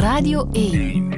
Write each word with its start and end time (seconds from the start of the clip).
Radio 0.00 0.48
1. 0.52 1.08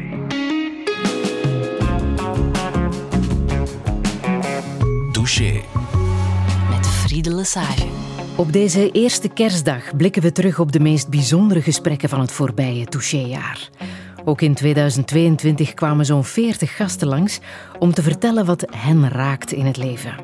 Douche. 5.12 5.60
Met 6.71 6.87
Friede 6.87 7.34
Lesage. 7.34 7.87
Op 8.37 8.53
deze 8.53 8.90
eerste 8.90 9.29
kerstdag 9.29 9.96
blikken 9.96 10.22
we 10.22 10.32
terug 10.32 10.58
op 10.58 10.72
de 10.72 10.80
meest 10.80 11.08
bijzondere 11.08 11.62
gesprekken 11.62 12.08
van 12.08 12.21
het 12.21 12.32
voorbije 12.32 12.84
touché-jaar. 12.84 13.68
Ook 14.24 14.40
in 14.40 14.54
2022 14.54 15.74
kwamen 15.74 16.07
zo'n 16.07 16.25
40 16.25 16.77
gasten 16.77 17.09
langs 17.09 17.41
om 17.79 17.95
te 17.95 18.03
vertellen 18.03 18.45
wat 18.45 18.67
hen 18.77 19.09
raakt 19.09 19.53
in 19.53 19.67
het 19.67 19.77
leven. 19.77 20.14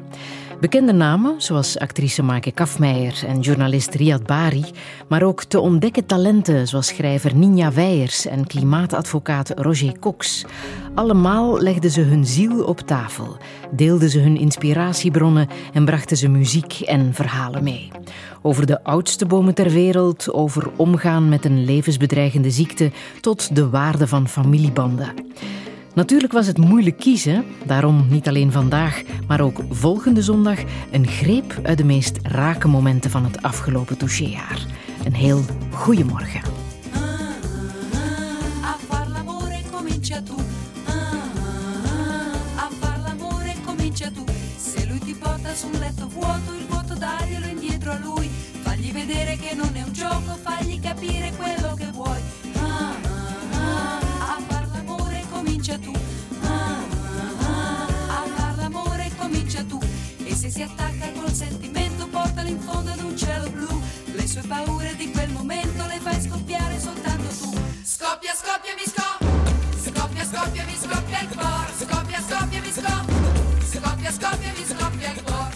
Bekende 0.61 0.93
namen, 0.93 1.43
zoals 1.43 1.79
actrice 1.79 2.23
Maaike 2.23 2.51
Kafmeijer 2.51 3.25
en 3.27 3.41
journalist 3.41 3.95
Riyad 3.95 4.27
Bari, 4.27 4.65
maar 5.09 5.23
ook 5.23 5.45
te 5.45 5.61
ontdekken 5.61 6.07
talenten 6.07 6.69
zoals 6.69 6.87
schrijver 6.87 7.37
Ninja 7.37 7.73
Weijers 7.73 8.27
en 8.27 8.47
klimaatadvocaat 8.47 9.53
Roger 9.57 9.99
Cox. 9.99 10.45
Allemaal 10.95 11.61
legden 11.61 11.91
ze 11.91 12.01
hun 12.01 12.27
ziel 12.27 12.65
op 12.65 12.81
tafel, 12.81 13.37
deelden 13.71 14.11
ze 14.11 14.19
hun 14.19 14.37
inspiratiebronnen 14.37 15.49
en 15.73 15.85
brachten 15.85 16.17
ze 16.17 16.29
muziek 16.29 16.81
en 16.81 17.15
verhalen 17.15 17.65
mee. 17.65 17.89
Over 18.43 18.67
de 18.67 18.85
oudste 18.85 19.27
bomen 19.27 19.55
ter 19.55 19.71
wereld, 19.71 20.33
over 20.33 20.71
omgaan 20.77 21.29
met 21.29 21.45
een 21.45 21.65
levensbedreigende 21.65 22.51
ziekte, 22.51 22.93
tot 23.21 23.57
de 23.57 23.69
waarde 23.69 24.07
van 24.07 24.29
familiebanden. 24.29 25.13
Natuurlijk 25.99 26.33
was 26.33 26.47
het 26.47 26.59
moeilijk 26.59 26.97
kiezen, 26.97 27.45
daarom 27.67 28.07
niet 28.09 28.29
alleen 28.29 28.53
vandaag, 28.53 29.03
maar 29.27 29.41
ook 29.41 29.63
volgende 29.71 30.23
zondag 30.23 30.59
een 30.91 31.07
greep 31.07 31.61
uit 31.63 31.79
de 31.79 31.85
meest 31.85 32.19
rake 32.23 32.69
momenten 32.69 33.11
van 33.11 33.25
het 33.25 33.43
afgelopen 33.43 33.97
touchéjaar. 33.97 34.67
Een 35.05 35.15
heel 35.15 35.45
goede 35.71 36.05
morgen. 36.05 36.41
A 38.65 38.77
far 38.89 39.09
l'amore 39.09 39.61
comincia 39.73 40.23
tu. 40.23 40.35
A 42.59 42.69
far 42.81 42.99
l'amore 42.99 43.55
comincia 43.67 44.11
tu. 44.11 44.25
Se 44.59 44.87
lui 44.87 44.99
ti 44.99 45.15
porta 45.15 45.55
su 45.55 45.67
un 45.67 45.79
letto 45.79 46.09
vuoto, 46.09 46.53
il 46.59 46.67
vuoto 46.69 46.95
daglielo 46.95 47.47
indietro 47.47 47.91
a 47.91 47.99
lui. 48.03 48.31
Fagli 48.63 48.93
vedere 48.93 49.37
che 49.37 49.55
non 49.55 49.71
è 49.73 49.83
un 49.83 49.93
gioco, 49.93 50.39
fagli 50.43 50.81
capire 50.81 51.33
comincia 55.69 55.79
tu. 55.79 55.93
A 58.09 58.25
far 58.37 58.57
l'amore 58.57 59.11
comincia 59.19 59.63
tu. 59.65 59.79
E 60.25 60.35
se 60.35 60.51
si 60.51 60.63
attacca 60.63 61.13
col 61.13 61.33
sentimento, 61.33 62.07
portalo 62.09 62.49
in 62.49 62.59
fondo 62.61 62.91
ad 62.91 63.03
un 63.03 63.17
cielo 63.17 63.51
blu. 63.51 63.83
Le 64.13 64.27
sue 64.27 64.43
paure 64.49 64.97
di 64.97 65.11
quel 65.11 65.31
momento 65.31 65.85
le 65.87 65.99
fai 66.01 66.21
scoppiare 66.21 66.81
soltanto 66.81 67.29
tu. 67.29 67.53
Scoppia, 67.83 68.33
scoppia, 68.35 68.75
mi 68.75 68.87
scoppia. 68.87 69.29
Scoppia, 69.85 70.25
scoppia, 70.25 70.65
mi 70.65 70.77
scoppia 70.81 71.21
il 71.21 71.29
cuore. 71.37 71.73
Scoppia, 71.79 72.21
scoppia, 72.21 72.61
mi 72.61 72.73
scoppia. 72.73 73.27
Scoppia, 73.71 74.13
scoppia, 74.13 74.53
mi 74.57 74.65
scoppia 74.65 75.13
il 75.13 75.23
cuore. 75.23 75.48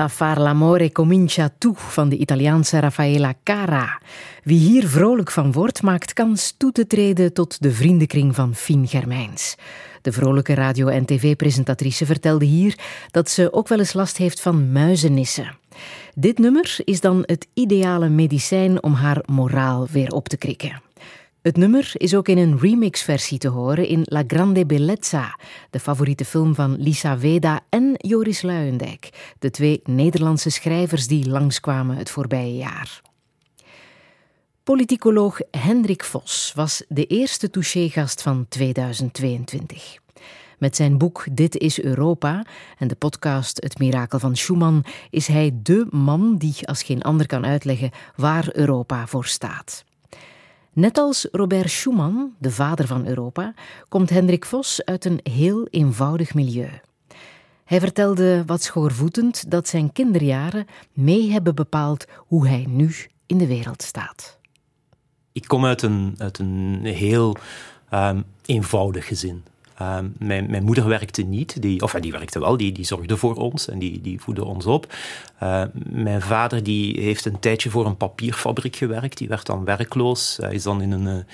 A 0.00 0.08
far 0.08 0.38
l'amore 0.38 0.92
comincia 0.92 1.50
tu 1.58 1.72
van 1.76 2.08
de 2.08 2.16
Italiaanse 2.16 2.80
Raffaella 2.80 3.34
Cara. 3.42 4.00
Wie 4.42 4.58
hier 4.58 4.88
vrolijk 4.88 5.30
van 5.30 5.52
wordt, 5.52 5.82
maakt 5.82 6.12
kans 6.12 6.54
toe 6.56 6.72
te 6.72 6.86
treden 6.86 7.32
tot 7.32 7.62
de 7.62 7.72
vriendenkring 7.72 8.34
van 8.34 8.54
Fien 8.54 8.88
Germijns. 8.88 9.56
De 10.02 10.12
vrolijke 10.12 10.54
radio- 10.54 10.86
en 10.86 11.04
tv-presentatrice 11.04 12.06
vertelde 12.06 12.44
hier 12.44 12.78
dat 13.10 13.30
ze 13.30 13.52
ook 13.52 13.68
wel 13.68 13.78
eens 13.78 13.92
last 13.92 14.16
heeft 14.16 14.40
van 14.40 14.72
muizenissen. 14.72 15.58
Dit 16.14 16.38
nummer 16.38 16.76
is 16.84 17.00
dan 17.00 17.22
het 17.26 17.46
ideale 17.54 18.08
medicijn 18.08 18.82
om 18.82 18.92
haar 18.92 19.22
moraal 19.26 19.86
weer 19.90 20.10
op 20.10 20.28
te 20.28 20.36
krikken. 20.36 20.89
Het 21.42 21.56
nummer 21.56 21.90
is 21.92 22.14
ook 22.14 22.28
in 22.28 22.38
een 22.38 22.58
remixversie 22.58 23.38
te 23.38 23.48
horen 23.48 23.86
in 23.86 24.02
La 24.04 24.22
Grande 24.26 24.66
Bellezza, 24.66 25.38
de 25.70 25.80
favoriete 25.80 26.24
film 26.24 26.54
van 26.54 26.76
Lisa 26.76 27.18
Veda 27.18 27.60
en 27.68 27.94
Joris 27.96 28.42
Luijendijk, 28.42 29.34
de 29.38 29.50
twee 29.50 29.80
Nederlandse 29.84 30.50
schrijvers 30.50 31.06
die 31.06 31.28
langskwamen 31.28 31.96
het 31.96 32.10
voorbije 32.10 32.56
jaar. 32.56 33.00
Politicoloog 34.62 35.40
Hendrik 35.50 36.04
Vos 36.04 36.52
was 36.54 36.84
de 36.88 37.06
eerste 37.06 37.50
touché-gast 37.50 38.22
van 38.22 38.46
2022. 38.48 39.98
Met 40.58 40.76
zijn 40.76 40.98
boek 40.98 41.26
Dit 41.32 41.56
is 41.56 41.82
Europa 41.82 42.46
en 42.78 42.88
de 42.88 42.94
podcast 42.94 43.62
Het 43.62 43.78
Mirakel 43.78 44.18
van 44.18 44.36
Schumann 44.36 44.84
is 45.10 45.26
hij 45.26 45.50
dé 45.62 45.84
man 45.90 46.36
die 46.36 46.66
als 46.66 46.82
geen 46.82 47.02
ander 47.02 47.26
kan 47.26 47.46
uitleggen 47.46 47.90
waar 48.16 48.48
Europa 48.52 49.06
voor 49.06 49.26
staat. 49.26 49.84
Net 50.72 50.98
als 50.98 51.28
Robert 51.32 51.70
Schuman, 51.70 52.34
de 52.38 52.50
vader 52.50 52.86
van 52.86 53.06
Europa, 53.06 53.54
komt 53.88 54.10
Hendrik 54.10 54.44
Vos 54.44 54.84
uit 54.84 55.04
een 55.04 55.20
heel 55.22 55.66
eenvoudig 55.66 56.34
milieu. 56.34 56.70
Hij 57.64 57.80
vertelde 57.80 58.42
wat 58.46 58.62
schoorvoetend 58.62 59.50
dat 59.50 59.68
zijn 59.68 59.92
kinderjaren 59.92 60.66
mee 60.92 61.30
hebben 61.30 61.54
bepaald 61.54 62.04
hoe 62.16 62.48
hij 62.48 62.64
nu 62.68 62.94
in 63.26 63.38
de 63.38 63.46
wereld 63.46 63.82
staat. 63.82 64.38
Ik 65.32 65.44
kom 65.46 65.64
uit 65.64 65.82
een, 65.82 66.14
uit 66.18 66.38
een 66.38 66.80
heel 66.84 67.36
ehm, 67.88 68.22
eenvoudig 68.44 69.06
gezin. 69.06 69.44
Ehm, 69.80 70.08
mijn, 70.18 70.50
mijn 70.50 70.64
moeder 70.64 70.88
werkte 70.88 71.22
niet, 71.22 71.62
die, 71.62 71.82
of 71.82 71.92
die 71.92 72.12
werkte 72.12 72.40
wel, 72.40 72.56
die, 72.56 72.72
die 72.72 72.84
zorgde 72.84 73.16
voor 73.16 73.34
ons 73.34 73.68
en 73.68 73.78
die, 73.78 74.00
die 74.00 74.20
voedde 74.20 74.44
ons 74.44 74.66
op. 74.66 74.94
Eh, 75.38 75.62
mijn 75.90 76.22
vader 76.22 76.62
die 76.62 77.00
heeft 77.00 77.24
een 77.24 77.38
tijdje 77.38 77.70
voor 77.70 77.86
een 77.86 77.96
papierfabriek 77.96 78.76
gewerkt, 78.76 79.18
die 79.18 79.28
werd 79.28 79.46
dan 79.46 79.64
werkloos, 79.64 80.36
hij 80.40 80.54
is 80.54 80.62
dan 80.62 80.82
in 80.82 80.90
een 80.90 81.06
eh, 81.06 81.24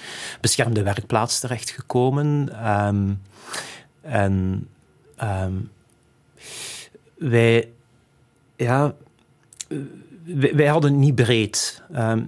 beschermde 0.41 0.83
werkplaats 0.83 1.41
terechtgekomen. 1.41 2.49
Ehm, 2.53 3.13
en 4.01 4.67
ehm, 5.17 5.55
wij, 7.15 7.69
ja, 8.57 8.95
wij, 10.55 10.67
hadden 10.67 10.99
niet 10.99 11.15
breed. 11.15 11.83
Ehm, 11.93 12.23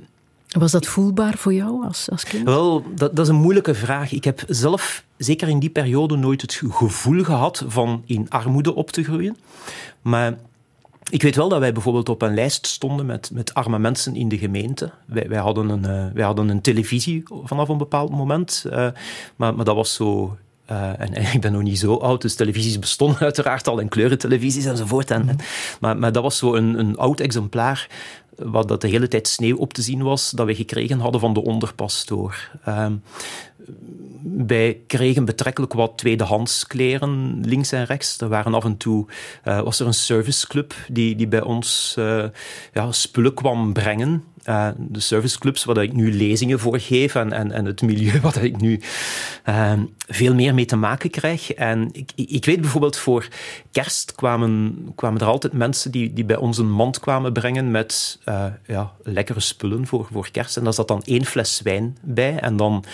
Was 0.49 0.73
dat 0.73 0.87
voelbaar 0.87 1.37
voor 1.37 1.55
jou 1.55 1.85
als, 1.87 2.11
als 2.11 2.25
kind? 2.25 2.45
Wel, 2.45 2.83
dat, 2.95 3.17
dat 3.17 3.25
is 3.25 3.33
een 3.33 3.41
moeilijke 3.41 3.75
vraag. 3.75 4.13
Ik 4.13 4.25
heb 4.25 4.43
zelf, 4.47 5.05
zeker 5.17 5.49
in 5.49 5.59
die 5.59 5.71
periode, 5.71 6.17
nooit 6.17 6.41
het 6.41 6.63
gevoel 6.71 7.25
gehad 7.25 7.65
van 7.67 8.03
in 8.07 8.31
armoede 8.31 8.75
op 8.75 8.91
te 8.91 9.05
groeien. 9.05 9.37
Maar 10.03 10.39
ik 11.11 11.23
weet 11.23 11.37
wel 11.37 11.49
dat 11.49 11.59
wij 11.59 11.73
bijvoorbeeld 11.73 12.09
op 12.09 12.23
een 12.23 12.35
lijst 12.35 12.67
stonden 12.67 13.07
met, 13.07 13.31
met 13.33 13.55
arme 13.55 13.79
mensen 13.79 14.17
in 14.17 14.29
de 14.29 14.39
gemeente. 14.39 14.91
Wij, 15.05 15.29
wij, 15.29 15.39
hadden, 15.39 15.69
een, 15.69 15.85
eh, 15.85 16.15
wij 16.15 16.25
hadden 16.25 16.49
een 16.49 16.61
televisie 16.61 17.23
vanaf 17.45 17.69
een 17.69 17.79
bepaald 17.79 18.11
moment, 18.11 18.65
eh, 18.71 18.89
maar, 19.37 19.55
maar 19.55 19.65
dat 19.65 19.75
was 19.75 19.95
zo 19.95 20.37
uh, 20.71 21.01
en, 21.01 21.15
en, 21.15 21.33
ik 21.33 21.41
ben 21.41 21.53
nog 21.53 21.63
niet 21.63 21.79
zo 21.79 21.95
oud, 21.95 22.23
dus 22.23 22.35
televisies 22.35 22.79
bestonden 22.79 23.21
uiteraard 23.31 23.69
al 23.69 23.81
en 23.81 23.89
kleurentelevisies 23.89 24.65
enzovoort. 24.65 25.11
En, 25.11 25.29
en, 25.29 25.37
maar, 25.81 25.97
maar 25.97 26.13
dat 26.13 26.23
was 26.23 26.39
zo 26.39 26.55
een, 26.55 26.79
een 26.79 26.97
oud 26.97 27.21
exemplaar 27.21 27.89
wat 28.39 28.69
dat 28.69 28.81
de 28.81 28.89
hele 28.89 29.09
tijd 29.09 29.29
sneeuw 29.29 29.57
op 29.57 29.73
te 29.73 29.83
zien 29.83 30.03
was, 30.03 30.31
dat 30.31 30.47
we 30.47 30.55
gekregen 30.55 30.99
hadden 30.99 31.21
van 31.21 31.33
de 31.35 31.43
onderpastoor. 31.43 32.51
Uh, 32.69 32.87
wij 34.23 34.81
kregen 34.87 35.25
betrekkelijk 35.25 35.73
wat 35.73 35.99
tweedehands 35.99 36.67
kleren 36.67 37.41
links 37.45 37.73
en 37.73 37.85
rechts. 37.85 38.21
Er 38.21 38.29
waren 38.29 38.55
af 38.55 38.65
en 38.65 38.77
toe 38.77 39.07
uh, 39.45 39.61
was 39.61 39.81
er 39.81 39.87
een 39.87 39.95
serviceclub 39.95 40.75
die, 40.89 41.17
die 41.17 41.29
bij 41.29 41.43
ons 41.43 41.95
uh, 41.99 42.25
ja, 42.73 42.93
spullen 42.93 43.35
kwam 43.35 43.73
brengen. 43.73 44.25
Uh, 44.49 44.69
de 44.77 45.01
serviceclubs 45.01 45.65
waar 45.65 45.83
ik 45.83 45.93
nu 45.93 46.15
lezingen 46.15 46.59
voor 46.59 46.81
geef 46.81 47.15
en, 47.15 47.33
en, 47.33 47.53
en 47.53 47.65
het 47.65 47.83
milieu 47.83 48.21
waar 48.31 48.45
ik 48.45 48.61
nu 48.61 48.81
uh, 49.49 49.73
veel 50.09 50.35
meer 50.35 50.55
mee 50.55 50.65
te 50.65 50.77
maken 50.77 51.11
krijg. 51.11 51.53
En 51.53 51.89
ik, 51.93 52.11
ik 52.15 52.45
weet 52.45 52.61
bijvoorbeeld 52.61 52.97
voor 52.97 53.29
kerst 53.73 54.15
kwamen, 54.15 54.77
kwamen 54.95 55.21
er 55.21 55.27
altijd 55.27 55.53
mensen 55.53 55.91
die, 55.91 56.13
die 56.13 56.25
bij 56.25 56.37
ons 56.37 56.59
een 56.59 56.71
mand 56.71 57.01
kwamen 57.01 57.33
brengen 57.33 57.71
met 57.71 58.21
uh, 58.29 58.45
ja, 58.67 58.93
lekkere 59.03 59.41
spullen 59.41 59.87
voor, 59.87 60.09
voor 60.13 60.31
kerst. 60.31 60.57
En 60.57 60.65
daar 60.65 60.75
zat 60.75 60.89
dan 60.89 61.03
één 61.05 61.25
fles 61.25 61.61
wijn 61.63 61.97
bij 62.03 62.39
en 62.39 62.57
dan 62.57 62.85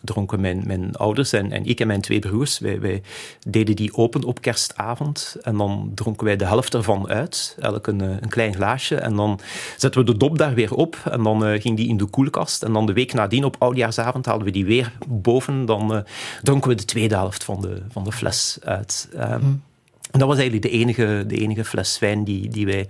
dronken 0.00 0.40
mijn, 0.40 0.62
mijn 0.66 0.96
ouders 0.96 1.32
en, 1.32 1.52
en 1.52 1.64
ik 1.64 1.80
en 1.80 1.86
mijn 1.86 2.00
twee 2.00 2.18
broers. 2.18 2.58
Wij, 2.58 2.80
wij, 2.80 3.02
deden 3.46 3.76
die 3.76 3.94
open 3.94 4.24
op 4.24 4.40
kerstavond 4.40 5.36
en 5.42 5.56
dan 5.56 5.90
dronken 5.94 6.24
wij 6.24 6.36
de 6.36 6.44
helft 6.46 6.74
ervan 6.74 7.08
uit, 7.08 7.56
elk 7.60 7.86
een, 7.86 8.00
een 8.00 8.28
klein 8.28 8.54
glaasje. 8.54 8.96
En 8.96 9.16
dan 9.16 9.40
zetten 9.76 10.00
we 10.00 10.06
de 10.12 10.16
dop 10.16 10.38
daar 10.38 10.54
weer 10.54 10.74
op 10.74 10.96
en 11.10 11.22
dan 11.22 11.48
uh, 11.48 11.60
ging 11.60 11.76
die 11.76 11.88
in 11.88 11.96
de 11.96 12.04
koelkast. 12.04 12.62
En 12.62 12.72
dan 12.72 12.86
de 12.86 12.92
week 12.92 13.12
nadien 13.12 13.44
op 13.44 13.56
oudjaarsavond 13.58 14.26
haalden 14.26 14.46
we 14.46 14.52
die 14.52 14.64
weer 14.64 14.92
boven. 15.06 15.66
Dan 15.66 15.94
uh, 15.94 16.00
dronken 16.42 16.70
we 16.70 16.76
de 16.76 16.84
tweede 16.84 17.14
helft 17.14 17.44
van 17.44 17.60
de, 17.60 17.82
van 17.88 18.04
de 18.04 18.12
fles 18.12 18.58
uit. 18.62 19.08
Um, 19.14 19.40
mm. 19.40 19.62
En 20.10 20.18
dat 20.18 20.28
was 20.28 20.38
eigenlijk 20.38 20.72
de 20.72 20.78
enige, 20.78 21.24
de 21.26 21.36
enige 21.36 21.64
fles 21.64 21.98
wijn 21.98 22.24
die, 22.24 22.48
die 22.48 22.66
wij 22.66 22.88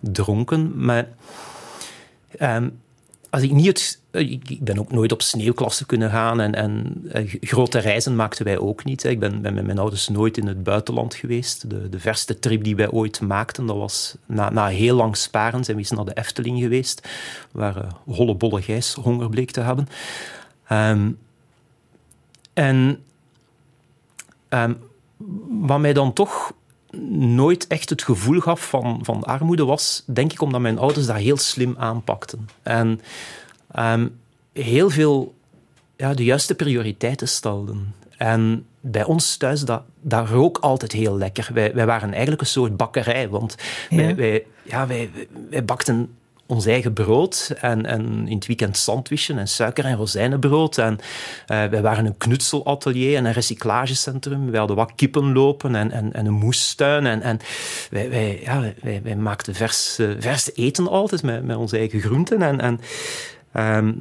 dronken. 0.00 0.84
Maar 0.84 1.08
um, 2.40 2.80
als 3.30 3.42
ik 3.42 3.52
niet 3.52 3.66
het 3.66 4.00
ik 4.10 4.64
ben 4.64 4.78
ook 4.78 4.92
nooit 4.92 5.12
op 5.12 5.22
sneeuwklassen 5.22 5.86
kunnen 5.86 6.10
gaan 6.10 6.40
en, 6.40 6.54
en, 6.54 7.02
en, 7.12 7.28
grote 7.40 7.78
reizen 7.78 8.16
maakten 8.16 8.44
wij 8.44 8.58
ook 8.58 8.84
niet. 8.84 9.04
Ik 9.04 9.18
ben, 9.18 9.40
met 9.40 9.64
mijn 9.66 9.78
ouders 9.78 10.08
nooit 10.08 10.36
in 10.36 10.46
het 10.46 10.62
buitenland 10.62 11.14
geweest. 11.14 11.70
De, 11.70 11.88
de 11.88 12.00
verste 12.00 12.38
trip 12.38 12.64
die 12.64 12.76
wij 12.76 12.90
ooit 12.90 13.20
maakten, 13.20 13.66
dat 13.66 13.76
was 13.76 14.16
na, 14.26 14.50
na 14.50 14.66
heel 14.66 14.96
lang 14.96 15.16
sparen 15.16 15.64
zijn 15.64 15.76
we 15.76 15.82
eens 15.82 15.92
naar 15.92 16.04
de 16.04 16.14
Efteling 16.14 16.60
geweest, 16.60 17.08
waar 17.52 17.76
uh, 17.76 17.90
holle 18.16 18.34
bolle 18.34 18.62
gijs 18.62 18.94
honger 18.94 19.28
bleek 19.28 19.50
te 19.50 19.60
hebben. 19.60 19.88
Um, 20.72 21.18
en 22.52 23.02
um, 24.48 24.78
wat 25.48 25.80
mij 25.80 25.92
dan 25.92 26.12
toch 26.12 26.52
nooit 27.18 27.66
echt 27.66 27.90
het 27.90 28.02
gevoel 28.02 28.40
gaf 28.40 28.68
van, 28.68 29.00
van 29.02 29.24
armoede 29.24 29.64
was, 29.64 30.04
denk 30.06 30.32
ik 30.32 30.42
omdat 30.42 30.60
mijn 30.60 30.78
ouders 30.78 31.06
dat 31.06 31.16
heel 31.16 31.36
slim 31.36 31.74
aanpakten. 31.78 32.48
En 32.62 33.00
um, 33.78 34.18
heel 34.52 34.90
veel 34.90 35.34
ja, 35.96 36.14
de 36.14 36.24
juiste 36.24 36.54
prioriteiten 36.54 37.28
stelden. 37.28 37.94
En 38.16 38.66
bij 38.80 39.04
ons 39.04 39.36
thuis, 39.36 39.60
dat, 39.60 39.82
dat 40.00 40.28
rook 40.28 40.58
altijd 40.58 40.92
heel 40.92 41.16
lekker. 41.16 41.50
Wij, 41.52 41.74
wij 41.74 41.86
waren 41.86 42.10
eigenlijk 42.10 42.40
een 42.40 42.46
soort 42.46 42.76
bakkerij, 42.76 43.28
want 43.28 43.56
ja. 43.90 43.96
Wij, 43.96 44.16
wij, 44.16 44.46
ja, 44.62 44.86
wij, 44.86 45.10
wij 45.50 45.64
bakten 45.64 46.14
ons 46.50 46.66
eigen 46.66 46.92
brood 46.92 47.54
en, 47.60 47.86
en 47.86 48.28
in 48.28 48.34
het 48.34 48.46
weekend 48.46 48.76
sandwichen 48.76 49.38
en 49.38 49.48
suiker- 49.48 49.84
en 49.84 49.96
rozijnenbrood. 49.96 50.78
En 50.78 50.92
uh, 50.92 51.64
wij 51.64 51.82
waren 51.82 52.06
een 52.06 52.16
knutselatelier 52.16 53.16
en 53.16 53.24
een 53.24 53.32
recyclagecentrum. 53.32 54.50
Wij 54.50 54.58
hadden 54.58 54.76
wat 54.76 54.94
kippen 54.94 55.32
lopen 55.32 55.74
en, 55.74 55.90
en, 55.90 56.12
en 56.12 56.26
een 56.26 56.32
moestuin. 56.32 57.06
En, 57.06 57.22
en 57.22 57.38
wij, 57.90 58.10
wij, 58.10 58.40
ja, 58.42 58.72
wij, 59.02 59.16
maakten 59.16 59.54
vers, 59.54 59.98
uh, 59.98 60.10
vers 60.18 60.54
eten 60.54 60.88
altijd 60.88 61.22
met, 61.22 61.44
met 61.44 61.56
onze 61.56 61.76
eigen 61.76 62.00
groenten. 62.00 62.42
En, 62.42 62.60
en 62.60 62.80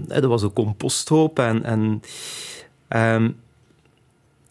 er 0.08 0.28
was 0.28 0.42
een 0.42 0.54
composthoop 0.54 1.40
en, 1.40 1.64
en 1.64 2.02
um, 2.90 3.36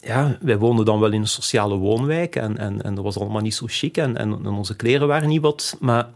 ja, 0.01 0.37
wij 0.41 0.57
woonden 0.57 0.85
dan 0.85 0.99
wel 0.99 1.11
in 1.11 1.21
een 1.21 1.27
sociale 1.27 1.75
woonwijk 1.75 2.35
en, 2.35 2.57
en, 2.57 2.81
en 2.81 2.95
dat 2.95 3.03
was 3.03 3.19
allemaal 3.19 3.41
niet 3.41 3.55
zo 3.55 3.65
chic 3.67 3.97
en, 3.97 4.17
en, 4.17 4.31
en 4.31 4.47
onze 4.47 4.75
kleren 4.75 5.07
waren 5.07 5.29
niet 5.29 5.41
wat, 5.41 5.77
maar 5.79 6.07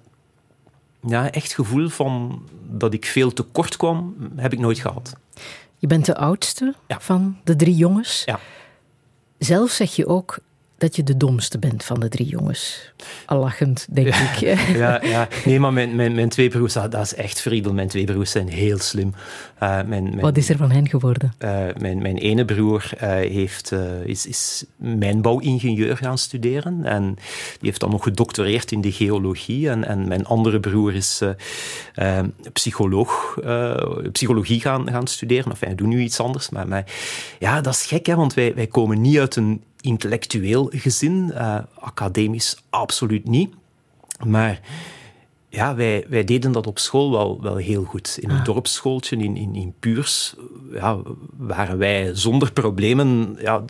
ja, 1.05 1.31
echt 1.31 1.53
gevoel 1.53 1.89
van 1.89 2.43
dat 2.69 2.93
ik 2.93 3.05
veel 3.05 3.33
tekort 3.33 3.77
kwam, 3.77 4.15
heb 4.35 4.53
ik 4.53 4.59
nooit 4.59 4.79
gehad. 4.79 5.15
Je 5.77 5.87
bent 5.87 6.05
de 6.05 6.15
oudste 6.15 6.73
ja. 6.87 6.99
van 6.99 7.37
de 7.43 7.55
drie 7.55 7.75
jongens. 7.75 8.21
Ja. 8.25 8.39
Zelf 9.37 9.71
zeg 9.71 9.95
je 9.95 10.07
ook, 10.07 10.39
dat 10.83 10.95
je 10.95 11.03
de 11.03 11.17
domste 11.17 11.59
bent 11.59 11.83
van 11.83 11.99
de 11.99 12.09
drie 12.09 12.27
jongens. 12.27 12.91
Al 13.25 13.39
lachend, 13.39 13.87
denk 13.89 14.07
ja, 14.07 14.31
ik. 14.31 14.37
ja, 14.75 15.03
ja, 15.03 15.27
nee, 15.45 15.59
maar 15.59 15.73
mijn, 15.73 15.95
mijn, 15.95 16.15
mijn 16.15 16.29
twee 16.29 16.49
broers, 16.49 16.73
dat, 16.73 16.91
dat 16.91 17.01
is 17.01 17.15
echt 17.15 17.41
Friedel. 17.41 17.73
Mijn 17.73 17.87
twee 17.87 18.03
broers 18.03 18.31
zijn 18.31 18.47
heel 18.47 18.77
slim. 18.77 19.13
Uh, 19.63 19.69
mijn, 19.69 19.87
mijn, 19.87 20.19
Wat 20.19 20.37
is 20.37 20.49
er 20.49 20.57
van 20.57 20.71
hen 20.71 20.89
geworden? 20.89 21.33
Uh, 21.39 21.65
mijn, 21.77 22.01
mijn 22.01 22.17
ene 22.17 22.45
broer 22.45 22.89
uh, 22.95 23.01
heeft, 23.09 23.71
is, 24.05 24.25
is 24.25 24.65
mijnbouwingenieur 24.75 25.97
gaan 25.97 26.17
studeren. 26.17 26.85
En 26.85 27.03
die 27.59 27.69
heeft 27.69 27.79
dan 27.79 27.89
nog 27.89 28.03
gedoctoreerd 28.03 28.71
in 28.71 28.81
de 28.81 28.91
geologie. 28.91 29.69
En, 29.69 29.87
en 29.87 30.07
mijn 30.07 30.25
andere 30.25 30.59
broer 30.59 30.95
is 30.95 31.21
psycholoog, 32.53 33.39
psychologie 34.11 34.61
gaan, 34.61 34.89
gaan 34.89 35.07
studeren. 35.07 35.51
Enfin, 35.51 35.67
hij 35.67 35.77
doet 35.77 35.87
nu 35.87 36.01
iets 36.01 36.19
anders. 36.19 36.49
Maar, 36.49 36.67
maar 36.67 36.85
ja, 37.39 37.61
dat 37.61 37.73
is 37.73 37.85
gek, 37.85 38.05
hè, 38.05 38.15
want 38.15 38.33
wij, 38.33 38.55
wij 38.55 38.67
komen 38.67 39.01
niet 39.01 39.19
uit 39.19 39.35
een 39.35 39.61
intellectueel 39.83 40.69
gezin, 40.73 41.31
uh, 41.33 41.57
academisch 41.79 42.63
absoluut 42.69 43.27
niet. 43.27 43.53
Maar 44.25 44.59
ja, 45.49 45.75
wij, 45.75 46.05
wij 46.09 46.23
deden 46.23 46.51
dat 46.51 46.67
op 46.67 46.79
school 46.79 47.11
wel, 47.11 47.41
wel 47.41 47.55
heel 47.55 47.83
goed. 47.83 48.17
In 48.21 48.29
een 48.29 48.39
ah. 48.39 48.45
dorpsschooltje 48.45 49.15
in, 49.15 49.37
in, 49.37 49.55
in 49.55 49.73
Puurs 49.79 50.35
ja, 50.71 50.97
waren 51.37 51.77
wij 51.77 52.15
zonder 52.15 52.51
problemen, 52.51 53.35
ja, 53.39 53.63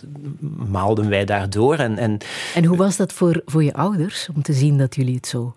maalden 0.70 1.10
wij 1.10 1.26
daardoor. 1.26 1.76
En, 1.76 1.98
en, 1.98 2.18
en 2.56 2.66
hoe 2.66 2.78
was 2.78 2.98
dat 2.98 3.14
voor, 3.14 3.42
voor 3.46 3.64
je 3.64 3.74
ouders, 3.74 4.30
om 4.36 4.42
te 4.42 4.54
zien 4.54 4.78
dat 4.78 4.96
jullie 4.96 5.16
het 5.16 5.28
zo, 5.28 5.54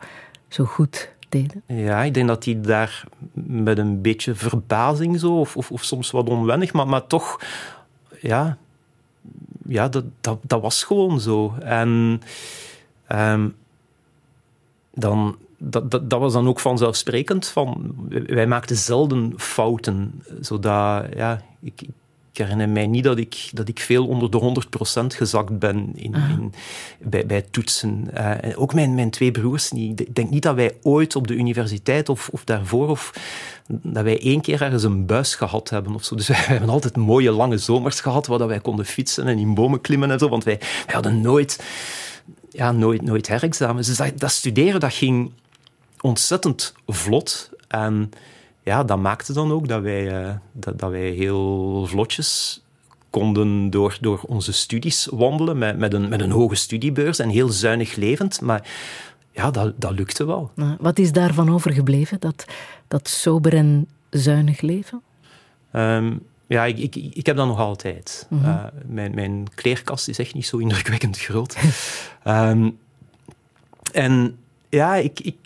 zo 0.48 0.64
goed 0.64 1.14
deden? 1.28 1.62
Ja, 1.66 2.02
ik 2.02 2.14
denk 2.14 2.28
dat 2.28 2.42
die 2.42 2.60
daar 2.60 3.04
met 3.32 3.78
een 3.78 4.02
beetje 4.02 4.34
verbazing 4.34 5.20
zo, 5.20 5.40
of, 5.40 5.56
of, 5.56 5.70
of 5.70 5.84
soms 5.84 6.10
wat 6.10 6.28
onwennig, 6.28 6.72
maar, 6.72 6.88
maar 6.88 7.06
toch 7.06 7.40
ja, 8.20 8.58
ja, 9.68 9.88
dat, 9.88 10.04
dat, 10.20 10.38
dat, 10.42 10.60
was 10.60 10.84
gewoon 10.84 11.20
zo. 11.20 11.54
En 11.60 12.20
um, 13.08 13.54
dan, 14.94 15.36
dat, 15.58 15.90
dat, 15.90 16.10
dat, 16.10 16.20
was 16.20 16.32
dan 16.32 16.48
ook 16.48 16.60
vanzelfsprekend. 16.60 17.46
Van, 17.48 17.94
wij 18.26 18.46
maakten 18.46 18.76
zelden 18.76 19.32
fouten. 19.36 20.22
Zodat, 20.40 21.04
ja, 21.16 21.42
ik, 21.60 21.82
ik 22.32 22.38
herinner 22.38 22.68
mij 22.68 22.86
niet 22.86 23.04
dat 23.04 23.18
ik, 23.18 23.48
dat 23.52 23.68
ik 23.68 23.80
veel 23.80 24.06
onder 24.06 24.30
de 24.30 24.64
100% 25.02 25.06
gezakt 25.06 25.58
ben 25.58 25.90
in, 25.94 26.14
in, 26.14 26.52
bij, 26.98 27.26
bij 27.26 27.42
toetsen. 27.42 28.08
Uh, 28.14 28.34
ook 28.54 28.74
mijn, 28.74 28.94
mijn 28.94 29.10
twee 29.10 29.30
broers 29.30 29.70
niet. 29.70 30.00
Ik 30.00 30.14
denk 30.14 30.30
niet 30.30 30.42
dat 30.42 30.54
wij 30.54 30.76
ooit 30.82 31.16
op 31.16 31.26
de 31.26 31.34
universiteit 31.34 32.08
of, 32.08 32.28
of 32.32 32.44
daarvoor... 32.44 32.88
Of, 32.88 33.12
dat 33.68 34.04
wij 34.04 34.20
één 34.20 34.40
keer 34.40 34.62
ergens 34.62 34.82
een 34.82 35.06
buis 35.06 35.34
gehad 35.34 35.70
hebben 35.70 35.94
of 35.94 36.04
zo. 36.04 36.14
Dus 36.14 36.28
wij, 36.36 36.36
hebben 36.36 36.68
altijd 36.68 36.96
mooie 36.96 37.30
lange 37.30 37.58
zomers 37.58 38.00
gehad 38.00 38.26
waar 38.26 38.46
wij 38.46 38.60
konden 38.60 38.84
fietsen 38.84 39.26
en 39.26 39.38
in 39.38 39.54
bomen 39.54 39.80
klimmen 39.80 40.10
en 40.10 40.18
zo. 40.18 40.28
Want 40.28 40.44
wij, 40.44 40.60
hadden 40.86 41.20
nooit, 41.20 41.64
ja, 42.50 42.72
nooit, 42.72 43.02
nooit 43.02 43.28
herexamens. 43.28 43.86
Dus 43.86 43.96
dat, 43.96 44.18
dat 44.18 44.30
studeren 44.30 44.80
dat 44.80 44.92
ging 44.92 45.32
ontzettend 46.00 46.74
vlot. 46.86 47.50
En 47.68 48.10
ja, 48.62 48.84
dat 48.84 48.98
maakte 48.98 49.32
dan 49.32 49.52
ook 49.52 49.68
dat 49.68 49.82
wij, 49.82 50.20
uh, 50.20 50.34
dat, 50.52 50.78
dat 50.78 50.90
wij 50.90 51.10
heel 51.10 51.86
vlotjes 51.86 52.60
konden 53.10 53.70
door, 53.70 53.98
door 54.00 54.20
onze 54.26 54.52
studies 54.52 55.08
wandelen 55.10 55.58
met, 55.58 55.78
met, 55.78 55.94
een, 55.94 56.08
met 56.08 56.20
een 56.20 56.30
hoge 56.30 56.54
studiebeurs 56.54 57.18
en 57.18 57.28
heel 57.28 57.48
zuinig 57.48 57.94
levend. 57.94 58.40
Maar 58.40 58.68
ja, 59.32 59.50
dat, 59.50 59.72
dat 59.76 59.92
lukte 59.92 60.26
wel. 60.26 60.50
Wat 60.78 60.98
is 60.98 61.12
daarvan 61.12 61.52
overgebleven, 61.52 62.20
dat, 62.20 62.44
dat 62.88 63.08
sober 63.08 63.54
en 63.54 63.88
zuinig 64.10 64.60
leven? 64.60 65.02
Um, 65.72 66.22
ja, 66.46 66.64
ik, 66.64 66.78
ik, 66.78 66.96
ik 66.96 67.26
heb 67.26 67.36
dat 67.36 67.46
nog 67.46 67.58
altijd. 67.58 68.26
Mm 68.30 68.38
-hmm. 68.38 68.48
uh, 68.48 68.64
mijn, 68.86 69.14
mijn 69.14 69.46
kleerkast 69.54 70.08
is 70.08 70.18
echt 70.18 70.34
niet 70.34 70.46
zo 70.46 70.56
indrukwekkend 70.56 71.18
groot. 71.18 71.56
um, 72.24 72.78
en 73.92 74.38
ja, 74.68 74.94
ik, 74.94 75.20
ik, 75.20 75.36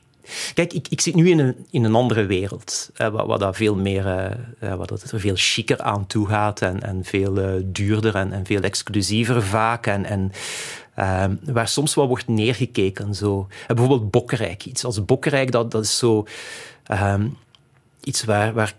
Kijk, 0.54 0.72
ik, 0.72 0.88
ik 0.88 1.00
zit 1.00 1.14
nu 1.14 1.30
in 1.30 1.38
een, 1.38 1.66
in 1.70 1.84
een 1.84 1.94
andere 1.94 2.26
wereld, 2.26 2.90
eh, 2.94 3.08
waar, 3.08 3.26
waar 3.26 3.38
dat 3.38 3.56
veel 3.56 3.76
meer, 3.76 4.06
eh, 4.06 4.30
eh, 4.58 4.74
waar 4.74 4.86
dat 4.86 5.10
er 5.10 5.20
veel 5.20 5.34
chiquer 5.36 5.80
aan 5.80 6.06
toe 6.06 6.28
gaat 6.28 6.62
en, 6.62 6.82
en 6.82 7.04
veel 7.04 7.38
eh, 7.38 7.52
duurder 7.64 8.14
en, 8.14 8.32
en 8.32 8.46
veel 8.46 8.62
exclusiever 8.62 9.42
vaak. 9.42 9.86
En, 9.86 10.04
en 10.04 10.32
ehm, 10.94 11.36
waar 11.42 11.68
soms 11.68 11.94
wel 11.94 12.08
wordt 12.08 12.28
neergekeken. 12.28 13.14
Zo. 13.14 13.46
En 13.66 13.74
bijvoorbeeld 13.74 14.10
Bokkerijk. 14.10 14.64
Iets 14.64 14.84
als 14.84 15.04
Bokkerijk, 15.04 15.50
dat, 15.52 15.70
dat 15.70 15.84
is 15.84 15.98
zo 15.98 16.26
ehm, 16.90 17.28
iets 18.00 18.24
waar, 18.24 18.52
waar 18.52 18.74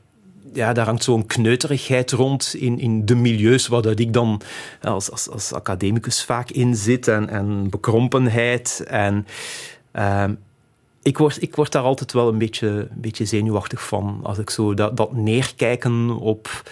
ja, 0.53 0.73
daar 0.73 0.85
hangt 0.85 1.03
zo'n 1.03 1.25
kneuterigheid 1.25 2.11
rond 2.11 2.55
in, 2.57 2.79
in 2.79 3.05
de 3.05 3.15
milieus 3.15 3.67
waar 3.67 3.81
dat 3.81 3.99
ik 3.99 4.13
dan 4.13 4.41
als, 4.81 5.11
als, 5.11 5.29
als 5.29 5.53
academicus 5.53 6.23
vaak 6.23 6.49
in 6.49 6.75
zit. 6.75 7.07
En, 7.07 7.29
en 7.29 7.69
bekrompenheid. 7.69 8.83
En 8.87 9.27
ehm, 9.91 10.33
ik, 11.01 11.17
word, 11.17 11.41
ik 11.41 11.55
word 11.55 11.71
daar 11.71 11.83
altijd 11.83 12.13
wel 12.13 12.27
een 12.27 12.37
beetje, 12.37 12.67
een 12.67 13.01
beetje 13.01 13.25
zenuwachtig 13.25 13.87
van. 13.87 14.19
Als 14.23 14.37
ik 14.37 14.49
zo 14.49 14.73
dat, 14.73 14.97
dat 14.97 15.13
neerkijken 15.13 16.09
op... 16.19 16.63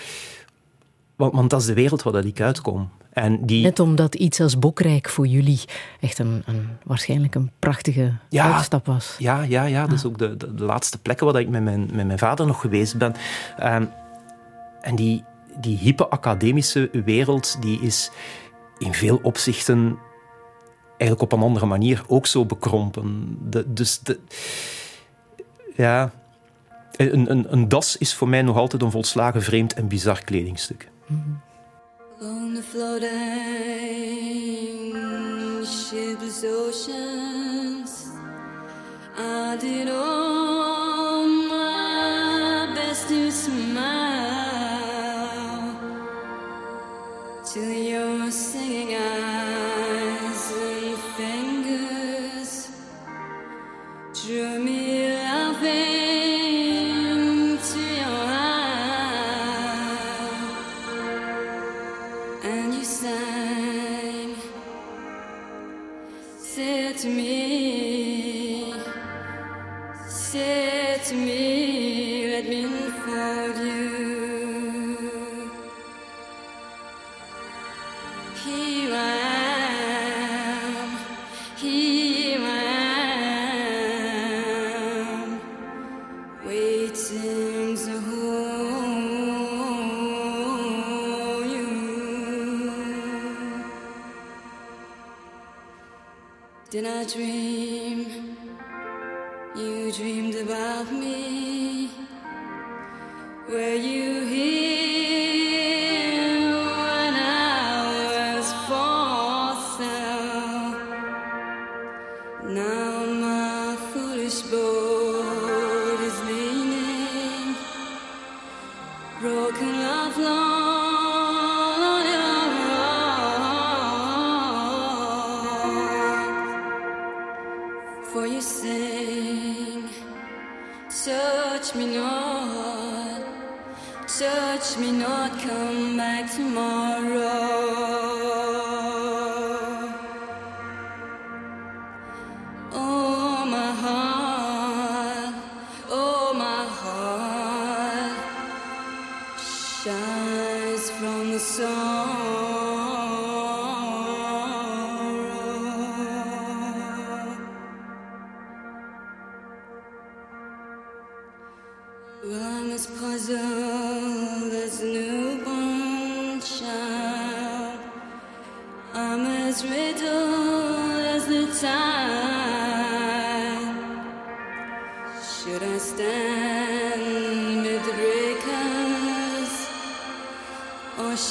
Want, 1.20 1.34
want 1.34 1.50
dat 1.50 1.60
is 1.60 1.66
de 1.66 1.74
wereld 1.74 2.04
waar 2.04 2.14
dat 2.14 2.26
ik 2.26 2.42
uitkom. 2.42 2.90
En 3.10 3.46
die, 3.46 3.64
Net 3.64 3.80
omdat 3.80 4.16
iets 4.16 4.42
als 4.42 4.60
Bokrijk 4.60 5.10
voor 5.10 5.28
jullie 5.28 5.60
echt 6.00 6.20
een, 6.20 6.44
een, 6.46 6.68
waarschijnlijk 6.84 7.36
een 7.36 7.52
prachtige 7.60 8.14
Ja. 8.30 8.54
uitstap 8.54 8.86
was. 8.86 9.16
Ja, 9.18 9.42
ja, 9.42 9.64
ja. 9.64 9.86
Dat 9.88 9.98
is 9.98 10.06
ook 10.06 10.18
de, 10.18 10.38
de, 10.38 10.56
de 10.56 10.64
laatste 10.64 10.98
plekken 10.98 11.26
waar 11.26 11.42
ik 11.42 11.50
met 11.50 11.64
mijn, 11.64 11.90
met 11.94 12.06
mijn 12.06 12.20
vader 12.20 12.46
nog 12.46 12.62
geweest 12.62 12.98
ben. 12.98 13.14
En 14.82 14.96
die, 14.96 15.24
die 15.62 15.78
hippe 15.78 16.08
academische 16.10 16.90
wereld, 17.06 17.62
die 17.62 17.80
is 17.82 18.12
in 18.78 18.94
veel 18.94 19.20
opzichten 19.22 19.98
eigenlijk 20.88 21.22
op 21.22 21.32
een 21.32 21.46
andere 21.46 21.66
manier 21.66 22.04
ook 22.08 22.28
zo 22.28 22.46
bekrompen. 22.46 23.38
De, 23.50 23.74
dus 23.74 24.00
de, 24.00 24.20
ja, 25.76 26.12
een, 26.96 27.32
een, 27.32 27.54
een 27.54 27.70
das 27.70 27.98
is 27.98 28.14
voor 28.14 28.30
mij 28.30 28.42
nog 28.42 28.58
altijd 28.58 28.82
een 28.82 28.92
volslagen 28.92 29.42
vreemd 29.42 29.74
en 29.74 29.88
bizar 29.88 30.24
kledingstuk. 30.24 30.90
Mm-hmm. 31.12 32.24
On 32.24 32.54
the 32.54 32.62
floating 32.62 33.10
shipless 35.66 36.44
oceans, 36.44 38.12
I 39.18 39.58
did 39.60 39.90
all 39.90 41.26
my 41.26 42.72
best 42.76 43.08
to 43.08 43.32
smile 43.32 43.90
till 47.44 47.74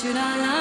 should 0.01 0.17
I 0.17 0.37
lie 0.37 0.58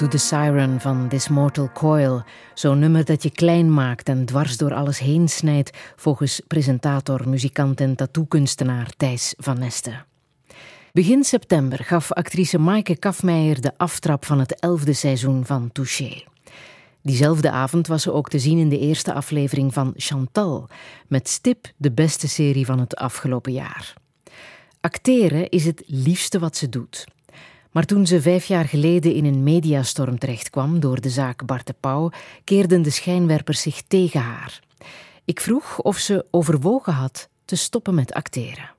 to 0.00 0.08
the 0.08 0.18
Siren 0.18 0.80
van 0.80 1.08
This 1.08 1.28
Mortal 1.28 1.70
Coil. 1.72 2.22
Zo'n 2.54 2.78
nummer 2.78 3.04
dat 3.04 3.22
je 3.22 3.30
klein 3.30 3.74
maakt 3.74 4.08
en 4.08 4.24
dwars 4.24 4.56
door 4.56 4.74
alles 4.74 4.98
heen 4.98 5.28
snijdt, 5.28 5.78
volgens 5.96 6.40
presentator, 6.46 7.28
muzikant 7.28 7.80
en 7.80 7.96
tattoo-kunstenaar 7.96 8.90
Thijs 8.96 9.34
van 9.36 9.58
Nesten. 9.58 10.06
Begin 10.92 11.24
september 11.24 11.84
gaf 11.84 12.12
actrice 12.12 12.58
Maaike 12.58 12.96
Kafmeijer 12.96 13.60
de 13.60 13.72
aftrap 13.76 14.24
van 14.24 14.38
het 14.38 14.60
elfde 14.60 14.92
seizoen 14.92 15.46
van 15.46 15.72
Touché. 15.72 16.24
Diezelfde 17.02 17.50
avond 17.50 17.86
was 17.86 18.02
ze 18.02 18.12
ook 18.12 18.28
te 18.28 18.38
zien 18.38 18.58
in 18.58 18.68
de 18.68 18.78
eerste 18.78 19.12
aflevering 19.12 19.72
van 19.72 19.92
Chantal, 19.96 20.68
met 21.08 21.28
stip 21.28 21.72
de 21.76 21.92
beste 21.92 22.28
serie 22.28 22.66
van 22.66 22.78
het 22.78 22.96
afgelopen 22.96 23.52
jaar. 23.52 23.94
Acteren 24.80 25.48
is 25.48 25.64
het 25.64 25.82
liefste 25.86 26.38
wat 26.38 26.56
ze 26.56 26.68
doet. 26.68 27.04
Maar 27.70 27.84
toen 27.84 28.06
ze 28.06 28.20
vijf 28.22 28.44
jaar 28.44 28.64
geleden 28.64 29.14
in 29.14 29.24
een 29.24 29.42
mediastorm 29.42 30.18
terechtkwam 30.18 30.80
door 30.80 31.00
de 31.00 31.10
zaak 31.10 31.46
Bart 31.46 31.66
de 31.66 31.74
Pauw, 31.80 32.10
keerden 32.44 32.82
de 32.82 32.90
schijnwerpers 32.90 33.60
zich 33.60 33.82
tegen 33.88 34.20
haar. 34.20 34.60
Ik 35.24 35.40
vroeg 35.40 35.78
of 35.80 35.96
ze 35.96 36.24
overwogen 36.30 36.92
had 36.92 37.28
te 37.44 37.56
stoppen 37.56 37.94
met 37.94 38.12
acteren. 38.12 38.70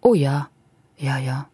Oh 0.00 0.16
ja, 0.16 0.48
ja, 0.94 1.16
ja. 1.16 1.48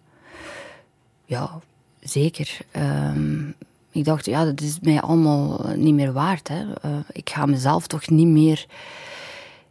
Ja, 1.25 1.61
zeker. 2.01 2.59
Ehm, 2.71 3.49
Ik 3.95 4.05
dacht, 4.05 4.25
ja, 4.27 4.45
dat 4.45 4.61
is 4.61 4.79
mij 4.81 5.01
allemaal 5.01 5.65
niet 5.77 5.95
meer 5.95 6.13
waard. 6.13 6.49
Hè. 6.49 6.73
Eh, 6.75 6.91
ik 7.13 7.31
ga 7.31 7.47
mezelf 7.47 7.87
toch 7.87 8.09
niet 8.09 8.27
meer 8.27 8.67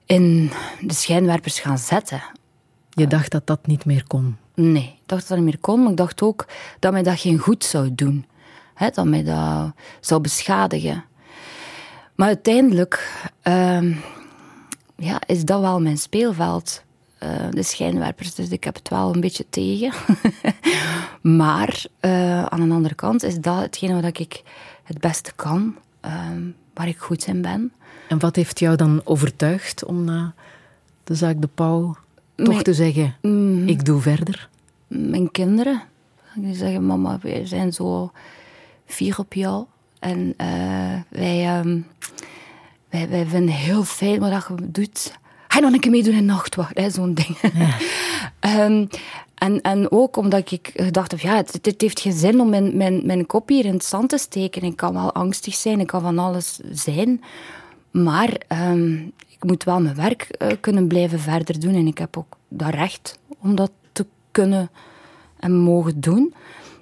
in 0.06 0.52
de 0.82 0.94
schijnwerpers 0.94 1.60
gaan 1.60 1.78
zetten. 1.78 2.22
Je 2.90 3.08
dacht 3.08 3.32
dat 3.32 3.48
dat 3.48 3.68
niet 3.68 3.86
meer 3.86 4.04
kon. 4.08 4.38
Nee, 4.56 5.00
dacht 5.12 5.28
dat 5.28 5.38
dat 5.38 5.38
niet 5.38 5.46
meer 5.54 5.62
kon, 5.62 5.82
maar 5.82 5.92
ik 5.92 5.98
dacht 5.98 6.22
ook 6.22 6.46
dat 6.80 6.92
mij 6.92 7.04
dat 7.04 7.20
geen 7.20 7.38
goed 7.38 7.64
zou 7.64 7.96
doen. 7.96 8.26
Hè, 8.74 8.90
dat 8.90 9.06
mij 9.06 9.24
dat 9.24 9.72
zou 10.00 10.22
beschadigen. 10.22 11.04
Maar 12.16 12.28
uiteindelijk 12.28 13.22
ehm, 13.42 13.94
ja, 14.96 15.22
is 15.26 15.46
dat 15.46 15.62
wel 15.62 15.82
mijn 15.82 15.98
speelveld. 15.98 16.84
eh, 17.18 17.30
de 17.50 17.64
schijnwerpers, 17.64 18.36
dus 18.36 18.50
ik 18.50 18.64
heb 18.64 18.76
het 18.76 18.90
wel 18.90 19.14
een 19.14 19.22
beetje 19.22 19.46
tegen. 19.50 19.92
maar 21.22 21.86
eh, 22.00 22.44
aan 22.46 22.68
de 22.70 22.74
andere 22.76 22.96
kant 22.96 23.24
is 23.24 23.36
dat 23.40 23.60
hetgene 23.62 24.02
wat 24.02 24.20
ik 24.20 24.44
het 24.84 24.98
beste 25.00 25.32
kan, 25.36 25.76
ehm, 26.00 26.42
waar 26.74 26.88
ik 26.88 26.98
goed 26.98 27.26
in 27.28 27.42
ben. 27.42 27.74
En 28.08 28.20
wat 28.20 28.36
heeft 28.36 28.60
jou 28.60 28.76
dan 28.76 29.02
overtuigd 29.04 29.86
om 29.86 30.04
na 30.04 30.34
de 31.04 31.16
zaak 31.16 31.42
De 31.42 31.48
Pauw 31.48 31.96
toch 32.36 32.48
Mijn- 32.48 32.64
te 32.64 32.74
zeggen, 32.74 33.16
ik 33.68 33.86
doe 33.86 34.02
verder? 34.02 34.50
Mijn 34.92 35.32
kinderen. 35.32 35.82
Die 36.36 36.56
zeggen, 36.56 36.86
mama, 36.86 37.20
wij 37.22 37.46
zijn 37.46 37.74
zo 37.74 38.12
fier 38.86 39.20
op 39.20 39.34
jou. 39.34 39.66
En 40.00 40.34
eh, 40.38 41.00
wij, 41.10 41.46
ehm, 41.46 41.80
wij, 42.90 43.10
wij 43.10 43.26
vinden 43.26 43.54
heel 43.54 43.84
fijn 43.84 44.20
wat 44.20 44.46
je 44.48 44.72
doet. 44.72 45.20
Ga 45.48 45.58
je 45.58 45.64
nog 45.64 45.74
een 45.74 45.80
keer 45.80 45.92
meedoen 45.92 46.14
in 46.14 46.26
nachtwacht, 46.26 46.94
zo'n 46.94 47.14
ding. 47.14 47.38
Ehm, 48.40 48.86
en, 49.36 49.62
en 49.62 49.92
ook 49.92 50.18
omdat 50.18 50.52
ik 50.52 50.72
gedacht 50.74 51.12
heb, 51.12 51.20
ja, 51.20 51.36
het, 51.36 51.60
het 51.62 51.82
heeft 51.82 52.00
geen 52.00 52.14
zin 52.14 52.40
om 52.40 52.50
mijn, 52.50 52.78
mijn, 52.78 53.06
mijn 53.06 53.26
kop 53.26 53.50
hier 53.50 53.66
in 53.66 53.74
het 53.74 53.86
zand 53.86 54.10
te 54.10 54.18
steken. 54.18 54.62
Ik 54.62 54.76
kan 54.76 54.94
wel 54.94 55.14
angstig 55.14 55.56
zijn, 55.56 55.80
ik 55.80 55.88
kan 55.88 56.02
van 56.02 56.20
alles 56.20 56.60
zijn. 56.72 57.22
Maar 57.92 58.42
ehm, 58.48 58.94
ik 59.28 59.44
moet 59.44 59.64
wel 59.64 59.82
mijn 59.82 59.96
werk 59.96 60.22
eh, 60.22 60.48
kunnen 60.60 60.88
blijven 60.88 61.20
verder 61.20 61.60
doen. 61.60 61.76
En 61.76 61.88
ik 61.88 61.98
heb 61.98 62.18
ook 62.18 62.38
dat 62.48 62.70
recht 62.70 63.20
om 63.40 63.56
dat 63.56 63.72
kunnen 64.32 64.70
en 65.40 65.56
mogen 65.56 66.02
doen. 66.02 66.34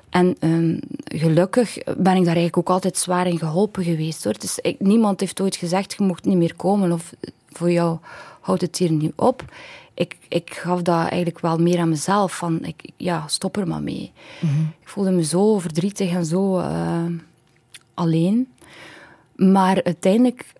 En 0.10 0.36
ehm, 0.40 0.78
gelukkig 1.04 1.78
ben 1.84 2.16
ik 2.16 2.26
daar 2.26 2.36
eigenlijk 2.36 2.58
ook 2.58 2.70
altijd 2.70 2.98
zwaar 2.98 3.28
in 3.28 3.38
geholpen 3.38 3.84
geweest. 3.84 4.24
Hoor. 4.24 4.40
Dus 4.40 4.60
ik, 4.60 4.80
niemand 4.80 5.20
heeft 5.20 5.42
ooit 5.42 5.56
gezegd, 5.56 5.96
je 5.98 6.04
mocht 6.04 6.26
niet 6.26 6.38
meer 6.38 6.56
komen 6.56 6.92
of 6.92 7.14
voor 7.50 7.72
jou 7.72 7.98
houdt 8.40 8.62
het 8.62 8.78
hier 8.78 8.92
nu 8.92 9.12
op. 9.16 9.44
Ik, 9.94 10.18
ik 10.28 10.54
gaf 10.54 10.82
dat 10.82 10.96
eigenlijk 10.96 11.40
wel 11.40 11.58
meer 11.58 11.80
aan 11.80 11.90
mezelf. 11.90 12.38
Van, 12.38 12.66
ik, 12.66 12.92
ja, 12.98 13.28
stop 13.28 13.58
er 13.58 13.68
maar 13.68 13.82
mee. 13.82 14.12
Ik 14.82 14.88
voelde 14.88 15.12
me 15.12 15.24
zo 15.24 15.60
verdrietig 15.60 16.12
en 16.12 16.26
zo 16.26 16.58
eh, 16.58 17.06
alleen. 17.94 18.48
Maar 19.36 19.84
uiteindelijk 19.84 20.54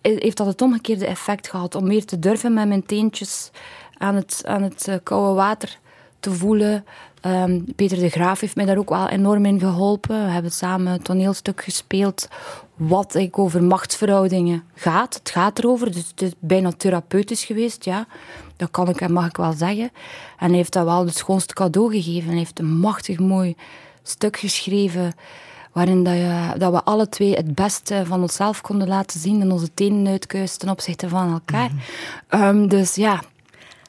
heeft 0.00 0.36
dat 0.36 0.46
het 0.46 0.62
omgekeerde 0.62 1.06
effect 1.06 1.48
gehad. 1.48 1.74
Om 1.74 1.86
meer 1.86 2.04
te 2.04 2.18
durven 2.18 2.54
met 2.54 2.68
mijn 2.68 2.86
teentjes 2.86 3.50
aan 3.98 4.14
het, 4.14 4.42
aan 4.44 4.62
het 4.62 4.88
eh, 4.88 4.96
koude 5.02 5.34
water 5.34 5.80
te 6.22 6.32
voelen. 6.32 6.84
Ehm, 7.20 7.60
Peter 7.76 7.98
de 7.98 8.08
Graaf 8.08 8.40
heeft 8.40 8.56
mij 8.56 8.64
daar 8.64 8.76
ook 8.76 8.88
wel 8.88 9.08
enorm 9.08 9.44
in 9.44 9.60
geholpen. 9.60 10.24
We 10.24 10.30
hebben 10.30 10.52
samen 10.52 10.92
een 10.92 11.02
toneelstuk 11.02 11.62
gespeeld 11.62 12.28
wat 12.76 13.14
eigenlijk 13.14 13.38
over 13.38 13.62
machtsverhoudingen 13.62 14.64
gaat. 14.74 15.14
Het 15.14 15.30
gaat 15.30 15.58
erover, 15.58 15.92
dus 15.92 16.08
het 16.08 16.22
is 16.22 16.32
bijna 16.38 16.72
therapeutisch 16.72 17.44
geweest, 17.44 17.84
ja. 17.84 18.06
Dat 18.56 18.70
kan 18.70 18.88
ik 18.88 19.00
en 19.00 19.12
mag 19.12 19.26
ik 19.26 19.36
wel 19.36 19.52
zeggen. 19.52 19.90
En 20.38 20.48
hij 20.48 20.56
heeft 20.56 20.72
dat 20.72 20.84
wel 20.84 21.06
het 21.06 21.16
schoonste 21.16 21.54
cadeau 21.54 21.90
gegeven. 21.90 22.28
Hij 22.28 22.38
heeft 22.38 22.58
een 22.58 22.78
machtig 22.78 23.18
mooi 23.18 23.56
stuk 24.02 24.36
geschreven 24.36 25.12
waarin 25.72 26.04
dat, 26.04 26.14
je, 26.14 26.52
dat 26.58 26.72
we 26.72 26.82
alle 26.82 27.08
twee 27.08 27.34
het 27.34 27.54
beste 27.54 28.02
van 28.06 28.22
onszelf 28.22 28.60
konden 28.60 28.88
laten 28.88 29.20
zien 29.20 29.40
en 29.40 29.52
onze 29.52 29.74
tenen 29.74 30.12
uitkuisten 30.12 30.58
ten 30.60 30.70
opzichte 30.70 31.08
van 31.08 31.32
elkaar. 31.32 31.70
Ehm, 32.28 32.66
dus 32.66 32.94
ja, 32.94 33.22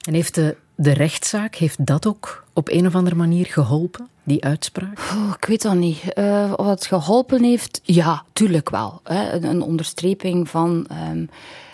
En 0.01 0.13
heeft 0.13 0.35
de, 0.35 0.55
de 0.83 0.93
rechtszaak, 0.93 1.55
heeft 1.55 1.85
dat 1.85 2.07
ook 2.07 2.43
op 2.53 2.69
een 2.69 2.87
of 2.87 2.95
andere 2.95 3.15
manier 3.15 3.45
geholpen, 3.45 4.07
die 4.23 4.43
uitspraak? 4.43 4.99
Oh, 4.99 5.33
ik 5.39 5.45
weet 5.45 5.61
dat 5.61 5.75
niet. 5.75 6.13
Eh, 6.13 6.53
of 6.55 6.65
het 6.65 6.85
geholpen 6.85 7.43
heeft? 7.43 7.81
Ja, 7.83 8.23
tuurlijk 8.33 8.69
wel. 8.69 8.99
Hè. 9.03 9.31
Een, 9.31 9.43
een 9.43 9.61
onderstreping 9.61 10.49
van... 10.49 10.85
ehm, 10.89 11.25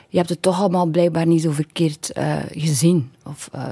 je 0.10 0.18
hebt 0.18 0.30
het 0.30 0.42
toch 0.42 0.60
allemaal 0.60 0.86
blijkbaar 0.86 1.26
niet 1.26 1.42
zo 1.42 1.52
verkeerd 1.52 2.12
eh, 2.12 2.36
gezien. 2.52 3.12
Of, 3.26 3.50
eh, 3.52 3.64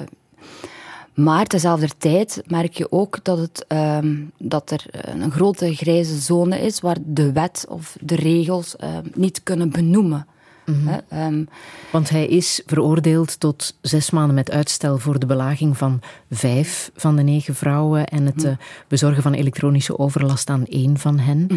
maar 1.14 1.46
tezelfde 1.46 1.90
tijd 1.98 2.42
merk 2.48 2.74
je 2.74 2.92
ook 2.92 3.20
dat, 3.24 3.38
het, 3.38 3.66
ehm, 3.68 4.16
dat 4.38 4.72
er 4.72 4.86
een 4.92 5.32
grote 5.32 5.76
grijze 5.76 6.20
zone 6.20 6.60
is 6.60 6.80
waar 6.80 6.98
de 7.06 7.32
wet 7.32 7.66
of 7.70 7.98
de 8.02 8.16
regels 8.16 8.76
ehm, 8.76 9.06
niet 9.14 9.44
kunnen 9.44 9.70
benoemen. 9.70 10.28
Hè, 10.72 10.98
ehm, 11.10 11.44
Want 11.92 12.10
hij 12.10 12.28
is 12.28 12.62
veroordeeld 12.66 13.40
tot 13.40 13.78
zes 13.82 14.10
maanden 14.10 14.36
met 14.36 14.52
uitstel 14.52 14.98
voor 14.98 15.20
de 15.20 15.26
belaging 15.26 15.78
van 15.78 16.00
vijf 16.32 16.92
van 16.96 17.16
de 17.16 17.22
negen 17.24 17.56
vrouwen 17.56 18.06
en 18.08 18.26
het 18.26 18.44
eh, 18.44 18.52
bezorgen 18.88 19.24
van 19.24 19.34
elektronische 19.34 20.00
overlast 20.00 20.50
aan 20.50 20.66
één 20.66 20.98
van 20.98 21.20
hen. 21.20 21.48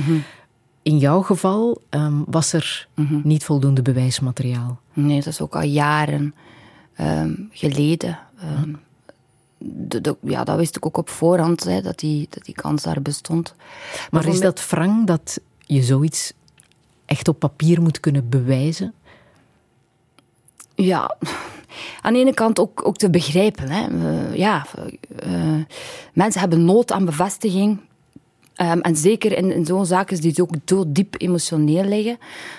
In 0.82 0.98
jouw 0.98 1.22
geval 1.22 1.80
ehm, 1.88 2.22
was 2.26 2.52
er 2.52 2.88
niet 3.22 3.44
voldoende 3.44 3.82
bewijsmateriaal. 3.82 4.80
Nee, 4.92 5.16
dat 5.16 5.26
is 5.26 5.40
ook 5.40 5.54
al 5.54 5.62
jaren 5.62 6.34
ehm, 6.94 7.32
geleden. 7.50 8.18
De- 9.58 10.00
de- 10.00 10.16
ja, 10.22 10.44
dat 10.44 10.56
wist 10.56 10.76
ik 10.76 10.86
ook 10.86 10.96
op 10.96 11.08
voorhand, 11.08 11.64
hè, 11.64 11.82
dat, 11.82 11.98
die, 11.98 12.26
dat 12.30 12.44
die 12.44 12.54
kans 12.54 12.82
daar 12.82 13.02
bestond. 13.02 13.54
Maar 14.10 14.26
is 14.26 14.40
dat 14.40 14.68
wrang 14.68 15.06
dat 15.06 15.40
je 15.66 15.82
zoiets 15.82 16.32
echt 17.04 17.28
op 17.28 17.38
papier 17.38 17.82
moet 17.82 18.00
kunnen 18.00 18.28
bewijzen? 18.28 18.94
Ja, 20.80 21.16
aan 22.02 22.12
de 22.12 22.18
ene 22.18 22.34
kant 22.34 22.58
ook, 22.58 22.86
ook 22.86 22.96
te 22.96 23.10
begrijpen. 23.10 23.70
Hè. 23.70 23.86
Ja, 24.34 24.66
eh, 25.16 25.32
mensen 26.12 26.40
hebben 26.40 26.64
nood 26.64 26.92
aan 26.92 27.04
bevestiging. 27.04 27.80
Ehm, 28.54 28.78
en 28.78 28.96
zeker 28.96 29.36
in, 29.36 29.52
in 29.52 29.66
zo'n 29.66 29.86
zaken 29.86 30.20
die 30.20 30.42
ook 30.42 30.54
diep 30.86 31.14
emotioneel 31.18 31.84
liggen. 31.84 32.18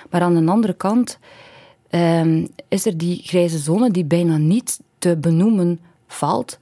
Maar 0.10 0.22
aan 0.22 0.46
de 0.46 0.52
andere 0.52 0.74
kant 0.74 1.20
ehm, 1.90 2.46
is 2.68 2.86
er 2.86 2.98
die 2.98 3.22
grijze 3.24 3.58
zone 3.58 3.92
die 3.92 4.06
bijna 4.06 4.38
niet 4.38 4.80
te 4.98 5.18
benoemen 5.18 5.80
valt. 6.08 6.60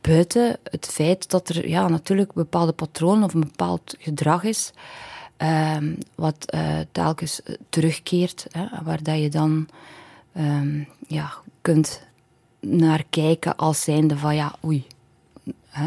Buiten 0.00 0.56
het 0.62 0.86
feit 0.86 1.30
dat 1.30 1.48
er 1.48 1.68
ja, 1.68 1.88
natuurlijk 1.88 2.32
bepaalde 2.32 2.72
patronen 2.72 3.24
of 3.24 3.34
een 3.34 3.40
bepaald 3.40 3.94
gedrag 3.98 4.44
is. 4.44 4.72
ehm, 5.36 5.94
wat 6.14 6.44
eh, 6.46 6.78
telkens 6.92 7.40
terugkeert. 7.68 8.46
Hè, 8.50 8.64
waar 8.84 9.02
dat 9.02 9.18
je 9.18 9.28
dan 9.28 9.68
ehm, 10.36 10.82
ja, 11.06 11.32
kunt 11.60 12.02
naar 12.60 13.04
kijken 13.10 13.56
als 13.56 13.82
zijnde 13.82 14.16
van 14.16 14.34
ja, 14.34 14.54
oei. 14.64 14.86
Hè. 15.68 15.84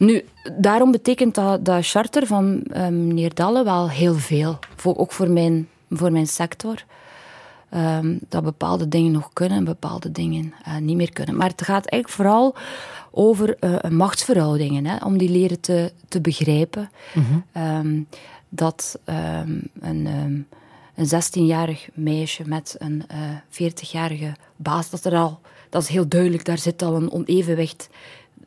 Nu, 0.00 0.24
daarom 0.58 0.90
betekent 0.90 1.34
dat, 1.34 1.64
dat 1.64 1.86
charter 1.86 2.26
van 2.26 2.62
eh, 2.62 2.88
meneer 2.88 3.34
Dalle 3.34 3.64
wel 3.64 3.90
heel 3.90 4.14
veel. 4.14 4.58
Voor, 4.76 4.96
ook 4.96 5.12
voor 5.12 5.30
mijn, 5.30 5.68
voor 5.90 6.12
mijn 6.12 6.26
sector. 6.26 6.84
Ehm, 7.68 8.18
dat 8.28 8.42
bepaalde 8.42 8.88
dingen 8.88 9.12
nog 9.12 9.30
kunnen 9.32 9.58
en 9.58 9.64
bepaalde 9.64 10.12
dingen 10.12 10.54
eh, 10.64 10.76
niet 10.76 10.96
meer 10.96 11.12
kunnen. 11.12 11.36
Maar 11.36 11.48
het 11.48 11.62
gaat 11.62 11.86
eigenlijk 11.86 12.22
vooral 12.22 12.54
over 13.10 13.56
eh, 13.58 13.90
machtsverhoudingen, 13.90 14.86
hè, 14.86 15.04
om 15.04 15.18
die 15.18 15.30
leren 15.30 15.60
te, 15.60 15.92
te 16.08 16.20
begrijpen. 16.20 16.90
Ehm, 17.52 18.00
dat 18.48 18.98
een, 19.80 20.46
een 21.00 21.22
16-jarig 21.22 21.88
meisje 21.94 22.42
met 22.46 22.76
een 22.78 23.04
eh 23.08 23.18
40-jarige 23.50 24.32
baas, 24.56 24.90
dat 24.90 25.04
er 25.04 25.14
al, 25.16 25.40
dat 25.68 25.82
is 25.82 25.88
heel 25.88 26.08
duidelijk, 26.08 26.44
daar 26.44 26.58
zit 26.58 26.82
al 26.82 26.96
een 26.96 27.12
onevenwicht. 27.12 27.88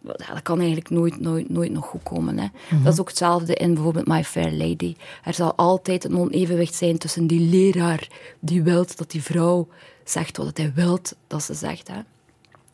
Dat 0.01 0.41
kan 0.43 0.57
eigenlijk 0.57 0.89
nooit, 0.89 1.19
nooit, 1.19 1.49
nooit 1.49 1.71
nog 1.71 1.85
goed 1.85 2.03
komen. 2.03 2.39
Hè. 2.39 2.47
Dat 2.83 2.93
is 2.93 2.99
ook 2.99 3.07
hetzelfde 3.07 3.55
in 3.55 3.73
bijvoorbeeld 3.73 4.07
My 4.07 4.23
Fair 4.23 4.51
Lady. 4.51 4.95
Er 5.23 5.33
zal 5.33 5.55
altijd 5.55 6.03
een 6.03 6.17
onevenwicht 6.17 6.75
zijn 6.75 6.97
tussen 6.97 7.27
die 7.27 7.39
leraar 7.39 8.07
die 8.39 8.63
wilt 8.63 8.97
dat 8.97 9.11
die 9.11 9.23
vrouw 9.23 9.67
zegt 10.03 10.37
wat 10.37 10.57
hij 10.57 10.71
wilt 10.75 11.15
dat 11.27 11.43
ze 11.43 11.53
zegt. 11.53 11.87
Hè. 11.87 11.99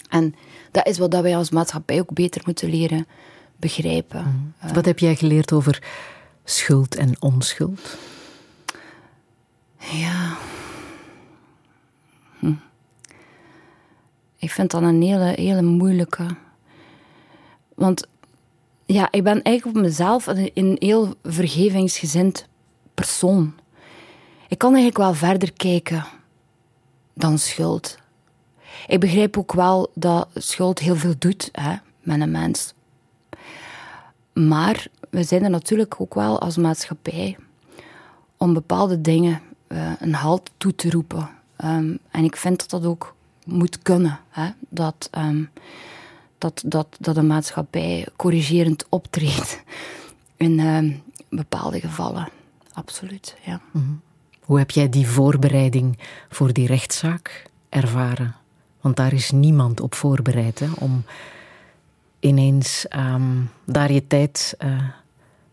En 0.09 0.35
dat 0.71 0.87
is 0.87 0.97
wat 0.97 1.11
dat 1.11 1.21
wij 1.21 1.35
als 1.35 1.49
maatschappij 1.49 1.99
ook 1.99 2.13
beter 2.13 2.41
moeten 2.45 2.69
leren 2.69 3.07
begrijpen. 3.55 4.53
Wat 4.73 4.85
heb 4.85 4.99
jij 4.99 5.15
geleerd 5.15 5.51
over 5.51 5.83
schuld 6.43 6.95
en 6.95 7.15
onschuld? 7.19 7.97
Ja. 9.79 10.37
Hm. 12.39 12.53
Ik 14.37 14.51
vind 14.51 14.71
dat 14.71 14.81
een 14.81 15.01
hele, 15.01 15.33
hele 15.35 15.61
moeilijke. 15.61 16.25
Want 17.75 18.07
ja, 18.85 19.07
ik 19.11 19.23
ben 19.23 19.41
eigenlijk 19.41 19.77
op 19.77 19.83
mezelf 19.83 20.27
een, 20.27 20.75
heel 20.79 21.13
vergevingsgezind 21.23 22.47
persoon. 22.93 23.53
Ik 24.47 24.57
kan 24.57 24.73
eigenlijk 24.73 24.97
wel 24.97 25.13
verder 25.13 25.53
kijken 25.53 26.05
dan 27.13 27.37
schuld. 27.37 27.97
Ik 28.87 28.99
begrijp 28.99 29.37
ook 29.37 29.53
wel 29.53 29.91
dat 29.93 30.27
schuld 30.33 30.79
heel 30.79 30.95
veel 30.95 31.13
doet 31.19 31.49
hè, 31.51 31.75
met 32.01 32.21
een 32.21 32.31
mens. 32.31 32.73
Maar 34.33 34.87
we 35.09 35.23
zijn 35.23 35.43
er 35.43 35.49
natuurlijk 35.49 36.01
ook 36.01 36.13
wel 36.13 36.39
als 36.39 36.57
maatschappij 36.57 37.37
om 38.37 38.53
bepaalde 38.53 39.01
dingen 39.01 39.41
eh, 39.69 39.91
een 39.99 40.13
halt 40.13 40.51
toe 40.58 40.75
te 40.75 40.89
roepen. 40.89 41.29
Ehm, 41.55 41.95
en 42.12 42.23
ik 42.23 42.36
vind 42.36 42.60
dat 42.60 42.69
dat 42.69 42.89
ook 42.89 43.15
moet 43.45 43.82
kunnen. 43.82 44.19
Hè? 44.29 44.49
Dat, 44.69 45.08
ehm, 45.12 45.43
dat, 46.38 46.63
dat, 46.65 46.88
dat 46.99 47.17
een 47.17 47.27
maatschappij 47.27 48.08
corrigerend 48.15 48.86
optreedt 48.89 49.63
in 50.38 50.60
ehm, 50.60 50.91
bepaalde 51.29 51.79
gevallen. 51.79 52.29
Absoluut, 52.73 53.38
ja. 53.45 53.62
Hoe 54.41 54.58
heb 54.58 54.71
jij 54.71 54.89
die 54.89 55.08
voorbereiding 55.08 55.99
voor 56.29 56.53
die 56.53 56.67
rechtszaak 56.67 57.49
ervaren? 57.69 58.36
Want 58.82 58.95
daar 58.95 59.13
is 59.13 59.32
niemand 59.32 59.82
op 59.82 59.95
voorbereid 59.95 60.60
hè, 60.60 60.67
om 60.79 61.03
ineens 62.19 62.86
daar 63.65 63.91
je 63.91 64.08
tijd 64.08 64.55
eh, 64.58 64.69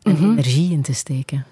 en 0.03 0.17
energie 0.17 0.73
in 0.73 0.83
te 0.83 0.95
steken. 0.95 1.47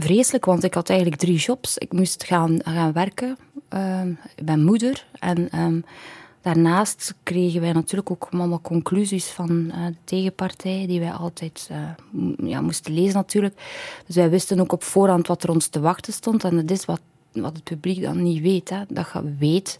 Vreselijk, 0.00 0.44
want 0.44 0.64
ik 0.64 0.74
had 0.74 0.90
eigenlijk 0.90 1.20
drie 1.20 1.36
jobs. 1.36 1.78
Ik 1.78 1.92
moest 1.92 2.24
gaan, 2.24 2.58
gaan 2.64 2.92
werken. 2.92 3.36
Ehm, 3.68 4.10
ik 4.10 4.44
ben 4.44 4.64
moeder. 4.64 5.06
En 5.18 5.50
ehm, 5.50 5.80
daarnaast 6.40 7.14
kregen 7.22 7.60
wij 7.60 7.72
natuurlijk 7.72 8.10
ook 8.10 8.28
allemaal 8.30 8.60
conclusies 8.60 9.26
van 9.26 9.70
eh, 9.70 9.86
de 9.86 9.94
tegenpartij, 10.04 10.84
die 10.86 11.00
wij 11.00 11.12
altijd 11.12 11.68
eh, 11.70 12.48
ja, 12.48 12.60
moesten 12.60 12.94
lezen 12.94 13.14
natuurlijk. 13.14 13.62
Dus 14.06 14.16
wij 14.16 14.30
wisten 14.30 14.60
ook 14.60 14.72
op 14.72 14.82
voorhand 14.82 15.26
wat 15.26 15.42
er 15.42 15.50
ons 15.50 15.66
te 15.66 15.80
wachten 15.80 16.12
stond. 16.12 16.44
En 16.44 16.56
dat 16.56 16.70
is 16.70 16.84
wat, 16.84 17.00
wat 17.32 17.52
het 17.52 17.64
publiek 17.64 18.02
dan 18.02 18.22
niet 18.22 18.42
weet. 18.42 18.70
Hè. 18.70 18.82
Dat 18.88 19.10
je 19.12 19.34
weet 19.38 19.78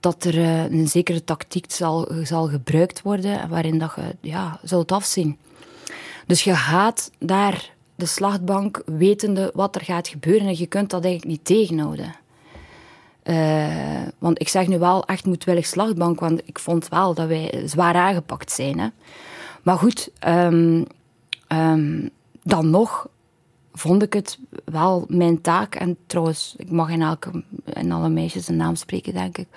dat 0.00 0.24
er 0.24 0.38
eh, 0.38 0.64
een 0.64 0.88
zekere 0.88 1.24
tactiek 1.24 1.72
zal, 1.72 2.08
zal 2.22 2.48
gebruikt 2.48 3.02
worden, 3.02 3.48
waarin 3.48 3.78
dat 3.78 3.92
je 3.96 4.28
ja, 4.28 4.60
zult 4.62 4.92
afzien. 4.92 5.38
Dus 6.26 6.44
je 6.44 6.54
gaat 6.54 7.10
daar 7.18 7.74
de 7.96 8.06
slachtbank 8.06 8.82
wetende 8.86 9.50
wat 9.54 9.74
er 9.74 9.80
gaat 9.80 10.08
gebeuren 10.08 10.46
en 10.46 10.58
je 10.58 10.66
kunt 10.66 10.90
dat 10.90 11.04
eigenlijk 11.04 11.32
niet 11.32 11.44
tegenhouden. 11.44 12.14
Eh, 13.22 14.06
want 14.18 14.40
ik 14.40 14.48
zeg 14.48 14.66
nu 14.66 14.78
wel 14.78 15.04
echt 15.06 15.24
moedwillig 15.24 15.66
slachtbank, 15.66 16.20
want 16.20 16.40
ik 16.44 16.58
vond 16.58 16.88
wel 16.88 17.14
dat 17.14 17.28
wij 17.28 17.62
zwaar 17.64 17.94
aangepakt 17.94 18.52
zijn. 18.52 18.78
Hè. 18.78 18.88
Maar 19.62 19.78
goed, 19.78 20.10
ehm, 20.18 20.84
ehm, 21.46 22.08
dan 22.42 22.70
nog 22.70 23.08
vond 23.72 24.02
ik 24.02 24.12
het 24.12 24.38
wel 24.64 25.04
mijn 25.08 25.40
taak. 25.40 25.74
En 25.74 25.96
trouwens, 26.06 26.54
ik 26.56 26.70
mag 26.70 26.90
in, 26.90 27.18
in 27.64 27.92
alle 27.92 28.08
meisjes 28.08 28.48
een 28.48 28.56
naam 28.56 28.74
spreken, 28.74 29.12
denk 29.12 29.38
ik. 29.38 29.48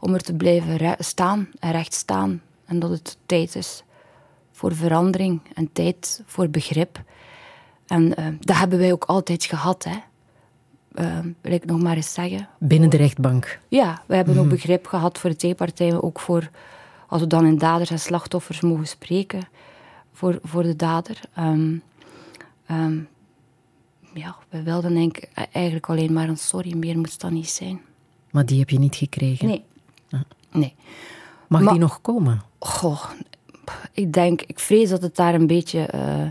Om 0.00 0.14
er 0.14 0.22
te 0.22 0.34
blijven 0.34 0.96
staan 0.98 1.48
en 1.58 1.72
recht 1.72 1.94
staan. 1.94 2.42
En 2.64 2.78
dat 2.78 2.90
het 2.90 3.16
tijd 3.26 3.54
is 3.54 3.82
voor 4.52 4.74
verandering 4.74 5.40
en 5.54 5.72
tijd 5.72 6.22
voor 6.26 6.48
begrip. 6.48 7.02
En 7.92 8.16
eh, 8.16 8.26
dat 8.40 8.56
hebben 8.56 8.78
wij 8.78 8.92
ook 8.92 9.04
altijd 9.04 9.44
gehad, 9.44 9.84
hè. 9.84 9.96
Eh, 10.94 11.18
wil 11.40 11.52
ik 11.52 11.64
nog 11.64 11.82
maar 11.82 11.96
eens 11.96 12.12
zeggen. 12.12 12.48
Binnen 12.58 12.90
de 12.90 12.96
rechtbank. 12.96 13.58
Ja, 13.68 14.02
we 14.06 14.14
hebben 14.14 14.38
ook 14.38 14.48
begrip 14.48 14.86
gehad 14.86 15.18
voor 15.18 15.30
de 15.30 15.36
tegenpartijen, 15.36 16.02
ook 16.02 16.20
voor, 16.20 16.50
als 17.06 17.20
we 17.20 17.26
dan 17.26 17.46
in 17.46 17.58
daders 17.58 17.90
en 17.90 17.98
slachtoffers 17.98 18.60
mogen 18.60 18.86
spreken, 18.86 19.40
voor, 20.12 20.38
voor 20.42 20.62
de 20.62 20.76
dader. 20.76 21.20
Ehm, 21.34 21.76
ehm, 22.66 22.98
ja, 24.14 24.36
we 24.48 24.62
wilden 24.62 24.94
denk 24.94 25.16
ik 25.16 25.48
eigenlijk 25.52 25.88
alleen 25.88 26.12
maar 26.12 26.28
een 26.28 26.38
sorry, 26.38 26.76
meer 26.76 26.98
moest 26.98 27.20
dat 27.20 27.30
niet 27.30 27.50
zijn. 27.50 27.80
Maar 28.30 28.46
die 28.46 28.58
heb 28.58 28.70
je 28.70 28.78
niet 28.78 28.96
gekregen. 28.96 29.46
Nee. 29.46 29.64
Nee. 30.50 30.74
Mag 31.48 31.60
Maar- 31.60 31.72
die 31.72 31.80
nog 31.80 32.00
komen? 32.00 32.42
Goh, 32.58 33.04
ik 33.92 34.12
denk, 34.12 34.42
ik 34.42 34.58
vrees 34.58 34.88
dat 34.88 35.02
het 35.02 35.16
daar 35.16 35.34
een 35.34 35.46
beetje 35.46 35.86
eh, 35.86 36.24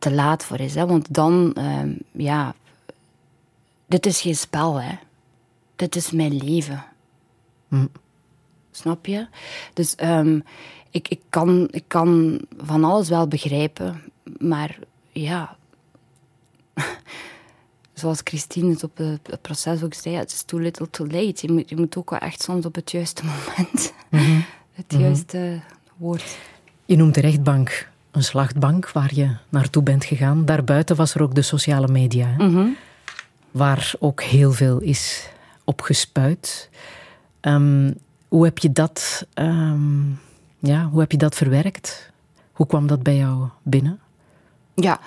te 0.00 0.12
laat 0.12 0.44
voor 0.44 0.60
is. 0.60 0.74
Hè? 0.74 0.86
Want 0.86 1.14
dan, 1.14 1.52
ehm, 1.54 1.92
ja, 2.12 2.54
dit 3.86 4.06
is 4.06 4.20
geen 4.20 4.36
spel, 4.36 4.80
hè. 4.80 4.94
Dit 5.76 5.96
is 5.96 6.10
mijn 6.10 6.36
leven. 6.36 6.84
Snap 8.70 9.06
je? 9.06 9.26
Dus 9.74 9.94
ehm, 9.94 10.40
ik, 10.90 11.08
ik, 11.08 11.20
kan, 11.28 11.68
ik 11.70 11.84
kan 11.86 12.40
van 12.56 12.84
alles 12.84 13.08
wel 13.08 13.28
begrijpen, 13.28 14.02
maar 14.38 14.78
ja. 15.12 15.56
Zoals 17.94 18.20
Christine 18.24 18.70
het 18.70 18.84
op 18.84 18.96
het 18.96 19.42
proces 19.42 19.82
ook 19.82 19.94
zei, 19.94 20.14
het 20.14 20.32
is 20.32 20.42
too 20.42 20.60
little 20.60 20.90
too 20.90 21.06
late. 21.06 21.46
Je 21.46 21.52
moet, 21.52 21.68
je 21.68 21.76
moet 21.76 21.96
ook 21.96 22.10
wel 22.10 22.18
echt 22.18 22.42
soms 22.42 22.66
op 22.66 22.74
het 22.74 22.90
juiste 22.90 23.22
moment 23.24 23.92
het 24.80 24.94
juiste 24.98 25.60
woord. 25.96 26.38
Je 26.84 26.96
noemt 26.96 27.14
de 27.14 27.20
rechtbank 27.20 27.89
een 28.10 28.22
slachtbank 28.24 28.90
waar 28.90 29.14
je 29.14 29.36
naartoe 29.48 29.82
bent 29.82 30.04
gegaan. 30.04 30.44
Daarbuiten 30.44 30.96
was 30.96 31.14
er 31.14 31.22
ook 31.22 31.34
de 31.34 31.42
sociale 31.42 31.88
media, 31.88 32.26
hè, 32.26 32.68
waar 33.50 33.92
ook 33.98 34.22
heel 34.22 34.52
veel 34.52 34.78
is 34.80 35.28
opgespuit. 35.64 36.70
Ehm, 37.40 37.92
hoe, 38.28 38.44
heb 38.44 38.58
je 38.58 38.72
dat, 38.72 39.26
ehm, 39.34 40.08
ja, 40.58 40.84
hoe 40.84 41.00
heb 41.00 41.12
je 41.12 41.18
dat 41.18 41.34
verwerkt? 41.34 42.10
Hoe 42.52 42.66
kwam 42.66 42.86
dat 42.86 43.02
bij 43.02 43.16
jou 43.16 43.48
binnen? 43.62 44.00
Ja, 44.74 45.00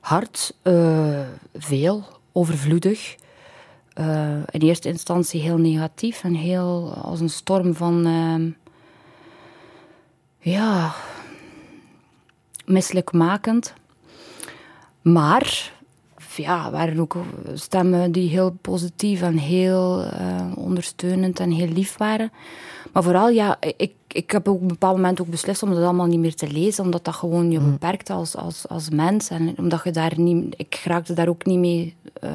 hard, 0.00 0.54
eh, 0.62 1.20
veel, 1.54 2.04
overvloedig. 2.32 3.16
Eh, 3.94 4.30
in 4.50 4.60
eerste 4.60 4.88
instantie 4.88 5.40
heel 5.40 5.56
negatief 5.58 6.24
en 6.24 6.34
heel 6.34 6.94
als 7.02 7.20
een 7.20 7.30
storm 7.30 7.74
van. 7.74 8.06
ehm, 8.06 8.50
ja. 10.38 10.94
Misselijkmakend. 12.70 13.72
Maar. 15.02 15.72
Ja, 16.36 16.64
er 16.64 16.70
waren 16.70 16.98
ook 16.98 17.16
stemmen 17.54 18.12
die 18.12 18.28
heel 18.28 18.56
positief 18.60 19.22
en 19.22 19.36
heel 19.36 20.02
eh, 20.02 20.52
ondersteunend 20.54 21.40
en 21.40 21.50
heel 21.50 21.68
lief 21.68 21.96
waren. 21.96 22.32
Maar 22.92 23.02
vooral, 23.02 23.28
ja, 23.28 23.56
ik, 23.76 23.92
ik 24.06 24.30
heb 24.30 24.48
ook 24.48 24.54
op 24.54 24.60
een 24.60 24.66
bepaald 24.66 24.96
moment 24.96 25.20
ook 25.20 25.28
beslist 25.28 25.62
om 25.62 25.70
dat 25.70 25.82
allemaal 25.82 26.06
niet 26.06 26.18
meer 26.18 26.34
te 26.34 26.50
lezen, 26.50 26.84
omdat 26.84 27.04
dat 27.04 27.14
gewoon 27.14 27.50
je 27.50 27.60
beperkt 27.60 28.10
als, 28.10 28.36
als, 28.36 28.68
als 28.68 28.90
mens. 28.90 29.28
En 29.30 29.54
omdat 29.58 29.80
je 29.84 29.90
daar 29.90 30.12
niet... 30.16 30.54
Ik 30.56 30.80
raakte 30.84 31.12
daar 31.12 31.28
ook 31.28 31.44
niet 31.44 31.58
mee 31.58 31.94
eh, 32.20 32.30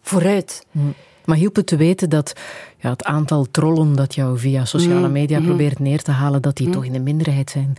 vooruit. 0.00 0.66
Maar 1.24 1.36
hielp 1.36 1.56
het 1.56 1.66
te 1.66 1.76
weten 1.76 2.10
dat 2.10 2.32
ja, 2.78 2.90
het 2.90 3.04
aantal 3.04 3.46
trollen 3.50 3.96
dat 3.96 4.14
jou 4.14 4.38
via 4.38 4.64
sociale 4.64 5.08
media 5.08 5.40
probeert 5.40 5.78
neer 5.78 6.02
te 6.02 6.10
halen, 6.10 6.42
dat 6.42 6.56
die 6.56 6.70
toch 6.70 6.84
in 6.84 6.92
de 6.92 7.00
minderheid 7.00 7.50
zijn 7.50 7.76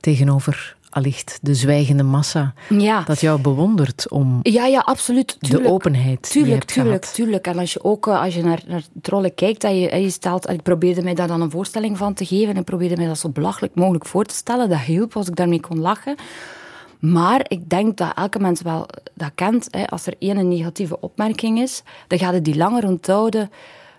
tegenover 0.00 0.76
allicht 0.90 1.38
de 1.42 1.54
zwijgende 1.54 2.02
massa 2.02 2.52
Ja. 2.68 3.02
dat 3.02 3.20
jou 3.20 3.40
bewondert 3.40 4.10
om 4.10 4.38
Ja, 4.42 4.66
ja, 4.66 4.80
absoluut. 4.80 5.36
de 5.40 5.48
Tuurlijk. 5.48 5.70
openheid 5.70 6.32
die 6.32 6.38
je 6.40 6.44
Tuurlijk, 6.46 6.64
tuurlijk, 6.64 7.00
gehad. 7.02 7.14
tuurlijk. 7.16 7.46
En 7.46 7.58
als 7.58 7.72
je 7.72 7.84
ook 7.84 8.06
eh, 8.06 8.20
als 8.22 8.34
je 8.34 8.42
naar, 8.44 8.62
naar 8.66 8.82
trollen 9.02 9.34
kijkt, 9.34 9.60
dat 9.60 9.70
je, 9.70 9.90
en 9.90 10.00
je 10.02 10.10
stelt, 10.10 10.50
ik 10.50 10.62
probeerde 10.62 11.02
mij 11.02 11.14
daar 11.14 11.28
dan 11.28 11.40
een 11.40 11.50
voorstelling 11.50 11.96
van 11.96 12.14
te 12.14 12.24
geven 12.26 12.56
en 12.56 12.64
probeerde 12.64 12.96
mij 12.96 13.06
dat 13.06 13.18
zo 13.18 13.28
belachelijk 13.28 13.74
mogelijk 13.74 14.06
voor 14.06 14.24
te 14.24 14.34
stellen. 14.34 14.68
Dat 14.68 14.78
hielp 14.80 15.16
als 15.16 15.28
ik 15.28 15.36
daarmee 15.36 15.60
kon 15.60 15.78
lachen. 15.80 16.14
Maar 16.98 17.44
ik 17.48 17.68
denk 17.70 17.96
dat 17.96 18.12
elke 18.14 18.38
mens 18.38 18.62
wel 18.62 18.86
dat 19.14 19.30
kent. 19.34 19.68
Hè. 19.70 19.86
Als 19.86 20.06
er 20.06 20.14
één 20.18 20.48
negatieve 20.48 21.00
opmerking 21.00 21.58
is, 21.60 21.82
dan 22.06 22.18
gaat 22.18 22.32
het 22.32 22.44
die 22.44 22.56
langer 22.56 22.84
onthouden 22.86 23.50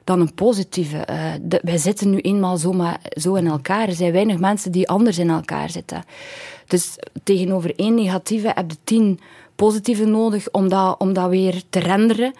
dan 0.09 0.19
een 0.19 0.33
positieve. 0.33 0.97
Eh, 0.97 1.33
wij 1.61 1.77
zitten 1.77 2.09
nu 2.09 2.17
eenmaal 2.17 2.57
zo, 2.57 2.71
maar, 2.73 2.99
zo 3.09 3.35
in 3.35 3.47
elkaar. 3.47 3.87
Er 3.87 3.93
zijn 3.93 4.11
weinig 4.11 4.39
mensen 4.39 4.71
die 4.71 4.89
anders 4.89 5.17
in 5.17 5.29
elkaar 5.29 5.69
zitten. 5.69 6.03
Dus 6.67 6.95
tegenover 7.23 7.75
één 7.75 7.95
negatieve 7.95 8.51
heb 8.55 8.71
je 8.71 8.77
tien 8.83 9.19
positieve 9.55 10.05
nodig 10.05 10.51
om 10.51 10.69
dat, 10.69 10.99
om 10.99 11.13
dat 11.13 11.29
weer 11.29 11.61
te 11.69 11.79
renderen, 11.79 12.33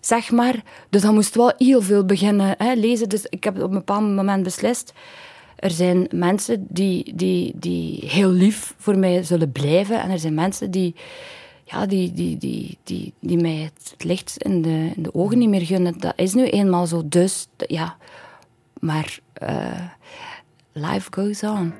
zeg 0.00 0.30
maar. 0.30 0.62
Dus 0.90 1.02
dan 1.02 1.14
moest 1.14 1.34
wel 1.34 1.52
heel 1.56 1.82
veel 1.82 2.04
beginnen 2.04 2.54
hè, 2.58 2.72
lezen. 2.74 3.08
Dus 3.08 3.26
ik 3.28 3.44
heb 3.44 3.56
op 3.56 3.62
een 3.62 3.70
bepaald 3.70 4.02
moment 4.02 4.42
beslist... 4.42 4.92
Er 5.56 5.70
zijn 5.70 6.06
mensen 6.10 6.66
die, 6.68 7.12
die, 7.14 7.52
die 7.54 8.04
heel 8.06 8.30
lief 8.30 8.74
voor 8.78 8.98
mij 8.98 9.22
zullen 9.22 9.52
blijven. 9.52 10.00
En 10.00 10.10
er 10.10 10.18
zijn 10.18 10.34
mensen 10.34 10.70
die, 10.70 10.94
ja, 11.70 11.86
die, 11.86 12.12
die, 12.12 12.36
die, 12.38 12.78
die, 12.82 13.12
die 13.20 13.38
mij 13.38 13.56
het 13.56 13.94
licht 13.98 14.36
in 14.36 14.62
de, 14.62 14.90
in 14.96 15.02
de 15.02 15.14
ogen 15.14 15.38
niet 15.38 15.48
meer 15.48 15.66
gunnen. 15.66 15.98
Dat 15.98 16.12
is 16.16 16.34
nu 16.34 16.44
eenmaal 16.44 16.86
zo. 16.86 17.02
Dus, 17.08 17.48
ja. 17.56 17.96
Maar 18.80 19.18
eh, 19.32 19.86
life 20.72 21.08
goes 21.10 21.42
on. 21.42 21.72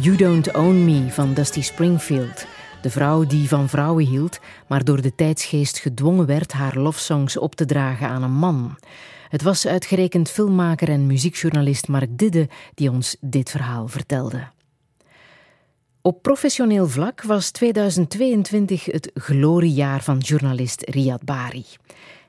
You 0.00 0.16
Don't 0.16 0.54
Own 0.54 0.84
Me 0.84 1.10
van 1.10 1.34
Dusty 1.34 1.62
Springfield. 1.62 2.46
De 2.82 2.90
vrouw 2.90 3.26
die 3.26 3.48
van 3.48 3.68
vrouwen 3.68 4.06
hield, 4.06 4.40
maar 4.68 4.84
door 4.84 5.00
de 5.02 5.14
tijdsgeest 5.14 5.78
gedwongen 5.78 6.26
werd 6.26 6.52
haar 6.52 6.78
lofsongs 6.78 7.38
op 7.38 7.54
te 7.54 7.64
dragen 7.64 8.08
aan 8.08 8.22
een 8.22 8.32
man. 8.32 8.78
Het 9.28 9.42
was 9.42 9.66
uitgerekend 9.66 10.30
filmmaker 10.30 10.88
en 10.88 11.06
muziekjournalist 11.06 11.88
Mark 11.88 12.18
Didde 12.18 12.48
die 12.74 12.90
ons 12.90 13.16
dit 13.20 13.50
verhaal 13.50 13.88
vertelde. 13.88 14.48
Op 16.02 16.22
professioneel 16.22 16.88
vlak 16.88 17.22
was 17.22 17.50
2022 17.50 18.84
het 18.84 19.10
gloriejaar 19.14 20.02
van 20.02 20.18
journalist 20.18 20.82
Riyad 20.88 21.24
Bari. 21.24 21.64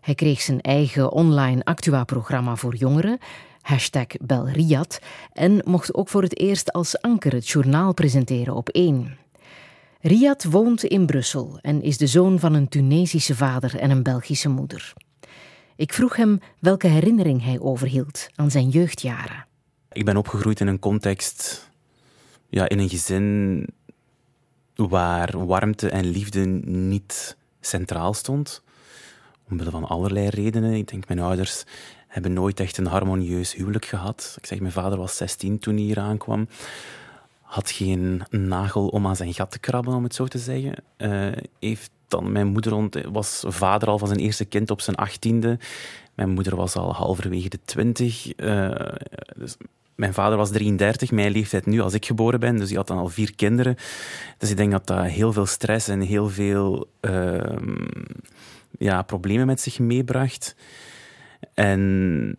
Hij 0.01 0.15
kreeg 0.15 0.41
zijn 0.41 0.61
eigen 0.61 1.11
online 1.11 1.63
Actua-programma 1.63 2.55
voor 2.55 2.75
jongeren, 2.75 3.19
hashtag 3.61 4.07
BelRiyad, 4.21 4.99
en 5.33 5.61
mocht 5.65 5.93
ook 5.93 6.09
voor 6.09 6.21
het 6.21 6.39
eerst 6.39 6.71
als 6.71 7.01
anker 7.01 7.33
het 7.33 7.49
journaal 7.49 7.93
presenteren 7.93 8.55
op 8.55 8.69
1. 8.69 9.17
Riyad 10.01 10.43
woont 10.43 10.83
in 10.83 11.05
Brussel 11.05 11.59
en 11.61 11.81
is 11.81 11.97
de 11.97 12.07
zoon 12.07 12.39
van 12.39 12.53
een 12.53 12.67
Tunesische 12.67 13.35
vader 13.35 13.77
en 13.77 13.89
een 13.89 14.03
Belgische 14.03 14.49
moeder. 14.49 14.93
Ik 15.75 15.93
vroeg 15.93 16.15
hem 16.15 16.39
welke 16.59 16.87
herinnering 16.87 17.43
hij 17.43 17.59
overhield 17.59 18.27
aan 18.35 18.51
zijn 18.51 18.69
jeugdjaren. 18.69 19.45
Ik 19.91 20.05
ben 20.05 20.17
opgegroeid 20.17 20.59
in 20.59 20.67
een 20.67 20.79
context, 20.79 21.69
ja, 22.49 22.69
in 22.69 22.79
een 22.79 22.89
gezin 22.89 23.67
waar 24.75 25.45
warmte 25.45 25.89
en 25.89 26.05
liefde 26.05 26.45
niet 26.65 27.37
centraal 27.59 28.13
stond. 28.13 28.63
Omwille 29.49 29.71
van 29.71 29.85
allerlei 29.85 30.27
redenen. 30.27 30.73
Ik 30.73 30.87
denk, 30.87 31.07
mijn 31.07 31.19
ouders 31.19 31.63
hebben 32.11 32.33
nooit 32.33 32.59
echt 32.59 32.77
een 32.77 32.85
harmonieus 32.85 33.55
huwelijk 33.55 33.85
gehad. 33.85 34.35
Ik 34.37 34.45
zeg, 34.45 34.59
mijn 34.59 34.71
vader 34.71 34.97
was 34.97 35.17
16 35.17 35.59
toen 35.59 35.75
hij 35.75 35.83
hier 35.83 35.99
aankwam. 35.99 36.47
Had 37.41 37.71
geen 37.71 38.23
nagel 38.29 38.87
om 38.87 39.07
aan 39.07 39.15
zijn 39.15 39.33
gat 39.33 39.51
te 39.51 39.59
krabben, 39.59 39.93
om 39.93 40.03
het 40.03 40.15
zo 40.15 40.25
te 40.25 40.37
zeggen. 40.37 40.73
Eh, 40.97 41.27
heeft 41.59 41.91
dan, 42.07 42.31
mijn 42.31 42.47
moeder 42.47 43.11
was 43.11 43.43
vader 43.47 43.89
al 43.89 43.97
van 43.97 44.07
zijn 44.07 44.19
eerste 44.19 44.45
kind 44.45 44.71
op 44.71 44.81
zijn 44.81 44.95
achttiende. 44.95 45.59
Mijn 46.13 46.29
moeder 46.29 46.55
was 46.55 46.75
al 46.75 46.93
halverwege 46.93 47.49
de 47.49 47.59
twintig. 47.65 48.35
Eh, 48.35 48.71
dus 49.35 49.57
mijn 49.95 50.13
vader 50.13 50.37
was 50.37 50.51
33, 50.51 51.11
mijn 51.11 51.31
leeftijd 51.31 51.65
nu 51.65 51.81
als 51.81 51.93
ik 51.93 52.05
geboren 52.05 52.39
ben. 52.39 52.57
Dus 52.57 52.67
die 52.67 52.77
had 52.77 52.87
dan 52.87 52.97
al 52.97 53.09
vier 53.09 53.35
kinderen. 53.35 53.75
Dus 54.37 54.49
ik 54.49 54.57
denk 54.57 54.71
dat 54.71 54.87
dat 54.87 55.05
heel 55.05 55.33
veel 55.33 55.45
stress 55.45 55.87
en 55.87 56.01
heel 56.01 56.29
veel 56.29 56.87
ehm, 56.99 57.85
ja, 58.77 59.01
problemen 59.01 59.45
met 59.45 59.61
zich 59.61 59.79
meebracht. 59.79 60.55
En 61.53 62.35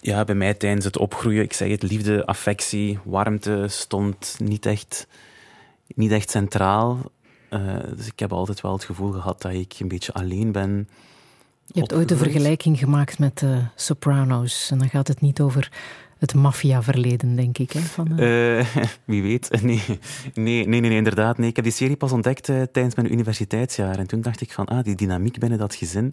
ja, 0.00 0.24
bij 0.24 0.34
mij 0.34 0.54
tijdens 0.54 0.84
het 0.84 0.98
opgroeien, 0.98 1.42
ik 1.42 1.52
zeg 1.52 1.70
het, 1.70 1.82
liefde, 1.82 2.26
affectie, 2.26 2.98
warmte 3.04 3.64
stond 3.68 4.36
niet 4.38 4.66
echt, 4.66 5.06
niet 5.94 6.10
echt 6.10 6.30
centraal. 6.30 7.10
Eh, 7.48 7.76
dus 7.96 8.06
ik 8.06 8.18
heb 8.18 8.32
altijd 8.32 8.60
wel 8.60 8.72
het 8.72 8.84
gevoel 8.84 9.12
gehad 9.12 9.42
dat 9.42 9.52
ik 9.52 9.74
een 9.78 9.88
beetje 9.88 10.12
alleen 10.12 10.52
ben. 10.52 10.88
Je 11.66 11.80
hebt 11.80 11.94
ooit 11.94 12.08
de 12.08 12.16
vergelijking 12.16 12.78
gemaakt 12.78 13.18
met 13.18 13.38
de 13.38 13.62
Sopranos. 13.74 14.70
En 14.70 14.78
dan 14.78 14.88
gaat 14.88 15.08
het 15.08 15.20
niet 15.20 15.40
over 15.40 15.72
het 16.18 16.34
maffia-verleden, 16.34 17.36
denk 17.36 17.58
ik. 17.58 17.72
Hè? 17.72 17.80
Van, 17.80 18.18
eh, 18.18 18.58
Eh, 18.58 18.66
wie 19.04 19.22
weet. 19.22 19.48
Nee. 19.62 19.82
Nee, 20.34 20.66
nee, 20.66 20.80
nee, 20.80 20.90
inderdaad. 20.90 21.38
Nee. 21.38 21.48
Ik 21.48 21.56
heb 21.56 21.64
die 21.64 21.74
serie 21.74 21.96
pas 21.96 22.12
ontdekt 22.12 22.44
tijdens 22.44 22.94
mijn 22.94 23.12
universiteitsjaar. 23.12 23.98
En 23.98 24.06
toen 24.06 24.20
dacht 24.20 24.40
ik 24.40 24.52
van, 24.52 24.66
ah, 24.66 24.84
die 24.84 24.94
dynamiek 24.94 25.38
binnen 25.38 25.58
dat 25.58 25.74
gezin, 25.74 26.12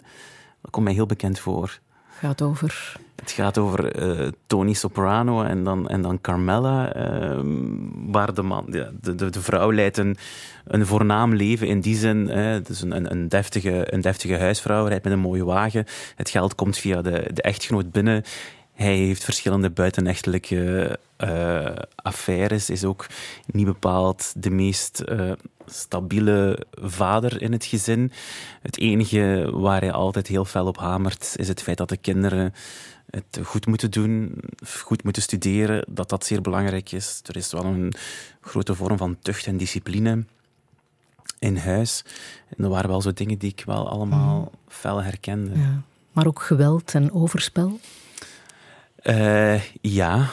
dat 0.62 0.72
komt 0.72 0.86
mij 0.86 0.94
heel 0.94 1.06
bekend 1.06 1.40
voor. 1.40 1.80
Gaat 2.20 2.42
over 2.42 2.96
Het 3.16 3.32
gaat 3.32 3.58
over 3.58 3.92
eh, 3.92 4.28
Tony 4.48 4.74
Soprano 4.74 5.44
en 5.44 5.64
dan, 5.64 5.90
en 5.90 6.02
dan 6.02 6.22
Carmela, 6.22 6.94
ehm, 6.94 8.12
waar 8.12 8.34
de, 8.34 8.42
man, 8.42 8.66
de, 8.68 8.94
de, 9.02 9.30
de 9.30 9.42
vrouw 9.42 9.74
leidt 9.74 9.98
een, 9.98 10.18
een 10.66 10.86
voornaam 10.86 11.36
leven 11.36 11.68
in 11.68 11.80
die 11.80 11.98
zin. 11.98 12.28
Hè, 12.28 12.62
dus 12.62 12.82
een, 12.82 12.96
een, 12.96 13.12
een, 13.12 13.30
deftige, 13.30 13.94
een 13.94 14.02
deftige 14.02 14.38
huisvrouw, 14.38 14.86
rijdt 14.86 15.04
met 15.04 15.14
een 15.14 15.20
mooie 15.20 15.46
wagen. 15.46 15.86
Het 16.16 16.30
geld 16.30 16.56
komt 16.56 16.78
via 16.78 17.02
de, 17.02 17.30
de 17.34 17.42
echtgenoot 17.42 17.92
binnen. 17.92 18.24
Hij 18.74 18.96
heeft 18.96 19.24
verschillende 19.24 19.70
buitenechtelijke 19.70 21.00
eh, 21.18 21.76
affaires, 21.96 22.70
is 22.70 22.84
ook 22.84 23.06
niet 23.46 23.66
bepaald 23.66 24.34
de 24.38 24.50
meest 24.50 25.00
eh, 25.00 25.32
stabiele 25.72 26.66
vader 26.72 27.42
in 27.42 27.52
het 27.52 27.66
gezin. 27.66 28.12
Het 28.62 28.78
enige 28.78 29.50
waar 29.54 29.82
hij 29.82 29.92
altijd 29.92 30.28
heel 30.28 30.46
fel 30.46 30.68
op 30.68 30.78
hamert, 30.78 31.34
is 31.36 31.48
het 31.48 31.62
feit 31.62 31.78
dat 31.78 31.90
de 31.90 31.98
kinderen 31.98 32.54
het 33.10 33.40
goed 33.44 33.66
moeten 33.66 33.92
doen, 33.92 34.36
goed 34.84 35.04
moeten 35.04 35.22
studeren, 35.22 35.86
dat 35.90 36.10
dat 36.10 36.26
zeer 36.26 36.42
belangrijk 36.42 36.92
is. 36.92 37.22
Er 37.26 37.36
is 37.36 37.52
wel 37.52 37.66
een 37.66 37.94
grote 38.42 38.76
vorm 38.76 38.98
van 38.98 39.18
tucht 39.22 39.46
en 39.46 39.58
discipline 39.58 40.26
in 41.40 41.58
huis. 41.58 42.04
En 42.58 42.64
er 42.64 42.70
waren 42.70 42.90
wel 42.90 43.02
zo 43.02 43.14
dingen 43.14 43.38
die 43.38 43.52
ik 43.52 43.64
wel 43.66 43.90
allemaal 43.90 44.52
fel 44.68 45.04
herkende. 45.04 45.60
ja. 45.60 45.82
maar 46.12 46.28
ook 46.28 46.42
geweld 46.42 46.94
en 46.94 47.12
overspel. 47.12 47.80
Eh, 48.96 49.64
ja, 49.82 50.30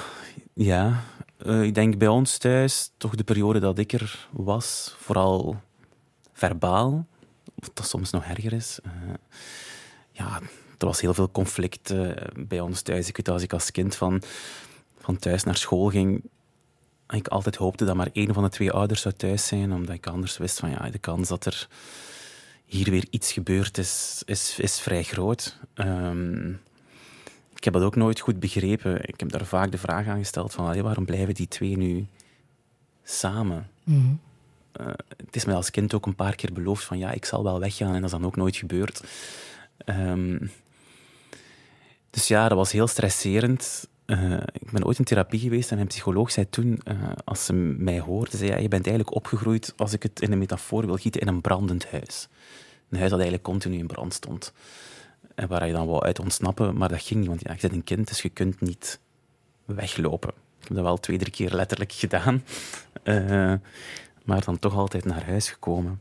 ja. 0.55 1.03
Eh, 1.45 1.63
ik 1.63 1.75
denk 1.75 1.99
bij 1.99 2.09
ons 2.09 2.39
thuis, 2.39 2.91
toch 2.97 3.15
de 3.15 3.25
periode 3.25 3.59
dat 3.59 3.79
ik 3.79 3.93
er 3.93 4.29
was, 4.31 4.95
vooral 4.99 5.61
verbaal, 6.33 7.07
wat 7.55 7.87
soms 7.87 8.11
nog 8.11 8.25
erger 8.25 8.53
is. 8.53 8.79
Eh, 8.83 8.93
ja, 10.11 10.41
er 10.79 10.87
was 10.87 11.01
heel 11.01 11.15
veel 11.15 11.31
conflict 11.31 11.91
eh, 11.91 12.11
bij 12.37 12.61
ons 12.61 12.83
thuis. 12.83 13.09
Ik 13.09 13.17
weet 13.17 13.27
dat 13.27 13.35
als 13.35 13.43
ik 13.43 13.53
als 13.53 13.71
kind 13.71 13.97
van, 13.97 14.23
van 14.99 15.19
thuis 15.19 15.45
naar 15.45 15.57
school 15.57 15.89
ging, 15.91 16.23
ik 17.09 17.29
altijd 17.29 17.57
hoopte 17.57 17.85
dat 17.85 17.97
maar 17.97 18.11
één 18.13 18.35
van 18.35 18.43
de 18.43 18.49
twee 18.49 18.73
ouders 18.73 19.01
zou 19.01 19.15
thuis 19.15 19.47
zijn, 19.47 19.73
omdat 19.73 19.95
ik 19.95 20.07
anders 20.07 20.39
wist 20.39 20.59
van 20.59 20.71
ja, 20.71 20.91
de 20.91 20.99
kans 20.99 21.29
dat 21.29 21.47
er 21.47 21.69
hier 22.65 22.91
weer 22.91 23.07
iets 23.11 23.33
gebeurd 23.33 23.79
is, 23.79 24.23
is, 24.27 24.59
is 24.59 24.81
vrij 24.81 25.03
groot. 25.03 25.59
Ehm, 25.75 26.53
ik 27.65 27.73
heb 27.73 27.83
dat 27.83 27.89
ook 27.89 27.97
nooit 27.97 28.21
goed 28.21 28.41
begrepen. 28.41 29.09
Ik 29.09 29.21
heb 29.21 29.31
daar 29.31 29.45
vaak 29.47 29.71
de 29.71 29.79
vraag 29.79 30.07
aan 30.07 30.19
gesteld 30.19 30.53
van 30.53 30.83
waarom 30.83 31.05
blijven 31.05 31.35
die 31.35 31.49
twee 31.49 31.77
nu 31.77 32.07
samen? 33.03 33.71
Eh, 34.73 34.87
het 35.17 35.37
is 35.37 35.45
mij 35.45 35.55
als 35.55 35.71
kind 35.71 35.95
ook 35.95 36.07
een 36.07 36.15
paar 36.15 36.35
keer 36.35 36.53
beloofd 36.53 36.85
van 36.85 36.99
ja, 36.99 37.11
ik 37.11 37.25
zal 37.25 37.43
wel 37.43 37.61
weggaan 37.61 37.89
en 37.89 37.95
dat 37.95 38.05
is 38.05 38.11
dan 38.11 38.25
ook 38.25 38.37
nooit 38.37 38.57
gebeurd. 38.57 39.05
Ehm, 39.77 40.39
dus 42.11 42.29
ja, 42.29 42.49
dat 42.49 42.59
was 42.59 42.73
heel 42.73 42.87
stresserend. 42.87 43.89
Eh, 44.05 44.33
ik 44.53 44.71
ben 44.71 44.85
ooit 44.85 44.99
in 44.99 45.05
therapie 45.05 45.41
geweest 45.41 45.71
en 45.71 45.79
een 45.79 45.87
psycholoog 45.87 46.31
zei 46.31 46.49
toen, 46.51 46.81
eh, 46.85 46.97
als 47.25 47.45
ze 47.45 47.53
mij 47.53 48.01
hoorde, 48.01 48.37
zei 48.37 48.51
ja, 48.51 48.57
je 48.57 48.69
bent 48.69 48.87
eigenlijk 48.87 49.17
opgegroeid, 49.17 49.73
als 49.77 49.93
ik 49.93 50.03
het 50.03 50.21
in 50.21 50.33
een 50.33 50.39
metafoor 50.39 50.87
wil 50.87 50.97
gieten, 50.97 51.21
in 51.21 51.29
een 51.29 51.41
brandend 51.41 51.91
huis. 51.91 52.29
Een 52.89 52.99
huis 52.99 53.11
dat 53.11 53.21
eigenlijk 53.21 53.43
continu 53.43 53.79
in 53.79 53.87
brand 53.87 54.15
stond. 54.15 54.53
En 55.35 55.49
waar 55.49 55.67
je 55.67 55.73
dan 55.73 55.87
wou 55.87 56.05
uit 56.05 56.19
ontsnappen, 56.19 56.77
maar 56.77 56.89
dat 56.89 57.03
ging 57.03 57.21
niet, 57.21 57.29
want 57.29 57.41
ja, 57.43 57.53
je 57.53 57.59
bent 57.61 57.73
een 57.73 57.85
kind, 57.85 58.09
dus 58.09 58.23
je 58.23 58.29
kunt 58.29 58.61
niet 58.61 59.01
weglopen. 59.65 60.29
Ik 60.31 60.67
heb 60.69 60.77
dat 60.77 60.85
wel 60.85 61.01
twee, 61.01 61.19
drie 61.19 61.33
keer 61.33 61.55
letterlijk 61.55 61.93
gedaan. 61.93 62.43
Eh, 63.03 63.55
maar 64.25 64.45
dan 64.45 64.59
toch 64.59 64.75
altijd 64.75 65.05
naar 65.05 65.25
huis 65.27 65.51
gekomen. 65.51 66.01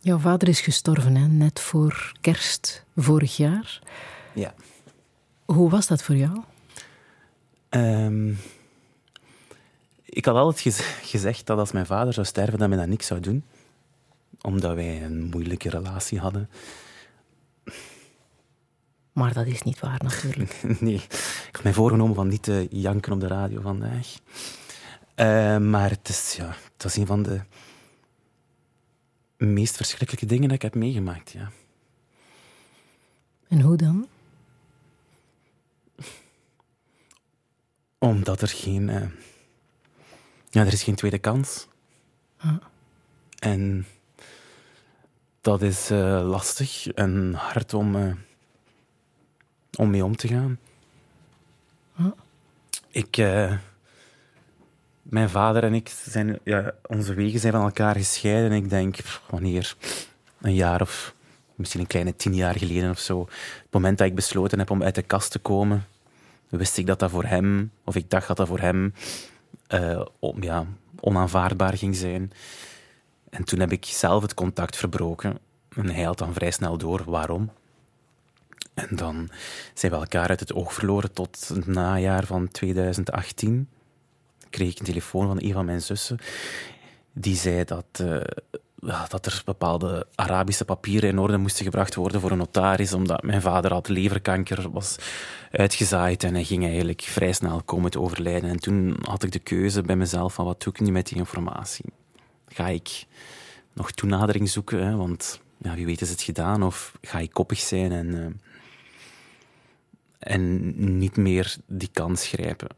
Jouw 0.00 0.18
vader 0.18 0.48
is 0.48 0.60
gestorven, 0.60 1.14
hè? 1.16 1.26
net 1.26 1.60
voor 1.60 2.12
kerst 2.20 2.84
vorig 2.96 3.36
jaar. 3.36 3.80
Ja. 4.34 4.54
Hoe 5.44 5.70
was 5.70 5.86
dat 5.86 6.02
voor 6.02 6.16
jou? 6.16 6.42
Ehm, 7.68 8.32
ik 10.04 10.24
had 10.24 10.34
altijd 10.36 10.60
gez- 10.60 11.00
gezegd 11.02 11.46
dat 11.46 11.58
als 11.58 11.72
mijn 11.72 11.86
vader 11.86 12.12
zou 12.12 12.26
sterven, 12.26 12.58
dat 12.58 12.68
mij 12.68 12.78
dat 12.78 12.86
niks 12.86 13.06
zou 13.06 13.20
doen. 13.20 13.44
Omdat 14.40 14.74
wij 14.74 15.02
een 15.04 15.24
moeilijke 15.24 15.70
relatie 15.70 16.18
hadden. 16.18 16.48
Maar 19.12 19.32
dat 19.32 19.46
is 19.46 19.62
niet 19.62 19.80
waar, 19.80 20.00
natuurlijk. 20.02 20.62
Nee, 20.80 20.94
ik 20.94 21.48
had 21.52 21.62
mij 21.62 21.72
voorgenomen 21.72 22.14
van 22.14 22.28
niet 22.28 22.42
te 22.42 22.66
janken 22.70 23.12
op 23.12 23.20
de 23.20 23.26
radio 23.26 23.60
vandaag. 23.60 24.16
Eh, 25.14 25.58
maar 25.58 25.90
het 25.90 26.08
is, 26.08 26.34
ja, 26.36 26.56
het 26.74 26.82
was 26.82 26.96
een 26.96 27.06
van 27.06 27.22
de 27.22 27.40
meest 29.36 29.76
verschrikkelijke 29.76 30.26
dingen 30.26 30.44
dat 30.48 30.56
ik 30.56 30.62
heb 30.62 30.74
meegemaakt. 30.74 31.30
Ja. 31.30 31.50
En 33.48 33.60
hoe 33.60 33.76
dan? 33.76 34.06
Omdat 37.98 38.42
er 38.42 38.48
geen... 38.48 38.88
eh, 38.88 39.08
ja, 40.50 40.60
er 40.60 40.72
is 40.72 40.82
geen 40.82 40.94
tweede 40.94 41.18
kans. 41.18 41.66
En 43.38 43.86
dat 45.40 45.62
is 45.62 45.90
eh, 45.90 46.28
lastig 46.28 46.86
en 46.86 47.34
hard 47.34 47.74
om, 47.74 48.16
om 49.78 49.90
mee 49.90 50.04
om 50.04 50.16
te 50.16 50.28
gaan. 50.28 50.58
Ik... 52.88 53.16
eh, 53.16 53.52
mijn 55.02 55.30
vader 55.30 55.64
en 55.64 55.74
ik 55.74 55.88
zijn... 55.88 56.38
Ja, 56.44 56.74
onze 56.86 57.14
wegen 57.14 57.40
zijn 57.40 57.52
van 57.52 57.62
elkaar 57.62 57.94
gescheiden. 57.94 58.50
En 58.50 58.56
ik 58.56 58.70
denk, 58.70 58.96
pff, 58.96 59.22
wanneer? 59.30 59.76
Een 60.40 60.54
jaar 60.54 60.80
of 60.80 61.14
misschien 61.54 61.80
een 61.80 61.86
kleine 61.86 62.16
tien 62.16 62.34
jaar 62.34 62.58
geleden 62.58 62.90
of 62.90 62.98
zo. 62.98 63.20
Het 63.62 63.70
moment 63.70 63.98
dat 63.98 64.06
ik 64.06 64.14
besloten 64.14 64.58
heb 64.58 64.70
om 64.70 64.82
uit 64.82 64.94
de 64.94 65.02
kast 65.02 65.30
te 65.30 65.38
komen, 65.38 65.86
wist 66.48 66.78
ik 66.78 66.86
dat 66.86 66.98
dat 66.98 67.10
voor 67.10 67.24
hem, 67.24 67.70
of 67.84 67.96
ik 67.96 68.10
dacht 68.10 68.28
dat 68.28 68.36
dat 68.36 68.48
voor 68.48 68.60
hem 68.60 68.94
eh, 69.66 70.04
om, 70.18 70.42
ja, 70.42 70.66
onaanvaardbaar 71.00 71.76
ging 71.76 71.96
zijn. 71.96 72.32
En 73.30 73.44
toen 73.44 73.60
heb 73.60 73.72
ik 73.72 73.84
zelf 73.84 74.22
het 74.22 74.34
contact 74.34 74.76
verbroken. 74.76 75.38
En 75.68 75.90
hij 75.90 76.04
had 76.04 76.18
dan 76.18 76.34
vrij 76.34 76.50
snel 76.50 76.78
door 76.78 77.02
waarom. 77.06 77.50
En 78.74 78.96
dan 78.96 79.30
zijn 79.74 79.92
we 79.92 79.98
elkaar 79.98 80.28
uit 80.28 80.40
het 80.40 80.52
oog 80.52 80.74
verloren 80.74 81.12
tot 81.12 81.48
het 81.48 81.66
najaar 81.66 82.26
van 82.26 82.48
2018. 82.48 83.68
Kreeg 84.50 84.70
ik 84.70 84.78
een 84.78 84.84
telefoon 84.84 85.26
van 85.26 85.42
een 85.42 85.52
van 85.52 85.64
mijn 85.64 85.82
zussen. 85.82 86.18
Die 87.12 87.36
zei 87.36 87.64
dat, 87.64 87.84
eh, 87.92 88.20
dat 89.08 89.26
er 89.26 89.42
bepaalde 89.44 90.06
Arabische 90.14 90.64
papieren 90.64 91.08
in 91.08 91.18
orde 91.18 91.36
moesten 91.36 91.64
gebracht 91.64 91.94
worden 91.94 92.20
voor 92.20 92.30
een 92.30 92.38
notaris, 92.38 92.92
omdat 92.92 93.22
mijn 93.22 93.40
vader 93.40 93.72
had 93.72 93.88
leverkanker, 93.88 94.70
was 94.70 94.96
uitgezaaid 95.50 96.24
en 96.24 96.34
hij 96.34 96.44
ging 96.44 96.64
eigenlijk 96.64 97.00
vrij 97.02 97.32
snel 97.32 97.62
komen 97.62 97.90
te 97.90 98.00
overlijden. 98.00 98.50
En 98.50 98.60
toen 98.60 98.96
had 99.02 99.22
ik 99.22 99.32
de 99.32 99.38
keuze 99.38 99.82
bij 99.82 99.96
mezelf 99.96 100.34
van 100.34 100.44
wat 100.44 100.62
doe 100.62 100.72
ik 100.72 100.80
nu 100.80 100.90
met 100.90 101.06
die 101.06 101.18
informatie? 101.18 101.84
Ga 102.48 102.68
ik 102.68 103.06
nog 103.72 103.90
toenadering 103.90 104.48
zoeken, 104.48 104.86
hè, 104.86 104.96
want 104.96 105.40
ja, 105.58 105.74
wie 105.74 105.86
weet 105.86 106.00
is 106.00 106.10
het 106.10 106.22
gedaan, 106.22 106.62
of 106.62 106.92
ga 107.00 107.18
ik 107.18 107.32
koppig 107.32 107.58
zijn 107.58 107.92
en, 107.92 108.24
eh, 108.24 108.51
en 110.22 110.72
niet 110.98 111.16
meer 111.16 111.56
die 111.66 111.90
kans 111.92 112.26
grijpen? 112.26 112.68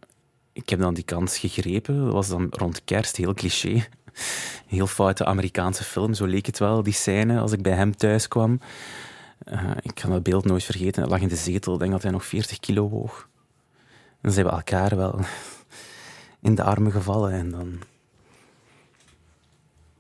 Ik 0.53 0.69
heb 0.69 0.79
dan 0.81 0.95
die 0.95 1.05
kans 1.05 1.39
gegrepen, 1.39 2.13
was 2.13 2.29
dan 2.29 2.47
rond 2.51 2.85
kerst, 2.85 3.17
heel 3.17 3.35
cliché. 3.35 3.87
Heel 4.67 4.87
foute 4.87 5.25
Amerikaanse 5.25 5.85
film, 5.85 6.15
zo 6.15 6.27
leek 6.27 6.47
het 6.47 6.59
wel, 6.59 6.83
die 6.83 6.93
scène 6.93 7.39
als 7.39 7.53
ik 7.53 7.63
bij 7.63 7.73
hem 7.73 7.97
thuis 7.97 8.29
kwam. 8.29 8.61
Eh, 9.39 9.71
ik 9.83 9.95
kan 9.95 10.11
dat 10.11 10.23
beeld 10.23 10.45
nooit 10.45 10.65
vergeten. 10.65 11.03
Hij 11.03 11.11
lag 11.11 11.21
in 11.21 11.29
de 11.29 11.37
zetel, 11.37 11.79
denk 11.79 11.91
dat 11.91 12.03
hij 12.03 12.11
nog 12.11 12.25
40 12.25 12.61
kilo 12.61 12.89
woog. 12.89 13.29
En 14.09 14.19
dan 14.21 14.33
zijn 14.33 14.47
elkaar 14.47 14.97
wel 14.97 15.21
in 16.41 16.55
de 16.55 16.63
armen 16.63 16.93
gevallen. 16.93 17.33
En 17.33 17.51
dan... 17.51 17.79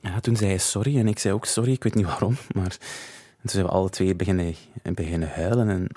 Ja, 0.01 0.21
toen 0.21 0.37
zei 0.37 0.49
hij 0.49 0.59
sorry 0.59 0.99
en 0.99 1.09
ik 1.09 1.19
zei 1.19 1.35
ook 1.35 1.45
sorry, 1.45 1.73
ik 1.73 1.83
weet 1.83 1.95
niet 1.95 2.07
waarom. 2.07 2.37
Maar 2.55 2.77
en 3.37 3.51
toen 3.51 3.51
zijn 3.51 3.65
we 3.65 3.71
alle 3.71 3.91
twee 3.91 4.15
beginnen, 4.15 4.55
beginnen 4.83 5.29
huilen. 5.29 5.69
En 5.69 5.89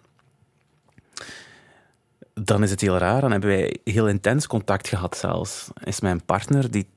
dan 2.39 2.63
is 2.63 2.71
het 2.71 2.82
heel 2.82 2.97
raar. 2.97 3.21
Dan 3.21 3.32
hebben 3.32 3.50
wij 3.50 3.78
heel 3.84 4.08
intens 4.08 4.47
contact 4.47 4.88
gehad 4.88 5.17
zelfs. 5.17 5.67
Is 5.84 6.00
mijn 6.00 6.26
partner, 6.26 6.71
die, 6.71 6.88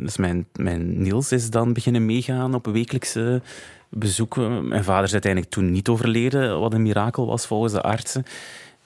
dus 0.00 0.16
mijn, 0.16 0.46
mijn 0.52 1.02
Niels, 1.02 1.32
is 1.32 1.50
dan 1.50 1.72
beginnen 1.72 2.06
meegaan 2.06 2.54
op 2.54 2.66
wekelijkse 2.66 3.42
bezoeken. 3.88 4.68
Mijn 4.68 4.84
vader 4.84 5.04
is 5.04 5.12
uiteindelijk 5.12 5.52
toen 5.52 5.70
niet 5.70 5.88
overleden, 5.88 6.60
wat 6.60 6.74
een 6.74 6.82
mirakel 6.82 7.26
was 7.26 7.46
volgens 7.46 7.72
de 7.72 7.82
artsen. 7.82 8.24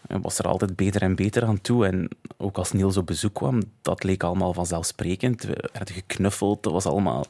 Hij 0.06 0.20
was 0.20 0.38
er 0.38 0.48
altijd 0.48 0.76
beter 0.76 1.02
en 1.02 1.14
beter 1.14 1.44
aan 1.44 1.60
toe. 1.60 1.86
En 1.86 2.08
ook 2.36 2.56
als 2.56 2.72
Niels 2.72 2.96
op 2.96 3.06
bezoek 3.06 3.34
kwam, 3.34 3.62
dat 3.82 4.04
leek 4.04 4.22
allemaal 4.22 4.54
vanzelfsprekend. 4.54 5.42
We 5.42 5.70
werden 5.72 5.94
geknuffeld, 5.94 6.62
dat 6.62 6.72
was 6.72 6.86
allemaal, 6.86 7.26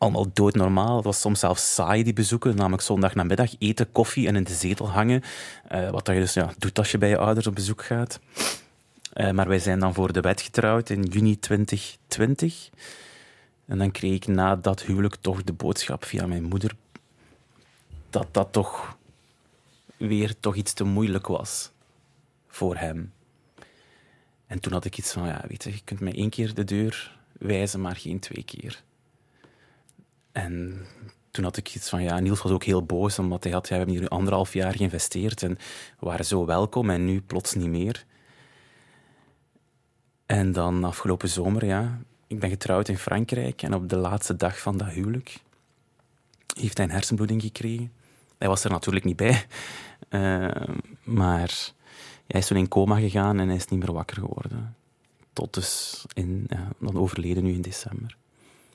allemaal 0.00 0.26
doodnormaal. 0.32 0.96
Het 0.96 1.04
was 1.04 1.20
soms 1.20 1.40
zelfs 1.40 1.74
saai, 1.74 2.02
die 2.02 2.12
bezoeken. 2.12 2.56
Namelijk 2.56 2.82
zondag 2.82 3.14
namiddag 3.14 3.50
eten, 3.58 3.92
koffie 3.92 4.26
en 4.26 4.36
in 4.36 4.44
de 4.44 4.54
zetel 4.54 4.88
hangen. 4.90 5.22
Eh, 5.68 5.90
wat 5.90 6.04
dat 6.04 6.14
je 6.14 6.20
dus 6.20 6.34
ja, 6.34 6.52
doet 6.58 6.78
als 6.78 6.90
je 6.90 6.98
bij 6.98 7.08
je 7.08 7.18
ouders 7.18 7.46
op 7.46 7.54
bezoek 7.54 7.84
gaat. 7.84 8.20
Eh, 9.12 9.30
maar 9.30 9.48
wij 9.48 9.58
zijn 9.58 9.78
dan 9.78 9.94
voor 9.94 10.12
de 10.12 10.20
wet 10.20 10.40
getrouwd 10.40 10.90
in 10.90 11.02
juni 11.02 11.38
2020. 11.38 12.70
En 13.66 13.78
dan 13.78 13.90
kreeg 13.90 14.14
ik 14.14 14.26
na 14.26 14.56
dat 14.56 14.82
huwelijk 14.82 15.16
toch 15.20 15.44
de 15.44 15.52
boodschap 15.52 16.04
via 16.04 16.26
mijn 16.26 16.42
moeder 16.42 16.76
dat 18.10 18.26
dat 18.30 18.52
toch 18.52 18.96
weer 19.96 20.40
toch 20.40 20.54
iets 20.54 20.72
te 20.72 20.84
moeilijk 20.84 21.26
was 21.26 21.70
voor 22.48 22.76
hem. 22.76 23.12
En 24.46 24.60
toen 24.60 24.72
had 24.72 24.84
ik 24.84 24.98
iets 24.98 25.12
van, 25.12 25.26
ja, 25.26 25.44
weet 25.48 25.64
je, 25.64 25.70
je 25.70 25.80
kunt 25.84 26.00
mij 26.00 26.14
één 26.14 26.30
keer 26.30 26.54
de 26.54 26.64
deur 26.64 27.18
wijzen, 27.32 27.80
maar 27.80 27.96
geen 27.96 28.20
twee 28.20 28.44
keer. 28.44 28.82
En 30.44 30.86
toen 31.30 31.44
had 31.44 31.56
ik 31.56 31.74
iets 31.74 31.88
van, 31.88 32.02
ja, 32.02 32.18
Niels 32.18 32.42
was 32.42 32.52
ook 32.52 32.64
heel 32.64 32.84
boos, 32.84 33.18
omdat 33.18 33.44
hij 33.44 33.52
had, 33.52 33.68
ja, 33.68 33.70
we 33.70 33.76
hebben 33.76 33.94
hier 33.94 34.02
nu 34.02 34.08
anderhalf 34.08 34.52
jaar 34.52 34.74
geïnvesteerd 34.74 35.42
en 35.42 35.54
we 35.98 36.06
waren 36.06 36.24
zo 36.24 36.46
welkom 36.46 36.90
en 36.90 37.04
nu 37.04 37.20
plots 37.20 37.54
niet 37.54 37.68
meer. 37.68 38.04
En 40.26 40.52
dan 40.52 40.84
afgelopen 40.84 41.28
zomer, 41.28 41.64
ja, 41.64 42.00
ik 42.26 42.40
ben 42.40 42.50
getrouwd 42.50 42.88
in 42.88 42.98
Frankrijk 42.98 43.62
en 43.62 43.74
op 43.74 43.88
de 43.88 43.96
laatste 43.96 44.36
dag 44.36 44.60
van 44.60 44.76
dat 44.76 44.88
huwelijk 44.88 45.38
heeft 46.60 46.76
hij 46.76 46.86
een 46.86 46.92
hersenbloeding 46.92 47.42
gekregen. 47.42 47.92
Hij 48.38 48.48
was 48.48 48.64
er 48.64 48.70
natuurlijk 48.70 49.04
niet 49.04 49.16
bij, 49.16 49.44
Eh, 50.08 50.66
maar 51.02 51.72
hij 52.26 52.40
is 52.40 52.46
toen 52.46 52.56
in 52.56 52.68
coma 52.68 52.98
gegaan 52.98 53.40
en 53.40 53.46
hij 53.46 53.56
is 53.56 53.66
niet 53.66 53.80
meer 53.80 53.92
wakker 53.92 54.16
geworden. 54.16 54.76
Tot 55.32 55.54
dus 55.54 56.04
in, 56.14 56.46
ja, 56.48 56.68
dan 56.78 56.96
overleden 56.96 57.44
nu 57.44 57.52
in 57.52 57.62
december. 57.62 58.16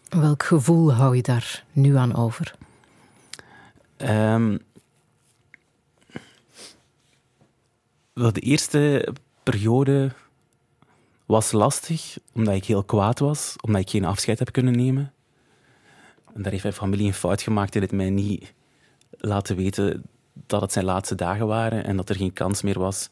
Welk 0.09 0.43
gevoel 0.43 0.93
hou 0.93 1.15
je 1.15 1.21
daar 1.21 1.63
nu 1.71 1.95
aan 1.95 2.15
over? 2.15 2.55
Ehm, 3.97 4.57
wel, 8.13 8.33
de 8.33 8.39
eerste 8.39 9.13
periode 9.43 10.11
was 11.25 11.51
lastig, 11.51 12.17
omdat 12.33 12.55
ik 12.55 12.65
heel 12.65 12.83
kwaad 12.83 13.19
was, 13.19 13.55
omdat 13.61 13.81
ik 13.81 13.89
geen 13.89 14.05
afscheid 14.05 14.39
heb 14.39 14.51
kunnen 14.51 14.75
nemen. 14.75 15.13
En 16.33 16.41
daar 16.41 16.51
heeft 16.51 16.63
mijn 16.63 16.75
familie 16.75 17.07
een 17.07 17.13
fout 17.13 17.41
gemaakt 17.41 17.75
en 17.75 17.81
het 17.81 17.91
mij 17.91 18.09
niet 18.09 18.53
laten 19.17 19.55
weten 19.55 20.03
dat 20.47 20.61
het 20.61 20.71
zijn 20.71 20.85
laatste 20.85 21.15
dagen 21.15 21.47
waren 21.47 21.83
en 21.85 21.97
dat 21.97 22.09
er 22.09 22.15
geen 22.15 22.33
kans 22.33 22.61
meer 22.61 22.79
was 22.79 23.09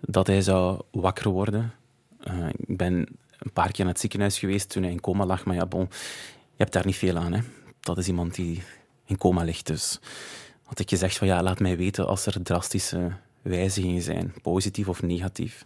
dat 0.00 0.26
hij 0.26 0.42
zou 0.42 0.80
wakker 0.90 1.30
worden. 1.30 1.72
Eh, 2.20 2.48
ik 2.48 2.76
ben 2.76 3.06
een 3.42 3.52
paar 3.52 3.70
keer 3.70 3.84
naar 3.84 3.92
het 3.92 4.00
ziekenhuis 4.00 4.38
geweest 4.38 4.68
toen 4.68 4.82
hij 4.82 4.92
in 4.92 5.00
coma 5.00 5.26
lag, 5.26 5.44
maar 5.44 5.54
ja, 5.54 5.66
bon, 5.66 5.88
je 5.90 6.56
hebt 6.56 6.72
daar 6.72 6.86
niet 6.86 6.96
veel 6.96 7.16
aan. 7.16 7.32
Hè. 7.32 7.40
Dat 7.80 7.98
is 7.98 8.08
iemand 8.08 8.34
die 8.34 8.62
in 9.04 9.18
coma 9.18 9.42
ligt, 9.42 9.66
dus 9.66 10.00
had 10.62 10.78
ik 10.78 10.88
gezegd 10.88 11.16
van 11.16 11.26
ja, 11.26 11.42
laat 11.42 11.60
mij 11.60 11.76
weten 11.76 12.06
als 12.06 12.26
er 12.26 12.42
drastische 12.42 13.12
wijzigingen 13.42 14.02
zijn, 14.02 14.34
positief 14.42 14.88
of 14.88 15.02
negatief. 15.02 15.64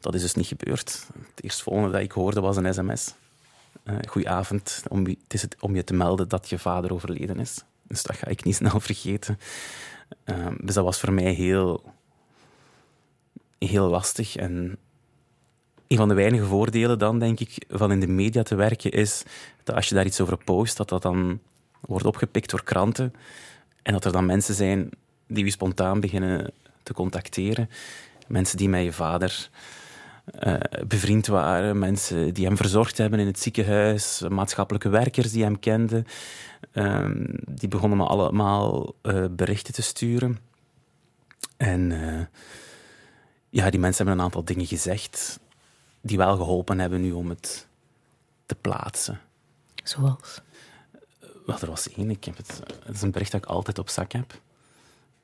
Dat 0.00 0.14
is 0.14 0.20
dus 0.20 0.34
niet 0.34 0.46
gebeurd. 0.46 1.06
Het 1.34 1.44
eerstvolgende 1.44 1.90
dat 1.90 2.00
ik 2.00 2.12
hoorde 2.12 2.40
was 2.40 2.56
een 2.56 2.74
sms. 2.74 3.14
Uh, 3.84 3.96
goedenavond, 4.08 4.82
om, 4.88 5.06
het 5.06 5.34
is 5.34 5.46
om 5.60 5.74
je 5.74 5.84
te 5.84 5.94
melden 5.94 6.28
dat 6.28 6.48
je 6.48 6.58
vader 6.58 6.92
overleden 6.92 7.40
is. 7.40 7.64
Dus 7.82 8.02
dat 8.02 8.16
ga 8.16 8.26
ik 8.26 8.44
niet 8.44 8.54
snel 8.54 8.80
vergeten. 8.90 9.38
Ehm, 10.24 10.56
dus 10.60 10.74
dat 10.74 10.84
was 10.84 11.00
voor 11.00 11.12
mij 11.12 11.32
heel, 11.32 11.92
heel 13.58 13.88
lastig. 13.88 14.36
En 14.36 14.78
een 15.88 15.96
van 15.96 16.08
de 16.08 16.14
weinige 16.14 16.44
voordelen 16.44 16.98
dan, 16.98 17.18
denk 17.18 17.40
ik, 17.40 17.64
van 17.68 17.92
in 17.92 18.00
de 18.00 18.06
media 18.06 18.42
te 18.42 18.54
werken, 18.54 18.90
is 18.90 19.22
dat 19.64 19.74
als 19.74 19.88
je 19.88 19.94
daar 19.94 20.06
iets 20.06 20.20
over 20.20 20.36
post, 20.44 20.76
dat 20.76 20.88
dat 20.88 21.02
dan 21.02 21.40
wordt 21.80 22.06
opgepikt 22.06 22.50
door 22.50 22.64
kranten. 22.64 23.14
En 23.82 23.92
dat 23.92 24.04
er 24.04 24.12
dan 24.12 24.26
mensen 24.26 24.54
zijn 24.54 24.90
die 25.26 25.44
je 25.44 25.50
spontaan 25.50 26.00
beginnen 26.00 26.52
te 26.82 26.92
contacteren. 26.92 27.70
Mensen 28.26 28.56
die 28.56 28.68
met 28.68 28.84
je 28.84 28.92
vader 28.92 29.50
eh, 30.24 30.54
bevriend 30.86 31.26
waren, 31.26 31.78
mensen 31.78 32.34
die 32.34 32.46
hem 32.46 32.56
verzorgd 32.56 32.98
hebben 32.98 33.18
in 33.18 33.26
het 33.26 33.38
ziekenhuis, 33.38 34.22
maatschappelijke 34.28 34.88
werkers 34.88 35.32
die 35.32 35.42
hem 35.42 35.58
kenden. 35.58 36.06
Ehm, 36.72 37.24
die 37.50 37.68
begonnen 37.68 37.98
me 37.98 38.04
allemaal 38.04 38.94
eh, 39.02 39.24
berichten 39.30 39.74
te 39.74 39.82
sturen. 39.82 40.38
En 41.56 41.92
eh, 41.92 42.24
ja, 43.48 43.70
die 43.70 43.80
mensen 43.80 44.04
hebben 44.04 44.14
een 44.14 44.30
aantal 44.30 44.44
dingen 44.44 44.66
gezegd 44.66 45.40
die 46.06 46.16
wel 46.16 46.36
geholpen 46.36 46.78
hebben 46.78 47.00
nu 47.00 47.12
om 47.12 47.28
het 47.28 47.66
te 48.46 48.54
plaatsen. 48.54 49.20
Zoals? 49.84 50.40
Wel, 51.46 51.58
er 51.60 51.66
was 51.66 51.92
één. 51.92 52.10
Ik 52.10 52.24
heb 52.24 52.36
het, 52.36 52.60
het 52.84 52.94
is 52.94 53.02
een 53.02 53.10
bericht 53.10 53.32
dat 53.32 53.42
ik 53.42 53.48
altijd 53.48 53.78
op 53.78 53.88
zak 53.88 54.12
heb. 54.12 54.40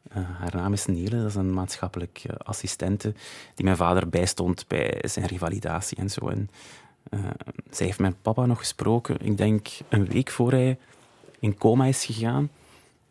Eh, 0.09 0.22
haar 0.39 0.57
naam 0.57 0.72
is 0.72 0.87
Nele, 0.87 1.16
dat 1.16 1.26
is 1.26 1.35
een 1.35 1.55
maatschappelijk 1.55 2.24
uh, 2.26 2.37
assistente 2.37 3.14
die 3.55 3.64
mijn 3.64 3.76
vader 3.76 4.09
bijstond 4.09 4.64
bij 4.68 4.99
zijn 5.03 5.26
revalidatie 5.26 5.97
en 5.97 6.11
zo. 6.11 6.28
En, 6.28 6.51
uh, 7.11 7.20
zij 7.70 7.87
heeft 7.87 7.99
met 7.99 8.22
papa 8.22 8.47
nog 8.47 8.59
gesproken, 8.59 9.20
ik 9.20 9.37
denk 9.37 9.68
een 9.89 10.07
week 10.07 10.30
voor 10.30 10.51
hij 10.51 10.78
in 11.39 11.59
coma 11.59 11.85
is 11.85 12.05
gegaan. 12.05 12.51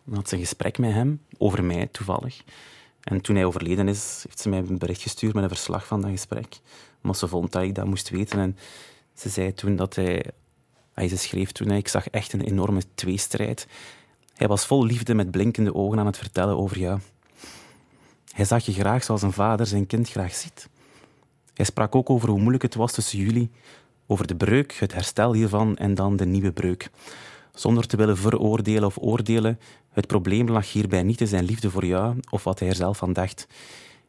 Dan 0.04 0.16
had 0.16 0.30
ze 0.30 0.36
een 0.36 0.42
gesprek 0.42 0.78
met 0.78 0.92
hem, 0.92 1.22
over 1.38 1.64
mij 1.64 1.88
toevallig. 1.88 2.44
En 3.04 3.22
toen 3.22 3.36
hij 3.36 3.46
overleden 3.46 3.88
is, 3.88 4.24
heeft 4.26 4.40
ze 4.40 4.50
mij 4.50 4.60
een 4.60 4.78
bericht 4.78 5.02
gestuurd 5.02 5.34
met 5.34 5.44
een 5.44 5.50
verslag 5.50 5.86
van 5.86 6.02
dat 6.02 6.10
gesprek. 6.10 6.60
Maar 7.02 7.16
ze 7.16 7.28
vond 7.28 7.52
dat 7.52 7.64
ik 7.64 7.76
dat 7.76 7.86
moest 7.86 8.10
weten. 8.10 8.40
En 8.40 8.58
ze 9.14 9.30
zei 9.30 9.54
toen 9.54 9.76
dat 9.76 9.96
hij... 9.96 10.26
Hij 10.94 11.08
ze 11.08 11.18
schreef 11.18 11.52
toen, 11.52 11.72
ik 11.72 11.88
zag 11.88 12.10
echt 12.10 12.34
een 12.34 12.42
enorme 12.42 12.82
tweestrijd. 12.96 13.68
Hij 14.36 14.48
was 14.48 14.66
vol 14.66 14.86
liefde 14.86 15.14
met 15.14 15.32
blinkende 15.32 15.76
ogen 15.76 16.00
aan 16.00 16.06
het 16.06 16.18
vertellen 16.18 16.58
over 16.58 16.80
jou. 16.80 17.00
Hij 18.32 18.46
zag 18.46 18.66
je 18.66 18.74
graag 18.74 19.04
zoals 19.04 19.22
een 19.22 19.34
vader 19.34 19.66
zijn 19.66 19.88
kind 19.88 20.10
graag 20.10 20.34
ziet. 20.34 20.70
Hij 21.54 21.66
sprak 21.66 21.96
ook 21.96 22.10
over 22.10 22.30
hoe 22.30 22.40
moeilijk 22.40 22.64
het 22.64 22.76
was 22.76 22.92
tussen 22.92 23.20
jullie, 23.20 23.50
over 24.08 24.28
de 24.28 24.36
breuk, 24.36 24.74
het 24.74 24.94
herstel 24.94 25.34
hiervan 25.34 25.78
en 25.78 25.96
dan 25.96 26.16
de 26.16 26.26
nieuwe 26.26 26.52
breuk. 26.52 26.90
Zonder 27.54 27.88
te 27.88 27.98
willen 27.98 28.18
veroordelen 28.18 28.86
of 28.86 28.98
oordelen, 28.98 29.60
het 29.90 30.08
probleem 30.08 30.50
lag 30.50 30.72
hierbij 30.72 31.04
niet 31.04 31.22
in 31.22 31.28
zijn 31.28 31.44
liefde 31.44 31.70
voor 31.70 31.86
jou 31.86 32.18
of 32.30 32.44
wat 32.44 32.60
hij 32.60 32.70
er 32.70 32.76
zelf 32.76 32.98
van 32.98 33.14
dacht. 33.14 33.48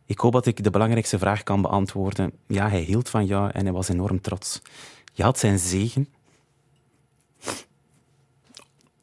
Ik 0.06 0.18
hoop 0.18 0.32
dat 0.32 0.46
ik 0.46 0.64
de 0.64 0.70
belangrijkste 0.70 1.18
vraag 1.18 1.42
kan 1.42 1.62
beantwoorden. 1.62 2.32
Ja, 2.46 2.68
hij 2.68 2.80
hield 2.80 3.08
van 3.08 3.26
jou 3.26 3.50
en 3.50 3.64
hij 3.64 3.72
was 3.72 3.88
enorm 3.88 4.20
trots. 4.20 4.62
Je 5.12 5.22
had 5.22 5.38
zijn 5.38 5.58
zegen, 5.58 6.08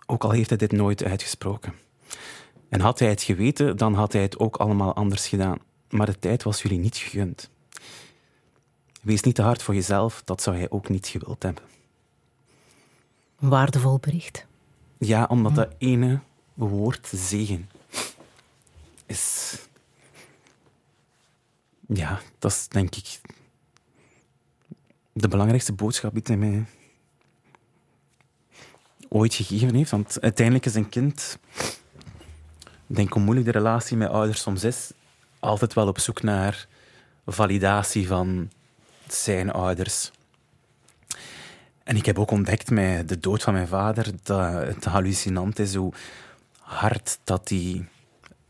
ook 0.06 0.24
al 0.24 0.32
heeft 0.32 0.50
hij 0.50 0.58
dit 0.58 0.72
nooit 0.72 1.04
uitgesproken. 1.04 1.74
En 2.70 2.80
had 2.80 3.00
hij 3.00 3.10
het 3.10 3.22
geweten, 3.22 3.78
dan 3.78 3.94
had 3.94 4.14
hij 4.14 4.22
het 4.22 4.40
ook 4.40 4.56
allemaal 4.56 4.96
anders 4.96 5.28
gedaan. 5.28 5.58
Maar 5.90 6.06
de 6.06 6.20
tijd 6.20 6.44
was 6.44 6.62
jullie 6.62 6.80
niet 6.80 6.98
gegund. 6.98 7.50
Wees 9.02 9.22
niet 9.22 9.36
te 9.36 9.42
hard 9.42 9.64
voor 9.64 9.74
jezelf, 9.74 10.22
dat 10.26 10.42
zou 10.42 10.58
hij 10.58 10.70
ook 10.70 10.90
niet 10.90 11.08
gewild 11.08 11.44
hebben. 11.44 11.64
Een 13.40 13.50
waardevol 13.50 13.98
bericht. 14.00 14.46
Ja, 14.98 15.26
omdat 15.30 15.56
dat 15.56 15.70
ene 15.78 16.20
woord 16.54 17.08
zegen 17.16 17.70
is. 19.06 19.58
Ja, 21.94 22.20
dat 22.40 22.52
is 22.52 22.68
denk 22.68 22.96
ik 22.96 23.22
de 25.14 25.28
belangrijkste 25.28 25.74
boodschap 25.74 26.14
die 26.14 26.24
hij 26.26 26.38
mij 26.38 26.66
ooit 29.10 29.34
gegeven 29.34 29.76
heeft. 29.76 29.92
Want 29.92 30.22
uiteindelijk 30.22 30.66
is 30.66 30.76
een 30.76 30.90
kind, 30.90 31.38
denk 32.88 33.14
hoe 33.14 33.22
moeilijk 33.22 33.46
de 33.46 33.52
relatie 33.52 33.98
met 33.98 34.10
ouders 34.10 34.42
soms 34.42 34.64
is, 34.64 34.92
altijd 35.40 35.74
wel 35.74 35.88
op 35.88 36.00
zoek 36.00 36.22
naar 36.22 36.68
validatie 37.26 38.08
van 38.08 38.52
zijn 39.08 39.52
ouders. 39.52 40.12
En 41.84 41.96
ik 41.96 42.06
heb 42.06 42.20
ook 42.20 42.32
ontdekt 42.32 42.70
met 42.70 43.10
de 43.10 43.20
dood 43.20 43.44
van 43.44 43.54
mijn 43.54 43.68
vader 43.68 44.12
dat 44.24 44.52
het 44.52 44.86
hallucinant 44.86 45.60
is 45.60 45.76
hoe 45.76 45.94
hard 46.60 47.20
dat 47.24 47.48
die 47.48 47.88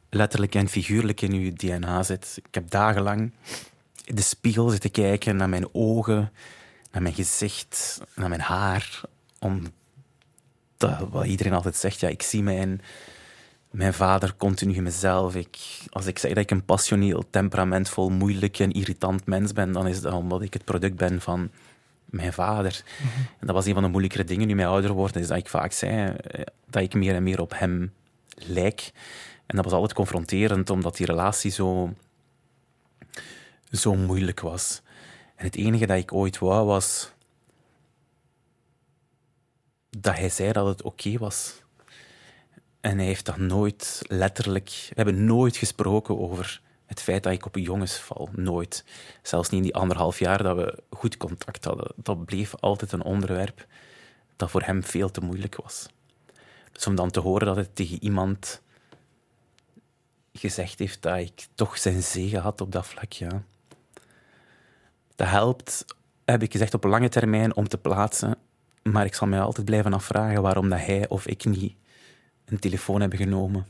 letterlijk 0.10 0.56
en 0.56 0.68
figuurlijk 0.68 1.22
in 1.22 1.34
uw 1.34 1.54
DNA 1.54 2.04
zit. 2.04 2.40
Ik 2.44 2.56
heb 2.56 2.70
dagenlang 2.70 3.32
in 4.04 4.16
de 4.16 4.22
spiegel 4.22 4.70
zitten 4.70 4.92
kijken 4.92 5.36
naar 5.36 5.50
mijn 5.50 5.74
ogen, 5.74 6.32
naar 6.92 7.02
mijn 7.02 7.14
gezicht, 7.14 8.02
naar 8.16 8.30
mijn 8.30 8.42
haar, 8.42 9.02
om 9.40 9.62
dat, 10.78 11.10
wat 11.10 11.26
iedereen 11.26 11.54
altijd 11.54 11.76
zegt, 11.76 12.00
ja, 12.00 12.08
ik 12.08 12.22
zie 12.22 12.44
mijn, 12.44 12.82
mijn 13.72 13.94
vader 13.94 14.36
continu 14.36 14.74
in 14.74 14.84
mezelf. 14.84 15.36
Ik, 15.36 15.58
als 15.90 16.06
ik 16.06 16.20
zeg 16.20 16.34
dat 16.34 16.44
ik 16.44 16.52
een 16.52 16.66
passioneel, 16.66 17.30
temperamentvol, 17.30 18.10
moeilijk 18.10 18.60
en 18.60 18.72
irritant 18.72 19.26
mens 19.26 19.54
ben, 19.54 19.72
dan 19.72 19.88
is 19.88 20.02
dat 20.02 20.14
omdat 20.14 20.42
ik 20.42 20.54
het 20.54 20.64
product 20.64 20.96
ben 20.96 21.22
van 21.22 21.50
mijn 22.06 22.34
vader. 22.34 22.84
En 23.40 23.48
dat 23.48 23.56
was 23.56 23.66
een 23.66 23.74
van 23.74 23.84
de 23.84 23.90
moeilijkere 23.90 24.24
dingen 24.24 24.48
nu 24.48 24.56
mij 24.56 24.68
ouder 24.68 24.92
worden, 24.92 25.22
is 25.22 25.28
dat 25.28 25.38
ik 25.38 25.50
vaak 25.50 25.72
zei 25.72 26.16
eh, 26.16 26.42
dat 26.66 26.84
ik 26.84 26.94
meer 26.94 27.16
en 27.16 27.24
meer 27.24 27.42
op 27.42 27.54
hem 27.56 27.94
lijk. 28.36 28.92
En 29.50 29.56
dat 29.56 29.66
was 29.66 29.74
altijd 29.74 29.94
confronterend, 29.94 30.70
omdat 30.70 30.98
die 30.98 31.06
relatie 31.06 31.52
zo, 31.52 31.94
zo 33.72 33.96
moeilijk 33.96 34.40
was. 34.40 34.82
En 35.36 35.46
het 35.46 35.56
enige 35.56 35.86
dat 35.86 35.98
ik 35.98 36.14
ooit 36.14 36.38
wou, 36.38 36.66
was 36.66 37.12
dat 39.90 40.16
hij 40.16 40.30
zei 40.30 40.52
dat 40.52 40.68
het 40.68 40.82
oké 40.82 41.18
was. 41.18 41.62
En 42.82 42.98
hij 42.98 43.06
heeft 43.06 43.26
dat 43.26 43.38
nooit 43.38 44.02
letterlijk... 44.08 44.70
We 44.70 44.96
hebben 44.96 45.26
nooit 45.26 45.58
gesproken 45.58 46.20
over 46.20 46.62
het 46.86 47.02
feit 47.02 47.24
dat 47.24 47.34
ik 47.34 47.46
op 47.46 47.56
jongens 47.56 47.98
val. 47.98 48.30
Nooit. 48.36 48.84
Zelfs 49.22 49.50
niet 49.50 49.60
in 49.60 49.66
die 49.66 49.76
anderhalf 49.76 50.20
jaar 50.20 50.44
dat 50.44 50.56
we 50.56 50.84
goed 50.90 51.18
contact 51.18 51.64
hadden. 51.64 51.92
Dat 51.96 52.26
bleef 52.26 52.56
altijd 52.56 52.92
een 52.92 53.04
onderwerp 53.04 53.68
dat 54.36 54.50
voor 54.50 54.62
hem 54.62 54.84
veel 54.84 55.12
te 55.12 55.22
moeilijk 55.22 55.56
was. 55.56 55.88
Dus 56.72 56.88
om 56.88 56.96
dan 56.96 57.12
te 57.12 57.20
horen 57.20 57.48
dat 57.48 57.56
het 57.56 57.76
tegen 57.76 58.04
iemand 58.04 58.62
gezegd 60.40 60.80
heeft 60.80 61.02
dat 61.02 61.18
ik 61.18 61.48
toch 61.56 61.78
zijn 61.78 62.04
zegen 62.04 62.40
had 62.40 62.62
op 62.62 62.72
dat 62.72 62.88
vlak, 62.88 63.12
ja. 63.12 63.44
Dat 65.16 65.28
helpt, 65.28 65.86
heb 66.26 66.44
ik 66.44 66.52
gezegd, 66.52 66.74
op 66.74 66.84
lange 66.84 67.10
termijn 67.10 67.56
om 67.56 67.68
te 67.68 67.78
plaatsen 67.78 68.38
maar 68.84 69.06
ik 69.06 69.16
zal 69.16 69.28
mij 69.28 69.42
altijd 69.42 69.66
blijven 69.66 69.94
afvragen 69.94 70.42
waarom 70.42 70.70
dat 70.70 70.80
hij 70.80 71.10
of 71.10 71.28
ik 71.28 71.46
niet 71.46 71.74
een 72.46 72.60
telefoon 72.60 73.02
hebben 73.02 73.20
genomen. 73.20 73.68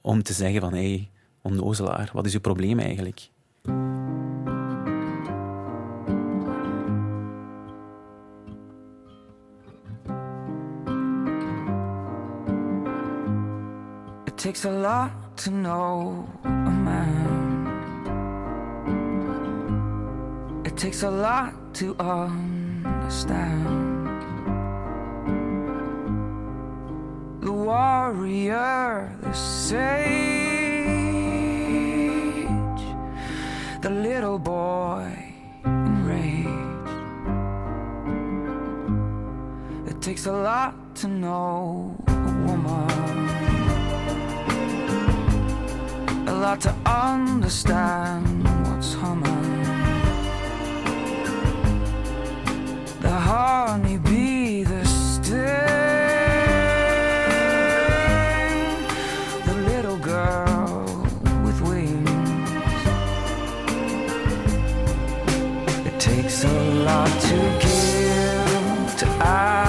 Om 0.00 0.22
te 0.22 0.32
zeggen 0.32 0.60
van, 0.60 0.72
hé, 0.72 0.94
hey, 0.94 1.10
onnozelaar, 1.42 2.10
wat 2.12 2.26
is 2.26 2.34
uw 2.34 2.40
probleem 2.40 2.78
eigenlijk? 2.78 3.30
It 14.24 14.38
takes 14.38 14.64
a 14.64 14.70
lot 14.70 15.31
to 15.36 15.50
know 15.50 16.28
a 16.44 16.48
man. 16.48 17.32
It 20.64 20.76
takes 20.76 21.02
a 21.02 21.10
lot 21.10 21.54
to 21.74 21.96
understand. 21.98 23.66
The 27.40 27.52
warrior, 27.52 29.16
the 29.22 29.32
sage, 29.32 30.12
the 33.80 33.90
little 33.90 34.38
boy 34.38 35.34
enraged. 35.64 36.48
It 39.88 40.00
takes 40.00 40.26
a 40.26 40.32
lot 40.32 40.74
to 40.96 41.08
know 41.08 41.96
lot 46.42 46.60
to 46.60 46.74
understand 46.84 48.42
what's 48.66 48.94
humming. 48.94 49.62
The 53.00 53.10
honeybee, 53.10 54.64
the 54.64 54.84
sting, 54.84 55.38
the 59.46 59.54
little 59.70 59.98
girl 59.98 61.06
with 61.44 61.60
wings. 61.60 62.10
It 65.86 66.00
takes 66.00 66.42
a 66.42 66.60
lot 66.88 67.12
to 67.28 67.36
give, 67.66 68.96
to 68.96 69.06
ask 69.20 69.61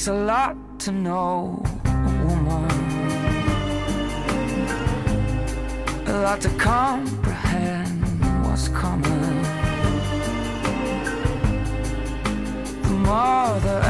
takes 0.00 0.08
a 0.08 0.14
lot 0.14 0.56
to 0.78 0.92
know 0.92 1.62
a 1.84 2.24
woman, 2.24 2.70
a 6.06 6.22
lot 6.22 6.40
to 6.40 6.48
comprehend 6.56 8.02
what's 8.46 8.68
coming. 8.68 9.42
The 12.82 12.94
mother 13.10 13.80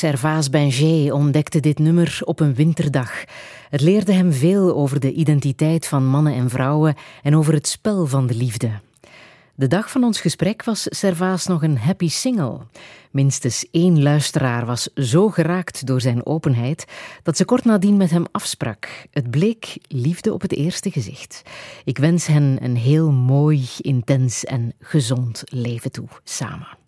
Servaas 0.00 0.50
Benjé 0.50 1.12
ontdekte 1.12 1.60
dit 1.60 1.78
nummer 1.78 2.20
op 2.24 2.40
een 2.40 2.54
winterdag. 2.54 3.24
Het 3.70 3.80
leerde 3.80 4.12
hem 4.12 4.32
veel 4.32 4.74
over 4.74 5.00
de 5.00 5.12
identiteit 5.12 5.86
van 5.86 6.06
mannen 6.06 6.34
en 6.34 6.50
vrouwen 6.50 6.94
en 7.22 7.36
over 7.36 7.52
het 7.52 7.68
spel 7.68 8.06
van 8.06 8.26
de 8.26 8.34
liefde. 8.34 8.70
De 9.54 9.66
dag 9.66 9.90
van 9.90 10.04
ons 10.04 10.20
gesprek 10.20 10.64
was 10.64 10.86
Servaas 10.88 11.46
nog 11.46 11.62
een 11.62 11.78
happy 11.78 12.08
single. 12.08 12.58
Minstens 13.10 13.66
één 13.70 14.02
luisteraar 14.02 14.66
was 14.66 14.88
zo 14.94 15.28
geraakt 15.28 15.86
door 15.86 16.00
zijn 16.00 16.26
openheid 16.26 16.84
dat 17.22 17.36
ze 17.36 17.44
kort 17.44 17.64
nadien 17.64 17.96
met 17.96 18.10
hem 18.10 18.24
afsprak. 18.30 19.06
Het 19.10 19.30
bleek 19.30 19.76
liefde 19.88 20.32
op 20.32 20.40
het 20.40 20.52
eerste 20.52 20.90
gezicht. 20.90 21.42
Ik 21.84 21.98
wens 21.98 22.26
hen 22.26 22.58
een 22.62 22.76
heel 22.76 23.10
mooi, 23.10 23.68
intens 23.78 24.44
en 24.44 24.72
gezond 24.78 25.42
leven 25.46 25.92
toe 25.92 26.08
samen. 26.24 26.79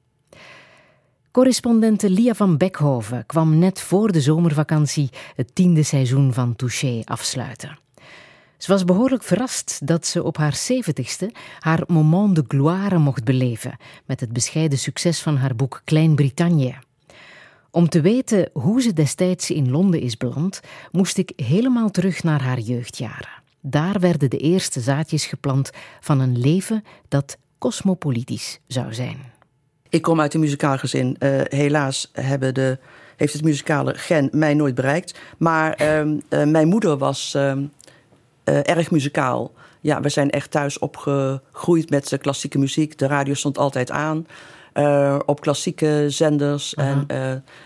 Correspondente 1.33 2.11
Lia 2.11 2.35
van 2.35 2.57
Beckhoven 2.57 3.27
kwam 3.27 3.59
net 3.59 3.81
voor 3.81 4.13
de 4.13 4.21
zomervakantie 4.21 5.11
het 5.35 5.55
tiende 5.55 5.83
seizoen 5.83 6.33
van 6.33 6.57
Touché 6.57 7.01
afsluiten. 7.05 7.79
Ze 8.57 8.73
was 8.73 8.85
behoorlijk 8.85 9.23
verrast 9.23 9.87
dat 9.87 10.07
ze 10.07 10.23
op 10.23 10.37
haar 10.37 10.55
zeventigste 10.55 11.31
haar 11.59 11.83
moment 11.87 12.35
de 12.35 12.45
gloire 12.49 12.99
mocht 12.99 13.25
beleven 13.25 13.77
met 14.07 14.21
het 14.21 14.33
bescheiden 14.33 14.79
succes 14.79 15.21
van 15.21 15.37
haar 15.37 15.57
boek 15.57 15.83
Klein-Brittannië. 15.85 16.79
Om 17.71 17.89
te 17.89 18.01
weten 18.01 18.51
hoe 18.53 18.83
ze 18.83 18.93
destijds 18.93 19.51
in 19.51 19.71
Londen 19.71 20.01
is 20.01 20.17
beland, 20.17 20.61
moest 20.91 21.19
ik 21.19 21.33
helemaal 21.37 21.91
terug 21.91 22.23
naar 22.23 22.43
haar 22.43 22.61
jeugdjaren. 22.61 23.43
Daar 23.61 24.01
werden 24.01 24.31
de 24.31 24.39
eerste 24.39 24.81
zaadjes 24.81 25.27
geplant 25.27 25.71
van 26.01 26.21
een 26.21 26.39
leven 26.39 26.85
dat 27.09 27.37
cosmopolitisch 27.59 28.61
zou 28.67 28.95
zijn. 28.95 29.32
Ik 29.93 30.03
kom 30.03 30.21
uit 30.21 30.35
een 30.35 30.41
muzikaal 30.41 30.79
gezin. 30.79 31.17
Eh, 31.19 31.41
helaas 31.45 32.11
hebben 32.13 32.55
de, 32.55 32.79
heeft 33.17 33.33
het 33.33 33.45
muzikale 33.45 33.95
gen 33.95 34.29
mij 34.33 34.55
nooit 34.55 34.75
bereikt. 34.75 35.19
Maar 35.39 35.73
ehm, 35.73 36.19
eh, 36.29 36.45
mijn 36.45 36.69
moeder 36.69 36.99
was 36.99 37.35
ehm, 37.35 37.65
eh, 38.45 38.69
erg 38.69 38.91
muzikaal. 38.91 39.53
Ja, 39.81 40.01
we 40.01 40.09
zijn 40.09 40.31
echt 40.31 40.51
thuis 40.51 40.79
opgegroeid 40.79 41.91
met 41.91 42.19
klassieke 42.21 42.59
muziek. 42.59 42.99
De 42.99 43.07
radio 43.07 43.35
stond 43.35 43.59
altijd 43.59 43.91
aan. 43.91 44.27
op 45.27 45.41
klassieke 45.41 46.05
zenders. 46.09 46.75
En 46.75 47.07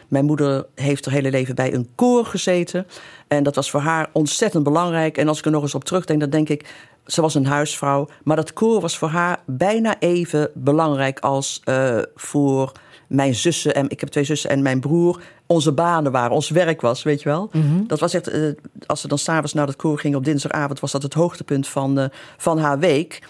mijn 0.09 0.25
moeder 0.25 0.67
heeft 0.75 1.05
haar 1.05 1.15
hele 1.15 1.31
leven 1.31 1.55
bij 1.55 1.75
een 1.75 1.89
koor 1.95 2.25
gezeten. 2.25 2.87
En 3.29 3.43
dat 3.43 3.55
was 3.55 3.71
voor 3.71 3.81
haar 3.81 4.09
ontzettend 4.13 4.65
belangrijk. 4.65 5.19
En 5.19 5.29
als 5.29 5.39
ik 5.39 5.45
er 5.45 5.51
nog 5.51 5.63
eens 5.63 5.75
op 5.75 5.85
terugdenk, 5.85 6.21
dan 6.21 6.31
denk 6.31 6.49
ik... 6.49 6.69
Ze 7.07 7.21
was 7.21 7.35
een 7.35 7.47
huisvrouw, 7.47 8.09
maar 8.25 8.37
dat 8.37 8.53
koor 8.53 8.81
was 8.81 8.99
voor 8.99 9.09
haar 9.09 9.39
bijna 9.45 9.99
even 9.99 10.51
belangrijk 10.55 11.19
als 11.19 11.61
eh, 11.65 11.99
voor 12.15 12.73
mijn 13.09 13.35
zussen. 13.35 13.75
En 13.75 13.91
ik 13.91 14.01
heb 14.01 14.09
twee 14.09 14.25
zussen 14.25 14.51
en 14.51 14.63
mijn 14.63 14.81
broer. 14.81 15.21
Onze 15.47 15.73
banen 15.73 16.13
waren, 16.13 16.31
ons 16.31 16.51
werk 16.51 16.81
was, 16.81 17.03
weet 17.03 17.23
je 17.23 17.29
wel. 17.29 17.51
Dat 17.87 18.01
was 18.01 18.15
echt, 18.15 18.29
eh, 18.29 18.41
als 18.87 19.01
ze 19.01 19.09
dan 19.09 19.19
s'avonds 19.19 19.53
naar 19.53 19.67
het 19.67 19.77
koor 19.77 19.99
gingen 19.99 20.19
op 20.19 20.25
dinsdagavond, 20.25 20.81
was 20.81 20.93
dat 20.93 21.03
het 21.03 21.15
hoogtepunt 21.15 21.69
van, 21.69 21.99
eh, 21.99 22.07
van 22.37 22.59
haar 22.59 22.79
week. 22.79 23.23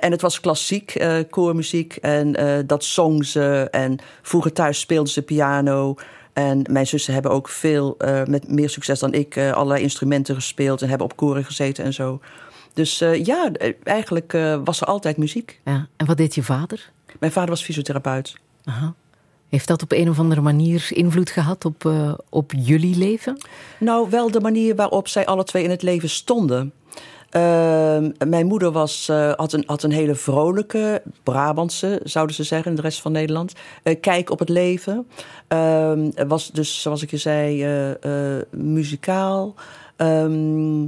En 0.00 0.10
het 0.10 0.20
was 0.20 0.40
klassiek, 0.40 1.04
koormuziek. 1.30 1.96
En 1.96 2.36
dat 2.66 2.84
zong 2.84 3.24
ze. 3.26 3.68
En 3.70 3.98
vroeger 4.22 4.52
thuis 4.52 4.80
speelde 4.80 5.10
ze 5.10 5.22
piano. 5.22 5.94
En 6.32 6.62
mijn 6.70 6.86
zussen 6.86 7.12
hebben 7.12 7.30
ook 7.30 7.48
veel, 7.48 7.96
met 8.24 8.48
meer 8.48 8.70
succes 8.70 8.98
dan 8.98 9.12
ik, 9.12 9.38
allerlei 9.38 9.82
instrumenten 9.82 10.34
gespeeld. 10.34 10.82
En 10.82 10.88
hebben 10.88 11.06
op 11.06 11.16
koren 11.16 11.44
gezeten 11.44 11.84
en 11.84 11.92
zo. 11.92 12.20
Dus 12.74 13.00
eh, 13.00 13.24
ja, 13.24 13.52
eh, 13.52 13.72
eigenlijk 13.82 14.32
eh, 14.32 14.60
was 14.64 14.80
er 14.80 14.86
altijd 14.86 15.16
muziek. 15.16 15.60
Ja. 15.64 15.86
En 15.96 16.06
wat 16.06 16.16
deed 16.16 16.34
je 16.34 16.42
vader? 16.42 16.90
Mijn 17.18 17.32
vader 17.32 17.50
was 17.50 17.62
fysiotherapeut. 17.62 18.36
Aha. 18.64 18.94
Heeft 19.48 19.68
dat 19.68 19.82
op 19.82 19.92
een 19.92 20.08
of 20.08 20.18
andere 20.18 20.40
manier 20.40 20.86
invloed 20.90 21.30
gehad 21.30 21.64
op, 21.64 21.92
op 22.28 22.52
jullie 22.56 22.96
leven? 22.96 23.38
Nou, 23.78 24.10
wel 24.10 24.30
de 24.30 24.40
manier 24.40 24.74
waarop 24.74 25.08
zij 25.08 25.26
alle 25.26 25.44
twee 25.44 25.62
in 25.62 25.70
het 25.70 25.82
leven 25.82 26.08
stonden. 26.08 26.72
Ehm, 27.30 28.10
mijn 28.28 28.46
moeder 28.46 28.70
was, 28.70 29.06
had, 29.36 29.52
een, 29.52 29.62
had 29.66 29.82
een 29.82 29.92
hele 29.92 30.14
vrolijke, 30.14 31.02
Brabantse, 31.22 32.00
zouden 32.04 32.34
ze 32.34 32.42
zeggen, 32.42 32.70
in 32.70 32.76
de 32.76 32.82
rest 32.82 33.00
van 33.00 33.12
Nederland, 33.12 33.52
kijk 34.00 34.30
op 34.30 34.38
het 34.38 34.48
leven. 34.48 35.06
Ehm, 35.48 36.10
was 36.28 36.50
dus, 36.50 36.82
zoals 36.82 37.02
ik 37.02 37.10
je 37.10 37.16
zei, 37.16 37.66
muzikaal. 38.50 39.54
Ehm, 39.96 40.86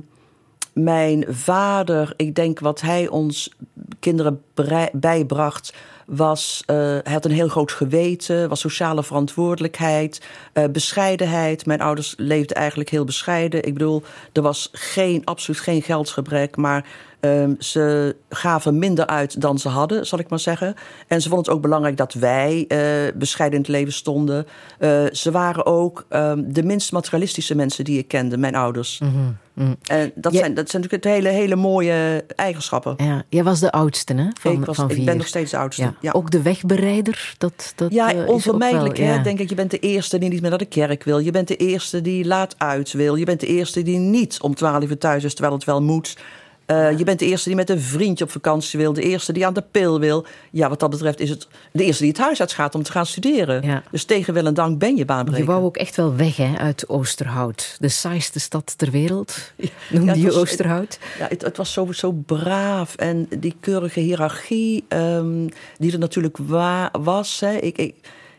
mijn 0.76 1.24
vader, 1.28 2.12
ik 2.16 2.34
denk 2.34 2.58
wat 2.58 2.80
hij 2.80 3.08
ons 3.08 3.50
kinderen 4.00 4.42
bijbracht, 4.92 5.74
was, 6.06 6.62
eh, 6.66 6.76
hij 6.76 7.12
had 7.12 7.24
een 7.24 7.30
heel 7.30 7.48
groot 7.48 7.72
geweten, 7.72 8.48
was 8.48 8.60
sociale 8.60 9.02
verantwoordelijkheid, 9.02 10.22
eh, 10.52 10.64
bescheidenheid. 10.64 11.66
Mijn 11.66 11.80
ouders 11.80 12.14
leefden 12.16 12.56
eigenlijk 12.56 12.90
heel 12.90 13.04
bescheiden. 13.04 13.62
Ik 13.62 13.72
bedoel, 13.72 14.02
er 14.32 14.42
was 14.42 14.68
geen, 14.72 15.24
absoluut 15.24 15.60
geen 15.60 15.82
geldsgebrek, 15.82 16.56
maar 16.56 16.86
ehm, 17.20 17.54
ze 17.58 18.16
gaven 18.28 18.78
minder 18.78 19.06
uit 19.06 19.40
dan 19.40 19.58
ze 19.58 19.68
hadden, 19.68 20.06
zal 20.06 20.18
ik 20.18 20.28
maar 20.28 20.38
zeggen. 20.38 20.74
En 21.06 21.22
ze 21.22 21.28
vonden 21.28 21.46
het 21.46 21.54
ook 21.54 21.62
belangrijk 21.62 21.96
dat 21.96 22.12
wij 22.12 22.64
eh, 22.68 22.78
bescheiden 23.14 23.58
in 23.58 23.64
het 23.64 23.74
leven 23.74 23.92
stonden. 23.92 24.46
Eh, 24.78 25.04
ze 25.12 25.30
waren 25.30 25.66
ook 25.66 26.06
ehm, 26.08 26.42
de 26.46 26.62
minst 26.62 26.92
materialistische 26.92 27.54
mensen 27.54 27.84
die 27.84 27.98
ik 27.98 28.08
kende, 28.08 28.36
mijn 28.36 28.54
ouders. 28.54 29.00
En 29.82 30.12
dat, 30.14 30.32
Ja. 30.32 30.38
zijn, 30.38 30.54
dat 30.54 30.70
zijn 30.70 30.82
natuurlijk 30.82 31.14
hele, 31.14 31.28
hele 31.28 31.56
mooie 31.56 32.24
eigenschappen. 32.34 32.94
Ja, 32.96 33.22
jij 33.28 33.44
was 33.44 33.60
de 33.60 33.72
oudste 33.72 34.14
hè, 34.14 34.26
van, 34.40 34.52
ik, 34.52 34.64
was, 34.64 34.76
van 34.76 34.88
ik 34.90 34.94
vier. 34.94 35.04
ben 35.04 35.16
nog 35.16 35.26
steeds 35.26 35.50
de 35.50 35.56
oudste. 35.56 35.82
ja. 35.82 35.94
Ja, 36.00 36.10
Ook 36.12 36.30
de 36.30 36.42
wegbereider, 36.42 37.34
dat, 37.38 37.72
dat 37.76 37.92
Ja, 37.92 38.14
eh, 38.14 38.28
onvermijdelijk. 38.28 38.96
wel, 38.96 39.06
hè? 39.06 39.14
ja. 39.14 39.22
Denk 39.22 39.38
ik, 39.38 39.48
je 39.48 39.54
bent 39.54 39.70
de 39.70 39.78
eerste 39.78 40.18
die 40.18 40.28
niet 40.28 40.40
meer 40.40 40.50
naar 40.50 40.58
de 40.58 40.64
kerk 40.64 41.04
wil. 41.04 41.18
Je 41.18 41.30
bent 41.30 41.48
de 41.48 41.56
eerste 41.56 42.00
die 42.00 42.24
laat 42.24 42.54
uit 42.58 42.92
wil. 42.92 43.14
Je 43.14 43.24
bent 43.24 43.40
de 43.40 43.46
eerste 43.46 43.82
die 43.82 43.98
niet 43.98 44.40
om 44.40 44.54
twaalf 44.54 44.84
uur 44.90 44.98
thuis 44.98 45.24
is, 45.24 45.32
terwijl 45.34 45.54
het 45.54 45.64
wel 45.64 45.82
moet. 45.82 46.16
Eh, 46.66 46.98
je 46.98 47.04
bent 47.04 47.18
de 47.18 47.26
eerste 47.26 47.48
die 47.48 47.56
met 47.56 47.70
een 47.70 47.80
vriendje 47.80 48.24
op 48.24 48.30
vakantie 48.30 48.78
wil. 48.78 48.92
De 48.92 49.02
eerste 49.02 49.32
die 49.32 49.46
aan 49.46 49.54
de 49.54 49.64
pil 49.70 50.00
wil. 50.00 50.26
Ja, 50.50 50.68
wat 50.68 50.80
dat 50.80 50.90
betreft 50.90 51.20
is 51.20 51.30
het 51.30 51.48
de 51.72 51.84
eerste 51.84 52.02
die 52.02 52.12
het 52.12 52.20
huis 52.20 52.40
uitgaat 52.40 52.74
om 52.74 52.82
te 52.82 52.90
gaan 52.92 53.06
studeren. 53.06 53.62
Ja. 53.62 53.82
Dus 53.90 54.04
tegen 54.04 54.34
wil 54.34 54.46
en 54.46 54.54
dank 54.54 54.78
ben 54.78 54.90
je 54.90 54.96
Je 54.96 55.04
baanbreker. 55.04 55.44
wou 55.46 55.64
ook 55.64 55.76
echt 55.76 55.96
wel 55.96 56.16
weg 56.16 56.36
hè, 56.36 56.56
uit 56.58 56.88
Oosterhout. 56.88 57.76
De 57.78 57.88
saaiste 57.88 58.40
stad 58.40 58.74
ter 58.78 58.90
wereld, 58.90 59.52
noemde 59.90 60.06
Ja, 60.06 60.12
het 60.12 60.20
je 60.20 60.26
was- 60.26 60.36
Oosterhout. 60.36 60.98
Ja, 61.18 61.26
het, 61.28 61.42
het 61.42 61.56
was 61.56 61.72
zo, 61.72 61.92
zo 61.92 62.12
braaf 62.12 62.94
en 62.96 63.28
die 63.38 63.56
keurige 63.60 64.00
hiërarchie 64.00 64.84
ehm, 64.88 65.48
die 65.78 65.92
er 65.92 65.98
natuurlijk 65.98 66.36
wa- 66.36 66.90
was. 67.00 67.40
Hè. 67.40 67.52
Ik, 67.56 67.78
ik, 67.78 67.94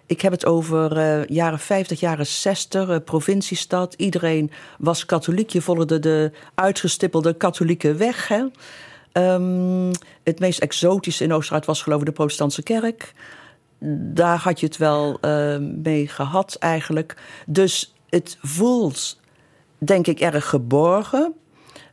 ik 0.07 0.21
heb 0.21 0.31
het 0.31 0.45
over 0.45 0.97
eh, 0.97 1.25
jaren 1.25 1.59
50, 1.59 1.99
jaren 1.99 2.25
60, 2.25 2.89
eh, 2.89 2.97
provinciestad. 3.05 3.93
Iedereen 3.93 4.51
was 4.77 5.05
katholiek. 5.05 5.49
Je 5.49 5.61
volgde 5.61 5.99
de 5.99 6.31
uitgestippelde 6.55 7.33
katholieke 7.33 7.93
weg. 7.93 8.27
Hè. 8.27 8.45
Ehm, 9.11 9.93
het 10.23 10.39
meest 10.39 10.59
exotische 10.59 11.23
in 11.23 11.33
Oosterhout 11.33 11.65
was 11.65 11.81
geloof 11.81 11.99
ik 11.99 12.05
de 12.05 12.11
protestantse 12.11 12.63
kerk. 12.63 13.13
Daar 14.13 14.37
had 14.37 14.59
je 14.59 14.65
het 14.65 14.77
wel 14.77 15.17
eh, 15.21 15.57
mee 15.57 16.07
gehad 16.07 16.55
eigenlijk. 16.59 17.17
Dus 17.45 17.93
het 18.09 18.37
voelt, 18.41 19.19
denk 19.77 20.07
ik, 20.07 20.19
erg 20.19 20.49
geborgen. 20.49 21.33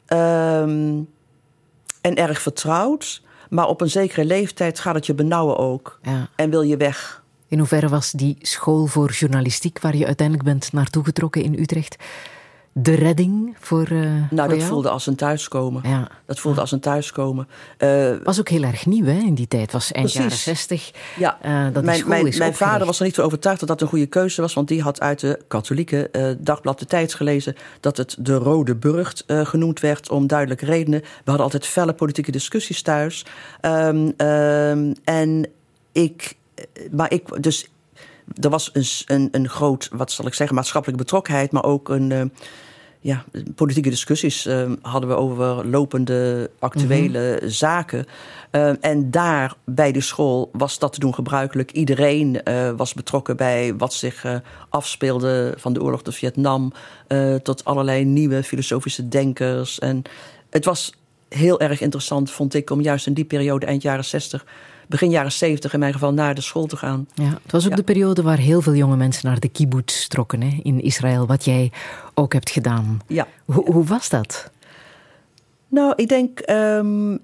Ehm, 0.06 1.02
en 2.00 2.14
erg 2.14 2.40
vertrouwd. 2.40 3.22
Maar 3.50 3.68
op 3.68 3.80
een 3.80 3.90
zekere 3.90 4.24
leeftijd 4.24 4.80
gaat 4.80 4.94
het 4.94 5.06
je 5.06 5.14
benauwen 5.14 5.56
ook. 5.56 5.98
Ja. 6.02 6.28
En 6.36 6.50
wil 6.50 6.62
je 6.62 6.76
weg. 6.76 7.23
In 7.54 7.60
hoeverre 7.60 7.88
was 7.88 8.10
die 8.10 8.36
school 8.40 8.86
voor 8.86 9.10
journalistiek, 9.10 9.80
waar 9.80 9.96
je 9.96 10.06
uiteindelijk 10.06 10.48
bent 10.48 10.72
naartoe 10.72 11.04
getrokken 11.04 11.42
in 11.42 11.58
Utrecht, 11.58 11.96
de 12.72 12.94
redding 12.94 13.56
voor, 13.60 13.82
eh 13.82 13.90
Nou, 13.90 14.26
voor 14.28 14.36
dat 14.36 14.56
jou? 14.56 14.62
voelde 14.62 14.88
als 14.88 15.06
een 15.06 15.16
thuiskomen. 15.16 15.82
Ja. 15.88 16.08
Dat 16.26 16.40
voelde 16.40 16.60
als 16.60 16.72
een 16.72 16.80
thuiskomen. 16.80 17.48
Eh, 17.76 18.14
was 18.24 18.40
ook 18.40 18.48
heel 18.48 18.62
erg 18.62 18.86
nieuw 18.86 19.04
hè, 19.04 19.18
in 19.18 19.34
die 19.34 19.48
tijd. 19.48 19.72
was 19.72 19.92
eind 19.92 20.12
Precies. 20.12 20.44
jaren 20.44 20.56
60. 20.56 20.92
ja, 21.16 21.38
eh, 21.42 21.66
dat 21.72 21.84
mijn, 21.84 22.08
mijn, 22.08 22.34
mijn 22.38 22.54
vader 22.54 22.86
was 22.86 22.98
er 22.98 23.04
niet 23.04 23.14
van 23.14 23.24
overtuigd 23.24 23.60
dat 23.60 23.68
dat 23.68 23.80
een 23.80 23.88
goede 23.88 24.06
keuze 24.06 24.40
was. 24.40 24.54
Want 24.54 24.68
die 24.68 24.82
had 24.82 25.00
uit 25.00 25.20
de 25.20 25.40
katholieke 25.48 26.36
dagblad 26.40 26.78
De 26.78 26.86
Tijd 26.86 27.14
gelezen... 27.14 27.54
dat 27.80 27.96
het 27.96 28.16
de 28.18 28.34
Rode 28.34 28.74
Burcht 28.74 29.24
genoemd 29.26 29.80
werd 29.80 30.10
om 30.10 30.26
duidelijke 30.26 30.64
redenen. 30.64 31.00
We 31.00 31.06
hadden 31.24 31.44
altijd 31.44 31.66
felle 31.66 31.92
politieke 31.92 32.30
discussies 32.30 32.82
thuis. 32.82 33.26
Ehm, 33.60 34.10
ehm, 34.16 34.92
en 35.04 35.46
ik... 35.92 36.36
Maar 36.90 37.12
ik... 37.12 37.42
Dus 37.42 37.68
er 38.40 38.50
was 38.50 38.70
een, 38.72 38.84
een, 39.06 39.28
een 39.32 39.48
groot, 39.48 39.88
wat 39.92 40.12
zal 40.12 40.26
ik 40.26 40.34
zeggen, 40.34 40.56
maatschappelijke 40.56 41.02
betrokkenheid... 41.02 41.52
maar 41.52 41.64
ook 41.64 41.88
een... 41.88 42.12
eh, 42.12 42.24
ja, 43.04 43.24
politieke 43.54 43.90
discussies 43.90 44.46
eh, 44.46 44.70
hadden 44.82 45.08
we 45.08 45.16
over 45.16 45.66
lopende 45.66 46.50
actuele 46.58 47.40
zaken. 47.44 48.06
Eh, 48.50 48.72
en 48.80 49.10
daar 49.10 49.54
bij 49.64 49.92
de 49.92 50.00
school 50.00 50.50
was 50.52 50.78
dat 50.78 50.92
te 50.92 50.98
doen 51.00 51.14
gebruikelijk. 51.14 51.72
Iedereen 51.72 52.42
eh, 52.42 52.70
was 52.76 52.94
betrokken 52.94 53.36
bij 53.36 53.74
wat 53.76 53.92
zich 53.94 54.24
eh, 54.24 54.36
afspeelde 54.68 55.54
van 55.56 55.72
de 55.72 55.82
oorlog 55.82 56.02
tot 56.02 56.14
Vietnam 56.14 56.72
tot 57.42 57.64
allerlei 57.64 58.04
nieuwe 58.04 58.42
filosofische 58.42 59.08
denkers. 59.08 59.78
En 59.78 60.02
het 60.50 60.64
was 60.64 60.92
heel 61.28 61.60
erg 61.60 61.80
interessant, 61.80 62.30
vond 62.30 62.54
ik, 62.54 62.70
om 62.70 62.80
juist 62.80 63.06
in 63.06 63.14
die 63.14 63.24
periode, 63.24 63.66
eind 63.66 63.82
jaren 63.82 64.04
60, 64.04 64.44
begin 64.88 65.10
jaren 65.10 65.32
70 65.32 65.72
in 65.72 65.78
mijn 65.78 65.92
geval, 65.92 66.12
naar 66.12 66.34
de 66.34 66.40
school 66.40 66.66
te 66.66 66.76
gaan. 66.76 67.06
Ja, 67.14 67.38
het 67.42 67.52
was 67.52 67.64
ook 67.64 67.70
Ja. 67.70 67.76
de 67.76 67.82
periode 67.82 68.22
waar 68.22 68.38
heel 68.38 68.60
veel 68.60 68.74
jonge 68.74 68.96
mensen 68.96 69.26
naar 69.28 69.40
de 69.40 69.48
kibbutz 69.48 70.06
trokken 70.06 70.42
hè, 70.42 70.58
in 70.62 70.80
Israël, 70.82 71.26
wat 71.26 71.44
jij 71.44 71.72
ook 72.14 72.32
hebt 72.32 72.50
gedaan. 72.50 73.00
Ja. 73.06 73.26
Hoe, 73.44 73.72
hoe 73.72 73.84
was 73.84 74.08
dat? 74.08 74.50
Nou, 75.68 75.92
ik 75.96 76.08
denk 76.08 76.38
ehm, 76.40 77.16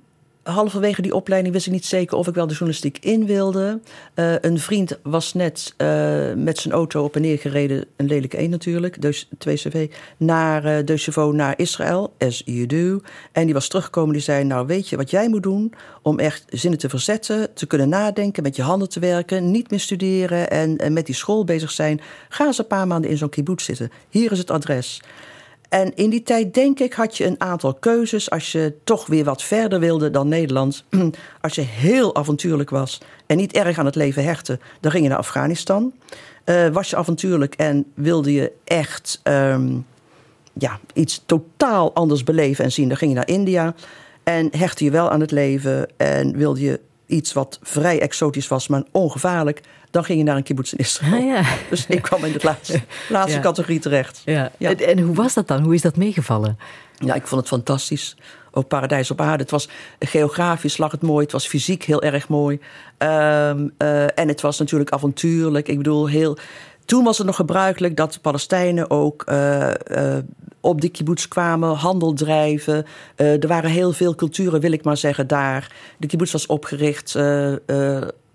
halverwege 0.43 1.03
die 1.03 1.15
opleiding 1.15 1.55
wist 1.55 1.67
ik 1.67 1.73
niet 1.73 1.85
zeker 1.85 2.17
of 2.17 2.27
ik 2.27 2.35
wel 2.35 2.47
de 2.47 2.53
journalistiek 2.53 2.99
in 3.01 3.27
wilde. 3.27 3.81
Eh, 4.15 4.35
een 4.41 4.59
vriend 4.59 4.99
was 5.03 5.35
net 5.35 5.75
eh, 5.77 5.89
met 6.37 6.59
zijn 6.59 6.75
auto 6.75 7.05
op 7.05 7.17
en 7.17 7.23
neer 7.23 7.39
gereden, 7.39 7.85
een 7.97 8.07
lelijke 8.07 8.37
één 8.37 8.51
natuurlijk, 8.51 9.03
dus 9.03 9.29
2CV, 9.49 9.91
naar 10.17 10.65
uh, 10.65 10.85
Deutsche 10.85 11.33
naar 11.33 11.59
Israël, 11.59 12.13
as 12.19 12.43
you 12.45 12.67
do. 12.67 13.01
En 13.33 13.45
die 13.45 13.55
was 13.55 13.69
teruggekomen, 13.69 14.13
die 14.13 14.23
zei, 14.23 14.45
nou 14.45 14.67
weet 14.67 14.89
je 14.89 14.97
wat 14.97 15.11
jij 15.11 15.29
moet 15.29 15.43
doen 15.43 15.75
om 16.03 16.19
echt 16.19 16.45
zinnen 16.49 16.79
te 16.79 16.89
verzetten, 16.89 17.55
te 17.55 17.67
kunnen 17.67 17.89
nadenken, 17.89 18.43
met 18.43 18.57
je 18.57 18.63
handen 18.63 18.89
te 18.89 19.01
werken, 19.01 19.51
niet 19.51 19.71
meer 19.71 19.81
studeren 19.81 20.51
en, 20.51 20.79
en 20.79 20.93
met 20.93 21.07
die 21.07 21.15
school 21.15 21.45
bezig 21.45 21.71
zijn. 21.71 22.01
Ga 22.29 22.47
eens 22.47 22.59
een 22.59 22.67
paar 22.67 22.87
maanden 22.87 23.11
in 23.11 23.17
zo'n 23.17 23.29
kibbutz 23.29 23.65
zitten. 23.65 23.91
Hier 24.09 24.33
is 24.33 24.39
het 24.39 24.51
adres. 24.51 25.01
En 25.71 25.95
in 25.95 26.11
die 26.11 26.23
tijd, 26.23 26.55
denk 26.55 26.81
ik, 26.81 26.93
had 26.93 27.17
je 27.17 27.27
een 27.27 27.41
aantal 27.41 27.75
keuzes. 27.75 28.31
Als 28.31 28.53
je 28.53 28.75
toch 28.85 29.07
weer 29.07 29.25
wat 29.25 29.43
verder 29.43 29.81
wilde 29.81 30.11
dan 30.11 30.29
Nederland. 30.29 30.85
Als 31.41 31.55
je 31.55 31.61
heel 31.61 32.17
avontuurlijk 32.17 32.71
was 32.71 33.01
en 33.27 33.37
niet 33.37 33.53
erg 33.53 33.79
aan 33.79 33.85
het 33.85 33.95
leven 33.95 34.25
hechtte, 34.25 34.59
dan 34.81 34.91
ging 34.91 35.03
je 35.03 35.09
naar 35.09 35.19
Afghanistan. 35.19 35.93
Uh, 36.45 36.69
was 36.69 36.91
je 36.91 36.97
avontuurlijk 36.97 37.55
en 37.55 37.87
wilde 37.95 38.33
je 38.33 38.53
echt 38.65 39.21
um, 39.25 39.87
ja, 40.53 40.81
iets 40.93 41.23
totaal 41.27 41.95
anders 41.95 42.25
beleven 42.25 42.65
en 42.65 42.73
zien, 42.73 42.89
dan 42.89 42.97
ging 42.97 43.11
je 43.11 43.17
naar 43.17 43.29
India. 43.29 43.75
En 44.23 44.49
hechtte 44.57 44.85
je 44.85 44.91
wel 44.91 45.11
aan 45.11 45.21
het 45.21 45.31
leven 45.31 45.89
en 45.97 46.37
wilde 46.37 46.61
je 46.61 46.81
iets 47.07 47.33
wat 47.33 47.59
vrij 47.63 48.01
exotisch 48.01 48.49
was, 48.49 48.69
maar 48.69 48.83
ongevaarlijk, 48.91 49.61
dan 49.91 50.05
ging 50.05 50.19
je 50.19 50.25
naar 50.25 50.37
een 50.37 50.43
kibbutz 50.43 50.73
in 50.73 50.79
Israël. 50.79 51.13
Ah, 51.15 51.27
ja. 51.27 51.43
Dus 51.71 51.87
ik 51.87 52.03
kwam 52.03 52.25
in 52.25 52.33
de 52.33 52.41
laatste, 52.43 52.81
laatste 53.09 53.37
Ja. 53.37 53.43
categorie 53.43 53.79
terecht. 53.79 54.23
Ja. 54.25 54.51
En, 54.59 54.79
en 54.79 54.99
hoe 54.99 55.15
was 55.15 55.35
dat 55.35 55.49
dan? 55.49 55.63
Hoe 55.63 55.75
is 55.75 55.83
dat 55.83 55.97
meegevallen? 55.97 56.59
Ja, 56.99 57.15
ik 57.15 57.27
vond 57.27 57.41
het 57.41 57.51
fantastisch. 57.51 58.17
Ook 58.53 58.69
Paradijs 58.69 59.11
op 59.11 59.21
Aarde. 59.21 59.43
Het 59.43 59.51
was 59.51 59.69
geografisch 59.99 60.77
lag 60.79 60.91
het 60.91 61.03
mooi. 61.03 61.23
Het 61.23 61.33
was 61.33 61.47
fysiek 61.47 61.85
heel 61.85 62.03
erg 62.03 62.29
mooi. 62.29 62.61
Ehm, 62.99 63.69
eh, 63.77 64.19
en 64.19 64.29
het 64.29 64.41
was 64.41 64.59
natuurlijk 64.59 64.91
avontuurlijk. 64.91 65.69
Ik 65.69 65.77
bedoel, 65.77 66.09
heel... 66.09 66.39
Toen 66.91 67.05
was 67.05 67.19
het 67.19 67.27
nog 67.27 67.37
gebruikelijk 67.37 67.97
dat 67.97 68.13
de 68.13 68.21
Palestijnen 68.21 68.91
ook 68.91 69.23
eh, 69.23 69.69
eh, 69.69 70.25
op 70.61 70.81
die 70.81 70.91
kibbutz 70.91 71.29
kwamen, 71.29 71.75
handel 71.75 72.13
drijven. 72.13 72.87
Eh, 73.17 73.43
er 73.43 73.49
waren 73.49 73.71
heel 73.71 73.93
veel 73.93 74.15
culturen, 74.15 74.61
wil 74.61 74.73
ik 74.73 74.85
maar 74.85 74.97
zeggen, 74.97 75.27
daar. 75.27 75.73
De 75.99 76.07
kibbutz 76.07 76.33
was 76.33 76.47
opgericht 76.47 77.19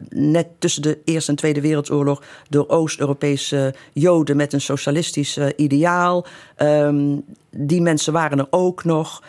net 0.10 0.48
tussen 0.60 0.82
de 0.82 1.00
Eerste 1.06 1.32
en 1.32 1.38
Tweede 1.38 1.62
Wereldoorlog 1.62 2.24
door 2.50 2.68
Oost-Europese 2.68 3.74
Joden 3.94 4.36
met 4.36 4.54
een 4.54 4.62
socialistisch 4.62 5.40
ideaal. 5.56 6.26
Ehm, 6.56 7.18
die 7.50 7.82
mensen 7.82 8.14
waren 8.14 8.40
er 8.40 8.48
ook 8.50 8.84
nog. 8.84 9.24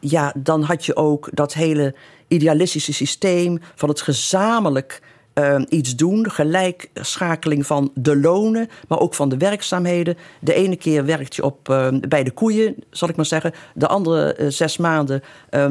Ja, 0.00 0.34
dan 0.36 0.62
had 0.62 0.86
je 0.86 0.96
ook 0.96 1.28
dat 1.32 1.54
hele 1.54 1.94
idealistische 2.28 2.92
systeem 2.92 3.58
van 3.74 3.88
het 3.88 4.00
gezamenlijk 4.00 5.00
uh, 5.38 5.62
iets 5.68 5.96
doen. 5.96 6.30
Gelijkschakeling 6.30 7.66
van 7.66 7.90
de 7.94 8.16
lonen, 8.16 8.68
maar 8.88 8.98
ook 8.98 9.14
van 9.14 9.28
de 9.28 9.36
werkzaamheden. 9.36 10.16
De 10.40 10.54
ene 10.54 10.76
keer 10.76 11.04
werkt 11.04 11.34
je 11.34 11.44
op, 11.44 11.68
uh, 11.68 11.88
bij 12.08 12.24
de 12.24 12.30
koeien, 12.30 12.74
zal 12.90 13.08
ik 13.08 13.16
maar 13.16 13.26
zeggen. 13.26 13.52
De 13.74 13.86
andere 13.86 14.36
uh, 14.38 14.48
zes 14.48 14.76
maanden 14.76 15.22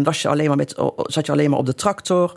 was 0.03 0.21
je 0.21 0.27
alleen 0.27 0.47
maar 0.47 0.57
met, 0.57 0.75
zat 0.95 1.25
je 1.25 1.31
alleen 1.31 1.49
maar 1.49 1.59
op 1.59 1.65
de 1.65 1.75
tractor 1.75 2.33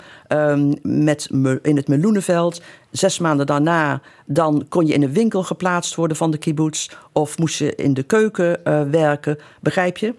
met, 0.83 1.29
in 1.63 1.77
het 1.77 1.89
meloenenveld. 1.89 2.63
Zes 2.91 3.19
maanden 3.19 3.47
daarna 3.47 4.01
dan 4.27 4.67
kon 4.69 4.87
je 4.87 4.93
in 4.93 5.03
een 5.03 5.13
winkel 5.13 5.43
geplaatst 5.43 5.95
worden 5.95 6.17
van 6.17 6.31
de 6.31 6.39
kibbutz... 6.39 6.89
of 7.13 7.39
moest 7.39 7.59
je 7.59 7.75
in 7.75 7.95
de 7.95 8.03
keuken 8.03 8.61
werken, 8.91 9.39
begrijp 9.61 9.97
je? 9.97 10.15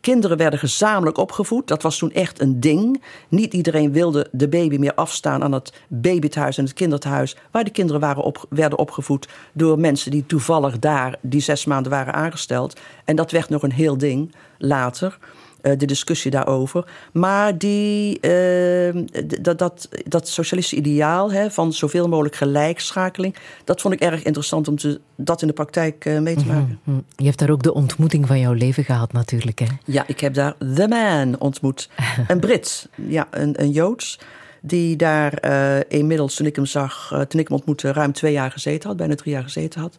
Kinderen 0.00 0.36
werden 0.36 0.58
gezamenlijk 0.58 1.18
opgevoed. 1.18 1.68
Dat 1.68 1.82
was 1.82 1.98
toen 1.98 2.12
echt 2.12 2.40
een 2.40 2.60
ding. 2.60 3.02
Niet 3.28 3.54
iedereen 3.54 3.92
wilde 3.92 4.28
de 4.32 4.48
baby 4.48 4.76
meer 4.76 4.94
afstaan 4.94 5.42
aan 5.42 5.52
het 5.52 5.72
babythuis 5.88 6.58
en 6.58 6.64
het 6.64 6.72
kinderthuis... 6.72 7.36
waar 7.50 7.64
de 7.64 7.70
kinderen 7.70 8.00
waren 8.00 8.22
op, 8.22 8.46
werden 8.48 8.78
opgevoed 8.78 9.28
door 9.52 9.78
mensen 9.78 10.10
die 10.10 10.26
toevallig 10.26 10.78
daar 10.78 11.18
die 11.20 11.40
zes 11.40 11.64
maanden 11.64 11.92
waren 11.92 12.14
aangesteld. 12.14 12.80
En 13.04 13.16
dat 13.16 13.30
werd 13.30 13.48
nog 13.48 13.62
een 13.62 13.72
heel 13.72 13.98
ding 13.98 14.34
later, 14.58 15.18
de 15.62 15.86
discussie 15.86 16.30
daarover. 16.30 16.84
Maar 17.12 17.58
die, 17.58 18.18
uh, 18.20 19.02
dat, 19.40 19.58
dat, 19.58 19.88
dat 20.08 20.28
socialistische 20.28 20.86
ideaal 20.86 21.32
hè, 21.32 21.50
van 21.50 21.72
zoveel 21.72 22.08
mogelijk 22.08 22.34
gelijkschakeling... 22.34 23.36
dat 23.64 23.80
vond 23.80 23.94
ik 23.94 24.00
erg 24.00 24.22
interessant 24.22 24.68
om 24.68 24.76
te, 24.76 25.00
dat 25.16 25.42
in 25.42 25.48
de 25.48 25.52
praktijk 25.52 26.04
uh, 26.04 26.18
mee 26.18 26.36
te 26.36 26.46
maken. 26.46 26.78
Mm 26.82 26.94
-hmm. 26.94 27.04
Je 27.16 27.24
hebt 27.24 27.38
daar 27.38 27.50
ook 27.50 27.62
de 27.62 27.74
ontmoeting 27.74 28.26
van 28.26 28.40
jouw 28.40 28.52
leven 28.52 28.84
gehad 28.84 29.12
natuurlijk, 29.12 29.58
hè? 29.58 29.66
Ja, 29.84 30.04
ik 30.06 30.20
heb 30.20 30.34
daar 30.34 30.54
The 30.74 30.88
Man 30.88 31.40
ontmoet. 31.40 31.90
een 32.28 32.40
Brit, 32.40 32.88
ja, 32.94 33.28
een, 33.30 33.62
een 33.62 33.70
Joods... 33.70 34.18
die 34.60 34.96
daar 34.96 35.44
uh, 35.44 35.80
inmiddels, 35.88 36.34
toen 36.34 36.46
ik 36.46 36.56
hem 36.56 36.66
zag, 36.66 37.10
uh, 37.12 37.20
toen 37.20 37.40
ik 37.40 37.48
hem 37.48 37.56
ontmoette... 37.56 37.92
ruim 37.92 38.12
twee 38.12 38.32
jaar 38.32 38.50
gezeten 38.50 38.88
had, 38.88 38.98
bijna 38.98 39.14
drie 39.14 39.32
jaar 39.32 39.42
gezeten 39.42 39.80
had. 39.80 39.96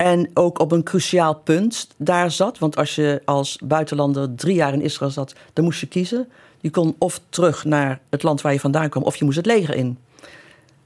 En 0.00 0.30
ook 0.34 0.58
op 0.58 0.72
een 0.72 0.82
cruciaal 0.82 1.34
punt 1.34 1.88
daar 1.96 2.30
zat. 2.30 2.58
Want 2.58 2.76
als 2.76 2.94
je 2.94 3.22
als 3.24 3.58
buitenlander 3.64 4.34
drie 4.34 4.54
jaar 4.54 4.72
in 4.72 4.82
Israël 4.82 5.10
zat, 5.10 5.34
dan 5.52 5.64
moest 5.64 5.80
je 5.80 5.86
kiezen. 5.86 6.28
Je 6.60 6.70
kon 6.70 6.94
of 6.98 7.20
terug 7.28 7.64
naar 7.64 8.00
het 8.10 8.22
land 8.22 8.40
waar 8.40 8.52
je 8.52 8.60
vandaan 8.60 8.88
kwam, 8.88 9.02
of 9.02 9.16
je 9.16 9.24
moest 9.24 9.36
het 9.36 9.46
leger 9.46 9.74
in. 9.74 9.98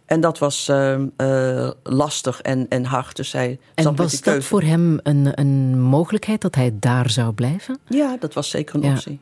En 0.07 0.21
dat 0.21 0.39
was 0.39 0.69
eh, 0.69 0.95
eh, 1.17 1.71
lastig 1.83 2.41
en, 2.41 2.67
en 2.69 2.85
hard. 2.85 3.17
Dus 3.17 3.33
hij 3.33 3.59
zat 3.75 3.87
En 3.87 3.97
was 3.97 4.21
dat 4.21 4.45
voor 4.45 4.63
hem 4.63 5.01
een, 5.03 5.41
een 5.41 5.81
mogelijkheid 5.81 6.41
dat 6.41 6.55
hij 6.55 6.73
daar 6.81 7.11
zou 7.11 7.33
blijven? 7.33 7.79
Ja, 7.89 8.17
dat 8.21 8.35
was 8.35 8.51
zeker 8.51 8.75
een 8.75 8.83
Ja. 8.83 8.93
optie. 8.93 9.21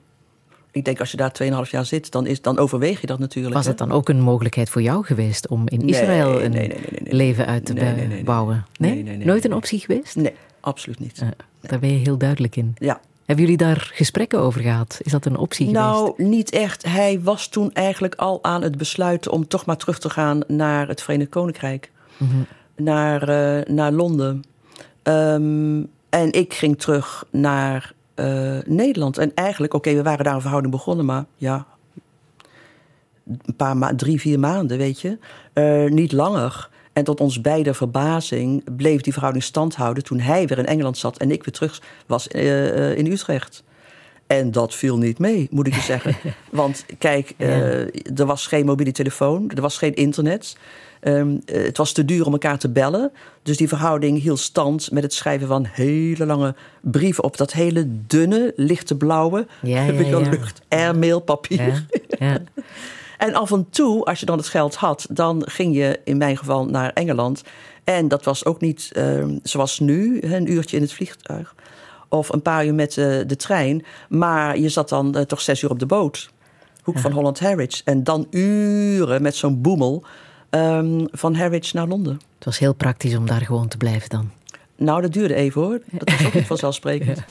Ik 0.72 0.84
denk 0.84 1.00
als 1.00 1.10
je 1.10 1.16
daar 1.16 1.32
2,5 1.64 1.70
jaar 1.70 1.84
zit, 1.84 2.10
dan, 2.10 2.26
is, 2.26 2.40
dan 2.40 2.58
overweeg 2.58 3.00
je 3.00 3.06
dat 3.06 3.18
natuurlijk. 3.18 3.54
Was 3.54 3.66
het 3.66 3.78
dan 3.78 3.92
ook 3.92 4.08
een 4.08 4.20
mogelijkheid 4.20 4.70
voor 4.70 4.82
jou 4.82 5.04
geweest 5.04 5.48
om 5.48 5.68
in 5.68 5.88
Israël 5.88 6.32
nee, 6.32 6.44
een 6.44 6.50
nee, 6.50 6.68
nee, 6.68 7.14
leven 7.14 7.46
uit 7.46 7.64
te 7.64 8.20
bouwen? 8.24 8.66
Nee, 8.78 9.02
Nooit 9.02 9.44
een 9.44 9.54
optie 9.54 9.78
geweest? 9.78 10.16
Nee, 10.16 10.34
absoluut 10.60 10.98
niet. 10.98 11.18
Ja, 11.18 11.32
Daar 11.60 11.78
ben 11.78 11.92
je 11.92 11.98
heel 11.98 12.18
duidelijk 12.18 12.56
in. 12.56 12.74
Ja. 12.78 13.00
Hebben 13.24 13.44
jullie 13.44 13.66
daar 13.66 13.90
gesprekken 13.94 14.38
over 14.38 14.60
gehad? 14.60 14.98
Is 15.02 15.12
dat 15.12 15.24
een 15.24 15.36
optie 15.36 15.66
geweest? 15.66 15.84
Nou, 15.84 16.12
niet 16.16 16.50
echt. 16.50 16.84
Hij 16.84 17.20
was 17.22 17.48
toen 17.48 17.72
eigenlijk 17.72 18.14
al 18.14 18.38
aan 18.44 18.62
het 18.62 18.78
besluiten 18.78 19.32
om 19.32 19.48
toch 19.48 19.66
maar 19.66 19.76
terug 19.76 19.98
te 19.98 20.10
gaan 20.10 20.40
naar 20.46 20.88
het 20.88 21.02
Verenigd 21.02 21.30
Koninkrijk. 21.30 21.90
Mhm. 22.16 22.30
Naar, 22.76 23.28
eh, 23.28 23.74
naar 23.74 23.92
Londen. 23.92 24.42
Ehm, 25.02 25.82
en 26.08 26.32
ik 26.32 26.54
ging 26.54 26.78
terug 26.78 27.24
naar 27.30 27.92
eh, 28.14 28.58
Nederland. 28.64 29.18
En 29.18 29.34
eigenlijk, 29.34 29.74
oké, 29.74 29.94
we 29.94 30.02
waren 30.02 30.24
daar 30.24 30.34
een 30.34 30.40
verhouding 30.40 30.74
begonnen, 30.74 31.04
maar 31.04 31.24
ja, 31.36 31.66
een 33.26 33.56
paar 33.56 33.76
ma 33.76 33.94
drie, 33.94 34.20
vier 34.20 34.38
maanden, 34.38 34.78
weet 34.78 35.00
je. 35.00 35.18
Eh, 35.52 35.84
niet 35.84 36.12
langer. 36.12 36.70
En 36.92 37.04
tot 37.04 37.20
ons 37.20 37.40
beide 37.40 37.74
verbazing 37.74 38.76
bleef 38.76 39.00
die 39.00 39.12
verhouding 39.12 39.44
stand 39.44 39.74
houden 39.74 40.04
toen 40.04 40.20
hij 40.20 40.46
weer 40.46 40.58
in 40.58 40.66
Engeland 40.66 40.98
zat 40.98 41.18
en 41.18 41.30
ik 41.30 41.44
weer 41.44 41.54
terug 41.54 41.82
was 42.06 42.28
eh, 42.28 42.96
in 42.96 43.06
Utrecht. 43.06 43.62
En 44.26 44.50
dat 44.50 44.74
viel 44.74 44.98
niet 44.98 45.18
mee, 45.18 45.48
moet 45.50 45.66
ik 45.66 45.74
je 45.74 45.80
zeggen. 45.80 46.16
Want 46.50 46.84
kijk, 46.98 47.34
er 48.16 48.26
was 48.26 48.46
geen 48.46 48.66
mobiele 48.66 48.92
telefoon, 48.92 49.50
er 49.50 49.60
was 49.60 49.78
geen 49.78 49.94
internet. 49.94 50.56
Ehm, 51.03 51.36
eh, 51.44 51.62
het 51.64 51.76
was 51.76 51.92
te 51.92 52.05
duur 52.05 52.26
om 52.26 52.32
elkaar 52.32 52.59
te 52.59 52.68
bellen. 52.68 53.12
Dus 53.42 53.57
die 53.57 53.68
verhouding 53.68 54.20
hield 54.20 54.38
stand 54.38 54.90
met 54.90 55.03
het 55.03 55.14
schrijven 55.14 55.48
van 55.48 55.66
hele 55.70 56.26
lange 56.26 56.55
brieven 56.80 57.24
op 57.24 57.36
dat 57.36 57.53
hele 57.53 57.86
dunne, 58.07 58.53
lichte 58.57 58.96
blauwe 58.96 59.46
Ja, 59.62 59.84
ja, 59.84 60.00
ja. 60.00 60.18
lucht 60.18 60.61
airmailpapier. 60.68 61.86
Ja, 62.18 62.26
ja. 62.26 62.38
En 63.18 63.34
af 63.34 63.53
en 63.53 63.66
toe, 63.70 64.05
als 64.05 64.20
je 64.20 64.26
dan 64.26 64.38
het 64.38 64.48
geld 64.48 64.74
had, 64.74 65.07
dan 65.11 65.42
ging 65.46 65.74
je 65.74 66.00
in 66.05 66.16
mijn 66.16 66.36
geval 66.36 66.66
naar 66.66 66.90
Engeland. 66.92 67.42
En 67.84 68.09
dat 68.09 68.24
was 68.24 68.44
ook 68.44 68.61
niet 68.61 68.90
ehm, 68.92 69.38
zoals 69.42 69.78
nu, 69.78 70.22
een 70.22 70.53
uurtje 70.53 70.76
in 70.76 70.82
het 70.82 70.92
vliegtuig. 70.92 71.55
Of 72.09 72.28
een 72.28 72.42
paar 72.42 72.66
uur 72.66 72.74
met 72.74 72.96
eh, 72.96 73.18
de 73.26 73.36
trein. 73.36 73.84
Maar 74.09 74.59
je 74.59 74.68
zat 74.68 74.88
dan 74.88 75.14
eh, 75.14 75.22
toch 75.22 75.40
zes 75.40 75.62
uur 75.62 75.70
op 75.70 75.78
de 75.78 75.86
boot. 75.86 76.30
Hoek 76.82 76.98
van 76.98 77.12
Holland 77.12 77.40
Harwich. 77.40 77.82
En 77.84 78.05
dan 78.05 78.26
uren 78.30 79.22
met 79.22 79.36
zo'n 79.36 79.61
boemel 79.61 80.05
ehm, 80.53 81.05
van 81.11 81.34
Harwich 81.34 81.72
naar 81.72 81.86
Londen. 81.86 82.20
Het 82.34 82.44
was 82.44 82.59
heel 82.59 82.72
praktisch 82.74 83.16
om 83.16 83.26
daar 83.26 83.40
gewoon 83.40 83.68
te 83.68 83.76
blijven 83.76 84.09
dan. 84.09 84.30
Nou, 84.76 85.03
dat 85.03 85.12
duurde 85.12 85.34
even 85.34 85.62
hoor. 85.62 85.80
Dat 85.90 86.11
was 86.11 86.26
ook 86.26 86.34
niet 86.38 86.46
vanzelfsprekend. 86.46 87.24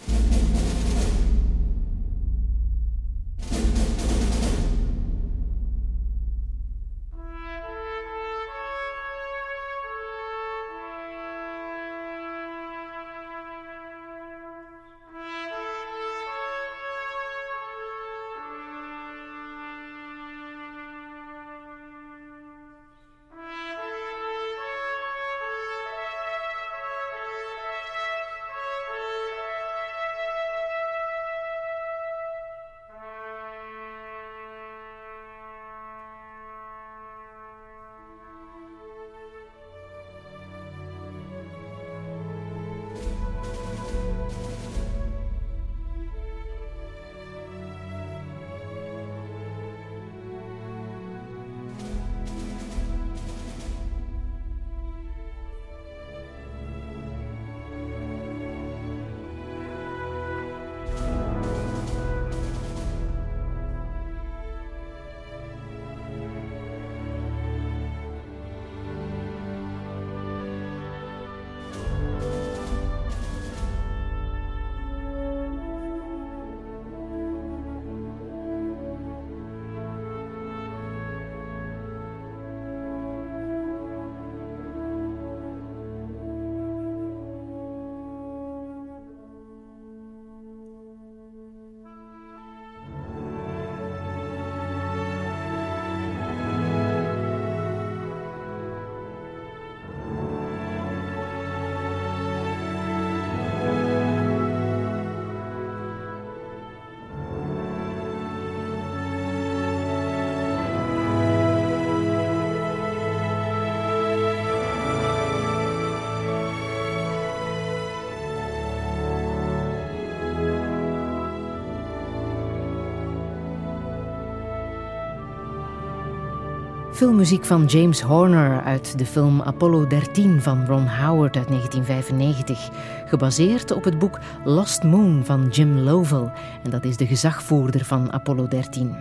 Filmmuziek 127.01 127.45
van 127.45 127.65
James 127.65 128.01
Horner 128.01 128.61
uit 128.61 128.97
de 128.97 129.05
film 129.05 129.41
Apollo 129.41 129.87
13 129.87 130.41
van 130.41 130.65
Ron 130.65 130.87
Howard 130.87 131.37
uit 131.37 131.47
1995. 131.47 132.69
Gebaseerd 133.05 133.71
op 133.71 133.83
het 133.83 133.99
boek 133.99 134.19
Lost 134.43 134.83
Moon 134.83 135.25
van 135.25 135.47
Jim 135.47 135.77
Lovell. 135.77 136.31
En 136.63 136.69
dat 136.69 136.85
is 136.85 136.97
de 136.97 137.07
gezagvoerder 137.07 137.85
van 137.85 138.11
Apollo 138.11 138.47
13. 138.47 138.95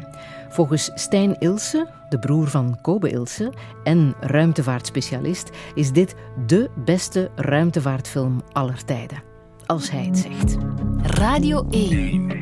Volgens 0.49 0.91
Stijn 0.95 1.39
Ilse, 1.39 1.89
de 2.09 2.19
broer 2.19 2.47
van 2.49 2.79
Kobe 2.81 3.11
Ilse 3.11 3.53
en 3.85 4.15
ruimtevaartspecialist, 4.21 5.51
is 5.75 5.93
dit 5.93 6.15
dé 6.47 6.69
beste 6.85 7.31
ruimtevaartfilm 7.35 8.43
aller 8.53 8.85
tijden. 8.85 9.23
Als 9.67 9.91
hij 9.91 10.05
het 10.05 10.19
zegt. 10.19 10.57
Radio 11.03 11.67
1. 11.71 12.40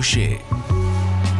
Douche. 0.00 0.36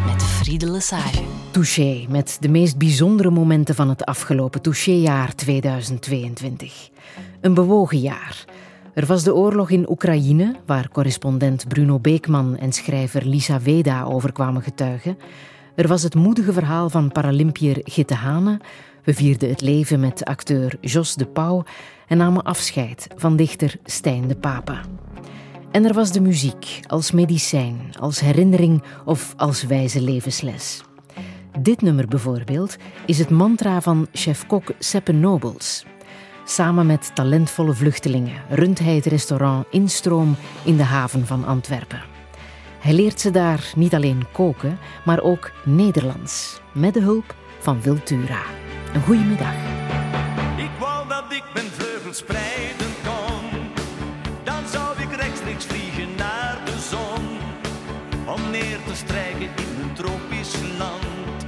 Met 0.07 0.23
Friede 0.23 0.71
Lesage. 0.71 1.23
Touché, 1.51 2.07
met 2.09 2.37
de 2.41 2.49
meest 2.49 2.79
bijzondere 2.79 3.31
momenten 3.31 3.75
van 3.75 3.89
het 3.89 4.05
afgelopen 4.05 4.63
touchéjaar 4.63 5.35
2022. 5.35 6.91
Een 7.41 7.55
bewogen 7.55 7.99
jaar. 7.99 8.45
Er 8.95 9.07
was 9.07 9.23
de 9.23 9.35
oorlog 9.35 9.71
in 9.71 9.91
Oekraïne, 9.91 10.57
waar 10.67 10.89
correspondent 10.89 11.69
Bruno 11.69 11.99
Beekman 11.99 12.57
en 12.57 12.73
schrijver 12.73 13.27
Lisa 13.27 13.61
Weda 13.61 14.03
over 14.03 14.33
kwamen 14.33 14.63
getuigen. 14.63 15.19
Er 15.75 15.89
was 15.89 16.03
het 16.03 16.15
moedige 16.15 16.53
verhaal 16.53 16.91
van 16.91 17.13
Paralympiër 17.13 17.81
Gitte 17.85 18.15
Hane. 18.15 18.61
We 19.05 19.15
vierden 19.15 19.49
het 19.49 19.61
leven 19.61 20.01
met 20.01 20.25
acteur 20.25 20.77
Jos 20.81 21.15
de 21.15 21.27
Pauw 21.27 21.65
en 22.07 22.17
namen 22.17 22.43
afscheid 22.43 23.07
van 23.17 23.37
dichter 23.37 23.77
Stijn 23.85 24.29
de 24.29 24.37
Papa. 24.37 24.81
En 25.71 25.85
er 25.85 25.95
was 25.95 26.13
de 26.13 26.21
muziek 26.21 26.81
als 26.87 27.11
medicijn, 27.11 27.93
als 28.01 28.21
herinnering 28.21 28.83
of 29.05 29.35
als 29.37 29.63
wijze 29.63 30.01
levensles. 30.01 30.83
Dit 31.59 31.83
nummer 31.83 32.09
bijvoorbeeld 32.09 32.77
is 33.07 33.19
het 33.19 33.31
mantra 33.31 33.81
van 33.81 34.07
chef-kok 34.13 34.73
Seppe 34.79 35.13
Nobles. 35.13 35.85
Samen 36.45 36.87
met 36.87 37.11
talentvolle 37.15 37.75
vluchtelingen 37.75 38.43
runt 38.49 38.79
hij 38.79 38.95
het 38.95 39.07
restaurant 39.07 39.67
Instroom 39.71 40.37
in 40.65 40.77
de 40.77 40.83
haven 40.83 41.27
van 41.27 41.45
Antwerpen. 41.45 42.03
Hij 42.79 42.93
leert 42.93 43.21
ze 43.21 43.31
daar 43.31 43.73
niet 43.77 43.95
alleen 43.95 44.25
koken, 44.33 44.79
maar 45.05 45.21
ook 45.21 45.51
Nederlands, 45.65 46.61
met 46.75 46.95
de 46.95 47.01
hulp 47.01 47.35
van 47.59 47.81
Wiltura. 47.81 48.43
Een 48.95 49.03
goede 49.03 49.25
middag. 49.25 49.55
Ik 50.57 50.71
wou 50.79 51.09
dat 51.09 51.25
ik 51.29 51.45
mijn 51.55 51.67
vleugels 51.67 52.17
spreiden 52.17 52.80
strijken 59.11 59.51
in 59.65 59.83
een 59.83 59.93
tropisch 59.95 60.55
land. 60.79 61.45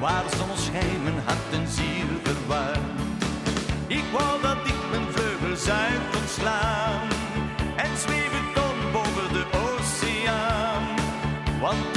Waar 0.00 0.24
zonneschijn 0.36 1.02
mijn 1.02 1.20
hart 1.24 1.50
en 1.52 1.68
ziel 1.68 2.10
verwarmt. 2.22 3.22
Ik 3.86 4.04
wou 4.12 4.42
dat 4.42 4.66
ik 4.72 4.80
mijn 4.90 5.06
vleugels 5.12 5.68
uit 5.68 6.04
kon 6.12 6.28
slaan. 6.28 7.08
En 7.76 7.96
zweven 7.96 8.46
kon 8.54 8.76
boven 8.92 9.32
de 9.32 9.44
oceaan. 9.66 10.84
Want 11.60 11.93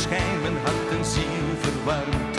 Zonneschijn 0.00 0.40
mijn 0.40 0.56
hart 0.56 0.98
en 0.98 1.04
ziel 1.04 1.56
verwarmt. 1.60 2.29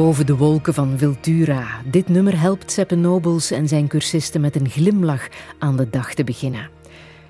Boven 0.00 0.26
de 0.26 0.36
wolken 0.36 0.74
van 0.74 0.98
Wiltura. 0.98 1.66
Dit 1.84 2.08
nummer 2.08 2.40
helpt 2.40 2.72
Seppe 2.72 2.94
Nobles 2.94 3.50
en 3.50 3.68
zijn 3.68 3.88
cursisten 3.88 4.40
met 4.40 4.56
een 4.56 4.68
glimlach 4.68 5.28
aan 5.58 5.76
de 5.76 5.90
dag 5.90 6.14
te 6.14 6.24
beginnen. 6.24 6.70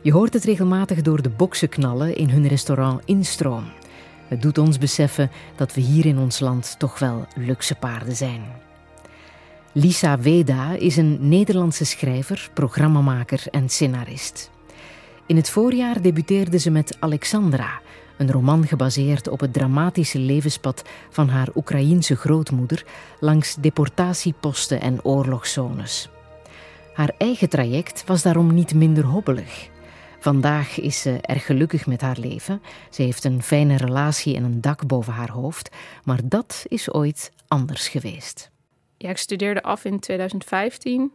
Je 0.02 0.12
hoort 0.12 0.32
het 0.32 0.44
regelmatig 0.44 1.02
door 1.02 1.22
de 1.22 1.28
boksen 1.28 1.68
knallen 1.68 2.16
in 2.16 2.28
hun 2.28 2.48
restaurant 2.48 3.02
Instroom. 3.04 3.64
Het 4.28 4.42
doet 4.42 4.58
ons 4.58 4.78
beseffen 4.78 5.30
dat 5.56 5.74
we 5.74 5.80
hier 5.80 6.06
in 6.06 6.18
ons 6.18 6.40
land 6.40 6.74
toch 6.78 6.98
wel 6.98 7.26
luxe 7.36 7.74
paarden 7.74 8.16
zijn. 8.16 8.42
Lisa 9.72 10.18
Weda 10.18 10.74
is 10.74 10.96
een 10.96 11.28
Nederlandse 11.28 11.84
schrijver, 11.84 12.50
programmamaker 12.54 13.42
en 13.50 13.68
scenarist. 13.68 14.50
In 15.26 15.36
het 15.36 15.50
voorjaar 15.50 16.02
debuteerde 16.02 16.58
ze 16.58 16.70
met 16.70 16.96
Alexandra, 17.00 17.80
een 18.20 18.30
roman 18.30 18.66
gebaseerd 18.66 19.28
op 19.28 19.40
het 19.40 19.52
dramatische 19.52 20.18
levenspad 20.18 20.82
van 21.10 21.28
haar 21.28 21.48
Oekraïense 21.54 22.16
grootmoeder 22.16 22.84
langs 23.20 23.54
deportatieposten 23.54 24.80
en 24.80 25.04
oorlogszones. 25.04 26.08
Haar 26.94 27.12
eigen 27.18 27.48
traject 27.48 28.04
was 28.06 28.22
daarom 28.22 28.54
niet 28.54 28.74
minder 28.74 29.04
hobbelig. 29.04 29.68
Vandaag 30.18 30.80
is 30.80 31.00
ze 31.00 31.18
erg 31.20 31.46
gelukkig 31.46 31.86
met 31.86 32.00
haar 32.00 32.18
leven. 32.18 32.62
Ze 32.90 33.02
heeft 33.02 33.24
een 33.24 33.42
fijne 33.42 33.76
relatie 33.76 34.36
en 34.36 34.44
een 34.44 34.60
dak 34.60 34.86
boven 34.86 35.12
haar 35.12 35.30
hoofd, 35.30 35.76
maar 36.04 36.20
dat 36.24 36.64
is 36.68 36.92
ooit 36.92 37.32
anders 37.48 37.88
geweest. 37.88 38.50
Ja, 38.96 39.08
ik 39.08 39.18
studeerde 39.18 39.62
af 39.62 39.84
in 39.84 40.00
2015. 40.00 41.12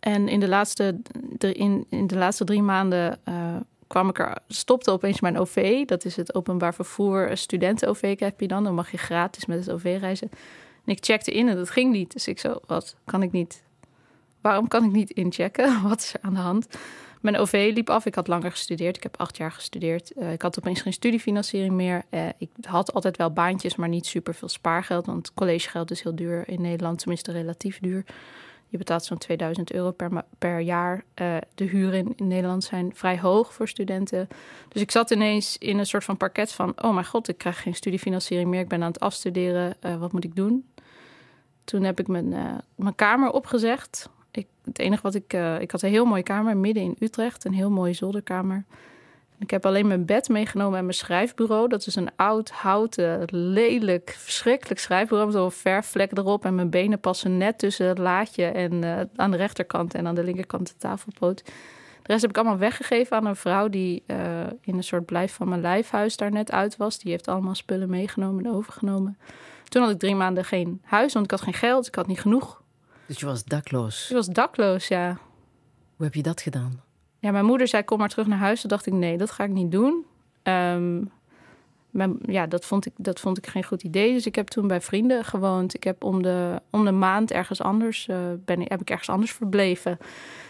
En 0.00 0.28
in 0.28 0.40
de 0.40 0.48
laatste, 0.48 1.00
in 1.38 1.86
de 2.06 2.16
laatste 2.16 2.44
drie 2.44 2.62
maanden 2.62 3.18
eh, 3.24 3.56
kwam 3.94 4.08
ik 4.08 4.18
er, 4.18 4.38
stopte 4.48 4.90
opeens 4.90 5.20
mijn 5.20 5.38
OV. 5.38 5.84
Dat 5.84 6.04
is 6.04 6.16
het 6.16 6.34
openbaar 6.34 6.74
vervoer 6.74 7.28
eh, 7.28 7.36
studenten-OV 7.36 8.18
heb 8.18 8.40
je 8.40 8.48
dan. 8.48 8.64
Dan 8.64 8.74
mag 8.74 8.90
je 8.90 8.96
gratis 8.96 9.46
met 9.46 9.58
het 9.58 9.70
OV 9.70 9.96
reizen. 10.00 10.30
En 10.84 10.92
ik 10.92 11.04
checkte 11.04 11.30
in 11.30 11.48
en 11.48 11.56
dat 11.56 11.70
ging 11.70 11.92
niet. 11.92 12.12
Dus 12.12 12.28
ik 12.28 12.38
zo, 12.38 12.60
wat 12.66 12.96
kan 13.04 13.22
ik 13.22 13.32
niet? 13.32 13.62
Waarom 14.40 14.68
kan 14.68 14.84
ik 14.84 14.92
niet 14.92 15.10
inchecken? 15.10 15.82
Wat 15.88 16.00
is 16.00 16.14
er 16.14 16.20
aan 16.22 16.34
de 16.34 16.40
hand? 16.40 16.66
Mijn 17.20 17.36
OV 17.36 17.70
liep 17.74 17.90
af. 17.90 18.06
Ik 18.06 18.14
had 18.14 18.28
langer 18.28 18.50
gestudeerd. 18.50 18.96
Ik 18.96 19.02
heb 19.02 19.20
acht 19.20 19.36
jaar 19.36 19.52
gestudeerd. 19.52 20.12
Eh, 20.12 20.32
ik 20.32 20.42
had 20.42 20.58
opeens 20.58 20.80
geen 20.80 20.92
studiefinanciering 20.92 21.74
meer. 21.74 22.04
Eh, 22.10 22.28
ik 22.38 22.50
had 22.60 22.94
altijd 22.94 23.16
wel 23.16 23.32
baantjes, 23.32 23.76
maar 23.76 23.88
niet 23.88 24.06
super 24.06 24.34
veel 24.34 24.48
spaargeld. 24.48 25.06
Want 25.06 25.34
collegegeld 25.34 25.90
is 25.90 26.02
heel 26.02 26.14
duur 26.14 26.48
in 26.48 26.60
Nederland, 26.60 26.98
tenminste 26.98 27.32
relatief 27.32 27.78
duur. 27.80 28.04
Je 28.74 28.80
betaalt 28.80 29.04
zo'n 29.04 29.18
2000 29.18 29.72
euro 29.72 29.90
per, 29.90 30.24
per 30.38 30.60
jaar. 30.60 31.04
Eh, 31.14 31.36
de 31.54 31.64
huren 31.64 32.14
in, 32.16 32.28
Nederland 32.28 32.64
zijn 32.64 32.92
vrij 32.94 33.18
hoog 33.18 33.54
voor 33.54 33.68
studenten. 33.68 34.28
Dus 34.68 34.82
ik 34.82 34.90
zat 34.90 35.10
ineens 35.10 35.58
in 35.58 35.78
een 35.78 35.86
soort 35.86 36.04
van 36.04 36.16
parket 36.16 36.52
van... 36.52 36.72
oh 36.82 36.94
mijn 36.94 37.06
god, 37.06 37.28
ik 37.28 37.38
krijg 37.38 37.62
geen 37.62 37.74
studiefinanciering 37.74 38.50
meer. 38.50 38.60
Ik 38.60 38.68
ben 38.68 38.82
aan 38.82 38.88
het 38.88 39.00
afstuderen. 39.00 39.76
Eh, 39.80 39.96
wat 39.96 40.12
moet 40.12 40.24
ik 40.24 40.36
doen? 40.36 40.68
Toen 41.64 41.82
heb 41.82 42.00
ik 42.00 42.08
mijn, 42.08 42.32
eh, 42.32 42.54
mijn 42.74 42.94
kamer 42.94 43.30
opgezegd. 43.30 44.08
Ik, 44.30 44.46
het 44.64 44.78
enige 44.78 45.02
wat 45.02 45.14
ik... 45.14 45.32
ik 45.60 45.70
had 45.70 45.82
een 45.82 45.90
heel 45.90 46.04
mooie 46.04 46.22
kamer 46.22 46.56
midden 46.56 46.82
in 46.82 46.96
Utrecht. 46.98 47.44
Een 47.44 47.54
heel 47.54 47.70
mooie 47.70 47.92
zolderkamer. 47.92 48.64
Ik 49.38 49.50
heb 49.50 49.66
alleen 49.66 49.86
mijn 49.86 50.04
bed 50.04 50.28
meegenomen 50.28 50.78
en 50.78 50.84
mijn 50.84 50.96
schrijfbureau. 50.96 51.68
Dat 51.68 51.86
is 51.86 51.96
een 51.96 52.10
oud, 52.16 52.50
houten, 52.50 53.24
lelijk, 53.30 54.14
verschrikkelijk 54.18 54.80
schrijfbureau... 54.80 55.32
met 55.32 55.40
een 55.40 55.50
verfvlek 55.50 56.18
erop. 56.18 56.44
En 56.44 56.54
mijn 56.54 56.70
benen 56.70 57.00
passen 57.00 57.36
net 57.36 57.58
tussen 57.58 57.86
het 57.86 57.98
laadje... 57.98 58.44
en 58.44 58.84
eh, 58.84 59.00
aan 59.16 59.30
de 59.30 59.36
rechterkant 59.36 59.94
en 59.94 60.06
aan 60.06 60.14
de 60.14 60.24
linkerkant 60.24 60.68
de 60.68 60.74
tafelpoot. 60.78 61.42
De 62.04 62.12
rest 62.12 62.20
heb 62.20 62.30
ik 62.30 62.36
allemaal 62.36 62.58
weggegeven 62.58 63.16
aan 63.16 63.26
een 63.26 63.36
vrouw 63.36 63.68
die 63.68 64.02
eh, 64.06 64.46
in 64.60 64.76
een 64.76 64.84
soort 64.84 65.04
blijf 65.04 65.32
van 65.32 65.48
mijn 65.48 65.60
lijfhuis 65.60 66.16
daar 66.16 66.30
net 66.30 66.50
uit 66.50 66.76
was. 66.76 66.98
Die 66.98 67.10
heeft 67.10 67.28
allemaal 67.28 67.54
spullen 67.54 67.90
meegenomen 67.90 68.44
en 68.44 68.52
overgenomen. 68.52 69.18
Toen 69.68 69.82
had 69.82 69.90
ik 69.90 69.98
drie 69.98 70.14
maanden 70.14 70.44
geen 70.44 70.80
huis, 70.84 71.12
want 71.12 71.24
ik 71.24 71.30
had 71.30 71.40
geen 71.40 71.54
geld, 71.54 71.86
ik 71.86 71.94
had 71.94 72.06
niet 72.06 72.20
genoeg. 72.20 72.62
Dus 73.06 73.20
je 73.20 73.26
was 73.26 73.44
dakloos. 73.44 74.08
Ik 74.08 74.16
was 74.16 74.26
dakloos, 74.26 74.88
ja. 74.88 75.18
Hoe 75.96 76.04
heb 76.04 76.14
je 76.14 76.22
dat 76.22 76.40
gedaan? 76.40 76.82
Ja, 77.24 77.30
mijn 77.30 77.44
moeder 77.44 77.68
zei 77.68 77.82
kom 77.82 77.98
maar 77.98 78.08
terug 78.08 78.26
naar 78.26 78.38
huis. 78.38 78.60
Toen 78.60 78.70
dacht 78.70 78.86
ik 78.86 78.92
nee, 78.92 79.16
dat 79.16 79.30
ga 79.30 79.44
ik 79.44 79.50
niet 79.50 79.70
doen. 79.70 80.04
Ehm, 80.42 81.02
ja, 82.26 82.46
dat 82.46 82.64
vond, 82.64 82.86
ik, 82.86 82.92
dat 82.96 83.20
vond 83.20 83.38
ik 83.38 83.46
geen 83.46 83.64
goed 83.64 83.82
idee. 83.82 84.12
Dus 84.12 84.26
ik 84.26 84.34
heb 84.34 84.48
toen 84.48 84.66
bij 84.66 84.80
vrienden 84.80 85.24
gewoond. 85.24 85.74
Ik 85.74 85.84
heb 85.84 86.04
om 86.04 86.22
de, 86.22 86.60
om 86.70 86.84
de 86.84 86.92
maand 86.92 87.30
ergens 87.30 87.60
anders, 87.60 88.08
eh, 88.08 88.18
ben, 88.44 88.60
heb 88.60 88.80
ik 88.80 88.90
ergens 88.90 89.08
anders 89.08 89.32
verbleven. 89.32 89.98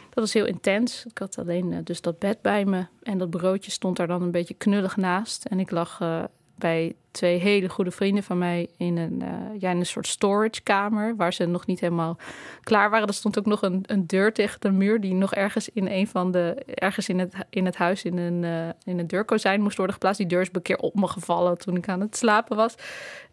Dat 0.04 0.24
was 0.24 0.32
heel 0.32 0.46
intens. 0.46 1.04
Ik 1.06 1.18
had 1.18 1.38
alleen 1.38 1.72
eh, 1.72 1.78
dus 1.84 2.00
dat 2.00 2.18
bed 2.18 2.42
bij 2.42 2.64
me. 2.64 2.86
En 3.02 3.18
dat 3.18 3.30
broodje 3.30 3.70
stond 3.70 3.96
daar 3.96 4.06
dan 4.06 4.22
een 4.22 4.30
beetje 4.30 4.54
knullig 4.54 4.96
naast. 4.96 5.44
En 5.44 5.60
ik 5.60 5.70
lag 5.70 6.00
eh, 6.00 6.24
bij 6.54 6.94
twee 7.10 7.38
hele 7.38 7.68
goede 7.68 7.90
vrienden 7.90 8.22
van 8.24 8.38
mij 8.38 8.68
in 8.76 8.96
een, 8.96 9.22
eh, 9.22 9.60
ja, 9.60 9.70
in 9.70 9.76
een 9.76 9.86
soort 9.86 10.06
storagekamer. 10.06 11.16
Waar 11.16 11.32
ze 11.32 11.46
nog 11.46 11.66
niet 11.66 11.80
helemaal 11.80 12.16
klaar 12.62 12.90
waren. 12.90 13.06
Er 13.06 13.14
stond 13.14 13.38
ook 13.38 13.46
nog 13.46 13.62
een, 13.62 13.84
een 13.86 14.06
deur 14.06 14.32
tegen 14.32 14.60
de 14.60 14.70
muur. 14.70 15.00
Die 15.00 15.14
nog 15.14 15.34
ergens 15.34 15.68
in 15.68 15.86
een 15.86 16.06
van 16.06 16.30
de. 16.30 16.62
ergens 16.74 17.08
in 17.08 17.18
het, 17.18 17.34
in 17.50 17.64
het 17.64 17.76
huis 17.76 18.04
in 18.04 18.18
een, 18.18 18.44
eh, 18.44 18.92
in 18.92 18.98
een 18.98 19.06
deurkozijn 19.06 19.60
moest 19.60 19.76
worden 19.76 19.94
geplaatst. 19.94 20.20
Die 20.20 20.28
deur 20.28 20.40
is 20.40 20.48
een 20.52 20.62
keer 20.62 20.78
op 20.78 20.94
me 20.94 21.06
gevallen 21.06 21.58
toen 21.58 21.76
ik 21.76 21.88
aan 21.88 22.00
het 22.00 22.16
slapen 22.16 22.56
was. 22.56 22.74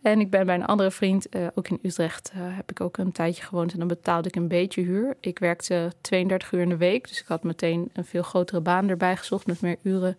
En 0.01 0.19
ik 0.19 0.29
ben 0.29 0.45
bij 0.45 0.55
een 0.55 0.65
andere 0.65 0.91
vriend, 0.91 1.29
eh, 1.29 1.47
ook 1.55 1.67
in 1.67 1.79
Utrecht, 1.81 2.31
heb 2.35 2.69
ik 2.71 2.81
ook 2.81 2.97
een 2.97 3.11
tijdje 3.11 3.43
gewoond. 3.43 3.73
En 3.73 3.79
dan 3.79 3.87
betaalde 3.87 4.27
ik 4.27 4.35
een 4.35 4.47
beetje 4.47 4.81
huur. 4.81 5.17
Ik 5.19 5.39
werkte 5.39 5.91
32 6.01 6.51
uur 6.51 6.61
in 6.61 6.69
de 6.69 6.77
week. 6.77 7.07
Dus 7.07 7.19
ik 7.19 7.27
had 7.27 7.43
meteen 7.43 7.89
een 7.93 8.05
veel 8.05 8.23
grotere 8.23 8.61
baan 8.61 8.89
erbij 8.89 9.17
gezocht 9.17 9.47
met 9.47 9.61
meer 9.61 9.77
uren. 9.81 10.17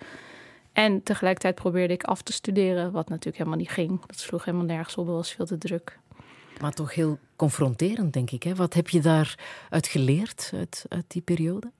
En 0.73 1.03
tegelijkertijd 1.03 1.55
probeerde 1.55 1.95
ik 1.95 2.03
af 2.03 2.23
te 2.23 2.33
studeren, 2.33 2.93
wat 2.93 3.09
natuurlijk 3.09 3.37
helemaal 3.37 3.59
niet 3.59 3.71
ging. 3.71 4.07
Dat 4.07 4.19
sloeg 4.19 4.45
helemaal 4.45 4.67
nergens 4.67 4.97
op, 4.97 5.07
dat 5.07 5.15
was 5.15 5.33
veel 5.33 5.47
te 5.47 5.59
druk. 5.59 5.99
Maar 6.61 6.73
toch 6.73 6.95
heel 6.95 7.19
confronterend, 7.37 8.13
denk 8.13 8.31
ik. 8.31 8.43
Hè? 8.43 8.55
Wat 8.55 8.75
heb 8.75 8.89
je 8.89 9.01
daaruit 9.01 9.87
geleerd, 9.87 10.51
uit, 10.55 10.85
uit 10.89 11.05
die 11.09 11.23
periode? 11.23 11.71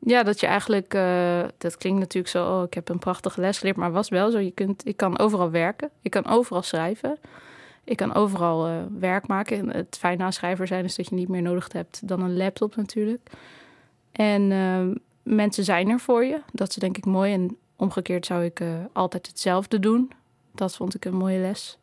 Ja, 0.00 0.22
dat 0.22 0.40
je 0.40 0.46
eigenlijk, 0.46 0.94
eh, 0.94 1.44
dat 1.58 1.76
klinkt 1.76 1.98
natuurlijk 1.98 2.32
zo, 2.32 2.56
oh, 2.56 2.62
ik 2.62 2.74
heb 2.74 2.88
een 2.88 2.98
prachtige 2.98 3.40
les 3.40 3.58
geleerd, 3.58 3.76
maar 3.76 3.92
was 3.92 4.08
wel 4.08 4.30
zo. 4.30 4.38
Je 4.38 4.50
kunt, 4.50 4.86
ik 4.86 4.96
kan 4.96 5.18
overal 5.18 5.50
werken, 5.50 5.90
ik 6.02 6.10
kan 6.10 6.26
overal 6.26 6.62
schrijven, 6.62 7.18
ik 7.84 7.96
kan 7.96 8.14
overal 8.14 8.66
eh, 8.66 8.76
werk 8.98 9.26
maken. 9.26 9.58
En 9.58 9.70
het 9.76 9.96
fijne 9.98 10.24
aan 10.24 10.32
schrijver 10.32 10.66
zijn 10.66 10.84
is 10.84 10.96
dat 10.96 11.08
je 11.08 11.14
niet 11.14 11.28
meer 11.28 11.42
nodig 11.42 11.72
hebt 11.72 12.08
dan 12.08 12.22
een 12.22 12.36
laptop 12.36 12.76
natuurlijk. 12.76 13.30
En 14.12 14.52
eh, 14.52 15.00
mensen 15.22 15.64
zijn 15.64 15.88
er 15.88 16.00
voor 16.00 16.24
je, 16.24 16.40
dat 16.52 16.68
is 16.68 16.74
denk 16.74 16.96
ik 16.96 17.04
mooi. 17.04 17.32
En 17.32 17.56
omgekeerd 17.78 18.26
zou 18.26 18.44
ik 18.44 18.60
eh, 18.60 18.68
altijd 18.92 19.26
hetzelfde 19.26 19.78
doen. 19.78 20.12
Dat 20.54 20.76
vond 20.76 20.94
ik 20.94 21.04
een 21.04 21.14
mooie 21.14 21.38
les. 21.38 21.78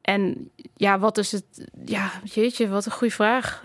En 0.00 0.50
ja, 0.76 0.98
wat 0.98 1.18
is 1.18 1.32
het? 1.32 1.68
Ja, 1.84 2.10
jeetje, 2.24 2.68
wat 2.68 2.86
een 2.86 2.92
goede 2.92 3.14
vraag 3.14 3.64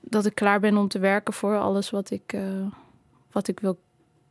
dat 0.00 0.26
ik 0.26 0.34
klaar 0.34 0.60
ben 0.60 0.76
om 0.76 0.88
te 0.88 0.98
werken 0.98 1.34
voor 1.34 1.58
alles 1.58 1.90
wat 1.90 2.10
ik, 2.10 2.32
eh, 2.32 2.66
wat 3.30 3.48
ik 3.48 3.60
wil 3.60 3.78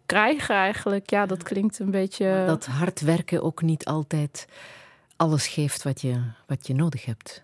krijgen 0.06 0.56
eigenlijk. 0.56 1.10
Ja, 1.10 1.26
dat 1.26 1.44
klinkt 1.44 1.80
een 1.80 1.92
beetje... 1.92 2.44
Dat 2.48 2.66
hard 2.66 3.02
werken 3.02 3.44
ook 3.44 3.62
niet 3.62 3.86
altijd 3.86 4.48
alles 5.16 5.48
geeft 5.48 5.84
wat 5.84 6.02
je, 6.02 6.22
wat 6.46 6.68
je 6.68 6.74
nodig 6.74 7.06
hebt. 7.06 7.44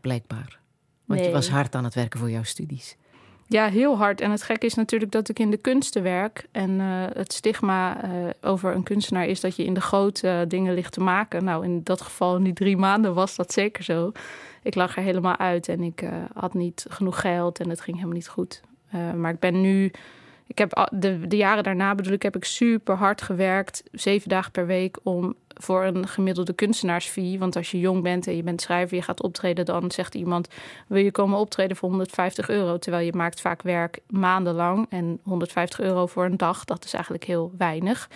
Blijkbaar. 0.00 0.58
Want 1.04 1.20
je 1.24 1.30
was 1.30 1.48
hard 1.48 1.74
aan 1.74 1.84
het 1.84 1.94
werken 1.94 2.20
voor 2.20 2.30
jouw 2.30 2.42
studies. 2.42 2.96
Ja, 3.48 3.68
heel 3.68 3.96
hard. 3.96 4.20
En 4.20 4.30
het 4.30 4.42
gekke 4.42 4.66
is 4.66 4.74
natuurlijk 4.74 5.12
dat 5.12 5.28
ik 5.28 5.38
in 5.38 5.50
de 5.50 5.56
kunsten 5.56 6.02
werk. 6.02 6.46
En 6.52 6.80
eh, 6.80 6.86
het 7.12 7.32
stigma 7.32 8.02
eh, 8.02 8.10
over 8.40 8.74
een 8.74 8.82
kunstenaar 8.82 9.26
is 9.26 9.40
dat 9.40 9.56
je 9.56 9.64
in 9.64 9.74
de 9.74 9.80
grote 9.80 10.28
eh, 10.28 10.40
dingen 10.48 10.74
ligt 10.74 10.92
te 10.92 11.00
maken. 11.00 11.44
Nou, 11.44 11.64
in 11.64 11.80
dat 11.84 12.00
geval, 12.00 12.36
in 12.36 12.42
die 12.42 12.52
drie 12.52 12.76
maanden, 12.76 13.14
was 13.14 13.36
dat 13.36 13.52
zeker 13.52 13.84
zo. 13.84 14.12
Ik 14.62 14.74
lag 14.74 14.96
er 14.96 15.02
helemaal 15.02 15.36
uit 15.36 15.68
en 15.68 15.82
ik 15.82 16.04
had 16.34 16.54
niet 16.54 16.86
genoeg 16.88 17.20
geld 17.20 17.60
en 17.60 17.68
het 17.68 17.80
ging 17.80 17.96
helemaal 17.96 18.16
niet 18.16 18.28
goed. 18.28 18.62
Maar 19.16 19.32
ik 19.32 19.38
ben 19.38 19.60
nu. 19.60 19.92
Ik 20.46 20.58
heb 20.58 20.88
de, 20.92 21.26
de 21.26 21.36
jaren 21.36 21.62
daarna 21.62 21.94
bedoel 21.94 22.12
ik, 22.12 22.22
heb 22.22 22.36
ik 22.36 22.44
super 22.44 22.96
hard 22.96 23.22
gewerkt, 23.22 23.82
zeven 23.92 24.28
dagen 24.28 24.52
per 24.52 24.66
week, 24.66 24.98
om 25.02 25.34
voor 25.60 25.84
een 25.84 26.08
gemiddelde 26.08 26.52
kunstenaarsfee. 26.52 27.38
Want 27.38 27.56
als 27.56 27.70
je 27.70 27.78
jong 27.78 28.02
bent 28.02 28.26
en 28.26 28.36
je 28.36 28.42
bent 28.42 28.60
schrijver, 28.60 28.96
je 28.96 29.02
gaat 29.02 29.22
optreden, 29.22 29.64
dan 29.64 29.90
zegt 29.90 30.14
iemand: 30.14 30.48
Wil 30.86 31.02
je 31.02 31.10
komen 31.10 31.38
optreden 31.38 31.76
voor 31.76 31.88
150 31.88 32.48
euro? 32.48 32.78
Terwijl 32.78 33.04
je 33.04 33.12
maakt 33.12 33.40
vaak 33.40 33.62
werk 33.62 33.98
maandenlang. 34.08 34.86
En 34.88 35.20
150 35.22 35.80
euro 35.80 36.06
voor 36.06 36.24
een 36.24 36.36
dag, 36.36 36.64
dat 36.64 36.84
is 36.84 36.92
eigenlijk 36.92 37.24
heel 37.24 37.52
weinig. 37.58 38.10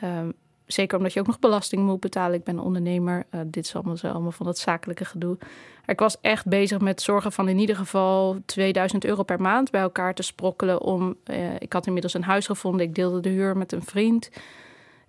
Ehm, 0.00 0.30
zeker 0.66 0.98
omdat 0.98 1.12
je 1.12 1.20
ook 1.20 1.26
nog 1.26 1.38
belasting 1.38 1.82
moet 1.82 2.00
betalen. 2.00 2.38
Ik 2.38 2.44
ben 2.44 2.58
ondernemer. 2.58 3.26
Eh, 3.30 3.40
dit 3.46 3.64
is 3.64 3.74
allemaal, 3.74 3.96
zo, 3.96 4.08
allemaal 4.08 4.32
van 4.32 4.46
dat 4.46 4.58
zakelijke 4.58 5.04
gedoe. 5.04 5.38
Ik 5.86 5.98
was 5.98 6.16
echt 6.20 6.46
bezig 6.46 6.80
met 6.80 7.02
zorgen 7.02 7.32
van 7.32 7.48
in 7.48 7.58
ieder 7.58 7.76
geval 7.76 8.38
2000 8.46 9.04
euro 9.04 9.22
per 9.22 9.40
maand 9.40 9.70
bij 9.70 9.80
elkaar 9.80 10.14
te 10.14 10.22
sprokkelen. 10.22 10.80
Om, 10.80 11.16
eh, 11.24 11.54
ik 11.58 11.72
had 11.72 11.86
inmiddels 11.86 12.14
een 12.14 12.22
huis 12.22 12.46
gevonden. 12.46 12.86
Ik 12.86 12.94
deelde 12.94 13.20
de 13.20 13.28
huur 13.28 13.56
met 13.56 13.72
een 13.72 13.82
vriend. 13.82 14.30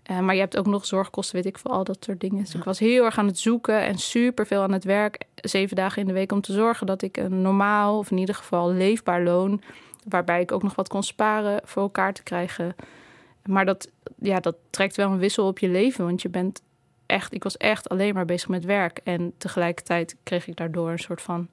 Eh, 0.04 0.20
maar 0.20 0.34
je 0.34 0.40
hebt 0.40 0.58
ook 0.58 0.66
nog 0.66 0.86
zorgkosten, 0.86 1.36
weet 1.36 1.46
ik 1.46 1.58
veel, 1.58 1.72
al 1.72 1.84
dat 1.84 2.04
soort 2.04 2.20
dingen. 2.20 2.44
Dus 2.44 2.56
ik 2.56 2.64
was 2.64 2.80
heel 2.80 3.06
erg 3.06 3.18
aan 3.18 3.28
het 3.28 3.40
zoeken 3.40 3.82
en 3.82 3.98
super 3.98 4.48
veel 4.48 4.62
aan 4.62 4.72
het 4.72 4.84
werk. 4.84 5.24
Zeven 5.36 5.76
dagen 5.76 6.02
in 6.02 6.08
de 6.08 6.14
week 6.14 6.32
om 6.32 6.42
te 6.42 6.54
zorgen 6.54 6.88
dat 6.88 7.02
ik 7.02 7.18
een 7.18 7.42
normaal, 7.42 7.98
of 7.98 8.12
in 8.12 8.18
ieder 8.18 8.36
geval 8.36 8.72
leefbaar 8.72 9.24
loon... 9.24 9.62
waarbij 10.08 10.42
ik 10.42 10.52
ook 10.52 10.64
nog 10.64 10.76
wat 10.76 10.88
kon 10.88 11.04
sparen 11.04 11.62
voor 11.64 11.82
elkaar 11.82 12.14
te 12.14 12.24
krijgen. 12.24 12.76
Maar 13.46 13.66
dat, 13.66 13.90
ja, 14.20 14.40
dat 14.40 14.56
trekt 14.70 14.96
wel 14.96 15.12
een 15.12 15.18
wissel 15.18 15.48
op 15.48 15.60
je 15.60 15.68
leven. 15.70 16.06
Want 16.06 16.22
je 16.22 16.30
bent 16.30 16.62
echt, 17.06 17.34
ik 17.34 17.44
was 17.44 17.58
echt 17.58 17.90
alleen 17.90 18.14
maar 18.14 18.26
bezig 18.26 18.50
met 18.50 18.66
werk. 18.66 19.00
En 19.04 19.34
tegelijkertijd 19.38 20.16
kreeg 20.24 20.48
ik 20.48 20.56
daardoor 20.56 20.92
een 20.92 21.00
soort 21.00 21.22
van, 21.22 21.48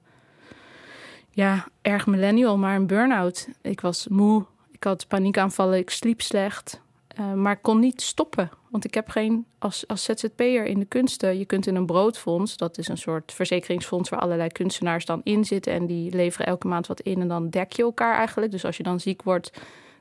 ja, 1.29 1.67
erg 1.81 2.07
millennial, 2.07 2.57
maar 2.57 2.75
een 2.75 2.87
burn-out. 2.87 3.47
Ik 3.61 3.81
was 3.81 4.07
moe, 4.07 4.45
ik 4.71 4.83
had 4.83 5.07
paniekaanvallen, 5.07 5.77
ik 5.77 5.89
sliep 5.89 6.21
slecht. 6.21 6.81
Eh, 7.15 7.33
maar 7.33 7.57
kon 7.57 7.79
niet 7.79 8.01
stoppen. 8.01 8.49
Want 8.69 8.85
ik 8.85 8.93
heb 8.93 9.09
geen, 9.09 9.45
als, 9.59 9.87
als 9.87 10.03
ZZP'er 10.03 10.65
in 10.65 10.79
de 10.79 10.85
kunsten, 10.85 11.37
je 11.37 11.45
kunt 11.45 11.67
in 11.67 11.75
een 11.75 11.85
broodfonds, 11.85 12.57
dat 12.57 12.77
is 12.77 12.87
een 12.87 12.97
soort 12.97 13.31
verzekeringsfonds 13.33 14.09
waar 14.09 14.19
allerlei 14.19 14.49
kunstenaars 14.49 15.05
dan 15.05 15.21
in 15.23 15.45
zitten. 15.45 15.73
En 15.73 15.85
die 15.85 16.11
leveren 16.15 16.47
elke 16.47 16.67
maand 16.67 16.87
wat 16.87 16.99
in 16.99 17.21
en 17.21 17.27
dan 17.27 17.49
dek 17.49 17.71
je 17.71 17.83
elkaar 17.83 18.15
eigenlijk. 18.15 18.51
Dus 18.51 18.65
als 18.65 18.77
je 18.77 18.83
dan 18.83 18.99
ziek 18.99 19.23
wordt, 19.23 19.51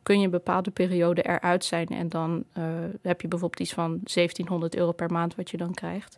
kun 0.03 0.19
je 0.19 0.25
een 0.25 0.31
bepaalde 0.31 0.71
periode 0.71 1.23
eruit 1.23 1.65
zijn. 1.65 1.87
En 1.89 2.09
dan 2.09 2.45
eh, 2.53 2.65
heb 3.03 3.21
je 3.21 3.29
bijvoorbeeld 3.29 3.61
iets 3.61 3.73
van 3.75 3.89
1700 4.03 4.77
euro 4.77 4.93
per 4.93 5.11
maand 5.13 5.35
wat 5.35 5.51
je 5.51 5.57
dan 5.57 5.75
krijgt. 5.75 6.17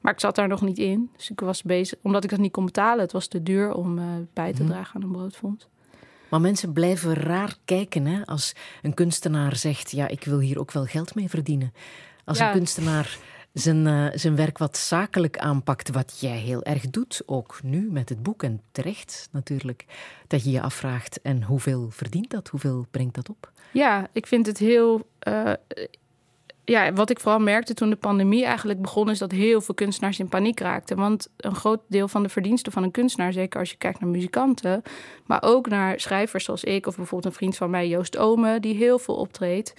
Maar 0.00 0.12
ik 0.12 0.20
zat 0.20 0.34
daar 0.34 0.48
nog 0.48 0.62
niet 0.62 0.78
in. 0.78 1.10
Dus 1.16 1.30
ik 1.30 1.40
was 1.40 1.62
bezig, 1.62 1.98
omdat 2.02 2.24
ik 2.24 2.30
dat 2.30 2.38
niet 2.38 2.52
kon 2.52 2.64
betalen. 2.64 3.00
Het 3.00 3.12
was 3.12 3.26
te 3.26 3.42
duur 3.42 3.74
om 3.74 3.98
eh, 3.98 4.04
bij 4.32 4.52
te 4.52 4.62
Mhm. 4.62 4.70
dragen 4.72 4.94
aan 4.94 5.02
een 5.02 5.12
broodfonds. 5.12 5.68
Maar 6.32 6.40
mensen 6.40 6.72
blijven 6.72 7.14
raar 7.14 7.56
kijken 7.64 8.06
hè? 8.06 8.26
als 8.26 8.52
een 8.82 8.94
kunstenaar 8.94 9.56
zegt: 9.56 9.90
Ja, 9.90 10.08
ik 10.08 10.24
wil 10.24 10.38
hier 10.38 10.58
ook 10.58 10.72
wel 10.72 10.84
geld 10.84 11.14
mee 11.14 11.28
verdienen. 11.28 11.72
Als 12.24 12.38
Ja. 12.38 12.46
een 12.46 12.52
kunstenaar 12.52 13.18
zijn, 13.52 13.86
eh, 13.86 14.06
zijn 14.14 14.36
werk 14.36 14.58
wat 14.58 14.76
zakelijk 14.76 15.38
aanpakt, 15.38 15.90
wat 15.90 16.18
jij 16.20 16.36
heel 16.38 16.62
erg 16.62 16.90
doet, 16.90 17.22
ook 17.26 17.60
nu 17.62 17.88
met 17.90 18.08
het 18.08 18.22
boek 18.22 18.42
en 18.42 18.60
terecht 18.72 19.28
natuurlijk, 19.32 19.84
dat 20.26 20.44
je 20.44 20.50
je 20.50 20.60
afvraagt: 20.60 21.20
en 21.22 21.42
hoeveel 21.42 21.90
verdient 21.90 22.30
dat? 22.30 22.48
Hoeveel 22.48 22.86
brengt 22.90 23.14
dat 23.14 23.28
op? 23.28 23.52
Ja, 23.72 24.08
ik 24.12 24.26
vind 24.26 24.46
het 24.46 24.58
heel. 24.58 25.08
eh, 25.18 25.52
ja, 26.64 26.92
wat 26.92 27.10
ik 27.10 27.20
vooral 27.20 27.40
merkte 27.40 27.74
toen 27.74 27.90
de 27.90 27.96
pandemie 27.96 28.44
eigenlijk 28.44 28.80
begon, 28.80 29.10
is 29.10 29.18
dat 29.18 29.30
heel 29.30 29.60
veel 29.60 29.74
kunstenaars 29.74 30.18
in 30.18 30.28
paniek 30.28 30.60
raakten. 30.60 30.96
Want 30.96 31.28
een 31.36 31.54
groot 31.54 31.80
deel 31.86 32.08
van 32.08 32.22
de 32.22 32.28
verdiensten 32.28 32.72
van 32.72 32.82
een 32.82 32.90
kunstenaar, 32.90 33.32
zeker 33.32 33.60
als 33.60 33.70
je 33.70 33.76
kijkt 33.76 34.00
naar 34.00 34.10
muzikanten, 34.10 34.82
maar 35.26 35.42
ook 35.42 35.68
naar 35.68 36.00
schrijvers 36.00 36.44
zoals 36.44 36.64
ik, 36.64 36.86
of 36.86 36.96
bijvoorbeeld 36.96 37.32
een 37.32 37.38
vriend 37.38 37.56
van 37.56 37.70
mij, 37.70 37.88
Joost 37.88 38.16
Ome, 38.16 38.60
die 38.60 38.74
heel 38.74 38.98
veel 38.98 39.14
optreedt, 39.14 39.74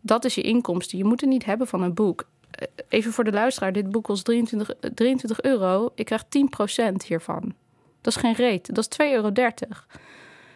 dat 0.00 0.24
is 0.24 0.34
je 0.34 0.42
inkomsten. 0.42 0.98
Je 0.98 1.04
moet 1.04 1.20
het 1.20 1.30
niet 1.30 1.44
hebben 1.44 1.66
van 1.66 1.82
een 1.82 1.94
boek. 1.94 2.28
Eh, 2.50 2.68
Even 2.88 3.12
voor 3.12 3.24
de 3.24 3.32
luisteraar, 3.32 3.72
dit 3.72 3.90
boek 3.90 4.04
kost 4.04 4.24
23, 4.24 4.70
eh, 4.70 4.90
23 4.90 5.42
euro. 5.42 5.90
Ik 5.94 6.04
krijg 6.04 6.24
10% 6.28 7.04
hiervan. 7.04 7.54
Dat 8.00 8.14
is 8.16 8.20
geen 8.20 8.34
reet. 8.34 8.74
Dat 8.74 8.78
is 8.78 8.86
2,30 8.86 9.12
euro. 9.12 9.32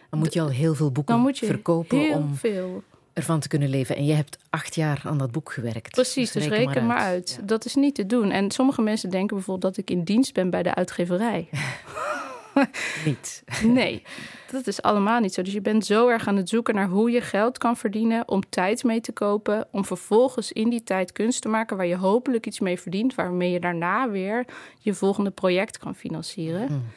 Dan 0.09 0.19
moet 0.19 0.33
je 0.33 0.41
al 0.41 0.49
heel 0.49 0.75
veel 0.75 0.91
boeken 0.91 1.13
Dan 1.13 1.23
moet 1.23 1.37
je 1.37 1.45
verkopen 1.45 1.97
heel 1.97 2.15
om 2.15 2.35
veel. 2.35 2.83
Ervan 3.19 3.39
te 3.39 3.47
kunnen 3.47 3.69
leven. 3.69 3.95
En 3.95 4.05
je 4.05 4.13
hebt 4.13 4.37
acht 4.49 4.75
jaar 4.75 5.01
aan 5.03 5.17
dat 5.17 5.31
boek 5.31 5.51
gewerkt. 5.51 5.91
Precies, 5.91 6.31
dus 6.31 6.47
reken, 6.47 6.85
maar 6.85 6.97
uit. 6.97 7.39
Dat 7.43 7.65
is 7.65 7.75
niet 7.75 7.95
te 7.95 8.05
doen. 8.05 8.31
En 8.31 8.51
sommige 8.51 8.81
mensen 8.81 9.09
denken 9.09 9.35
bijvoorbeeld 9.35 9.75
dat 9.75 9.83
ik 9.83 9.89
in 9.89 10.03
dienst 10.03 10.33
ben 10.33 10.49
bij 10.49 10.63
de 10.63 10.75
uitgeverij. 10.75 11.49
Niet. 13.05 13.43
Nee, 13.63 14.03
dat 14.51 14.67
is 14.67 14.81
allemaal 14.81 15.19
niet 15.19 15.33
zo. 15.33 15.41
Dus 15.41 15.53
je 15.53 15.61
bent 15.61 15.85
zo 15.85 16.07
erg 16.07 16.27
aan 16.27 16.35
het 16.35 16.49
zoeken 16.49 16.75
naar 16.75 16.87
hoe 16.87 17.11
je 17.11 17.21
geld 17.21 17.57
kan 17.57 17.77
verdienen 17.77 18.27
om 18.27 18.49
tijd 18.49 18.83
mee 18.83 19.01
te 19.01 19.11
kopen, 19.11 19.67
om 19.71 19.85
vervolgens 19.85 20.51
in 20.51 20.69
die 20.69 20.83
tijd 20.83 21.11
kunst 21.11 21.41
te 21.41 21.47
maken 21.47 21.77
waar 21.77 21.85
je 21.85 21.95
hopelijk 21.95 22.45
iets 22.45 22.59
mee 22.59 22.79
verdient, 22.79 23.15
waarmee 23.15 23.51
je 23.51 23.59
daarna 23.59 24.09
weer 24.09 24.45
je 24.79 24.93
volgende 24.93 25.31
project 25.31 25.77
kan 25.77 25.95
financieren. 25.95 26.91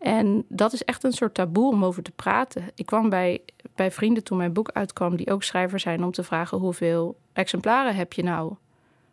En 0.00 0.44
dat 0.48 0.72
is 0.72 0.84
echt 0.84 1.04
een 1.04 1.12
soort 1.12 1.34
taboe 1.34 1.72
om 1.72 1.84
over 1.84 2.02
te 2.02 2.10
praten. 2.10 2.64
Ik 2.74 2.86
kwam 2.86 3.08
bij, 3.08 3.40
bij 3.74 3.90
vrienden 3.90 4.24
toen 4.24 4.36
mijn 4.36 4.52
boek 4.52 4.70
uitkwam, 4.70 5.16
die 5.16 5.30
ook 5.30 5.42
schrijver 5.42 5.80
zijn, 5.80 6.04
om 6.04 6.10
te 6.10 6.22
vragen 6.22 6.58
hoeveel 6.58 7.16
exemplaren 7.32 7.94
heb 7.94 8.12
je 8.12 8.22
nou 8.22 8.54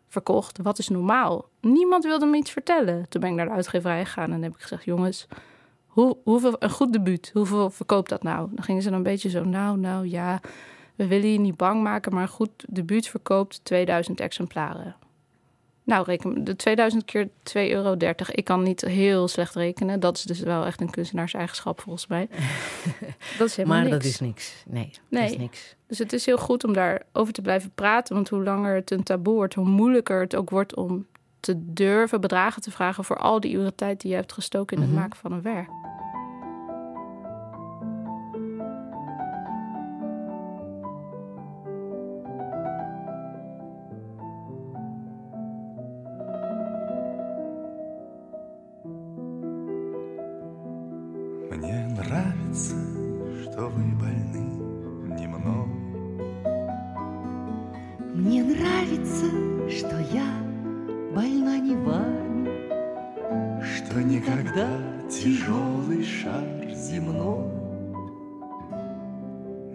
verkocht? 0.08 0.58
Wat 0.62 0.78
is 0.78 0.88
normaal? 0.88 1.48
Niemand 1.60 2.04
wilde 2.04 2.26
me 2.26 2.36
iets 2.36 2.50
vertellen. 2.50 3.08
Toen 3.08 3.20
ben 3.20 3.30
ik 3.30 3.36
naar 3.36 3.46
de 3.46 3.52
uitgeverij 3.52 4.04
gegaan 4.04 4.32
en 4.32 4.42
heb 4.42 4.54
ik 4.54 4.60
gezegd: 4.60 4.84
jongens, 4.84 5.26
hoe, 5.86 6.16
hoeveel, 6.24 6.56
een 6.58 6.70
goed 6.70 6.92
debuut, 6.92 7.30
hoeveel 7.34 7.70
verkoopt 7.70 8.08
dat 8.08 8.22
nou? 8.22 8.48
Dan 8.54 8.64
gingen 8.64 8.82
ze 8.82 8.88
dan 8.88 8.98
een 8.98 9.04
beetje 9.04 9.30
zo, 9.30 9.44
nou, 9.44 9.78
nou 9.78 10.08
ja, 10.08 10.40
we 10.94 11.06
willen 11.06 11.32
je 11.32 11.40
niet 11.40 11.56
bang 11.56 11.82
maken, 11.82 12.14
maar 12.14 12.22
een 12.22 12.28
goed 12.28 12.64
debuut 12.68 13.08
verkoopt 13.08 13.64
2000 13.64 14.20
exemplaren. 14.20 14.96
Nou, 15.88 16.04
reken 16.04 16.44
de 16.44 16.56
2000 16.56 17.04
keer 17.04 17.28
2,30 17.28 17.32
euro. 17.54 17.96
Ik 18.32 18.44
kan 18.44 18.62
niet 18.62 18.80
heel 18.80 19.28
slecht 19.28 19.54
rekenen. 19.54 20.00
Dat 20.00 20.16
is 20.16 20.22
dus 20.22 20.40
wel 20.40 20.66
echt 20.66 20.80
een 20.80 20.90
kunstenaarseigenschap 20.90 21.80
volgens 21.80 22.06
mij. 22.06 22.28
dat 23.38 23.46
is 23.48 23.56
helemaal 23.56 23.78
Maar 23.80 23.88
niks. 23.90 23.96
dat 24.04 24.12
is 24.12 24.20
niks. 24.20 24.64
Nee, 24.66 24.88
dat 24.90 25.00
Nee. 25.20 25.30
is 25.30 25.36
niks. 25.36 25.74
Dus 25.86 25.98
het 25.98 26.12
is 26.12 26.26
heel 26.26 26.38
goed 26.38 26.64
om 26.64 26.72
daarover 26.72 27.32
te 27.32 27.42
blijven 27.42 27.70
praten. 27.74 28.14
Want 28.14 28.28
hoe 28.28 28.42
langer 28.42 28.74
het 28.74 28.90
een 28.90 29.02
taboe 29.02 29.34
wordt, 29.34 29.54
hoe 29.54 29.68
moeilijker 29.68 30.20
het 30.20 30.36
ook 30.36 30.50
wordt 30.50 30.74
om 30.76 31.06
te 31.40 31.54
durven 31.72 32.20
bedragen 32.20 32.62
te 32.62 32.70
vragen 32.70 33.04
voor 33.04 33.16
al 33.18 33.40
die 33.40 33.52
uren 33.52 33.74
tijd 33.74 34.00
die 34.00 34.10
je 34.10 34.16
hebt 34.16 34.32
gestoken 34.32 34.76
in 34.76 34.82
het 34.82 34.92
Mhm. 34.92 35.00
maken 35.00 35.18
van 35.18 35.32
een 35.32 35.42
werk. 35.42 35.68
Никогда 64.58 65.08
тяжелый 65.08 66.04
шар 66.04 66.74
земной 66.74 67.46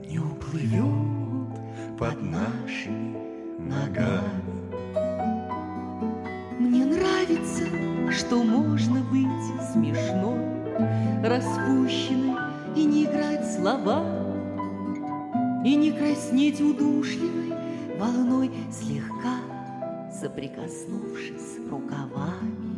Не 0.10 0.20
уплывет 0.20 1.98
под 1.98 2.22
нашими 2.22 3.18
ногами. 3.60 4.44
Мне 6.60 6.86
нравится, 6.86 7.66
что 8.12 8.44
можно 8.44 9.02
быть 9.02 9.72
смешной, 9.72 10.40
распущенной 11.24 12.36
и 12.76 12.84
не 12.84 13.06
играть 13.06 13.52
слова, 13.56 14.04
и 15.64 15.76
не 15.76 15.92
краснеть 15.92 16.62
удушливой 16.62 17.54
волной, 17.98 18.52
слегка 18.72 19.38
соприкоснувшись 20.12 21.58
рукавами. 21.70 22.73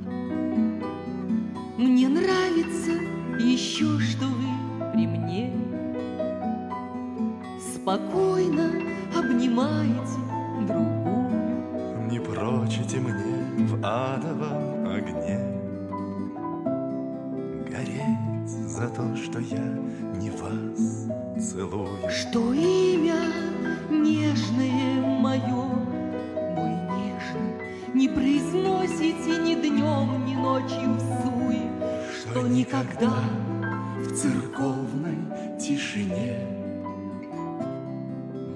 Мне 1.77 2.07
нравится 2.07 2.91
еще, 3.37 3.99
что 3.99 4.27
вы 4.27 4.91
при 4.93 5.05
мне 5.07 5.51
спокойно 7.59 8.71
обнимаете 9.13 10.17
другую. 10.65 12.07
Не 12.09 12.19
прочите 12.21 12.99
мне 12.99 13.65
в 13.65 13.75
адовом 13.83 14.87
огне 14.87 15.37
Гореть 17.69 18.47
за 18.47 18.87
то, 18.87 19.13
что 19.17 19.39
я 19.39 19.65
не 20.15 20.29
вас 20.29 21.09
целую. 21.37 22.09
Что 22.09 22.53
имя 22.53 23.19
нежное 23.89 25.01
мое, 25.19 25.65
мой 26.55 26.71
нежный, 26.95 27.93
не 27.93 28.07
произносите 28.07 29.04
что 32.75 32.83
никогда 32.83 33.13
в 33.99 34.15
церковной 34.15 35.57
тишине 35.59 36.39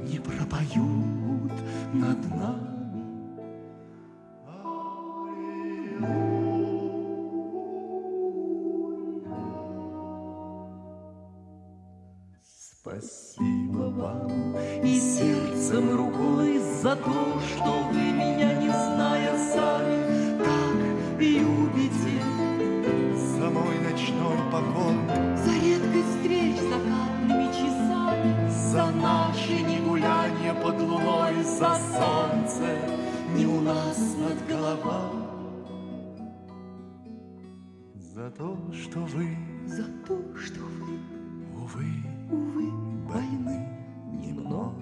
не 0.03 0.19
пропоют 0.19 1.51
над 1.93 2.35
нами. 2.35 2.69
Спасибо 12.81 13.89
вам 13.89 14.55
И 14.83 14.99
сердцем 14.99 15.95
рукой 15.95 16.59
за 16.81 16.95
то, 16.95 17.39
что 17.47 17.83
вы 17.91 18.08
под 30.69 30.81
луной, 30.81 31.43
за 31.43 31.75
солнце 31.97 32.77
не 33.35 33.45
у 33.45 33.61
нас 33.61 33.97
над 34.17 34.47
головой. 34.47 35.25
За 37.95 38.29
то, 38.31 38.57
что 38.73 38.99
вы, 38.99 39.37
за 39.65 39.85
то, 40.07 40.19
что 40.37 40.61
вы, 40.61 40.99
увы, 41.63 41.85
увы, 42.31 42.71
больны 43.07 43.67
не 44.11 44.33
мной. 44.33 44.73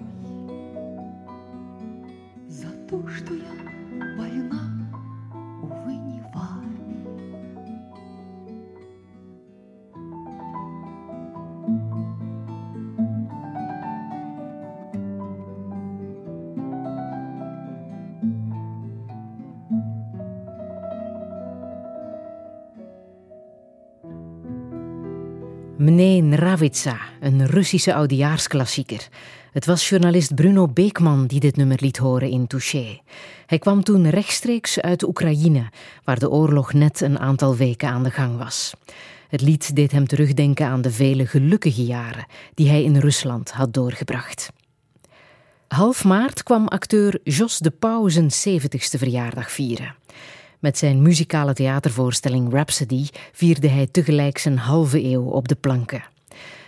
за 2.48 2.70
то, 2.88 3.06
что 3.08 3.34
я 3.34 4.16
больна, 4.16 4.67
Mne 25.88 26.20
Nravitsa, 26.20 26.98
een 27.20 27.46
Russische 27.46 27.94
oudejaarsklassieker. 27.94 29.08
Het 29.52 29.66
was 29.66 29.88
journalist 29.88 30.34
Bruno 30.34 30.68
Beekman 30.68 31.26
die 31.26 31.40
dit 31.40 31.56
nummer 31.56 31.78
liet 31.80 31.96
horen 31.96 32.30
in 32.30 32.46
Touché. 32.46 32.98
Hij 33.46 33.58
kwam 33.58 33.82
toen 33.82 34.10
rechtstreeks 34.10 34.80
uit 34.80 35.02
Oekraïne, 35.02 35.70
waar 36.04 36.18
de 36.18 36.30
oorlog 36.30 36.72
net 36.72 37.00
een 37.00 37.18
aantal 37.18 37.56
weken 37.56 37.88
aan 37.88 38.02
de 38.02 38.10
gang 38.10 38.38
was. 38.38 38.72
Het 39.28 39.40
lied 39.40 39.76
deed 39.76 39.92
hem 39.92 40.06
terugdenken 40.06 40.66
aan 40.66 40.82
de 40.82 40.90
vele 40.90 41.26
gelukkige 41.26 41.84
jaren 41.84 42.26
die 42.54 42.68
hij 42.68 42.82
in 42.82 42.96
Rusland 42.96 43.50
had 43.50 43.74
doorgebracht. 43.74 44.50
Half 45.68 46.04
maart 46.04 46.42
kwam 46.42 46.66
acteur 46.66 47.20
Jos 47.22 47.58
de 47.58 47.70
Pauw 47.70 48.08
zijn 48.08 48.30
70ste 48.30 48.98
verjaardag 48.98 49.50
vieren. 49.50 49.94
Met 50.58 50.78
zijn 50.78 51.02
muzikale 51.02 51.54
theatervoorstelling 51.54 52.52
Rhapsody 52.52 53.06
vierde 53.32 53.68
hij 53.68 53.86
tegelijk 53.86 54.38
zijn 54.38 54.58
halve 54.58 55.04
eeuw 55.04 55.24
op 55.24 55.48
de 55.48 55.54
planken. 55.54 56.04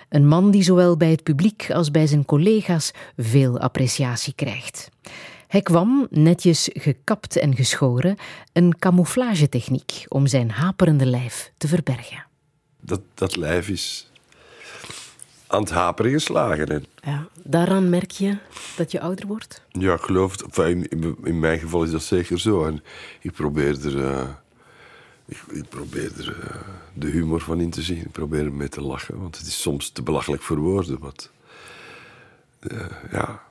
Een 0.08 0.26
man 0.26 0.50
die 0.50 0.62
zowel 0.62 0.96
bij 0.96 1.10
het 1.10 1.22
publiek 1.22 1.70
als 1.70 1.90
bij 1.90 2.06
zijn 2.06 2.24
collega's 2.24 2.90
veel 3.16 3.58
appreciatie 3.58 4.34
krijgt. 4.34 4.88
Hij 5.46 5.62
kwam, 5.62 6.06
netjes 6.10 6.68
gekapt 6.72 7.36
en 7.36 7.56
geschoren, 7.56 8.16
een 8.52 8.78
camouflagetechniek 8.78 10.04
om 10.08 10.26
zijn 10.26 10.50
haperende 10.50 11.06
lijf 11.06 11.52
te 11.56 11.68
verbergen. 11.68 12.26
Dat, 12.80 13.00
dat 13.14 13.36
lijf 13.36 13.68
is 13.68 14.09
aan 15.50 15.60
het 15.60 15.70
haperen 15.70 16.10
geslagen. 16.10 16.66
En 16.66 16.84
Ja, 17.02 17.26
daaraan 17.42 17.88
merk 17.90 18.10
je 18.10 18.36
dat 18.76 18.90
je 18.90 19.00
ouder 19.00 19.26
wordt? 19.26 19.62
ja, 19.68 19.94
ik 19.94 20.00
geloof 20.00 20.32
het. 20.32 20.42
Enfin, 20.42 20.88
in, 21.22 21.38
mijn 21.38 21.58
geval 21.58 21.82
is 21.82 21.90
dat 21.90 22.02
zeker 22.02 22.40
zo. 22.40 22.64
En 22.64 22.82
ik 23.20 23.32
probeer 23.32 23.86
er, 23.86 24.04
eh, 24.04 24.28
ik, 25.26 25.42
ik 25.52 25.68
probeer 25.68 26.12
er 26.18 26.40
eh, 26.40 26.56
de 26.94 27.06
humor 27.06 27.40
van 27.40 27.60
in 27.60 27.70
te 27.70 27.82
zien. 27.82 27.98
Ik 27.98 28.10
probeer 28.12 28.44
er 28.44 28.52
mee 28.52 28.68
te 28.68 28.80
lachen. 28.80 29.20
Want 29.20 29.38
het 29.38 29.46
is 29.46 29.60
soms 29.62 29.90
te 29.90 30.02
belachelijk 30.02 30.42
voor 30.42 30.58
woorden. 30.58 30.98
Wat, 30.98 31.30
eh, 32.60 32.86
ja, 33.12 33.42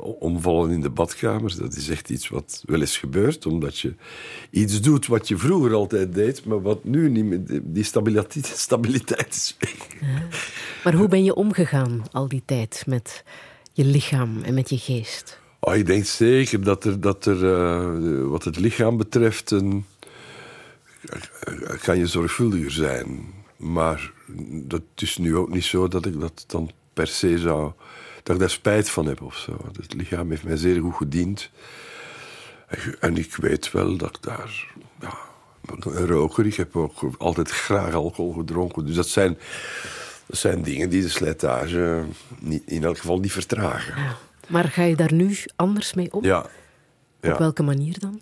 omvallen 0.00 0.70
in 0.70 0.80
de 0.80 0.90
badkamer, 0.90 1.56
dat 1.58 1.76
is 1.76 1.88
echt 1.88 2.10
iets 2.10 2.28
wat 2.28 2.62
wel 2.66 2.80
eens 2.80 2.98
gebeurt. 2.98 3.46
Omdat 3.46 3.78
je 3.78 3.94
iets 4.50 4.80
doet 4.80 5.06
wat 5.06 5.28
je 5.28 5.36
vroeger 5.36 5.72
altijd 5.72 6.14
deed, 6.14 6.44
maar 6.44 6.62
wat 6.62 6.84
nu 6.84 7.08
niet 7.10 7.24
meer... 7.24 7.62
Die 7.62 7.84
stabiliteit, 7.84 8.46
stabiliteit 8.68 9.34
is 9.34 9.56
weg. 9.58 9.76
Maar 10.84 10.94
hoe 10.94 11.08
ben 11.08 11.24
je 11.24 11.34
omgegaan 11.34 12.02
al 12.12 12.28
die 12.28 12.42
tijd 12.44 12.84
met 12.86 13.24
je 13.72 13.84
lichaam 13.84 14.42
en 14.42 14.54
met 14.54 14.68
je 14.68 14.78
geest? 14.78 15.38
Oh, 15.60 15.74
ik 15.74 15.86
denk 15.86 16.04
zeker 16.04 16.64
dat 16.64 16.84
er, 16.84 17.00
dat 17.00 17.26
er 17.26 17.54
eh, 17.54 18.26
wat 18.28 18.44
het 18.44 18.56
lichaam 18.56 18.96
betreft, 18.96 19.50
een, 19.50 19.86
kan 21.82 21.98
je 21.98 22.06
zorgvuldiger 22.06 22.70
zijn. 22.70 23.32
Maar 23.56 24.12
dat 24.48 24.82
is 24.96 25.16
nu 25.16 25.36
ook 25.36 25.48
niet 25.48 25.64
zo 25.64 25.88
dat 25.88 26.06
ik 26.06 26.20
dat 26.20 26.44
dan 26.46 26.70
per 26.92 27.06
se 27.06 27.38
zou... 27.38 27.72
dat 28.22 28.34
ik 28.34 28.40
daar 28.40 28.50
spijt 28.50 28.90
van 28.90 29.06
heb 29.06 29.22
of 29.22 29.36
zo. 29.36 29.56
Het 29.78 29.94
lichaam 29.94 30.30
heeft 30.30 30.44
mij 30.44 30.56
zeer 30.56 30.80
goed 30.80 30.94
gediend. 30.94 31.50
En, 33.00 33.16
ik 33.16 33.36
weet 33.36 33.72
wel 33.72 33.96
dat 33.96 34.16
ik 34.16 34.22
daar... 34.22 34.72
Ja, 35.00 35.18
een 35.68 36.06
roker, 36.06 36.46
ik 36.46 36.54
heb 36.54 36.76
ook 36.76 37.00
altijd 37.18 37.50
graag 37.50 37.94
alcohol 37.94 38.32
gedronken. 38.32 38.86
Dus 38.86 38.94
dat 38.94 39.08
zijn, 39.08 39.38
dat 40.26 40.38
zijn 40.38 40.62
dingen 40.62 40.88
die 40.90 41.02
de 41.02 41.08
slijtage 41.08 42.04
niet, 42.40 42.62
in 42.66 42.84
elk 42.84 42.98
geval 42.98 43.18
niet 43.18 43.32
vertragen. 43.32 43.94
Maar 44.48 44.64
ga 44.68 44.82
je 44.82 44.96
daar 44.96 45.12
nu 45.12 45.36
anders 45.56 45.94
mee 45.94 46.12
om? 46.12 46.24
Ja. 46.24 46.46
ja. 47.20 47.32
Op 47.32 47.38
welke 47.38 47.62
manier 47.62 47.98
dan? 47.98 48.20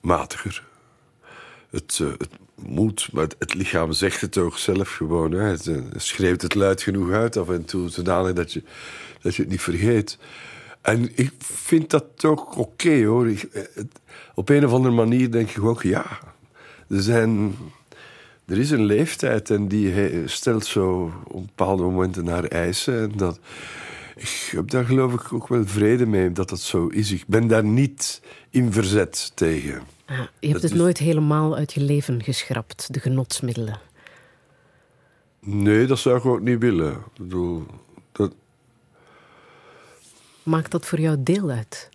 matiger. 0.00 0.64
Het, 1.70 1.98
eh, 2.02 2.06
het 2.08 2.28
moet, 2.54 3.08
maar 3.12 3.22
het, 3.22 3.36
het 3.38 3.54
lichaam 3.54 3.92
zegt 3.92 4.20
het 4.20 4.38
ook 4.38 4.58
zelf 4.58 4.94
gewoon. 4.94 5.32
Hè. 5.32 5.42
Het, 5.42 5.66
eh, 5.66 5.76
schreeuwt 5.96 6.42
het 6.42 6.54
luid 6.54 6.82
genoeg 6.82 7.10
uit 7.10 7.36
af 7.36 7.48
en 7.48 7.64
toe, 7.64 7.88
zodanig 7.88 8.32
dat 8.32 8.52
je, 8.52 8.62
dat 9.20 9.34
je 9.34 9.42
het 9.42 9.50
niet 9.50 9.60
vergeet. 9.60 10.18
En 10.80 11.10
ik 11.18 11.32
vind 11.38 11.90
dat 11.90 12.24
ook 12.24 12.56
oké 12.58 13.04
hoor. 13.04 13.28
Ik, 13.28 13.42
eh, 13.42 13.62
het- 13.74 14.00
op 14.34 14.48
een 14.48 14.64
of 14.66 14.72
andere 14.72 14.94
manier 14.94 15.30
denk 15.30 15.50
ik 15.50 15.64
ook, 15.64 15.82
ja, 15.82 16.04
er, 16.88 17.02
zijn, 17.02 17.54
er 18.52 18.58
is 18.58 18.70
een 18.70 18.84
leeftijd 18.84 19.50
en 19.50 19.68
die 19.68 19.92
stelt 20.28 20.64
zo 20.66 21.12
op 21.28 21.46
bepaalde 21.46 21.82
momenten 21.82 22.26
haar 22.26 22.44
eisen. 22.44 23.00
En 23.02 23.12
dat, 23.16 23.38
ik 24.16 24.48
heb 24.50 24.70
daar 24.70 24.84
geloof 24.84 25.12
ik 25.12 25.32
ook 25.32 25.48
wel 25.48 25.66
vrede 25.66 26.06
mee 26.06 26.32
dat 26.32 26.48
dat 26.48 26.60
zo 26.60 26.86
is. 26.86 27.10
Ik 27.12 27.24
ben 27.26 27.46
daar 27.46 27.64
niet 27.64 28.22
in 28.50 28.72
verzet 28.72 29.32
tegen. 29.34 29.82
Ah, 30.06 30.16
je 30.18 30.22
hebt 30.48 30.52
Dat 30.52 30.62
het 30.62 30.72
is- 30.72 30.78
nooit 30.78 30.98
helemaal 30.98 31.56
uit 31.56 31.72
je 31.72 31.80
leven 31.80 32.22
geschrapt, 32.22 32.94
de 32.94 33.00
genotsmiddelen. 33.00 33.80
Nee, 35.40 35.86
dat 35.86 35.98
zou 35.98 36.16
ik 36.18 36.24
ook 36.24 36.40
niet 36.40 36.58
willen. 36.60 36.92
Ik 36.92 36.98
bedoel, 37.16 37.66
dat, 38.12 38.34
Maakt 40.42 40.70
dat 40.70 40.86
voor 40.86 41.00
jou 41.00 41.16
deel 41.22 41.50
uit 41.50 41.88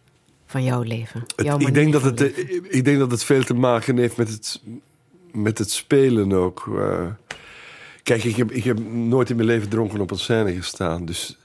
van 0.45 0.63
jouw 0.63 0.81
leven? 0.81 1.23
het- 1.35 1.61
ik, 1.61 1.73
denk 1.73 1.93
dat 1.93 2.01
het, 2.01 2.21
ik 2.69 2.85
denk 2.85 2.99
dat 2.99 3.11
het 3.11 3.23
veel 3.23 3.43
te 3.43 3.53
maken 3.53 3.97
heeft 3.97 4.17
met 4.17 4.29
het, 4.29 4.61
met 5.37 5.57
het 5.57 5.71
spelen 5.71 6.33
ook. 6.33 6.67
Eh, 6.77 7.07
kijk, 8.03 8.23
ik 8.23 8.35
heb, 8.35 8.51
ik 8.51 8.63
heb 8.63 8.79
nooit 8.89 9.29
in 9.29 9.35
mijn 9.35 9.47
leven 9.47 9.69
dronken 9.69 9.99
op 9.99 10.11
een 10.11 10.17
scène 10.17 10.55
gestaan. 10.55 11.05
Dus 11.05 11.37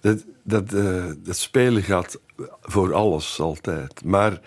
dat, 0.00 0.24
dat, 0.42 0.72
eh, 0.72 1.10
dat 1.18 1.36
spelen 1.36 1.82
gaat 1.82 2.20
voor 2.62 2.94
alles 2.94 3.40
altijd. 3.40 4.04
Maar 4.04 4.40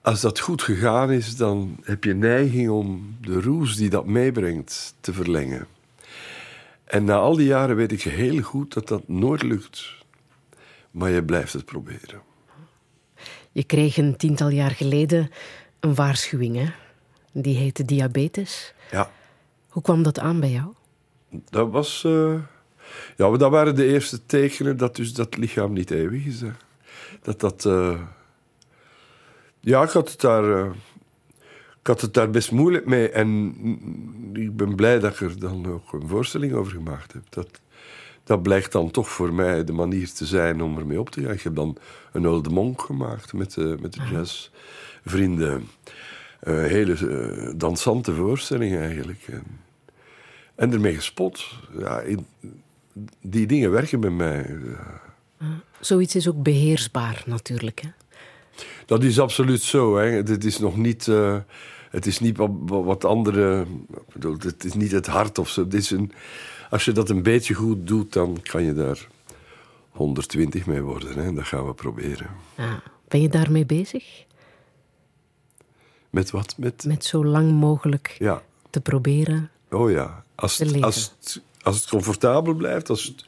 als 0.00 0.20
dat 0.20 0.38
goed 0.38 0.62
gegaan 0.62 1.10
is, 1.12 1.36
dan 1.36 1.76
heb 1.82 2.04
je 2.04 2.14
neiging 2.14 2.70
om 2.70 3.16
de 3.20 3.40
roes 3.40 3.76
die 3.76 3.90
dat 3.90 4.06
meebrengt 4.06 4.94
te 5.00 5.12
verlengen. 5.12 5.66
En 6.84 7.04
na 7.04 7.16
al 7.16 7.36
die 7.36 7.46
jaren 7.46 7.76
weet 7.76 7.92
ik 7.92 8.02
heel 8.02 8.42
goed 8.42 8.74
dat 8.74 8.88
dat 8.88 9.08
nooit 9.08 9.42
lukt. 9.42 9.94
Maar 10.90 11.10
je 11.10 11.24
blijft 11.24 11.52
het 11.52 11.64
proberen. 11.64 12.22
Je 13.52 13.64
kreeg 13.64 13.96
een 13.96 14.16
tiental 14.16 14.48
jaar 14.48 14.70
geleden 14.70 15.30
een 15.80 15.94
waarschuwing, 15.94 16.56
hè? 16.56 16.66
Die 17.38 17.56
heette 17.56 17.84
diabetes. 17.84 18.74
Ja. 18.90 19.10
Hoe 19.68 19.82
kwam 19.82 20.02
dat 20.02 20.18
aan 20.18 20.40
bij 20.40 20.50
jou? 20.50 20.72
Dat 21.50 21.70
was... 21.70 22.04
eh, 22.04 22.34
ja, 23.16 23.28
maar 23.28 23.38
dat 23.38 23.50
waren 23.50 23.74
de 23.74 23.86
eerste 23.86 24.26
tekenen 24.26 24.76
dat 24.76 24.96
dus 24.96 25.12
dat 25.12 25.36
lichaam 25.36 25.72
niet 25.72 25.90
eeuwig 25.90 26.24
is. 26.24 26.40
Hè. 26.40 26.50
Dat 27.22 27.40
dat... 27.40 27.64
eh, 27.64 28.00
Ja, 29.60 29.82
ik 29.82 29.90
had 29.90 30.10
het 30.10 30.20
daar... 30.20 30.64
eh, 30.64 30.70
Ik 31.80 31.86
had 31.86 32.00
het 32.00 32.14
daar 32.14 32.30
best 32.30 32.50
moeilijk 32.52 32.86
mee. 32.86 33.10
En 33.10 33.54
ik 34.32 34.56
ben 34.56 34.74
blij 34.74 34.98
dat 34.98 35.12
ik 35.12 35.20
er 35.20 35.38
dan 35.38 35.66
ook 35.66 35.92
een 35.92 36.08
voorstelling 36.08 36.52
over 36.52 36.72
gemaakt 36.72 37.12
heb. 37.12 37.22
Dat, 37.28 37.60
dat 38.24 38.42
blijkt 38.42 38.72
dan 38.72 38.90
toch 38.90 39.08
voor 39.08 39.32
mij 39.34 39.64
de 39.64 39.72
manier 39.72 40.12
te 40.12 40.26
zijn 40.26 40.62
om 40.62 40.78
ermee 40.78 41.00
op 41.00 41.10
te 41.10 41.22
gaan. 41.22 41.32
Ik 41.32 41.42
heb 41.42 41.54
dan 41.54 41.76
een 42.12 42.26
Oude 42.26 42.50
Monk 42.50 42.80
gemaakt 42.82 43.32
met 43.32 43.54
de, 43.54 43.76
met 43.80 43.92
de 43.92 44.00
jazzvrienden. 44.10 45.68
Een 46.40 46.64
hele 46.68 46.92
eh, 46.94 47.52
dansante 47.56 48.14
voorstelling 48.14 48.76
eigenlijk. 48.76 49.22
En, 49.30 49.42
en 50.54 50.72
ermee 50.72 50.94
gespot. 50.94 51.44
Ja, 51.78 52.00
ik- 52.00 52.18
die 53.20 53.46
dingen 53.46 53.70
werken 53.70 54.00
bij 54.00 54.10
mij. 54.10 54.56
Zoiets 55.80 56.14
is 56.14 56.28
ook 56.28 56.42
beheersbaar, 56.42 57.22
natuurlijk. 57.26 57.80
Hè? 57.82 57.88
Dat 58.86 59.02
is 59.04 59.18
absoluut 59.20 59.60
zo. 59.62 59.96
Hè. 59.96 60.04
Het 60.06 60.44
is 60.44 60.58
nog 60.58 60.76
niet. 60.76 61.08
eh, 61.08 61.36
het 61.90 62.06
is 62.06 62.20
niet 62.20 62.36
wat, 62.36 62.50
wat 62.66 63.04
andere. 63.04 63.66
bedoel, 64.12 64.36
het 64.38 64.64
is 64.64 64.74
niet 64.74 64.90
het 64.92 65.06
hart 65.06 65.38
of 65.38 65.48
zo. 65.48 65.62
Het 65.64 65.74
is 65.74 65.90
een, 65.90 66.12
als 66.70 66.84
je 66.84 66.92
dat 66.92 67.10
een 67.10 67.22
beetje 67.22 67.54
goed 67.54 67.86
doet, 67.86 68.12
dan 68.12 68.38
kan 68.42 68.62
je 68.62 68.74
daar 68.74 69.06
120 69.90 70.66
mee 70.66 70.80
worden. 70.82 71.24
Hè. 71.24 71.32
Dat 71.32 71.44
gaan 71.46 71.66
we 71.66 71.74
proberen. 71.74 72.26
Ja. 72.56 72.82
Ben 73.08 73.20
je 73.20 73.28
daarmee 73.28 73.66
bezig? 73.66 74.24
Met 76.16 76.30
wat? 76.30 76.54
Met, 76.56 76.84
Met 76.86 77.04
zo 77.04 77.24
lang 77.24 77.52
mogelijk 77.52 78.14
ja. 78.18 78.42
te 78.70 78.80
proberen 78.80 79.50
Oh 79.70 79.90
ja. 79.90 80.24
Als 80.34 80.56
te 80.56 80.62
het, 80.62 80.72
leven? 80.72 80.86
als, 80.86 81.12
het, 81.20 81.40
als 81.62 81.76
het 81.76 81.88
comfortabel 81.88 82.54
blijft. 82.54 82.88
Als 82.90 83.04
het, 83.04 83.24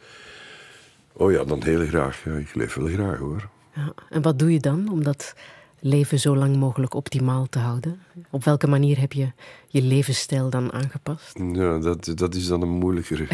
oh 1.13 1.33
ja, 1.33 1.45
dan 1.45 1.63
heel 1.63 1.87
graag. 1.87 2.25
Ja, 2.25 2.33
ik 2.33 2.55
leef 2.55 2.75
wel 2.75 2.87
graag 2.89 3.19
hoor. 3.19 3.49
Ja. 3.75 3.93
En 4.11 4.23
wat 4.23 4.39
doe 4.39 4.53
je 4.53 4.61
dan 4.61 4.89
om 4.91 5.03
dat 5.05 5.35
leven 5.81 6.19
zo 6.19 6.37
lang 6.37 6.57
mogelijk 6.57 6.95
optimaal 6.95 7.47
te 7.49 7.59
houden? 7.59 8.01
Op 8.31 8.45
welke 8.45 8.67
manier 8.69 8.99
heb 9.01 9.13
je 9.13 9.31
je 9.69 9.83
levensstijl 9.83 10.51
dan 10.51 10.73
aangepast? 10.73 11.39
Ja, 11.53 11.79
dat, 11.79 12.13
dat 12.15 12.35
is 12.35 12.47
dan 12.47 12.63
een 12.63 12.69
moeilijkere. 12.69 13.27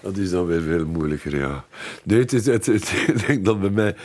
dat 0.00 0.16
is 0.16 0.30
dan 0.30 0.46
weer 0.46 0.62
veel 0.62 0.86
moeilijker, 0.86 1.36
ja. 1.38 1.64
Nee, 2.02 2.18
het, 2.18 2.32
is- 2.32 2.46
het, 2.46 2.66
het- 2.66 2.92
ik 3.14 3.26
denk 3.26 3.44
dat 3.44 3.60
bij 3.60 3.70
mij... 3.70 3.96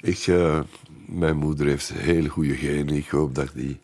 Ik, 0.00 0.26
eh, 0.26 0.60
mijn 1.08 1.36
moeder 1.36 1.66
heeft 1.66 1.92
hele 1.92 2.28
goede 2.28 2.54
genen. 2.54 2.94
Ik 2.94 3.08
hoop 3.08 3.34
dat 3.34 3.44
ik 3.44 3.54
die 3.54 3.80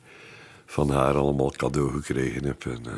van 0.66 0.90
haar 0.90 1.14
allemaal 1.14 1.50
cadeau 1.50 1.92
gekregen 1.92 2.44
heb. 2.44 2.64
En, 2.66 2.80
eh, 2.86 2.92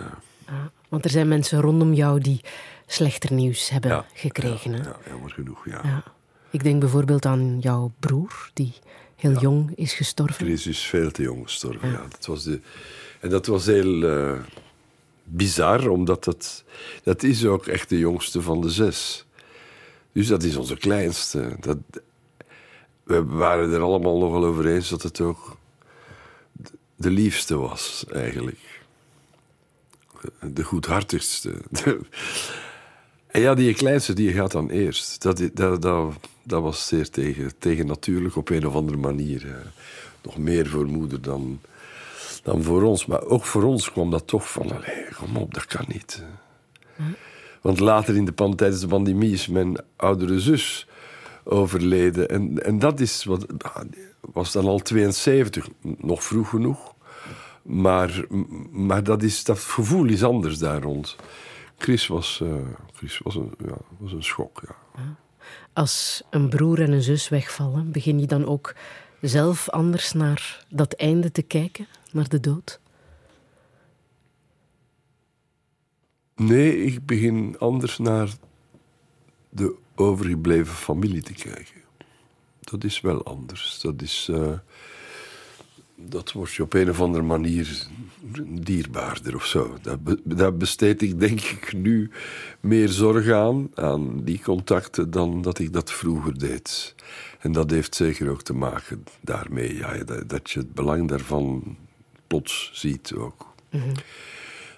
Ja, 0.47 0.71
want 0.89 1.05
er 1.05 1.11
zijn 1.11 1.29
mensen 1.29 1.61
rondom 1.61 1.93
jou 1.93 2.21
die 2.21 2.41
slechter 2.87 3.33
nieuws 3.33 3.69
hebben 3.71 3.91
Ja, 3.91 4.07
gekregen. 4.15 4.73
hè? 4.73 4.83
ja, 4.83 4.97
jammer 5.09 5.31
genoeg, 5.31 5.65
ja. 5.65 5.81
Ja. 5.83 6.03
Ik 6.51 6.63
denk 6.63 6.81
bijvoorbeeld 6.81 7.27
aan 7.27 7.59
jouw 7.61 7.93
broer, 7.99 8.51
die 8.55 8.73
heel 9.17 9.39
jong 9.41 9.73
is 9.77 9.93
gestorven. 9.93 10.35
Chris 10.47 10.67
is 10.67 10.79
veel 10.81 11.11
te 11.11 11.23
jong 11.23 11.43
gestorven, 11.43 11.91
ja. 11.91 12.07
Dat 12.09 12.27
was 12.27 12.43
de, 12.43 12.61
en 13.21 13.29
dat 13.31 13.47
was 13.47 13.67
heel 13.67 14.03
eh, 14.03 14.39
bizar, 15.25 15.89
omdat 15.89 16.25
dat, 16.25 16.65
dat 17.03 17.23
is 17.23 17.45
ook 17.47 17.67
echt 17.67 17.89
de 17.89 17.99
jongste 17.99 18.43
van 18.43 18.61
de 18.61 18.71
zes. 18.71 19.27
Dus 20.13 20.27
dat 20.27 20.43
is 20.43 20.57
onze 20.57 20.77
kleinste. 20.77 21.57
Dat, 21.61 21.77
we 23.07 23.25
waren 23.25 23.73
er 23.73 23.81
allemaal 23.81 24.19
nogal 24.19 24.45
over 24.45 24.67
eens 24.67 24.89
dat 24.89 25.03
het 25.03 25.21
ook 25.21 25.57
de- 26.97 27.11
liefste 27.11 27.57
was, 27.57 28.05
eigenlijk. 28.13 28.81
De 30.41 30.63
goedhartigste. 30.65 31.55
En 33.27 33.41
ja, 33.43 33.55
die 33.55 33.75
kleinste 33.75 34.13
die 34.13 34.33
gaat 34.33 34.53
dan 34.53 34.71
eerst. 34.71 35.23
Dat, 35.23 35.39
dat, 35.55 35.83
dat, 35.83 36.15
dat 36.43 36.63
was 36.63 36.87
zeer 36.87 37.11
tegen, 37.11 37.59
tegen 37.59 37.87
natuurlijk 37.87 38.37
op 38.37 38.49
een 38.51 38.67
of 38.67 38.75
andere 38.75 38.97
manier. 38.99 39.47
eh, 39.47 39.55
nog 40.23 40.39
meer 40.39 40.67
voor 40.67 40.87
moeder 40.87 41.23
dan, 41.23 41.61
dan 42.43 42.63
voor 42.63 42.83
ons. 42.83 43.07
Maar 43.07 43.23
ook 43.25 43.45
voor 43.45 43.63
ons 43.63 43.93
kwam 43.93 44.11
dat 44.11 44.27
toch 44.27 44.51
van, 44.51 44.71
allee, 44.73 45.05
kom 45.17 45.37
op, 45.37 45.55
dat 45.55 45.67
kan 45.67 45.85
niet. 45.89 46.23
Want 47.61 47.81
later 47.81 48.17
in 48.17 48.25
de 48.25 48.33
pan, 48.33 48.55
tijdens 48.55 48.81
de 48.81 48.87
pandemie 48.89 49.33
is 49.33 49.49
mijn 49.49 49.77
oudere 49.97 50.41
zus 50.41 50.87
overleden. 51.47 52.29
En, 52.29 52.65
en 52.65 52.79
dat 52.79 53.01
is 53.01 53.25
wat, 53.25 53.47
was 54.21 54.53
dan 54.53 54.67
al 54.67 54.79
72, 54.79 55.69
nog 55.99 56.25
vroeg 56.25 56.49
genoeg. 56.49 56.95
Maar, 57.63 58.25
maar 58.71 59.05
dat, 59.05 59.23
is, 59.23 59.45
dat 59.45 59.59
gevoel 59.59 60.07
is 60.07 60.25
anders 60.25 60.59
daar 60.59 60.83
rond. 60.83 61.17
Chris 61.77 62.07
was, 62.07 62.41
eh, 62.43 62.55
Chris 62.93 63.19
was, 63.19 63.35
een, 63.35 63.53
ja, 63.67 63.77
was 63.99 64.13
een 64.13 64.23
schok, 64.23 64.63
ja. 64.67 64.75
Als 65.73 66.23
een 66.31 66.49
broer 66.49 66.83
en 66.83 66.93
een 66.93 67.03
zus 67.03 67.29
wegvallen, 67.29 67.93
begin 67.93 68.21
je 68.21 68.27
dan 68.27 68.47
ook 68.47 68.75
zelf 69.21 69.69
anders 69.69 70.13
naar 70.13 70.65
dat 70.69 70.93
einde 70.93 71.33
te 71.33 71.43
kijken, 71.43 71.87
naar 72.13 72.29
de 72.29 72.41
dood? 72.41 72.81
Nee, 76.35 76.85
ik 76.85 77.07
begin 77.07 77.57
anders 77.59 77.99
naar 77.99 78.29
de 79.49 79.75
overgebleven 79.97 80.75
familie 80.75 81.23
te 81.23 81.33
kijken. 81.33 81.81
Dat 82.61 82.85
is 82.85 83.01
wel 83.01 83.25
anders. 83.25 83.81
Dat 83.83 84.03
is... 84.03 84.29
eh, 84.33 84.53
dat 85.99 86.33
wordt 86.33 86.53
je 86.55 86.63
op 86.63 86.73
een 86.75 86.91
of 86.91 87.01
andere 87.01 87.25
manier 87.25 87.87
dierbaarder 88.47 89.35
of 89.35 89.47
zo. 89.47 89.77
Daar, 89.83 90.01
be- 90.01 90.21
daar 90.25 90.57
besteed 90.57 91.03
ik 91.03 91.21
denk 91.21 91.41
ik 91.41 91.73
nu 91.73 92.11
meer 92.61 92.89
zorg 92.89 93.31
aan, 93.31 93.71
aan 93.75 94.25
die 94.25 94.41
contacten, 94.43 95.11
dan 95.11 95.43
dat 95.43 95.59
ik 95.59 95.73
dat 95.73 95.93
vroeger 95.93 96.39
deed. 96.39 96.95
En 97.41 97.53
dat 97.53 97.71
heeft 97.71 97.95
zeker 97.95 98.29
ook 98.31 98.43
te 98.43 98.53
maken 98.55 99.05
daarmee, 99.21 99.75
ja, 99.77 100.05
dat, 100.05 100.29
dat 100.29 100.51
je 100.51 100.59
het 100.59 100.75
belang 100.75 101.09
daarvan 101.09 101.77
plots 102.27 102.71
ziet 102.75 103.13
ook. 103.15 103.55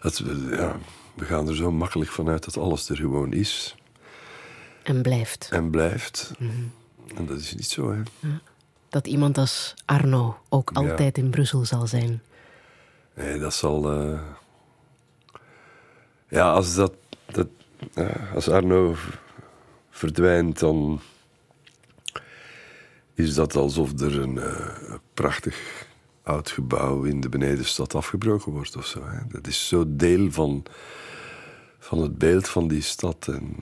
Dat, 0.02 0.18
we- 0.18 0.56
ja, 0.56 0.78
We 1.14 1.24
gaan 1.24 1.48
er 1.48 1.56
zo 1.56 1.72
makkelijk 1.72 2.10
vanuit 2.10 2.44
dat 2.44 2.56
alles 2.56 2.88
er 2.88 2.96
gewoon 2.96 3.32
is 3.32 3.74
En 4.88 5.02
blijft. 5.02 5.48
en 5.50 5.70
blijft. 5.70 6.32
En 7.16 7.26
dat 7.26 7.38
is 7.38 7.54
niet 7.54 7.66
zo, 7.68 7.92
hè? 7.92 8.02
Dat 8.88 9.06
iemand 9.06 9.38
als 9.38 9.74
Arno 9.84 10.38
ook 10.48 10.70
Ja. 10.74 10.80
altijd 10.80 11.18
in 11.18 11.30
Brussel 11.30 11.64
zal 11.64 11.86
zijn. 11.86 12.22
Nee, 13.14 13.38
dat 13.38 13.54
zal. 13.54 13.92
eh, 13.92 14.20
Ja, 16.28 16.52
als 16.52 16.74
dat. 16.74 16.92
dat 17.26 17.48
ja, 17.94 18.10
als 18.34 18.48
Arno 18.48 18.94
verdwijnt, 19.90 20.58
dan. 20.58 21.00
is 23.14 23.34
dat 23.34 23.56
alsof 23.56 24.00
er 24.00 24.20
een 24.20 24.38
eh, 24.38 24.94
prachtig 25.14 25.86
oud 26.22 26.50
gebouw 26.50 27.02
in 27.02 27.20
de 27.20 27.28
benedenstad 27.28 27.94
afgebroken 27.94 28.52
wordt 28.52 28.76
of 28.76 28.86
zo. 28.86 29.04
Hè. 29.06 29.18
Dat 29.28 29.46
is 29.46 29.68
zo 29.68 29.84
deel 29.86 30.30
van. 30.32 30.62
van 31.78 31.98
het 32.02 32.18
beeld 32.18 32.48
van 32.48 32.68
die 32.68 32.82
stad. 32.82 33.28
En, 33.28 33.56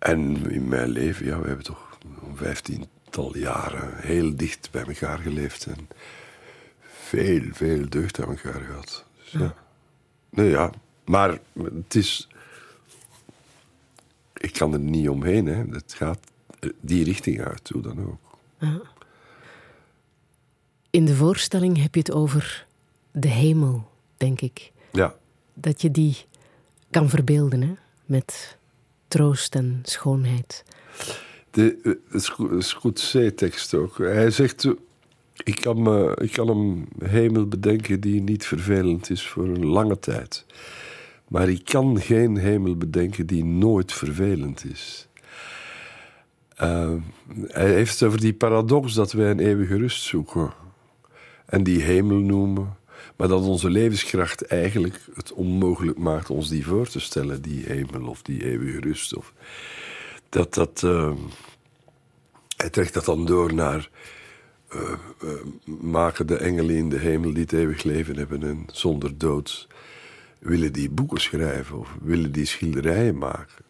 en 0.00 0.50
in 0.50 0.68
mijn 0.68 0.88
leven, 0.88 1.26
ja, 1.26 1.40
we 1.40 1.46
hebben 1.46 1.64
toch 1.64 1.98
een 2.28 2.36
vijftiental 2.36 3.36
jaren 3.36 3.96
heel 3.96 4.36
dicht 4.36 4.68
bij 4.70 4.84
elkaar 4.84 5.18
geleefd. 5.18 5.66
En, 5.66 5.88
veel, 6.80 7.42
veel 7.52 7.88
deugd 7.88 8.20
aan 8.20 8.28
elkaar 8.28 8.60
gehad. 8.60 9.04
Dus 9.16 9.30
ja. 9.30 9.54
Nee, 10.30 10.50
ja. 10.50 10.70
Maar 11.04 11.38
het 11.54 11.94
is... 11.94 12.28
Ik 14.34 14.52
kan 14.52 14.72
er 14.72 14.78
niet 14.78 15.08
omheen, 15.08 15.46
hè. 15.46 15.64
Het 15.70 15.92
gaat 15.92 16.18
die 16.80 17.04
richting 17.04 17.40
uit, 17.40 17.68
hoe 17.68 17.82
dan 17.82 18.06
ook. 18.06 18.38
Ja. 18.58 18.80
In 20.90 21.04
de 21.04 21.14
voorstelling 21.14 21.82
heb 21.82 21.94
je 21.94 22.00
het 22.00 22.12
over 22.12 22.66
de 23.12 23.28
hemel, 23.28 23.90
denk 24.16 24.40
ik. 24.40 24.72
Ja. 24.92 25.14
Dat 25.54 25.82
je 25.82 25.90
die 25.90 26.16
kan 26.90 27.08
verbeelden, 27.08 27.62
hè? 27.62 27.74
Met 28.04 28.58
troost 29.10 29.54
en 29.54 29.80
schoonheid. 29.82 30.64
De, 31.50 31.78
eh, 31.82 31.92
het 32.10 32.22
Sco- 32.22 32.54
het 32.54 32.64
Scotsee-tekst 32.64 33.74
ook. 33.74 33.98
Hij 33.98 34.30
zegt... 34.30 34.68
Ik 35.44 35.60
kan, 35.60 35.82
me, 35.82 36.16
ik 36.20 36.32
kan 36.32 36.48
een 36.48 36.88
hemel 37.04 37.46
bedenken 37.46 38.00
die 38.00 38.20
niet 38.20 38.46
vervelend 38.46 39.10
is 39.10 39.26
voor 39.26 39.44
een 39.44 39.66
lange 39.66 39.98
tijd. 39.98 40.46
Maar 41.28 41.48
ik 41.48 41.64
kan 41.64 42.00
geen 42.00 42.36
hemel 42.36 42.76
bedenken 42.76 43.26
die 43.26 43.44
nooit 43.44 43.92
vervelend 43.92 44.64
is. 44.64 45.08
Eh, 46.56 46.92
hij 47.46 47.72
heeft 47.72 47.92
het 47.92 48.08
over 48.08 48.20
die 48.20 48.32
paradox 48.34 48.94
dat 48.94 49.12
wij 49.12 49.30
een 49.30 49.40
eeuwige 49.40 49.76
rust 49.76 50.02
zoeken. 50.02 50.52
En 51.46 51.62
die 51.62 51.82
hemel 51.82 52.18
noemen. 52.18 52.76
Maar 53.20 53.28
dat 53.28 53.44
onze 53.44 53.70
levenskracht 53.70 54.46
eigenlijk 54.46 55.00
het 55.14 55.32
onmogelijk 55.32 55.98
maakt 55.98 56.30
ons 56.30 56.48
die 56.48 56.66
voor 56.66 56.88
te 56.88 57.00
stellen. 57.00 57.42
Die 57.42 57.64
hemel 57.66 58.08
of 58.08 58.22
die 58.22 58.44
eeuwige 58.44 58.80
rust. 58.80 59.16
Of 59.16 59.32
dat 60.28 60.54
dat... 60.54 60.82
eh, 60.82 61.12
hij 62.56 62.70
trekt 62.70 62.94
dat 62.94 63.04
dan 63.04 63.26
door 63.26 63.54
naar... 63.54 63.90
eh, 64.68 64.92
eh, 64.92 65.28
maken 65.80 66.26
de 66.26 66.36
engelen 66.36 66.76
in 66.76 66.88
de 66.88 66.98
hemel 66.98 67.32
die 67.32 67.42
het 67.42 67.52
eeuwig 67.52 67.82
leven 67.82 68.16
hebben 68.16 68.42
en 68.42 68.66
zonder 68.72 69.18
dood... 69.18 69.68
willen 70.38 70.72
die 70.72 70.90
boeken 70.90 71.20
schrijven 71.20 71.78
of 71.78 71.96
willen 72.02 72.32
die 72.32 72.46
schilderijen 72.46 73.18
maken. 73.18 73.64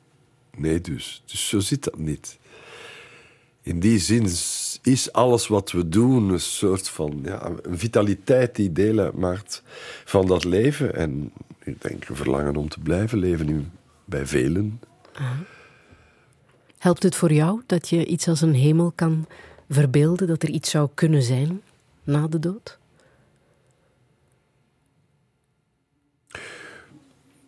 Nee 0.56 0.81
dus. 0.81 1.22
Dus 1.27 1.48
zo 1.48 1.60
zit 1.60 1.85
dat 1.85 1.98
niet. 1.98 2.39
In 3.62 3.81
die 3.81 3.98
zin 3.98 4.28
is 4.82 5.12
alles 5.12 5.47
wat 5.47 5.70
we 5.70 5.89
doen 5.89 6.28
een 6.28 6.40
soort 6.40 6.89
van 6.89 7.20
ja, 7.24 7.51
een 7.62 7.78
vitaliteit 7.78 8.57
die 8.57 8.73
deel 8.73 8.98
uitmaakt 8.98 9.62
van 10.05 10.27
dat 10.27 10.44
leven. 10.44 10.94
En 10.94 11.32
ik 11.59 11.82
denk 11.82 12.09
een 12.09 12.16
verlangen 12.16 12.57
om 12.57 12.69
te 12.69 12.81
blijven 12.81 13.19
leven 13.19 13.48
in, 13.48 13.70
bij 14.05 14.27
velen. 14.27 14.81
Helpt 16.78 17.02
het 17.02 17.15
voor 17.15 17.32
jou 17.32 17.62
dat 17.66 17.89
je 17.89 18.07
iets 18.07 18.28
als 18.28 18.40
een 18.40 18.55
hemel 18.55 18.93
kan 18.94 19.27
verbeelden, 19.69 20.27
dat 20.27 20.43
er 20.43 20.48
iets 20.48 20.70
zou 20.70 20.89
kunnen 20.94 21.23
zijn 21.23 21.62
na 22.05 22.27
de 22.27 22.39
dood? 22.39 22.78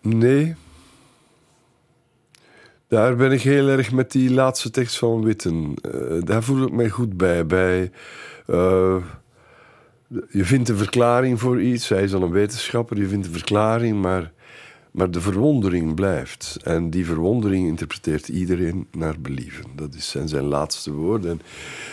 Nee. 0.00 0.54
Daar 2.92 3.16
ben 3.16 3.32
ik 3.32 3.42
heel 3.42 3.68
erg 3.68 3.92
met 3.92 4.10
die 4.10 4.32
laatste 4.32 4.70
tekst 4.70 4.98
van 4.98 5.24
Witten. 5.24 5.74
Eh, 5.82 6.22
daar 6.24 6.42
voel 6.42 6.66
ik 6.66 6.72
mij 6.72 6.88
goed 6.88 7.16
bij. 7.16 7.46
bij 7.46 7.90
eh, 8.46 8.96
je 10.28 10.44
vindt 10.44 10.68
een 10.68 10.76
verklaring 10.76 11.40
voor 11.40 11.62
iets. 11.62 11.88
Hij 11.88 12.02
is 12.02 12.10
dan 12.10 12.22
een 12.22 12.30
wetenschapper. 12.30 12.96
Je 12.98 13.06
vindt 13.06 13.26
een 13.26 13.32
verklaring, 13.32 14.02
maar, 14.02 14.32
maar 14.90 15.10
de 15.10 15.20
verwondering 15.20 15.94
blijft. 15.94 16.58
En 16.62 16.90
die 16.90 17.06
verwondering 17.06 17.66
interpreteert 17.66 18.28
iedereen 18.28 18.86
naar 18.90 19.20
believen. 19.20 19.64
Dat 19.74 19.94
zijn 19.94 20.28
zijn 20.28 20.44
laatste 20.44 20.92
woorden. 20.92 21.30
En 21.30 21.40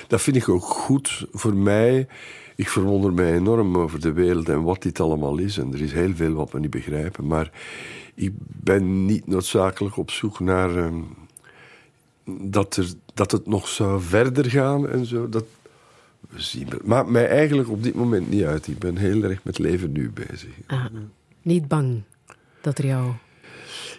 dat 0.08 0.22
vind 0.22 0.36
ik 0.36 0.50
ook 0.50 0.64
goed 0.64 1.28
voor 1.32 1.56
mij. 1.56 2.08
Ik 2.56 2.70
verwonder 2.70 3.14
mij 3.14 3.34
enorm 3.34 3.78
over 3.78 4.02
de 4.02 4.14
wereld 4.14 4.50
en 4.50 4.64
wat 4.64 4.82
dit 4.82 5.00
allemaal 5.00 5.38
is. 5.38 5.58
En 5.58 5.74
er 5.74 5.82
is 5.82 5.94
heel 5.94 6.16
veel 6.16 6.34
wat 6.34 6.52
we 6.52 6.60
niet 6.60 6.70
begrijpen. 6.70 7.28
Maar 7.28 7.52
ik 8.20 8.32
ben 8.48 9.06
niet 9.06 9.28
noodzakelijk 9.28 9.98
op 9.98 10.12
zoek 10.12 10.40
naar 10.40 10.76
ehm, 10.78 11.02
dat, 12.42 12.76
er, 12.78 12.88
dat 13.14 13.32
het 13.32 13.46
nog 13.48 13.68
zou 13.68 14.02
verder 14.02 14.50
gaan 14.50 14.88
en 14.90 15.06
zo. 15.06 15.30
Dat 15.30 15.46
we 16.30 16.42
zien. 16.42 16.68
Maakt 16.84 17.10
mij 17.10 17.28
eigenlijk 17.28 17.70
op 17.70 17.84
dit 17.84 17.94
moment 17.96 18.30
niet 18.30 18.44
uit. 18.44 18.68
Ik 18.68 18.80
ben 18.80 18.98
heel 18.98 19.24
erg 19.24 19.44
met 19.44 19.58
leven 19.58 19.92
nu 19.92 20.10
bezig. 20.12 20.50
Ah, 20.68 20.86
niet 21.42 21.68
bang 21.68 22.02
dat 22.62 22.78
er 22.78 22.86
jou... 22.86 23.12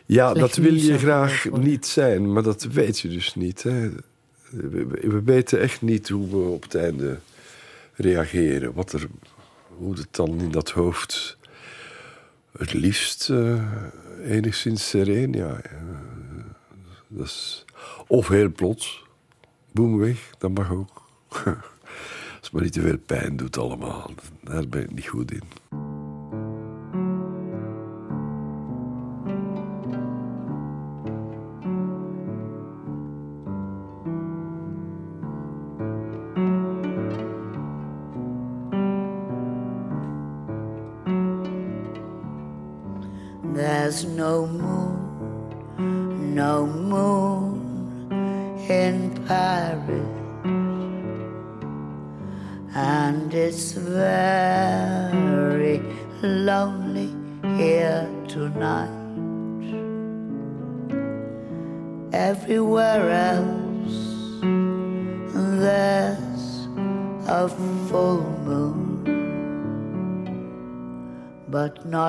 Ja, 0.07 0.35
dat 0.35 0.57
wil 0.57 0.75
je 0.75 0.99
graag 0.99 1.43
worden. 1.43 1.69
niet 1.69 1.87
zijn, 1.87 2.33
maar 2.33 2.43
dat 2.43 2.63
weet 2.63 3.01
je 3.01 3.09
dus 3.09 3.35
niet. 3.35 3.63
Hè. 3.63 3.91
We- 4.51 4.87
we 5.01 5.23
weten 5.25 5.61
echt 5.61 5.83
niet 5.83 6.09
hoe 6.09 6.29
we 6.31 6.37
op 6.37 6.63
het 6.63 6.75
einde 6.75 7.19
reageren. 7.95 8.73
Wat 8.73 8.93
er, 8.93 9.07
hoe 9.77 9.95
het 9.95 10.09
dan 10.11 10.41
in 10.41 10.51
dat 10.51 10.71
hoofd 10.71 11.39
het 12.59 12.73
liefst 12.73 13.31
eh, 13.31 13.65
enigszins 14.25 14.89
sereen. 14.89 15.33
Ja, 15.33 15.61
eh, 15.61 17.27
of 18.07 18.29
heel 18.29 18.53
plots, 18.53 19.05
boem 19.73 19.99
weg, 19.99 20.31
dat 20.39 20.51
mag 20.51 20.71
ook. 20.71 21.03
Als 22.41 22.49
het 22.49 22.53
maar 22.53 22.63
niet 22.63 22.73
te 22.73 22.81
veel 22.81 22.99
pijn 22.99 23.37
doet 23.37 23.59
allemaal, 23.59 24.11
daar 24.45 24.69
ben 24.69 24.83
ik 24.83 24.93
niet 24.93 25.09
goed 25.09 25.33
in. 25.33 25.43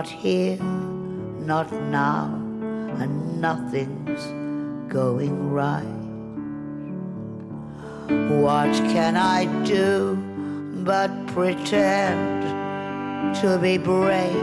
Not 0.01 0.09
here, 0.09 0.57
not 0.57 1.71
now, 1.71 2.25
and 2.97 3.39
nothing's 3.39 4.25
going 4.91 5.51
right. 5.51 6.01
What 8.41 8.73
can 8.93 9.15
I 9.15 9.45
do 9.63 10.15
but 10.83 11.11
pretend 11.27 12.41
to 13.41 13.59
be 13.59 13.77
brave 13.77 14.33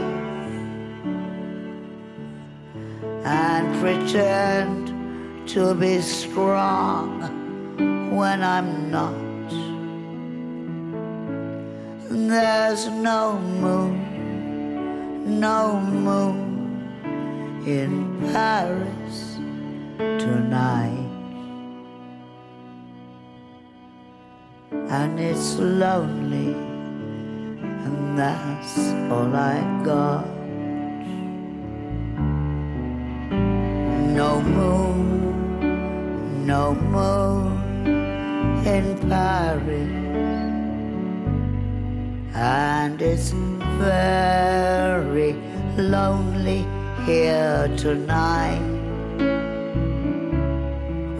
and 3.25 3.65
pretend 3.81 5.49
to 5.49 5.75
be 5.75 5.99
strong 5.99 7.09
when 8.15 8.41
I'm 8.41 8.89
not? 8.89 9.49
There's 12.09 12.87
no 12.87 13.37
moon 13.39 14.18
no 15.25 15.79
moon 15.79 17.63
in 17.65 18.17
Paris 18.31 19.37
tonight. 19.97 21.07
And 24.71 25.19
it's 25.19 25.57
lonely, 25.57 26.53
and 27.85 28.17
that's 28.17 28.77
all 29.11 29.35
I 29.35 29.59
got. 29.83 30.25
No 34.15 34.41
moon, 34.41 36.45
no 36.45 36.75
moon 36.75 37.57
in 38.65 38.97
Paris. 39.07 40.08
And 42.41 43.01
it's 43.01 43.31
very 43.31 45.33
lonely 45.75 46.65
here 47.05 47.69
tonight. 47.75 48.61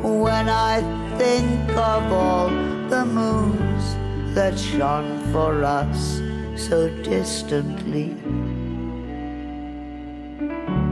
When 0.01 0.47
I 0.47 0.79
think 1.17 1.71
of 1.71 2.13
all 2.13 2.47
the 2.87 3.05
moons 3.05 3.95
that 4.33 4.57
shone 4.57 5.19
for 5.33 5.65
us 5.65 6.21
so 6.55 6.87
distantly, 7.03 8.15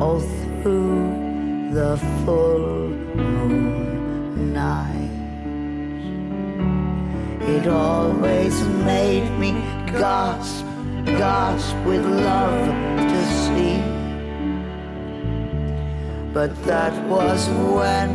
all 0.02 0.20
through 0.62 1.72
the 1.72 1.96
full 2.26 2.90
moon 3.16 4.52
night. 4.52 5.08
It 7.48 7.66
always 7.68 8.62
made 8.84 9.32
me 9.40 9.77
gasp, 9.88 10.66
gasp 11.06 11.76
with 11.86 12.06
love 12.06 12.68
to 13.12 13.26
see. 13.44 13.82
But 16.34 16.52
that 16.66 16.94
was 17.08 17.48
when 17.50 18.10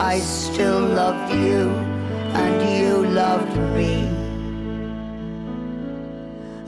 I 0.00 0.18
still 0.18 0.80
loved 0.80 1.32
you 1.34 1.70
and 2.34 2.54
you 2.78 3.06
loved 3.06 3.56
me. 3.76 4.08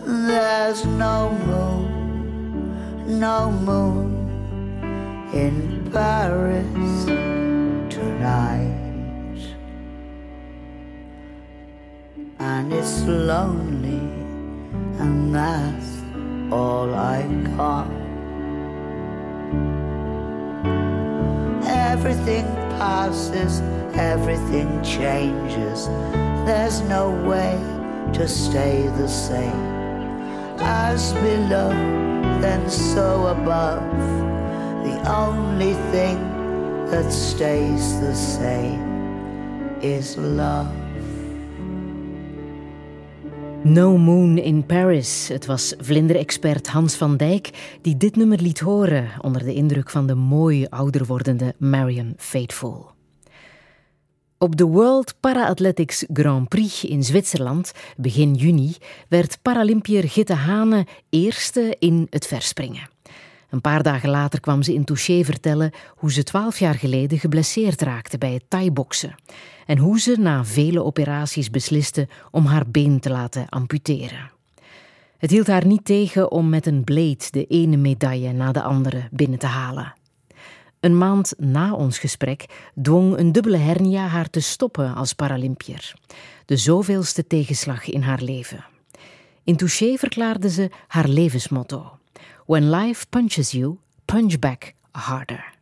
There's 0.04 0.84
no 0.84 1.30
moon, 1.46 3.18
no 3.18 3.50
moon 3.50 4.22
in 5.32 5.90
Paris 5.92 7.04
tonight. 7.92 8.78
And 12.38 12.72
it's 12.72 13.02
lonely, 13.04 14.21
and 15.00 15.34
that's 15.34 16.02
all 16.52 16.92
I 16.94 17.22
got. 17.56 17.90
Everything 21.66 22.44
passes, 22.78 23.60
everything 23.94 24.82
changes. 24.82 25.86
There's 26.46 26.80
no 26.82 27.10
way 27.28 27.58
to 28.14 28.26
stay 28.26 28.88
the 28.98 29.08
same. 29.08 29.72
As 30.58 31.12
below, 31.14 31.70
then 32.40 32.68
so 32.68 33.28
above. 33.28 33.82
The 34.84 34.98
only 35.08 35.74
thing 35.92 36.18
that 36.90 37.12
stays 37.12 38.00
the 38.00 38.14
same 38.14 39.78
is 39.80 40.18
love. 40.18 40.81
No 43.64 43.96
Moon 43.96 44.38
in 44.38 44.66
Paris. 44.66 45.28
Het 45.28 45.46
was 45.46 45.74
vlinderexpert 45.78 46.68
Hans 46.68 46.94
van 46.94 47.16
Dijk 47.16 47.76
die 47.82 47.96
dit 47.96 48.16
nummer 48.16 48.40
liet 48.40 48.60
horen 48.60 49.10
onder 49.20 49.44
de 49.44 49.54
indruk 49.54 49.90
van 49.90 50.06
de 50.06 50.14
mooi 50.14 50.66
ouder 50.66 51.06
wordende 51.06 51.54
Marion 51.58 52.14
Faithfull. 52.16 52.84
Op 54.38 54.56
de 54.56 54.64
World 54.64 55.14
Para-Athletics 55.20 56.04
Grand 56.12 56.48
Prix 56.48 56.84
in 56.84 57.04
Zwitserland 57.04 57.72
begin 57.96 58.34
juni 58.34 58.76
werd 59.08 59.38
Paralympiër 59.42 60.08
Gitte 60.08 60.34
Hane 60.34 60.86
eerste 61.10 61.76
in 61.78 62.06
het 62.10 62.26
verspringen. 62.26 62.91
Een 63.52 63.60
paar 63.60 63.82
dagen 63.82 64.08
later 64.08 64.40
kwam 64.40 64.62
ze 64.62 64.74
in 64.74 64.84
Touché 64.84 65.24
vertellen 65.24 65.70
hoe 65.96 66.12
ze 66.12 66.22
twaalf 66.22 66.58
jaar 66.58 66.74
geleden 66.74 67.18
geblesseerd 67.18 67.82
raakte 67.82 68.18
bij 68.18 68.32
het 68.32 68.44
thai-boksen 68.48 69.14
en 69.66 69.78
hoe 69.78 70.00
ze 70.00 70.16
na 70.18 70.44
vele 70.44 70.84
operaties 70.84 71.50
besliste 71.50 72.08
om 72.30 72.46
haar 72.46 72.66
been 72.66 73.00
te 73.00 73.10
laten 73.10 73.48
amputeren. 73.48 74.30
Het 75.18 75.30
hield 75.30 75.46
haar 75.46 75.66
niet 75.66 75.84
tegen 75.84 76.30
om 76.30 76.48
met 76.48 76.66
een 76.66 76.84
blade 76.84 77.24
de 77.30 77.46
ene 77.46 77.76
medaille 77.76 78.32
na 78.32 78.52
de 78.52 78.62
andere 78.62 79.08
binnen 79.10 79.38
te 79.38 79.46
halen. 79.46 79.94
Een 80.80 80.98
maand 80.98 81.34
na 81.38 81.74
ons 81.74 81.98
gesprek 81.98 82.46
dwong 82.82 83.18
een 83.18 83.32
dubbele 83.32 83.56
hernia 83.56 84.06
haar 84.06 84.30
te 84.30 84.40
stoppen 84.40 84.94
als 84.94 85.12
Paralympiër. 85.12 85.94
De 86.44 86.56
zoveelste 86.56 87.26
tegenslag 87.26 87.88
in 87.88 88.02
haar 88.02 88.22
leven. 88.22 88.64
In 89.44 89.56
Touché 89.56 89.96
verklaarde 89.96 90.50
ze 90.50 90.70
haar 90.86 91.08
levensmotto. 91.08 92.00
When 92.46 92.70
life 92.70 93.06
punches 93.08 93.50
you, 93.50 93.78
punch 94.04 94.38
back 94.38 94.74
harder. 94.90 95.52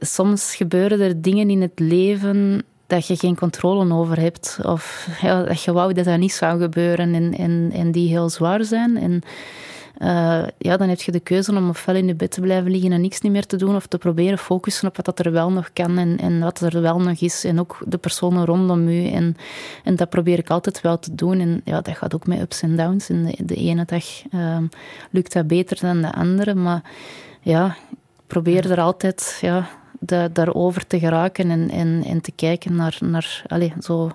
soms 0.00 0.54
gebeuren 0.54 1.00
er 1.00 1.22
dingen 1.22 1.50
in 1.50 1.60
het 1.60 1.78
leven 1.78 2.64
dat 2.86 3.06
je 3.06 3.16
geen 3.16 3.36
controle 3.36 3.94
over 3.94 4.20
hebt. 4.20 4.58
Of 4.62 5.08
dat 5.22 5.62
je 5.62 5.72
wou 5.72 5.92
dat 5.92 6.04
dat 6.04 6.18
niet 6.18 6.32
zou 6.32 6.60
gebeuren 6.60 7.14
en, 7.14 7.34
en, 7.34 7.70
en 7.72 7.92
die 7.92 8.08
heel 8.08 8.28
zwaar 8.28 8.64
zijn. 8.64 8.96
En 8.96 9.22
eh, 10.00 10.42
ja, 10.58 10.76
dan 10.76 10.88
heb 10.88 11.00
je 11.00 11.12
de 11.12 11.20
keuze 11.20 11.56
om 11.56 11.68
ofwel 11.68 11.94
in 11.94 12.06
je 12.06 12.14
bed 12.14 12.30
te 12.30 12.40
blijven 12.40 12.70
liggen 12.70 12.92
en 12.92 13.00
niks 13.00 13.20
niet 13.20 13.32
meer 13.32 13.46
te 13.46 13.56
doen, 13.56 13.74
of 13.76 13.86
te 13.86 13.98
proberen 13.98 14.38
focussen 14.38 14.88
op 14.88 14.96
wat 14.96 15.04
dat 15.04 15.18
er 15.18 15.32
wel 15.32 15.50
nog 15.50 15.72
kan 15.72 15.98
en, 15.98 16.18
en 16.18 16.40
wat 16.40 16.60
er 16.60 16.80
wel 16.80 17.00
nog 17.00 17.20
is. 17.20 17.44
En 17.44 17.60
ook 17.60 17.78
de 17.86 17.98
personen 17.98 18.44
rondom 18.44 18.88
u. 18.88 19.06
En, 19.06 19.36
en 19.84 19.96
dat 19.96 20.08
probeer 20.08 20.38
ik 20.38 20.50
altijd 20.50 20.80
wel 20.80 20.98
te 20.98 21.14
doen. 21.14 21.40
En 21.40 21.60
ja, 21.64 21.80
dat 21.80 21.96
gaat 21.96 22.14
ook 22.14 22.26
met 22.26 22.40
ups 22.40 22.62
en 22.62 22.76
downs. 22.76 23.08
En 23.08 23.24
de, 23.24 23.44
de 23.44 23.54
ene 23.54 23.84
dag 23.84 24.04
ehm, 24.30 24.64
lukt 25.10 25.32
dat 25.32 25.46
beter 25.46 25.78
dan 25.80 26.00
de 26.00 26.12
andere. 26.12 26.54
Maar 26.54 26.82
ja, 27.40 27.76
probeer 28.26 28.70
er 28.70 28.80
altijd 28.80 29.38
ja, 29.40 29.68
da- 29.98 30.28
daarover 30.28 30.86
te 30.86 30.98
geraken 30.98 31.50
en, 31.50 31.70
en, 31.70 32.02
en 32.04 32.20
te 32.20 32.32
kijken 32.32 32.76
naar, 32.76 32.98
naar 33.00 33.42
allez, 33.46 33.72
zo 33.80 34.10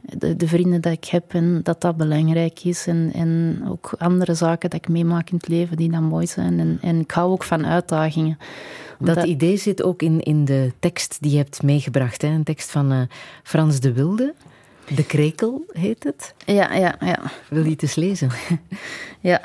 de, 0.00 0.36
de 0.36 0.48
vrienden 0.48 0.80
dat 0.80 0.92
ik 0.92 1.04
heb 1.04 1.34
en 1.34 1.60
dat 1.62 1.80
dat 1.80 1.96
belangrijk 1.96 2.64
is. 2.64 2.86
En, 2.86 3.10
en 3.14 3.62
ook 3.68 3.94
andere 3.98 4.34
zaken 4.34 4.70
dat 4.70 4.78
ik 4.78 4.88
meemaak 4.88 5.30
in 5.30 5.36
het 5.36 5.48
leven 5.48 5.76
die 5.76 5.90
dan 5.90 6.04
mooi 6.04 6.26
zijn. 6.26 6.60
En, 6.60 6.78
en 6.82 7.00
ik 7.00 7.10
hou 7.10 7.30
ook 7.30 7.44
van 7.44 7.66
uitdagingen. 7.66 8.38
Dat 8.98 9.24
idee 9.24 9.56
zit 9.56 9.82
ook 9.82 10.02
in, 10.02 10.20
in 10.20 10.44
de 10.44 10.72
tekst 10.78 11.16
die 11.20 11.30
je 11.30 11.36
hebt 11.36 11.62
meegebracht. 11.62 12.22
Hè? 12.22 12.28
Een 12.28 12.44
tekst 12.44 12.70
van 12.70 12.92
eh, 12.92 13.00
Frans 13.42 13.80
de 13.80 13.92
Wilde. 13.92 14.34
De 14.94 15.04
Krekel 15.04 15.64
heet 15.72 16.04
het. 16.04 16.34
Ja, 16.44 16.74
ja, 16.74 16.96
ja. 17.00 17.18
Wil 17.48 17.64
je 17.64 17.70
het 17.70 17.82
eens 17.82 17.94
lezen? 17.94 18.30
Ja. 19.20 19.40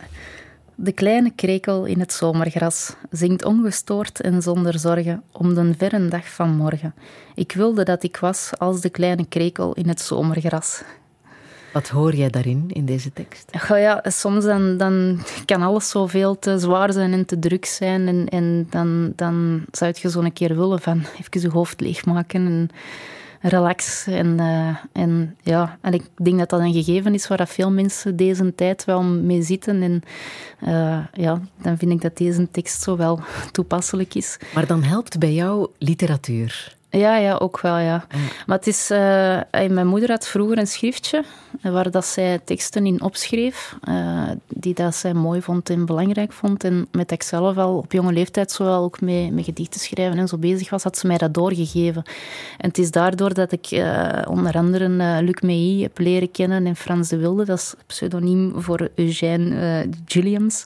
De 0.83 0.91
kleine 0.91 1.31
krekel 1.35 1.85
in 1.85 1.99
het 1.99 2.13
zomergras 2.13 2.95
zingt 3.11 3.45
ongestoord 3.45 4.21
en 4.21 4.41
zonder 4.41 4.79
zorgen 4.79 5.23
om 5.31 5.53
de 5.53 5.73
verre 5.77 6.07
dag 6.07 6.27
van 6.27 6.55
morgen. 6.55 6.93
Ik 7.35 7.51
wilde 7.51 7.83
dat 7.83 8.03
ik 8.03 8.17
was 8.17 8.51
als 8.57 8.81
de 8.81 8.89
kleine 8.89 9.25
krekel 9.25 9.73
in 9.73 9.87
het 9.87 10.01
zomergras. 10.01 10.83
Wat 11.73 11.87
hoor 11.87 12.15
jij 12.15 12.29
daarin, 12.29 12.65
in 12.67 12.85
deze 12.85 13.13
tekst? 13.13 13.51
Goh, 13.57 13.79
ja, 13.79 14.03
soms 14.07 14.45
dan, 14.45 14.77
dan 14.77 15.19
kan 15.45 15.61
alles 15.61 15.89
zoveel 15.89 16.39
te 16.39 16.59
zwaar 16.59 16.93
zijn 16.93 17.13
en 17.13 17.25
te 17.25 17.39
druk 17.39 17.65
zijn. 17.65 18.07
En, 18.07 18.29
en 18.29 18.67
dan, 18.69 19.13
dan 19.15 19.65
zou 19.71 19.93
je 20.01 20.09
zo 20.09 20.19
een 20.19 20.33
keer 20.33 20.55
willen 20.55 20.81
van 20.81 21.03
even 21.19 21.41
je 21.41 21.49
hoofd 21.49 21.81
leegmaken 21.81 22.45
en 22.45 22.69
relax. 23.49 24.07
En, 24.07 24.39
eh, 24.39 25.01
en 25.03 25.35
ja, 25.41 25.77
en 25.81 25.93
ik 25.93 26.03
denk 26.23 26.37
dat 26.37 26.49
dat 26.49 26.59
een 26.59 26.73
gegeven 26.73 27.13
is 27.13 27.27
waar 27.27 27.47
veel 27.47 27.71
mensen 27.71 28.15
deze 28.15 28.55
tijd 28.55 28.85
wel 28.85 29.03
mee 29.03 29.41
zitten. 29.41 29.81
En 29.81 30.01
eh, 30.59 31.05
ja, 31.13 31.41
dan 31.61 31.77
vind 31.77 31.91
ik 31.91 32.01
dat 32.01 32.17
deze 32.17 32.51
tekst 32.51 32.81
zo 32.81 32.97
wel 32.97 33.19
toepasselijk 33.51 34.15
is. 34.15 34.37
Maar 34.53 34.67
dan 34.67 34.83
helpt 34.83 35.19
bij 35.19 35.33
jou 35.33 35.67
literatuur. 35.77 36.75
Ja, 36.97 37.17
ja, 37.17 37.35
ook 37.35 37.59
wel, 37.59 37.77
ja. 37.77 38.05
Maar 38.45 38.57
het 38.57 38.67
is... 38.67 38.89
eh, 38.89 39.39
mijn 39.69 39.87
moeder 39.87 40.09
had 40.09 40.27
vroeger 40.27 40.57
een 40.57 40.67
schriftje 40.67 41.23
waar 41.61 41.91
dat 41.91 42.05
zij 42.05 42.39
teksten 42.43 42.85
in 42.85 43.01
opschreef, 43.01 43.75
eh, 43.81 44.29
die 44.47 44.73
dat 44.73 44.95
zij 44.95 45.13
mooi 45.13 45.41
vond 45.41 45.69
en 45.69 45.85
belangrijk 45.85 46.31
vond. 46.31 46.63
En 46.63 46.87
met 46.91 47.09
dat 47.09 47.11
ik 47.11 47.23
zelf 47.23 47.57
al 47.57 47.77
op 47.77 47.91
jonge 47.91 48.11
leeftijd 48.11 48.51
zo 48.51 48.63
wel 48.63 48.83
ook 48.83 49.01
mee, 49.01 49.31
met 49.31 49.45
gedichten 49.45 49.79
schrijven 49.79 50.17
en 50.17 50.27
zo 50.27 50.37
bezig 50.37 50.69
was, 50.69 50.83
had 50.83 50.97
ze 50.97 51.07
mij 51.07 51.17
dat 51.17 51.33
doorgegeven. 51.33 52.03
En 52.57 52.67
het 52.67 52.77
is 52.77 52.91
daardoor 52.91 53.33
dat 53.33 53.51
ik 53.51 53.65
eh, 53.65 54.21
onder 54.29 54.53
andere 54.53 54.89
Luc 55.23 55.41
Meilly 55.41 55.81
heb 55.81 55.97
leren 55.97 56.31
kennen 56.31 56.65
en 56.65 56.75
Frans 56.75 57.09
de 57.09 57.17
Wilde, 57.17 57.45
dat 57.45 57.57
is 57.57 57.73
pseudoniem 57.85 58.53
voor 58.61 58.89
Eugène 58.95 59.89
Gilliams. 60.05 60.65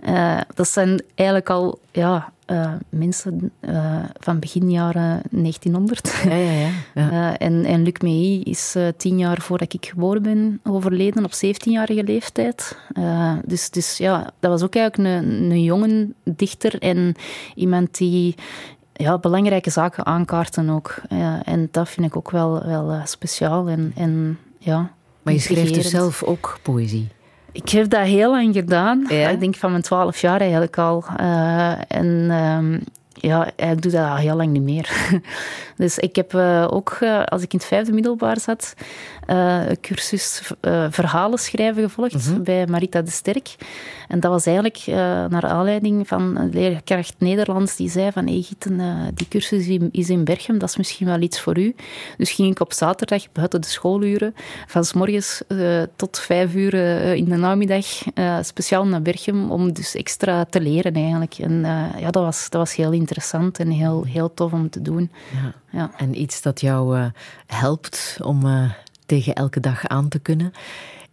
Eh, 0.00 0.40
dat 0.54 0.68
zijn 0.68 1.02
eigenlijk 1.14 1.50
al 1.50 1.78
ja, 1.92 2.32
eh, 2.48 2.72
mensen 2.88 3.52
eh, 3.60 4.04
van 4.18 4.38
begin 4.38 4.70
jaren 4.70 5.22
1900. 5.30 6.22
Ja, 6.24 6.34
ja, 6.34 6.50
ja. 6.52 6.70
Eh, 6.94 7.46
en, 7.46 7.64
en 7.64 7.82
Luc 7.82 7.98
Meilly 8.00 8.40
is 8.40 8.76
tien 8.96 9.18
jaar 9.18 9.40
voordat 9.40 9.72
ik 9.72 9.86
geboren 9.86 10.22
ben 10.22 10.60
overleden, 10.64 11.24
op 11.24 11.32
17-jarige 11.32 12.04
leeftijd. 12.04 12.78
Dus, 13.44 13.70
dus 13.70 13.96
ja, 13.96 14.32
dat 14.40 14.50
was 14.50 14.62
ook 14.62 14.74
eigenlijk 14.74 15.08
een, 15.08 15.50
een 15.50 15.62
jonge 15.62 16.08
dichter 16.24 16.78
en 16.78 17.14
iemand 17.54 17.98
die 17.98 18.34
ja, 18.92 19.18
belangrijke 19.18 19.70
zaken 19.70 20.06
aankaarten 20.06 20.70
ook. 20.70 21.02
En 21.44 21.68
dat 21.70 21.88
vind 21.88 22.06
ik 22.06 22.16
ook 22.16 22.30
wel, 22.30 22.66
wel 22.66 23.00
speciaal. 23.04 23.68
En, 23.68 23.92
en, 23.96 24.38
ja, 24.58 24.90
Maar 25.22 25.34
je 25.34 25.40
schrijft 25.40 25.62
dus 25.62 25.76
intrigerend. 25.76 26.14
zelf 26.14 26.22
ook 26.22 26.58
poëzie. 26.62 27.08
Ik 27.62 27.68
heb 27.68 27.88
dat 27.88 28.00
heel 28.00 28.30
lang 28.30 28.54
gedaan. 28.54 29.10
Ik 29.10 29.40
denk 29.40 29.54
van 29.54 29.70
mijn 29.70 29.82
twaalf 29.82 30.20
jaar 30.20 30.40
eigenlijk 30.40 30.78
al. 30.78 31.04
Eh, 31.16 31.72
en 31.88 32.26
ehm, 32.30 32.78
ja, 33.14 33.50
ik 33.56 33.82
doe 33.82 33.92
dat 33.92 34.08
al 34.08 34.16
heel 34.16 34.36
lang 34.36 34.50
niet 34.50 34.62
meer. 34.62 35.10
dus 35.76 35.98
ik 35.98 36.16
heb 36.16 36.34
eh, 36.34 36.66
ook, 36.70 36.96
eh, 37.00 37.24
als 37.24 37.42
ik 37.42 37.52
in 37.52 37.58
het 37.58 37.68
vijfde 37.68 37.92
middelbaar 37.92 38.40
zat, 38.40 38.74
een 39.28 39.80
cursus 39.80 40.42
eh, 40.60 40.86
verhalen 40.90 41.38
schrijven 41.38 41.82
gevolgd 41.82 42.42
bij 42.42 42.66
Marita 42.66 43.02
de 43.02 43.10
Sterk. 43.10 43.54
En 44.08 44.20
dat 44.20 44.30
was 44.30 44.46
eigenlijk 44.46 44.76
eh, 44.86 44.94
naar 45.26 45.46
aanleiding 45.46 46.08
van 46.08 46.36
een 46.36 46.50
leerkracht 46.50 47.14
Nederlands 47.18 47.76
die 47.76 47.90
zei 47.90 48.12
van 48.12 48.26
hey, 48.26 48.42
Gieten, 48.42 48.80
die 49.14 49.28
cursus 49.28 49.66
is 49.90 50.10
in 50.10 50.24
Berchem, 50.24 50.58
dat 50.58 50.68
is 50.68 50.76
misschien 50.76 51.06
wel 51.06 51.20
iets 51.20 51.40
voor 51.40 51.58
u. 51.58 51.74
Dus 52.16 52.30
ging 52.30 52.50
ik 52.50 52.60
op 52.60 52.72
zaterdag 52.72 53.32
buiten 53.32 53.60
de 53.60 53.66
schooluren 53.66 54.34
van 54.66 54.84
s 54.84 54.92
morgens 54.92 55.42
tot 55.96 56.18
vijf 56.18 56.54
uur 56.54 56.74
in 57.14 57.24
de 57.24 57.36
namiddag 57.36 57.86
speciaal 58.42 58.86
naar 58.86 59.02
Berchem 59.02 59.50
om 59.50 59.72
dus 59.72 59.94
extra 59.94 60.44
te 60.44 60.60
leren 60.60 60.94
eigenlijk. 60.94 61.34
En 61.34 61.60
ja, 61.98 62.10
dat 62.10 62.22
was, 62.22 62.50
dat 62.50 62.60
was 62.60 62.76
heel 62.76 62.92
interessant 62.92 63.58
en 63.58 63.70
heel, 63.70 64.04
heel 64.04 64.34
tof 64.34 64.52
om 64.52 64.70
te 64.70 64.82
doen. 64.82 65.10
Ja. 65.32 65.54
Ja. 65.70 65.90
En 65.96 66.20
iets 66.20 66.42
dat 66.42 66.60
jou 66.60 67.10
helpt 67.46 68.18
om 68.22 68.70
tegen 69.08 69.34
elke 69.34 69.60
dag 69.60 69.86
aan 69.86 70.08
te 70.08 70.18
kunnen. 70.18 70.52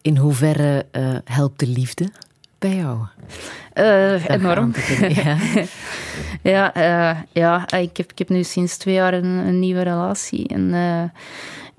In 0.01 0.17
hoeverre 0.17 0.85
eh, 0.91 1.15
helpt 1.23 1.59
de 1.59 1.67
liefde 1.67 2.09
bij 2.59 2.76
jou? 2.76 2.97
Dag 3.73 4.27
enorm. 4.27 4.73
ja. 5.07 5.38
ja, 6.53 6.73
eh, 6.73 7.17
ja 7.31 7.72
ik, 7.72 7.97
heb, 7.97 8.11
ik 8.11 8.17
heb 8.17 8.30
nu 8.30 8.43
sinds 8.43 8.77
twee 8.77 8.93
jaar 8.93 9.13
een, 9.13 9.26
een 9.47 9.59
nieuwe 9.59 9.81
relatie. 9.81 10.47
En 10.47 10.73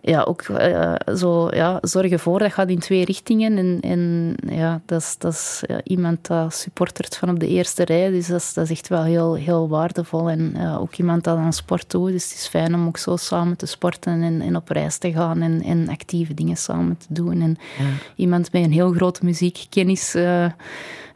ja, 0.00 0.22
ook 0.22 0.42
eh, 0.42 0.92
zo, 1.14 1.48
ja, 1.54 1.78
zorgen 1.80 2.18
voor, 2.18 2.38
dat 2.38 2.52
gaat 2.52 2.68
in 2.68 2.78
twee 2.78 3.04
richtingen. 3.04 3.58
En, 3.58 3.78
en 3.80 4.34
ja, 4.48 4.80
dat 4.86 5.00
is, 5.00 5.14
dat 5.18 5.32
is 5.32 5.62
ja, 5.66 5.80
iemand 5.84 6.26
dat 6.26 6.54
supportert 6.54 7.16
van 7.16 7.28
op 7.30 7.40
de 7.40 7.48
eerste 7.48 7.84
rij. 7.84 8.10
Dus 8.10 8.26
dat 8.26 8.40
is, 8.40 8.52
dat 8.52 8.64
is 8.64 8.70
echt 8.70 8.88
wel 8.88 9.02
heel, 9.02 9.34
heel 9.34 9.68
waardevol. 9.68 10.30
En 10.30 10.52
eh, 10.56 10.80
ook 10.80 10.94
iemand 10.94 11.24
dat 11.24 11.36
aan 11.38 11.52
sport 11.52 11.90
doet. 11.90 12.10
Dus 12.10 12.24
het 12.24 12.32
is 12.32 12.46
fijn 12.46 12.74
om 12.74 12.86
ook 12.86 12.96
zo 12.98 13.16
samen 13.16 13.56
te 13.56 13.66
sporten 13.66 14.22
en, 14.22 14.40
en 14.40 14.56
op 14.56 14.68
reis 14.68 14.98
te 14.98 15.12
gaan 15.12 15.42
en, 15.42 15.62
en 15.62 15.88
actieve 15.88 16.34
dingen 16.34 16.56
samen 16.56 16.96
te 16.96 17.06
doen. 17.08 17.40
En 17.42 17.56
Ja. 17.78 17.84
iemand 18.16 18.52
met 18.52 18.64
een 18.64 18.72
heel 18.72 18.92
grote 18.92 19.24
muziekkennis 19.24 20.14
eh, 20.14 20.44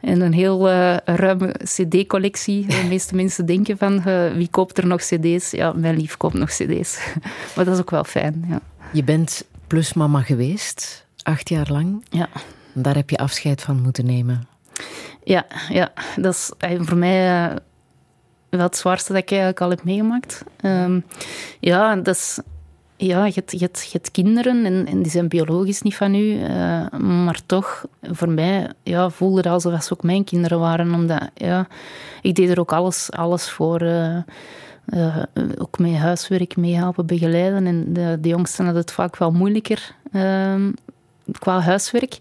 en 0.01 0.21
een 0.21 0.33
heel 0.33 0.69
ruime 1.05 1.55
cd-collectie. 1.63 2.65
De 2.81 2.85
meeste 2.89 3.15
mensen 3.15 3.45
denken 3.45 3.77
van, 3.77 4.03
wie 4.35 4.47
koopt 4.51 4.77
er 4.77 4.87
nog 4.87 5.01
cd's? 5.01 5.51
Ja, 5.51 5.73
mijn 5.75 5.97
lief 5.97 6.17
koopt 6.17 6.33
nog 6.33 6.49
cd's. 6.49 6.99
maar 7.55 7.65
dat 7.65 7.73
is 7.73 7.79
ook 7.79 7.89
wel 7.89 8.03
fijn, 8.03 8.45
ja. 8.49 8.59
Je 8.93 9.03
bent 9.03 9.45
plusmama 9.67 10.21
geweest, 10.21 11.05
acht 11.23 11.49
jaar 11.49 11.67
lang. 11.71 12.05
Ja. 12.09 12.29
Daar 12.73 12.95
heb 12.95 13.09
je 13.09 13.17
afscheid 13.17 13.61
van 13.61 13.81
moeten 13.81 14.05
nemen. 14.05 14.47
Ja, 15.23 15.45
ja 15.69 15.91
dat 16.15 16.33
is 16.33 16.51
eh, 16.57 16.79
voor 16.81 16.97
mij 16.97 17.45
eh, 17.49 17.55
wel 18.49 18.61
het 18.61 18.77
zwaarste 18.77 19.13
dat 19.13 19.21
ik 19.21 19.29
eigenlijk 19.29 19.61
al 19.61 19.69
heb 19.69 19.83
meegemaakt. 19.83 20.43
Ehm, 20.57 20.99
ja, 21.59 21.95
dat 21.95 22.15
is... 22.15 22.39
Ja, 22.95 23.25
je 23.25 23.31
hebt, 23.35 23.51
je, 23.51 23.57
hebt, 23.57 23.83
je 23.83 23.89
hebt 23.91 24.11
kinderen 24.11 24.65
en, 24.65 24.87
en 24.87 25.01
die 25.01 25.11
zijn 25.11 25.27
biologisch 25.27 25.81
niet 25.81 25.95
van 25.95 26.15
u. 26.15 26.43
eh, 26.43 26.99
maar 26.99 27.39
toch, 27.45 27.85
voor 28.01 28.29
mij 28.29 28.71
ja, 28.83 29.09
voelde 29.09 29.41
dat 29.41 29.53
alsof 29.53 29.83
ze 29.83 29.93
ook 29.93 30.03
mijn 30.03 30.23
kinderen 30.23 30.59
waren. 30.59 30.93
Omdat 30.93 31.29
ja, 31.33 31.67
ik 32.21 32.35
deed 32.35 32.49
er 32.49 32.59
ook 32.59 32.73
alles, 32.73 33.11
alles 33.11 33.49
voor. 33.49 33.79
Eh, 34.85 35.17
ook 35.57 35.79
met 35.79 35.95
huiswerk 35.95 36.57
meehelpen, 36.57 37.05
begeleiden. 37.05 37.67
En 37.67 37.93
de, 37.93 38.17
de 38.21 38.29
jongsten 38.29 38.63
hadden 38.65 38.81
het 38.81 38.91
vaak 38.91 39.17
wel 39.17 39.31
moeilijker 39.31 39.95
ehm, 40.11 40.71
qua 41.39 41.59
huiswerk. 41.59 42.17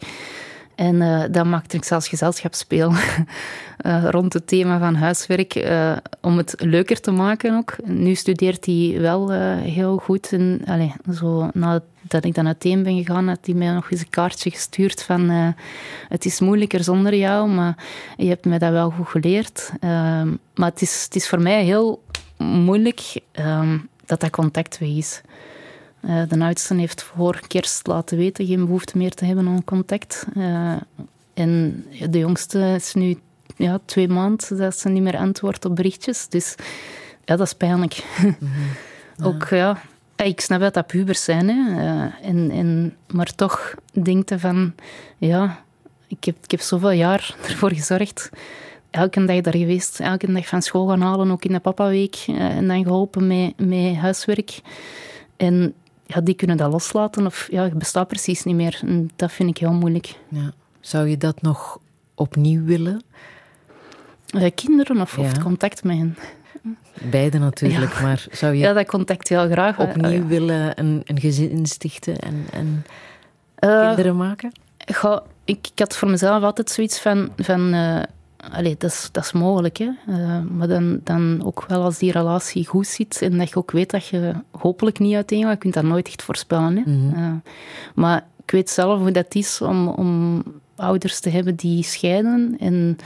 En 0.80 1.02
eh 1.02 1.24
dat 1.30 1.44
maakte 1.44 1.76
ik 1.76 1.84
zelfs 1.84 2.08
gezelschapsspeel 2.08 2.92
eh, 3.76 4.04
rond 4.10 4.32
het 4.32 4.46
thema 4.46 4.78
van 4.78 4.94
huiswerk, 4.94 5.54
eh, 5.54 5.96
om 6.20 6.36
het 6.36 6.54
leuker 6.58 7.00
te 7.00 7.10
maken 7.10 7.56
ook. 7.56 7.76
Nu 7.84 8.14
studeert 8.14 8.66
hij 8.66 8.96
wel 8.98 9.32
eh, 9.32 9.56
heel 9.56 9.96
goed. 9.96 10.32
En, 10.32 10.60
allee, 10.66 10.92
zo, 11.14 11.50
nadat 11.52 12.24
ik 12.24 12.34
dan 12.34 12.46
uiteen 12.46 12.82
ben 12.82 12.96
gegaan, 12.96 13.28
had 13.28 13.38
hij 13.42 13.54
mij 13.54 13.72
nog 13.72 13.90
eens 13.90 14.00
een 14.00 14.10
kaartje 14.10 14.50
gestuurd 14.50 15.02
van 15.02 15.30
eh, 15.30 15.48
het 16.08 16.24
is 16.24 16.40
moeilijker 16.40 16.84
zonder 16.84 17.14
jou, 17.14 17.48
maar 17.48 17.76
je 18.16 18.28
hebt 18.28 18.44
mij 18.44 18.58
dat 18.58 18.70
wel 18.72 18.90
goed 18.90 19.08
geleerd. 19.08 19.72
Ehm, 19.80 20.28
maar 20.54 20.70
het 20.70 20.82
is, 20.82 21.02
het 21.04 21.16
is 21.16 21.28
voor 21.28 21.40
mij 21.40 21.64
heel 21.64 22.02
moeilijk 22.40 23.20
ehm, 23.32 23.78
dat 24.06 24.20
dat 24.20 24.30
contact 24.30 24.78
weg 24.78 24.88
is. 24.88 25.20
Eh, 26.00 26.22
de 26.28 26.44
oudste 26.44 26.74
heeft 26.74 27.02
voor 27.02 27.40
kerst 27.46 27.86
laten 27.86 28.16
weten 28.18 28.46
geen 28.46 28.64
behoefte 28.64 28.98
meer 28.98 29.14
te 29.14 29.24
hebben 29.24 29.48
aan 29.48 29.64
contact. 29.64 30.26
Eh, 30.34 30.76
en 31.34 31.84
de 32.10 32.18
jongste 32.18 32.74
is 32.76 32.94
nu 32.94 33.18
ja, 33.56 33.78
twee 33.84 34.08
maanden 34.08 34.56
dat 34.56 34.78
ze 34.78 34.88
niet 34.88 35.02
meer 35.02 35.16
antwoordt 35.16 35.64
op 35.64 35.76
berichtjes. 35.76 36.28
Dus 36.28 36.54
ja, 37.24 37.36
dat 37.36 37.46
is 37.46 37.54
pijnlijk. 37.54 38.04
Ook 39.22 39.48
ja, 39.48 39.82
ik 40.16 40.40
snap 40.40 40.60
dat 40.60 40.74
dat 40.74 40.86
pubers 40.86 41.24
zijn. 41.24 41.48
Hè. 41.48 41.80
Eh, 41.80 42.28
en, 42.28 42.50
en, 42.50 42.96
maar 43.10 43.34
toch 43.34 43.74
denk 44.02 44.28
je 44.28 44.38
van, 44.38 44.74
ja, 45.18 45.64
ik 46.06 46.24
heb, 46.24 46.36
ik 46.42 46.50
heb 46.50 46.60
zoveel 46.60 46.90
jaar 46.90 47.34
ervoor 47.48 47.72
gezorgd. 47.72 48.30
Elke 48.90 49.24
dag 49.24 49.40
daar 49.40 49.56
geweest, 49.56 50.00
elke 50.00 50.32
dag 50.32 50.46
van 50.46 50.62
school 50.62 50.86
gaan 50.88 51.00
halen, 51.00 51.30
ook 51.30 51.44
in 51.44 51.52
de 51.52 51.60
papaweek. 51.60 52.24
eh, 52.26 52.56
en 52.56 52.68
dan 52.68 52.82
geholpen 52.82 53.26
met, 53.26 53.52
met 53.66 53.94
huiswerk. 53.96 54.60
En 55.36 55.74
ja, 56.06 56.20
die 56.20 56.34
kunnen 56.34 56.56
dat 56.56 56.72
loslaten 56.72 57.26
of 57.26 57.48
ja, 57.50 57.64
je 57.64 57.74
bestaat 57.74 58.08
precies 58.08 58.44
niet 58.44 58.54
meer. 58.54 58.80
En 58.86 59.10
dat 59.16 59.32
vind 59.32 59.48
ik 59.50 59.58
heel 59.58 59.72
moeilijk. 59.72 60.14
Ja. 60.28 60.52
Zou 60.80 61.08
je 61.08 61.16
dat 61.16 61.42
nog 61.42 61.78
opnieuw 62.14 62.64
willen? 62.64 63.02
Eh, 64.26 64.50
kinderen 64.54 65.00
of, 65.00 65.18
of 65.18 65.24
Ja. 65.24 65.30
het 65.30 65.42
contact 65.42 65.84
met 65.84 65.96
hen? 65.96 66.16
Beide 67.10 67.38
natuurlijk, 67.38 67.92
Ja. 67.94 68.02
maar 68.02 68.26
zou 68.30 68.52
je 68.54 68.58
Ja, 68.58 68.72
dat 68.72 68.86
contact 68.86 69.28
heel 69.28 69.48
graag. 69.50 69.78
Eh, 69.78 69.88
opnieuw 69.88 70.26
willen 70.26 70.78
een, 70.80 71.02
een 71.04 71.20
gezin 71.20 71.66
stichten 71.66 72.18
en, 72.18 72.46
en 72.52 72.84
kinderen 73.60 74.16
maken? 74.16 74.52
Ik, 75.44 75.66
ik 75.72 75.78
had 75.78 75.96
voor 75.96 76.10
mezelf 76.10 76.42
altijd 76.42 76.70
zoiets 76.70 77.00
van... 77.00 77.30
van 77.36 77.74
allee, 78.52 78.74
dat, 78.78 78.90
is, 78.90 79.08
dat 79.12 79.24
is 79.24 79.32
mogelijk, 79.32 79.76
hè. 79.76 79.90
Eh, 80.06 80.40
maar 80.50 80.68
dan, 80.68 81.00
dan 81.04 81.42
ook 81.44 81.64
wel 81.68 81.82
als 81.82 81.98
die 81.98 82.12
relatie 82.12 82.66
goed 82.66 82.86
zit 82.86 83.22
en 83.22 83.38
dat 83.38 83.48
je 83.48 83.56
ook 83.56 83.70
weet 83.70 83.90
dat 83.90 84.06
je 84.06 84.34
hopelijk 84.50 84.98
niet 84.98 85.14
uiteen 85.14 85.42
gaat. 85.42 85.52
Je 85.52 85.58
kunt 85.58 85.74
dat 85.74 85.82
nooit 85.84 86.06
echt 86.06 86.22
voorspellen, 86.22 86.76
hè. 86.76 86.82
Mhm. 86.90 87.14
Eh, 87.14 87.32
maar 87.94 88.26
ik 88.42 88.50
weet 88.50 88.70
zelf 88.70 88.98
hoe 88.98 89.10
dat 89.10 89.34
is 89.34 89.60
om, 89.60 89.88
om 89.88 90.42
ouders 90.76 91.20
te 91.20 91.30
hebben 91.30 91.56
die 91.56 91.82
scheiden 91.82 92.56
en 92.60 92.96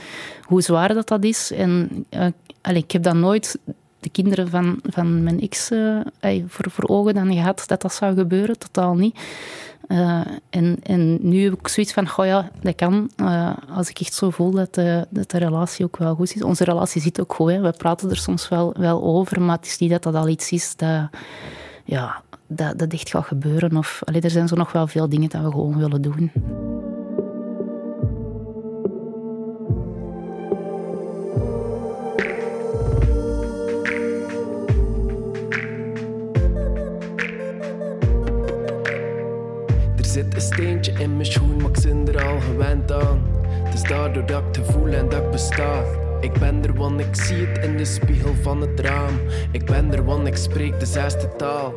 hoe 0.41 0.61
zwaar 0.61 0.93
dat, 0.93 1.07
dat 1.07 1.23
is. 1.23 1.51
En 1.51 2.05
allee, 2.61 2.83
ik 2.83 2.91
heb 2.91 3.03
dat 3.03 3.15
nooit 3.15 3.59
de 4.05 4.11
kinderen 4.11 4.49
van, 4.49 4.79
van 4.83 5.23
mijn 5.23 5.41
ex 5.41 5.71
eh, 5.71 6.43
voor, 6.47 6.71
voor 6.71 6.89
ogen 6.89 7.13
dan 7.13 7.33
gehad 7.33 7.63
dat 7.67 7.81
dat 7.81 7.93
zou 7.93 8.15
gebeuren, 8.15 8.57
totaal 8.57 8.95
niet. 8.95 9.19
Eh, 9.87 10.21
en, 10.49 10.77
en 10.83 11.17
nu 11.21 11.43
heb 11.43 11.53
ik 11.53 11.67
zoiets 11.67 11.93
van, 11.93 12.07
goh 12.07 12.25
ja, 12.25 12.49
dat 12.61 12.75
kan. 12.75 13.09
eh, 13.15 13.53
als 13.69 13.89
ik 13.89 13.99
echt 13.99 14.13
zo 14.13 14.29
voel 14.29 14.51
dat 14.51 14.73
de, 14.73 15.07
dat 15.09 15.31
de 15.31 15.37
relatie 15.37 15.85
ook 15.85 15.97
wel 15.97 16.15
goed 16.15 16.29
zit. 16.29 16.43
Onze 16.43 16.63
relatie 16.63 17.01
zit 17.01 17.21
ook 17.21 17.33
goed, 17.33 17.51
hè. 17.51 17.61
we 17.61 17.71
praten 17.71 18.09
er 18.09 18.17
soms 18.17 18.49
wel, 18.49 18.73
wel 18.77 19.03
over, 19.03 19.41
maar 19.41 19.55
het 19.55 19.65
is 19.65 19.77
niet 19.77 19.89
dat 19.89 20.03
dat 20.03 20.15
al 20.15 20.27
iets 20.27 20.51
is 20.51 20.75
dat, 20.75 21.09
ja, 21.83 22.21
dat, 22.47 22.79
dat 22.79 22.93
echt 22.93 23.09
gaat 23.09 23.25
gebeuren. 23.25 23.77
Of, 23.77 24.01
allee, 24.03 24.21
er 24.21 24.29
zijn 24.29 24.47
zo 24.47 24.55
nog 24.55 24.71
wel 24.71 24.87
veel 24.87 25.09
dingen 25.09 25.29
dat 25.29 25.41
we 25.41 25.51
gewoon 25.51 25.77
willen 25.77 26.01
doen. 26.01 26.31
Zit 40.15 40.35
een 40.35 40.41
steentje 40.41 40.91
in 40.91 41.15
mijn 41.15 41.25
schoen, 41.25 41.55
maar 41.57 41.69
ik 41.69 41.77
zit 41.77 42.09
er 42.09 42.25
al 42.25 42.39
gewend 42.39 42.91
aan. 42.91 43.21
Het 43.47 43.87
daardoor 43.87 44.25
dat 44.25 44.43
ik 44.43 44.53
te 44.53 44.97
en 44.97 45.09
dat 45.09 45.23
ik 45.23 45.31
besta. 45.31 45.83
Ik 46.21 46.33
ben 46.33 46.63
er, 46.63 46.73
want 46.73 46.99
ik 46.99 47.15
zie 47.15 47.45
het 47.45 47.65
in 47.65 47.77
de 47.77 47.85
spiegel 47.85 48.33
van 48.41 48.61
het 48.61 48.79
raam. 48.79 49.19
Ik 49.51 49.65
ben 49.65 49.93
er, 49.93 50.05
want 50.05 50.27
ik 50.27 50.35
spreek 50.35 50.79
de 50.79 50.85
zesde 50.85 51.35
taal. 51.37 51.73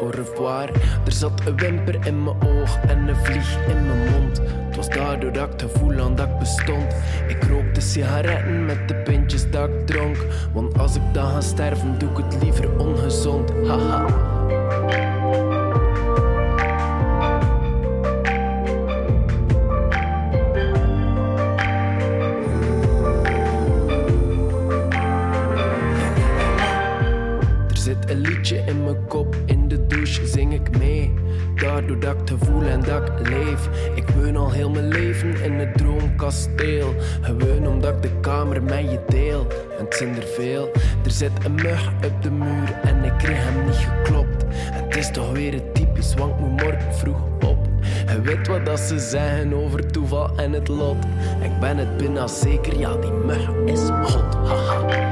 Au 0.00 0.10
revoir. 0.10 0.70
Er 1.04 1.12
zat 1.12 1.46
een 1.46 1.56
wimper 1.56 2.06
in 2.06 2.22
mijn 2.22 2.36
oog 2.42 2.78
en 2.88 3.08
een 3.08 3.16
vlieg 3.16 3.66
in 3.68 3.86
mijn 3.86 4.12
mond. 4.12 4.38
Het 4.38 4.76
was 4.76 4.88
daardoor 4.88 5.32
dat 5.32 5.48
ik 5.48 5.58
te 5.58 5.68
voel 5.68 6.00
aan 6.00 6.14
dat 6.14 6.28
ik 6.28 6.38
bestond. 6.38 6.94
Ik 7.28 7.42
rookte 7.42 7.80
sigaretten 7.80 8.64
met 8.64 8.88
de 8.88 8.94
pintjes 8.94 9.50
dat 9.50 9.68
ik 9.68 9.86
dronk. 9.86 10.26
Want 10.52 10.78
als 10.78 10.96
ik 10.96 11.02
dan 11.12 11.30
ga 11.30 11.40
sterven, 11.40 11.98
doe 11.98 12.10
ik 12.10 12.16
het 12.16 12.42
liever 12.42 12.78
ongezond. 12.78 13.52
Haha. 13.66 14.27
Daardoor 31.88 32.14
dat 32.14 32.20
ik 32.20 32.26
te 32.26 32.46
voel 32.46 32.62
en 32.62 32.80
dat 32.80 33.02
ik 33.08 33.28
leef. 33.28 33.68
Ik 33.94 34.08
woon 34.08 34.36
al 34.36 34.50
heel 34.50 34.70
mijn 34.70 34.88
leven 34.88 35.42
in 35.42 35.52
het 35.52 35.76
droomkasteel. 35.78 36.94
Gewoon 37.20 37.66
omdat 37.66 37.94
ik 37.94 38.02
de 38.02 38.20
kamer 38.20 38.62
met 38.62 38.90
je 38.90 39.00
deel. 39.08 39.46
En 39.78 39.84
het 39.84 39.94
zijn 39.94 40.16
er 40.16 40.26
veel. 40.26 40.70
Er 41.04 41.10
zit 41.10 41.30
een 41.44 41.54
mug 41.54 41.88
op 42.04 42.22
de 42.22 42.30
muur 42.30 42.80
en 42.82 43.04
ik 43.04 43.12
kreeg 43.18 43.38
hem 43.38 43.64
niet 43.64 43.74
geklopt. 43.74 44.44
Het 44.50 44.96
is 44.96 45.10
toch 45.10 45.32
weer 45.32 45.52
het 45.52 45.74
typisch, 45.74 46.14
want 46.14 46.34
ik 46.34 46.40
moet 46.40 46.62
morgen 46.62 46.94
vroeg 46.94 47.20
op. 47.40 47.58
Je 48.06 48.20
weet 48.20 48.46
wat 48.46 48.66
dat 48.66 48.80
ze 48.80 48.98
zeggen 48.98 49.52
over 49.52 49.86
toeval 49.86 50.30
en 50.36 50.52
het 50.52 50.68
lot. 50.68 51.04
Ik 51.42 51.60
ben 51.60 51.76
het 51.76 51.96
bijna 51.96 52.26
zeker, 52.26 52.78
ja, 52.78 52.96
die 52.96 53.12
mug 53.12 53.48
is. 53.66 53.88
Haha. 53.88 55.07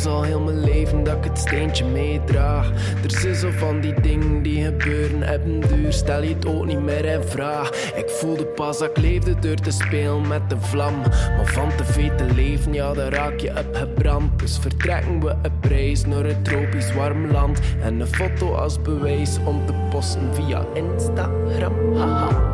Is 0.00 0.06
al 0.06 0.22
heel 0.22 0.40
mijn 0.40 0.64
leven 0.64 1.04
dat 1.04 1.16
ik 1.16 1.24
het 1.24 1.38
steentje 1.38 1.84
meedraag. 1.84 2.70
Er 3.04 3.10
zijn 3.10 3.34
zo 3.34 3.50
van 3.50 3.80
die 3.80 4.00
dingen 4.00 4.42
die 4.42 4.64
gebeuren, 4.64 5.22
hebben 5.22 5.60
duur. 5.60 5.92
Stel 5.92 6.22
je 6.22 6.34
het 6.34 6.46
ook 6.46 6.66
niet 6.66 6.80
meer 6.80 7.04
in 7.04 7.22
vraag. 7.22 7.70
Ik 7.94 8.08
voelde 8.08 8.46
pas 8.46 8.78
dat 8.78 8.90
ik 8.90 8.96
leefde 8.96 9.38
door 9.38 9.54
te 9.54 9.70
spelen 9.70 10.28
met 10.28 10.50
de 10.50 10.56
vlam. 10.60 11.00
Maar 11.36 11.46
van 11.46 11.68
te 11.76 11.84
veel 11.84 12.16
te 12.16 12.24
leven, 12.34 12.72
ja, 12.72 12.92
daar 12.92 13.12
raak 13.12 13.40
je 13.40 13.50
op 13.50 13.68
gebrand. 13.72 14.38
Dus 14.38 14.58
vertrekken 14.58 15.20
we 15.20 15.30
op 15.30 15.64
reis 15.64 16.06
naar 16.06 16.24
een 16.24 16.42
tropisch 16.42 16.94
warm 16.94 17.30
land. 17.30 17.60
En 17.82 18.00
een 18.00 18.06
foto 18.06 18.54
als 18.54 18.82
bewijs 18.82 19.38
om 19.44 19.66
te 19.66 19.72
posten 19.90 20.34
via 20.34 20.64
Instagram. 20.74 21.96
Haha. 21.96 22.49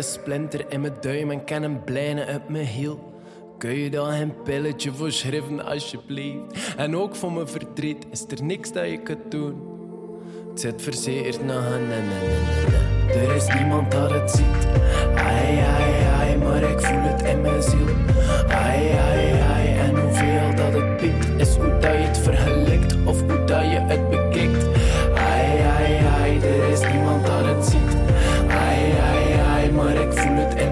Een 0.00 0.06
splinter 0.06 0.64
in 0.68 0.80
mijn 0.80 0.92
duim 1.00 1.30
en 1.30 1.44
kan 1.44 1.62
een 1.62 1.84
blijne 1.84 2.34
op 2.34 2.48
mijn 2.48 2.66
hiel. 2.66 3.12
Kun 3.58 3.74
je 3.74 3.90
dan 3.90 4.12
een 4.12 4.42
pilletje 4.42 4.92
voor 4.92 5.12
schrijven, 5.12 5.64
alsjeblieft? 5.64 6.74
En 6.76 6.96
ook 6.96 7.16
voor 7.16 7.32
mijn 7.32 7.48
verdriet 7.48 8.06
is 8.10 8.24
er 8.28 8.44
niks 8.44 8.72
dat 8.72 8.90
je 8.90 8.98
kunt 8.98 9.30
doen. 9.30 9.62
Het 10.50 10.60
zit 10.60 10.82
verzekerd 10.82 11.44
nee, 11.44 11.56
nee. 11.56 13.22
Er 13.22 13.36
is 13.36 13.46
niemand 13.54 13.90
dat 13.90 14.10
het 14.10 14.30
ziet. 14.30 14.66
Ai, 15.14 15.58
ai, 15.58 15.92
ai, 16.18 16.36
maar 16.36 16.62
ik 16.62 16.80
voel 16.80 17.02
het 17.02 17.22
in 17.22 17.40
mijn 17.40 17.62
ziel. 17.62 17.88
Ai, 18.48 18.88
ai, 18.88 19.40
ai, 19.40 19.76
en 19.78 20.00
hoeveel 20.00 20.54
dat 20.56 20.72
het 20.72 20.96
piekt, 20.96 21.28
is 21.36 21.56
hoe 21.56 21.78
dat 21.78 21.92
je 21.92 21.98
het 21.98 22.18
vergelijkt 22.18 22.96
of 23.04 23.20
hoe 23.20 23.44
dat 23.44 23.62
je 23.62 23.80
het 23.80 24.10
bekijkt. 24.10 24.66
Ai, 25.14 25.58
ai, 25.58 26.04
ai, 26.20 26.38
er 26.38 26.70
is 26.72 26.80
niemand 26.92 27.26
dat 27.26 27.44
het 27.44 27.64
ziet. 27.64 27.99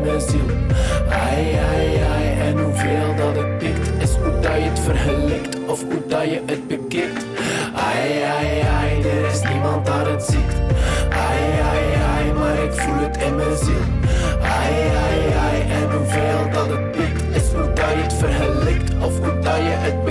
Ai, 0.09 1.55
ai, 1.55 1.97
ai, 2.13 2.41
en 2.41 2.59
hoeveel 2.59 3.17
dat 3.17 3.37
het 3.37 3.59
pikt, 3.59 4.03
is 4.03 4.15
hoe 4.15 4.41
dat 4.41 4.55
je 4.55 4.69
het 4.69 4.79
vergelijkt 4.79 5.57
of 5.67 5.83
hoe 5.83 6.07
dat 6.07 6.23
je 6.23 6.43
het 6.47 6.69
bekijkt. 6.69 7.25
Ai, 7.75 8.23
ai, 8.23 8.61
ai, 8.61 9.03
er 9.03 9.27
is 9.33 9.43
niemand 9.43 9.87
dat 9.87 10.07
het 10.07 10.23
ziet. 10.23 10.53
Ai, 11.11 11.43
ai, 11.71 11.85
ai, 12.15 12.33
maar 12.33 12.63
ik 12.65 12.73
voel 12.73 12.99
het 12.99 13.17
in 13.17 13.37
mijn 13.37 13.57
ziel. 13.57 13.85
Ai, 14.41 14.75
ai, 15.07 15.21
ai, 15.47 15.61
en 15.71 15.97
hoeveel 15.97 16.51
dat 16.53 16.69
het 16.69 16.91
pikt, 16.91 17.23
is 17.37 17.53
hoe 17.53 17.73
dat 17.73 17.91
je 17.91 18.03
het 18.03 18.13
vergelijkt 18.13 18.91
of 19.01 19.19
hoe 19.19 19.39
dat 19.41 19.57
je 19.57 19.63
het 19.63 19.95
bekijkt. 19.95 20.08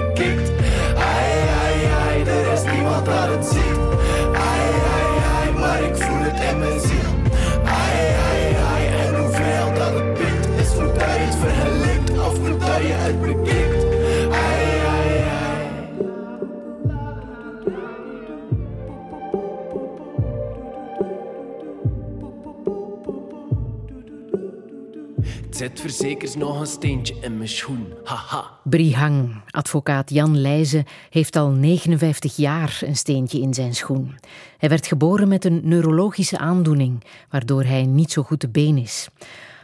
Zit 25.58 25.82
verzekers 25.82 26.36
nog 26.36 26.60
een 26.60 26.68
steentje 26.68 27.16
in 27.22 27.38
mijn 27.38 27.50
schoen. 27.50 27.94
Haha. 28.04 28.50
Brihang, 28.64 29.42
advocaat 29.50 30.10
Jan 30.10 30.38
Leijzen, 30.38 30.86
heeft 31.10 31.36
al 31.36 31.50
59 31.50 32.36
jaar 32.36 32.80
een 32.82 32.96
steentje 32.96 33.40
in 33.40 33.54
zijn 33.54 33.76
schoen. 33.76 34.16
Hij 34.58 34.70
werd 34.70 34.88
geboren 34.88 35.28
met 35.28 35.46
een 35.46 35.62
neurologische 35.64 36.38
aandoening, 36.38 37.04
waardoor 37.30 37.64
hij 37.64 37.86
niet 37.86 38.12
zo 38.12 38.24
goed 38.24 38.40
te 38.40 38.50
been 38.50 38.78
is. 38.78 39.08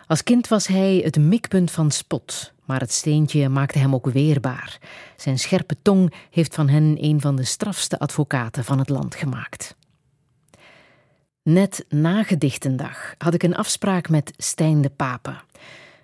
Als 0.07 0.23
kind 0.23 0.47
was 0.47 0.67
hij 0.67 1.01
het 1.03 1.17
mikpunt 1.17 1.71
van 1.71 1.91
spot, 1.91 2.53
maar 2.65 2.79
het 2.79 2.91
steentje 2.91 3.49
maakte 3.49 3.79
hem 3.79 3.93
ook 3.93 4.09
weerbaar. 4.09 4.77
Zijn 5.15 5.39
scherpe 5.39 5.75
tong 5.81 6.13
heeft 6.29 6.55
van 6.55 6.69
hen 6.69 6.97
een 6.99 7.21
van 7.21 7.35
de 7.35 7.45
strafste 7.45 7.99
advocaten 7.99 8.63
van 8.63 8.79
het 8.79 8.89
land 8.89 9.15
gemaakt. 9.15 9.75
Net 11.49 11.85
na 11.89 12.23
Gedichtendag 12.23 13.13
had 13.17 13.33
ik 13.33 13.43
een 13.43 13.55
afspraak 13.55 14.09
met 14.09 14.33
Stijn 14.37 14.81
de 14.81 14.89
Pape. 14.89 15.35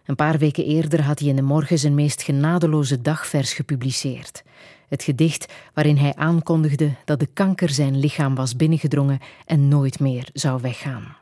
Een 0.05 0.15
paar 0.15 0.37
weken 0.37 0.65
eerder 0.65 1.01
had 1.01 1.19
hij 1.19 1.27
in 1.27 1.35
de 1.35 1.41
morgen 1.41 1.79
zijn 1.79 1.95
meest 1.95 2.21
genadeloze 2.21 3.01
dagvers 3.01 3.53
gepubliceerd. 3.53 4.43
Het 4.87 5.03
gedicht 5.03 5.53
waarin 5.73 5.97
hij 5.97 6.15
aankondigde 6.15 6.91
dat 7.05 7.19
de 7.19 7.25
kanker 7.25 7.69
zijn 7.69 7.99
lichaam 7.99 8.35
was 8.35 8.55
binnengedrongen 8.55 9.19
en 9.45 9.67
nooit 9.67 9.99
meer 9.99 10.29
zou 10.33 10.61
weggaan. 10.61 11.15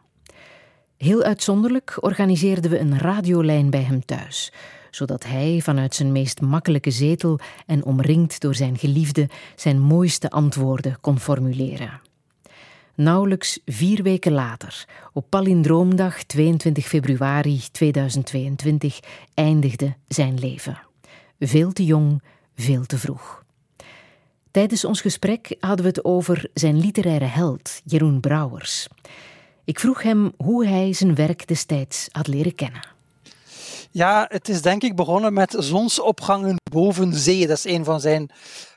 Heel 0.97 1.23
uitzonderlijk 1.23 1.97
organiseerden 1.99 2.71
we 2.71 2.79
een 2.79 2.99
radiolijn 2.99 3.69
bij 3.69 3.83
hem 3.83 4.05
thuis, 4.05 4.51
zodat 4.91 5.23
hij 5.23 5.59
vanuit 5.63 5.95
zijn 5.95 6.11
meest 6.11 6.41
makkelijke 6.41 6.91
zetel 6.91 7.39
en 7.65 7.85
omringd 7.85 8.41
door 8.41 8.55
zijn 8.55 8.77
geliefde 8.77 9.29
zijn 9.55 9.79
mooiste 9.79 10.29
antwoorden 10.29 10.97
kon 11.01 11.19
formuleren. 11.19 12.06
Nauwelijks 12.97 13.59
vier 13.65 14.03
weken 14.03 14.31
later, 14.31 14.85
op 15.13 15.29
Palindroomdag 15.29 16.23
22 16.23 16.87
februari 16.87 17.61
2022, 17.71 18.99
eindigde 19.33 19.95
zijn 20.07 20.39
leven. 20.39 20.79
Veel 21.39 21.71
te 21.73 21.85
jong, 21.85 22.23
veel 22.55 22.85
te 22.85 22.97
vroeg. 22.97 23.43
Tijdens 24.51 24.85
ons 24.85 25.01
gesprek 25.01 25.55
hadden 25.59 25.81
we 25.81 25.87
het 25.87 26.03
over 26.05 26.49
zijn 26.53 26.79
literaire 26.79 27.25
held, 27.25 27.81
Jeroen 27.85 28.19
Brouwers. 28.19 28.87
Ik 29.65 29.79
vroeg 29.79 30.03
hem 30.03 30.31
hoe 30.37 30.67
hij 30.67 30.93
zijn 30.93 31.15
werk 31.15 31.47
destijds 31.47 32.07
had 32.11 32.27
leren 32.27 32.55
kennen. 32.55 32.87
Ja, 33.91 34.25
het 34.29 34.49
is 34.49 34.61
denk 34.61 34.83
ik 34.83 34.95
begonnen 34.95 35.33
met 35.33 35.55
Zonsopgangen 35.59 36.55
boven 36.71 37.13
zee. 37.13 37.47
Dat 37.47 37.57
is 37.57 37.65
een 37.65 37.83
van 37.83 37.99
zijn 37.99 38.29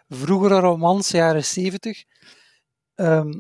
vroegere 0.09 0.61
romans, 0.61 1.11
jaren 1.11 1.45
zeventig. 1.45 2.05
Ehm, 2.95 3.33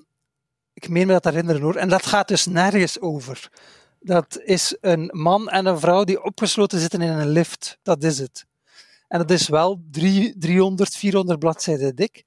ik 0.72 0.88
meen 0.88 1.06
me 1.06 1.12
dat 1.12 1.24
herinneren 1.24 1.62
hoor. 1.62 1.76
En 1.76 1.88
dat 1.88 2.06
gaat 2.06 2.28
dus 2.28 2.46
nergens 2.46 3.00
over. 3.00 3.50
Dat 4.00 4.40
is 4.44 4.76
een 4.80 5.10
man 5.12 5.48
en 5.48 5.66
een 5.66 5.80
vrouw 5.80 6.04
die 6.04 6.22
opgesloten 6.22 6.80
zitten 6.80 7.02
in 7.02 7.10
een 7.10 7.28
lift. 7.28 7.78
Dat 7.82 8.02
is 8.02 8.18
het. 8.18 8.46
En 9.08 9.18
dat 9.18 9.30
is 9.30 9.48
wel 9.48 9.82
drie, 9.90 10.38
300, 10.38 10.96
400 10.96 11.38
bladzijden 11.38 11.96
dik. 11.96 12.24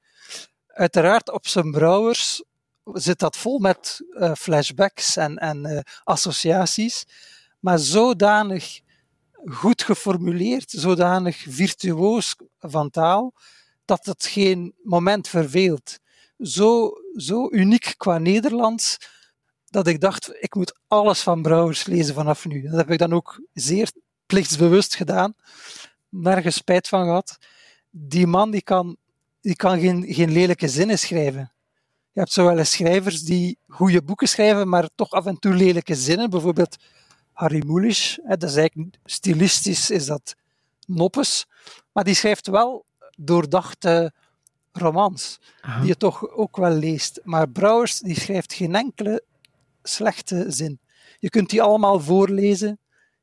Uiteraard 0.68 1.32
op 1.32 1.48
zijn 1.48 1.72
brouwers 1.72 2.44
zit 2.84 3.20
dat 3.20 3.38
vol 3.38 3.60
met 3.60 4.06
eh, 4.12 4.34
flashbacks 4.34 5.16
en, 5.16 5.38
en 5.38 5.66
eh, 5.66 5.80
associaties. 6.04 7.06
Maar 7.60 7.80
zodanig 7.80 8.80
goed 9.46 9.84
geformuleerd, 9.84 10.70
zodanig 10.72 11.46
virtuoos 11.48 12.36
van 12.60 12.90
taal, 12.90 13.34
dat 13.86 14.06
het 14.06 14.26
geen 14.26 14.74
moment 14.84 15.28
verveelt. 15.28 16.00
Zo, 16.44 16.92
zo 17.16 17.48
uniek 17.52 17.94
qua 17.98 18.18
Nederlands, 18.18 18.98
dat 19.66 19.88
ik 19.88 20.02
dacht, 20.02 20.32
ik 20.40 20.56
moet 20.56 20.80
alles 20.88 21.22
van 21.22 21.42
Brouwers 21.42 21.86
lezen 21.86 22.14
vanaf 22.14 22.46
nu. 22.46 22.62
Dat 22.62 22.78
heb 22.78 22.92
ik 22.92 22.98
dan 22.98 23.14
ook 23.14 23.42
zeer 23.54 23.92
plichtsbewust 24.26 24.96
gedaan, 24.96 25.34
nergens 26.10 26.56
spijt 26.56 26.88
van 26.88 27.04
gehad. 27.04 27.38
Die 27.90 28.28
man 28.28 28.52
die 28.52 28.62
kan, 28.62 28.98
die 29.42 29.56
kan 29.56 29.80
geen, 29.80 30.06
geen 30.08 30.32
lelijke 30.32 30.68
zinnen 30.68 31.00
schrijven. 31.00 31.52
Je 32.12 32.20
hebt 32.20 32.32
zo 32.32 32.46
wel 32.46 32.58
eens 32.58 32.72
schrijvers 32.72 33.22
die 33.22 33.58
goede 33.68 34.04
boeken 34.04 34.28
schrijven, 34.28 34.70
maar 34.70 34.90
toch 34.96 35.12
af 35.12 35.26
en 35.26 35.40
toe 35.40 35.54
lelijke 35.54 35.96
zinnen. 35.96 36.30
Bijvoorbeeld 36.30 36.76
Harry 37.32 37.64
Mulisch. 37.66 38.20
Dat 38.24 38.44
is 38.44 38.56
eigenlijk 38.56 38.96
stilistisch 39.06 39.90
is 39.90 40.06
dat 40.06 40.36
noppes. 40.86 41.46
Maar 41.92 42.04
die 42.04 42.16
schrijft 42.16 42.48
wel 42.48 42.86
doordachte 43.18 44.14
romans, 44.78 45.40
die 45.80 45.88
je 45.88 45.98
toch 45.98 46.30
ook 46.30 46.58
wel 46.58 46.72
leest. 46.72 47.20
Maar 47.24 47.50
Brouwers 47.50 48.00
die 48.00 48.20
schrijft 48.20 48.54
geen 48.54 48.76
enkele 48.76 49.24
slechte 49.84 50.46
zin. 50.48 50.80
Je 51.20 51.30
kunt 51.30 51.50
die 51.50 51.62
allemaal 51.62 52.00
voorlezen, 52.00 52.80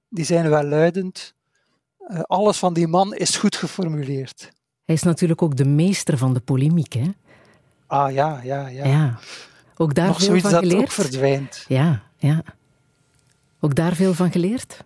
die 0.09 0.24
zijn 0.24 0.51
welluidend. 0.51 1.35
Eh, 1.98 2.20
alles 2.20 2.56
van 2.59 2.74
die 2.74 2.86
man 2.89 3.14
is 3.14 3.36
goed 3.36 3.56
geformuleerd. 3.56 4.51
Hij 4.85 4.94
is 4.94 5.02
natuurlijk 5.02 5.43
ook 5.43 5.56
de 5.56 5.64
meester 5.64 6.18
van 6.18 6.35
de 6.35 6.40
polemiek, 6.40 6.93
hè? 6.93 7.10
Ah 7.86 8.12
ja, 8.12 8.40
ja, 8.43 8.66
ja. 8.68 8.85
Ja. 8.86 9.18
Ook 9.77 9.94
daar 9.94 10.06
Nog 10.06 10.16
veel 10.16 10.27
zoiets 10.27 10.43
van 10.43 10.52
dat 10.52 10.60
geleerd? 10.60 10.81
ook 10.82 10.90
verdwijnt. 10.90 11.64
Ja, 11.68 12.02
ja. 12.16 12.43
Ook 13.60 13.74
daar 13.74 13.94
veel 13.94 14.14
van 14.14 14.32
geleerd? 14.32 14.85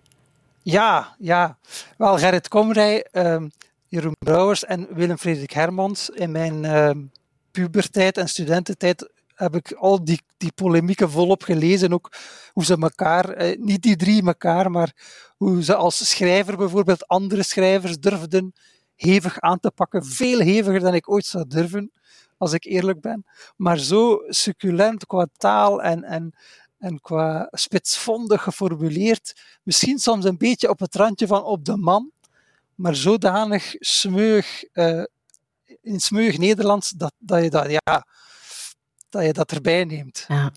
Ja, 0.63 1.15
ja. 1.19 1.59
Wel, 1.97 2.19
Gerrit 2.19 2.49
Komrij, 2.49 3.03
ehm, 3.13 3.49
Jeroen 3.95 4.17
Brouwers 4.19 4.65
en 4.65 4.87
Willem 4.95 5.19
Frederik 5.19 5.51
Hermans. 5.51 6.11
In 6.11 6.31
mijn 6.31 6.65
ehm, 6.65 7.03
pubertijd 7.51 8.19
en 8.19 8.29
studententijd 8.29 9.11
heb 9.35 9.55
ik 9.55 9.73
al 9.73 10.05
die, 10.05 10.21
die 10.37 10.53
polemieken 10.53 11.11
volop 11.11 11.43
gelezen. 11.43 11.93
Ook 11.93 12.13
hoe 12.53 12.65
ze 12.65 12.77
elkaar, 12.81 13.29
eh, 13.29 13.59
niet 13.59 13.83
die 13.83 13.97
drie 13.97 14.27
elkaar, 14.27 14.71
maar 14.71 14.93
hoe 15.37 15.63
ze 15.63 15.75
als 15.75 16.09
schrijver 16.09 16.57
bijvoorbeeld 16.57 17.09
andere 17.09 17.43
schrijvers 17.43 17.99
durfden 17.99 18.53
hevig 18.95 19.41
aan 19.41 19.61
te 19.61 19.71
pakken. 19.71 20.05
Veel 20.05 20.39
heviger 20.39 20.81
dan 20.81 20.95
ik 20.95 21.11
ooit 21.11 21.27
zou 21.27 21.45
durven, 21.49 21.93
als 22.39 22.53
ik 22.53 22.65
eerlijk 22.65 23.01
ben. 23.01 23.27
Maar 23.57 23.79
zo 23.79 24.19
succulent 24.29 25.07
qua 25.07 25.27
taal 25.37 25.83
en, 25.83 26.05
en, 26.05 26.35
en 26.79 27.01
qua 27.01 27.49
spitsvondig 27.51 28.43
geformuleerd. 28.43 29.43
Misschien 29.63 29.99
soms 29.99 30.25
een 30.25 30.39
beetje 30.39 30.69
op 30.69 30.79
het 30.79 30.95
randje 30.95 31.27
van 31.27 31.45
op 31.45 31.65
de 31.65 31.77
man, 31.77 32.13
maar 32.77 32.95
zodanig 32.95 33.75
smeug, 33.79 34.65
eh, 34.73 35.03
in 35.81 36.01
smeug 36.01 36.39
Nederlands 36.39 36.91
dat, 36.91 37.13
dat, 37.19 37.43
je 37.43 37.51
dat, 37.51 37.71
ja, 37.71 38.07
dat 39.09 39.25
je 39.25 39.33
dat 39.33 39.53
erbij 39.53 39.85
neemt. 39.85 40.25
Ja. 40.29 40.53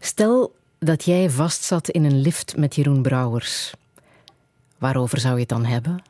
Stel 0.00 0.56
dat 0.78 1.04
jij 1.04 1.30
vastzat 1.30 1.88
in 1.88 2.04
een 2.04 2.20
lift 2.20 2.56
met 2.56 2.74
Jeroen 2.74 3.02
Brouwers. 3.02 3.72
Waarover 4.78 5.20
zou 5.20 5.34
je 5.34 5.40
het 5.40 5.48
dan 5.48 5.64
hebben? 5.64 6.02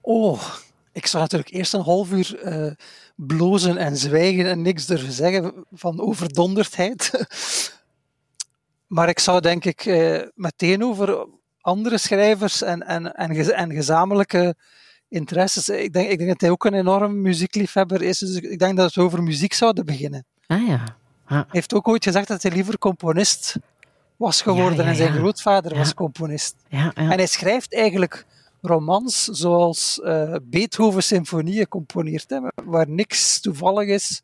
Oh, 0.00 0.54
ik 0.92 1.06
zou 1.06 1.22
natuurlijk 1.22 1.50
eerst 1.50 1.74
een 1.74 1.80
half 1.80 2.10
uur 2.10 2.38
eh, 2.38 2.72
blozen 3.14 3.76
en 3.76 3.96
zwijgen 3.96 4.46
en 4.46 4.62
niks 4.62 4.86
durven 4.86 5.12
zeggen 5.12 5.66
van 5.72 6.00
overdonderdheid. 6.00 7.10
maar 8.96 9.08
ik 9.08 9.18
zou 9.18 9.40
denk 9.40 9.64
ik 9.64 9.86
eh, 9.86 10.22
meteen 10.34 10.84
over 10.84 11.26
andere 11.68 11.98
schrijvers 11.98 12.62
en, 12.62 12.86
en, 12.86 13.14
en, 13.14 13.34
gez- 13.34 13.48
en 13.48 13.72
gezamenlijke 13.72 14.54
interesses. 15.08 15.68
Ik 15.68 15.92
denk, 15.92 16.10
ik 16.10 16.18
denk 16.18 16.30
dat 16.30 16.40
hij 16.40 16.50
ook 16.50 16.64
een 16.64 16.74
enorm 16.74 17.20
muziekliefhebber 17.20 18.02
is, 18.02 18.18
dus 18.18 18.34
ik 18.36 18.58
denk 18.58 18.76
dat 18.76 18.94
we 18.94 19.00
over 19.00 19.22
muziek 19.22 19.52
zouden 19.52 19.84
beginnen. 19.84 20.24
Ah 20.46 20.66
ja. 20.66 20.96
Hij 21.24 21.44
heeft 21.48 21.74
ook 21.74 21.88
ooit 21.88 22.04
gezegd 22.04 22.28
dat 22.28 22.42
hij 22.42 22.52
liever 22.52 22.78
componist 22.78 23.56
was 24.16 24.42
geworden 24.42 24.76
Ja, 24.76 24.82
ja, 24.82 24.88
en 24.88 24.96
zijn 24.96 25.12
grootvader 25.12 25.76
was 25.76 25.94
componist. 25.94 26.54
Ja, 26.68 26.78
ja. 26.78 26.92
En 26.94 27.10
hij 27.10 27.26
schrijft 27.26 27.74
eigenlijk 27.74 28.26
romans 28.62 29.24
zoals 29.24 30.00
eh, 30.00 30.34
Beethoven 30.42 31.02
symfonieën 31.02 31.68
componeert, 31.68 32.30
hè, 32.30 32.40
waar 32.64 32.88
niks 32.88 33.40
toevallig 33.40 33.88
is, 33.88 34.22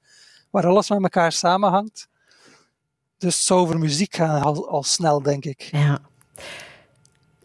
waar 0.50 0.66
alles 0.66 0.88
met 0.88 1.02
elkaar 1.02 1.32
samenhangt. 1.32 2.08
Dus 3.18 3.34
het 3.34 3.44
zou 3.44 3.60
over 3.60 3.78
muziek 3.78 4.14
gaan 4.14 4.42
al, 4.42 4.68
al 4.68 4.82
snel, 4.82 5.22
denk 5.22 5.44
ik. 5.44 5.68
Ja. 5.72 5.98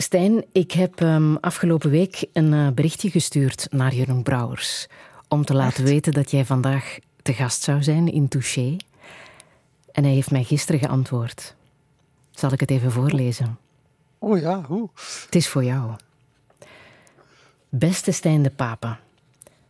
Stijn, 0.02 0.46
ik 0.52 0.72
heb 0.72 1.02
ehm, 1.02 1.36
afgelopen 1.36 1.90
week 1.90 2.26
een 2.34 2.54
eh, 2.54 2.68
berichtje 2.70 3.10
gestuurd 3.10 3.68
naar 3.72 3.94
Jeroen 3.94 4.24
Brouwers. 4.24 4.88
Om 5.28 5.46
te 5.46 5.54
laten 5.54 5.84
weten 5.84 6.14
dat 6.14 6.32
jij 6.32 6.46
vandaag 6.46 6.98
te 7.22 7.34
gast 7.34 7.62
zou 7.62 7.84
zijn 7.84 8.12
in 8.12 8.28
Touché. 8.28 8.78
En 9.92 10.04
hij 10.04 10.14
heeft 10.14 10.32
mij 10.32 10.44
gisteren 10.44 10.80
geantwoord. 10.80 11.56
Zal 12.32 12.52
ik 12.52 12.60
het 12.60 12.72
even 12.72 12.92
voorlezen? 12.92 13.58
Oh 14.20 14.40
ja, 14.40 14.62
hoe? 14.68 14.90
Het 15.26 15.36
is 15.36 15.48
voor 15.48 15.64
jou. 15.64 15.92
Beste 17.70 18.12
Stijn 18.12 18.44
de 18.44 18.52
Papa. 18.52 19.00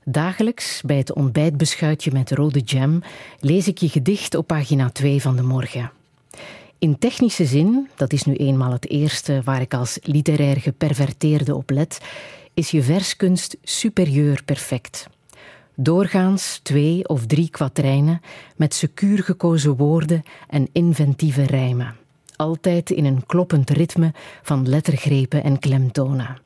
Dagelijks 0.03 0.81
bij 0.85 0.97
het 0.97 1.13
ontbijtbeschuitje 1.13 2.11
met 2.11 2.31
rode 2.31 2.59
jam 2.59 3.03
lees 3.39 3.67
ik 3.67 3.77
je 3.77 3.89
gedicht 3.89 4.35
op 4.35 4.47
pagina 4.47 4.89
2 4.89 5.21
van 5.21 5.35
de 5.35 5.43
morgen. 5.43 5.91
In 6.79 6.97
technische 6.97 7.45
zin, 7.45 7.89
dat 7.95 8.13
is 8.13 8.23
nu 8.23 8.33
eenmaal 8.33 8.71
het 8.71 8.89
eerste 8.89 9.41
waar 9.43 9.61
ik 9.61 9.73
als 9.73 9.99
literair 10.01 10.57
geperverteerde 10.57 11.55
op 11.55 11.69
let, 11.69 12.01
is 12.53 12.71
je 12.71 12.83
verskunst 12.83 13.57
superieur 13.63 14.41
perfect. 14.45 15.07
Doorgaans 15.75 16.59
twee 16.63 17.07
of 17.07 17.25
drie 17.25 17.49
kwatrijnen 17.49 18.21
met 18.55 18.73
secuur 18.73 19.23
gekozen 19.23 19.75
woorden 19.75 20.23
en 20.49 20.69
inventieve 20.71 21.43
rijmen. 21.43 21.95
Altijd 22.35 22.89
in 22.89 23.05
een 23.05 23.25
kloppend 23.25 23.69
ritme 23.69 24.13
van 24.41 24.69
lettergrepen 24.69 25.43
en 25.43 25.59
klemtonen. 25.59 26.37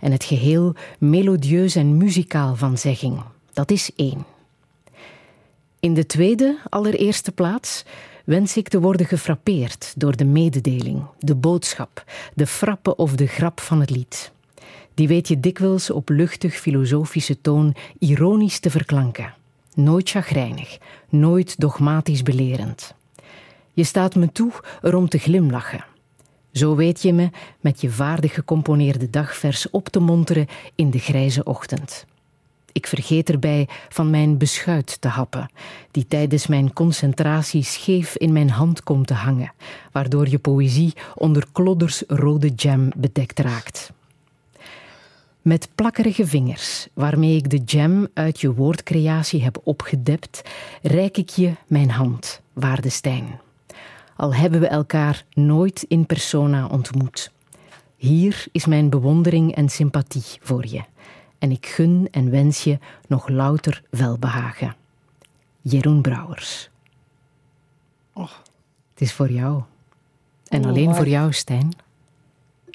En 0.00 0.12
het 0.12 0.24
geheel 0.24 0.74
melodieus 0.98 1.74
en 1.74 1.96
muzikaal 1.96 2.56
van 2.56 2.78
zegging. 2.78 3.22
Dat 3.52 3.70
is 3.70 3.90
één. 3.96 4.24
In 5.80 5.94
de 5.94 6.06
tweede, 6.06 6.58
allereerste 6.68 7.32
plaats 7.32 7.84
wens 8.30 8.56
ik 8.56 8.68
te 8.68 8.80
worden 8.80 9.06
gefrappeerd 9.06 9.92
door 9.96 10.16
de 10.16 10.24
mededeling, 10.24 11.02
de 11.18 11.34
boodschap, 11.34 12.04
de 12.34 12.46
frappe 12.46 12.96
of 12.96 13.14
de 13.14 13.26
grap 13.26 13.60
van 13.60 13.80
het 13.80 13.90
lied. 13.90 14.32
Die 14.94 15.08
weet 15.08 15.28
je 15.28 15.40
dikwijls 15.40 15.90
op 15.90 16.08
luchtig 16.08 16.54
filosofische 16.54 17.40
toon 17.40 17.74
ironisch 17.98 18.58
te 18.58 18.70
verklanken. 18.70 19.34
Nooit 19.74 20.10
chagrijnig, 20.10 20.78
nooit 21.08 21.60
dogmatisch 21.60 22.22
belerend. 22.22 22.94
Je 23.72 23.84
staat 23.84 24.14
me 24.14 24.32
toe 24.32 24.52
erom 24.82 25.08
te 25.08 25.18
glimlachen. 25.18 25.84
Zo 26.52 26.74
weet 26.74 27.02
je 27.02 27.12
me 27.12 27.30
met 27.60 27.80
je 27.80 27.90
vaardig 27.90 28.34
gecomponeerde 28.34 29.10
dagvers 29.10 29.70
op 29.70 29.88
te 29.88 30.00
monteren 30.00 30.46
in 30.74 30.90
de 30.90 30.98
grijze 30.98 31.44
ochtend. 31.44 32.06
Ik 32.72 32.86
vergeet 32.86 33.30
erbij 33.30 33.68
van 33.88 34.10
mijn 34.10 34.38
beschuit 34.38 35.00
te 35.00 35.08
happen, 35.08 35.50
die 35.90 36.06
tijdens 36.06 36.46
mijn 36.46 36.72
concentratie 36.72 37.62
scheef 37.62 38.16
in 38.16 38.32
mijn 38.32 38.50
hand 38.50 38.82
komt 38.82 39.06
te 39.06 39.14
hangen, 39.14 39.52
waardoor 39.92 40.28
je 40.28 40.38
poëzie 40.38 40.94
onder 41.14 41.46
klodders 41.52 42.02
rode 42.06 42.48
jam 42.48 42.92
bedekt 42.96 43.38
raakt. 43.38 43.92
Met 45.42 45.68
plakkerige 45.74 46.26
vingers, 46.26 46.88
waarmee 46.92 47.36
ik 47.36 47.50
de 47.50 47.60
jam 47.64 48.08
uit 48.14 48.40
je 48.40 48.54
woordcreatie 48.54 49.42
heb 49.42 49.60
opgedept, 49.64 50.42
reik 50.82 51.16
ik 51.16 51.28
je 51.28 51.52
mijn 51.66 51.90
hand, 51.90 52.40
waarde 52.52 52.88
Stijn. 52.88 53.40
Al 54.16 54.34
hebben 54.34 54.60
we 54.60 54.66
elkaar 54.66 55.24
nooit 55.32 55.84
in 55.88 56.06
persona 56.06 56.66
ontmoet. 56.66 57.32
Hier 57.96 58.46
is 58.52 58.66
mijn 58.66 58.90
bewondering 58.90 59.54
en 59.54 59.68
sympathie 59.68 60.38
voor 60.40 60.66
je. 60.66 60.82
En 61.40 61.50
ik 61.50 61.66
gun 61.66 62.08
en 62.10 62.30
wens 62.30 62.64
je 62.64 62.78
nog 63.08 63.28
louter 63.28 63.82
welbehagen. 63.90 64.76
Jeroen 65.60 66.00
Brouwers. 66.00 66.70
Oh. 68.12 68.30
Het 68.92 69.00
is 69.00 69.12
voor 69.12 69.30
jou. 69.30 69.62
En 70.48 70.62
Oh, 70.64 70.68
alleen 70.70 70.84
maar- 70.86 70.96
voor 70.96 71.08
jou, 71.08 71.32
Stijn. 71.32 71.72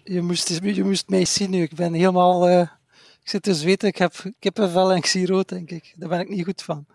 Je 0.03 0.21
moest, 0.21 0.59
je 0.63 0.83
moest 0.83 1.09
mij 1.09 1.25
zien 1.25 1.49
nu. 1.49 1.61
Ik 1.61 1.75
ben 1.75 1.93
helemaal... 1.93 2.47
eh, 2.47 2.59
ik 3.23 3.29
zit 3.31 3.43
te 3.43 3.55
zweten, 3.55 3.87
ik 3.87 3.97
heb 3.97 4.13
kippenvel 4.39 4.91
en 4.91 4.97
ik 4.97 5.05
zie 5.05 5.25
rood, 5.25 5.49
denk 5.49 5.71
ik. 5.71 5.93
Daar 5.97 6.09
ben 6.09 6.19
ik 6.19 6.29
niet 6.29 6.45
goed 6.45 6.61
van. 6.61 6.85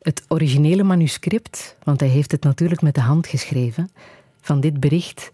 Het 0.00 0.22
originele 0.28 0.82
manuscript, 0.82 1.76
want 1.84 2.00
hij 2.00 2.08
heeft 2.08 2.30
het 2.32 2.42
natuurlijk 2.42 2.80
met 2.82 2.94
de 2.94 3.00
hand 3.00 3.26
geschreven, 3.26 3.90
van 4.40 4.60
dit 4.60 4.80
bericht 4.80 5.32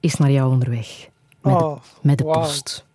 is 0.00 0.14
naar 0.16 0.30
jou 0.30 0.50
onderweg. 0.52 1.08
Met 1.40 1.58
de, 1.58 1.64
Oh, 1.64 1.80
met 2.02 2.18
de 2.18 2.24
post. 2.24 2.85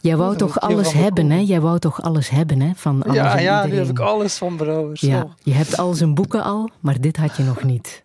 Jij 0.00 0.16
wou 0.16 0.36
toch 0.36 0.60
alles 0.60 0.92
hebben, 0.92 1.30
hè? 1.30 1.38
Jij 1.38 1.60
wou 1.60 1.78
toch 1.78 2.02
alles 2.02 2.28
hebben, 2.28 2.60
hè? 2.60 2.70
Van 2.74 3.02
alles 3.02 3.16
Ja, 3.16 3.38
ja, 3.38 3.66
nu 3.66 3.76
heb 3.76 3.88
ik 3.88 3.98
alles 3.98 4.36
van 4.36 4.56
Brouwers. 4.56 5.00
Ja, 5.00 5.26
je 5.42 5.52
hebt 5.52 5.76
al 5.76 5.94
zijn 5.94 6.14
boeken 6.14 6.42
al, 6.42 6.70
maar 6.80 7.00
dit 7.00 7.16
had 7.16 7.36
je 7.36 7.42
nog 7.42 7.62
niet. 7.62 8.02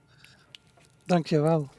dank 1.06 1.27
je 1.27 1.39
wel. 1.41 1.69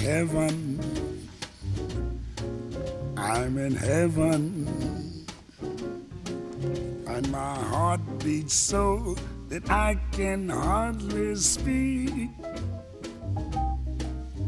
heaven. 0.00 0.80
I'm 3.16 3.58
in 3.58 3.74
heaven. 3.74 4.66
And 7.06 7.30
my 7.30 7.54
heart 7.72 8.00
beats 8.18 8.54
so 8.54 9.14
that 9.50 9.68
I 9.68 9.98
can 10.12 10.48
hardly 10.48 11.34
speak. 11.34 12.30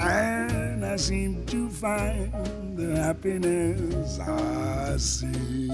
And 0.00 0.84
I 0.84 0.96
seem 0.96 1.44
to 1.46 1.68
find 1.68 2.76
the 2.76 2.96
happiness 2.96 4.18
I 4.20 4.96
see 4.96 5.68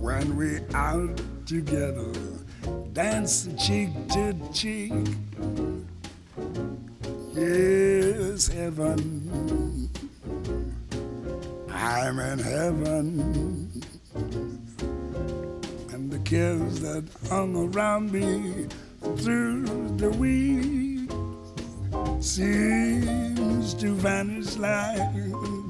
when 0.00 0.36
we're 0.36 0.66
out 0.74 1.20
together, 1.46 2.12
dance 2.92 3.48
cheek 3.64 3.90
to 4.08 4.34
cheek. 4.52 4.92
Yes, 7.34 8.48
heaven. 8.48 9.88
I'm 11.70 12.18
in 12.18 12.38
heaven. 12.40 13.57
Cares 16.28 16.80
that 16.80 17.04
hung 17.30 17.56
around 17.56 18.12
me 18.12 18.66
through 19.16 19.64
the 19.96 20.10
week 20.10 21.10
seems 22.22 23.72
to 23.72 23.94
vanish 23.94 24.58
like 24.58 25.00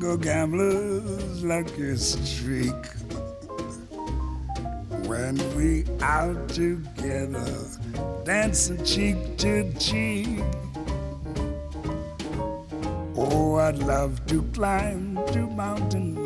a 0.02 0.18
gambler's 0.18 1.44
lucky 1.44 1.94
streak. 1.94 2.74
When 5.06 5.36
we 5.56 5.84
out 6.02 6.48
together, 6.48 7.54
dancing 8.24 8.84
cheek 8.84 9.36
to 9.36 9.72
cheek. 9.74 10.42
Oh, 13.16 13.54
I'd 13.60 13.78
love 13.78 14.26
to 14.26 14.42
climb 14.54 15.24
to 15.28 15.46
mountain, 15.46 16.16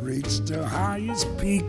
reach 0.00 0.38
the 0.46 0.64
highest 0.64 1.26
peak. 1.38 1.66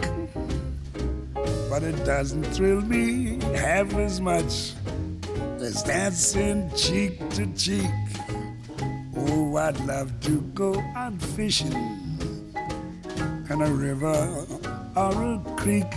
But 1.73 1.81
it 1.81 2.05
doesn't 2.05 2.43
thrill 2.53 2.81
me 2.81 3.39
half 3.55 3.95
as 3.95 4.21
much 4.21 4.73
as 5.59 5.81
dancing 5.81 6.69
cheek 6.75 7.17
to 7.31 7.47
cheek. 7.55 7.89
Oh, 9.17 9.55
I'd 9.55 9.79
love 9.87 10.11
to 10.19 10.41
go 10.53 10.79
out 10.95 11.19
fishing 11.19 11.73
in 13.49 13.59
a 13.59 13.71
river 13.73 14.45
or 14.95 15.13
a 15.33 15.41
creek. 15.57 15.91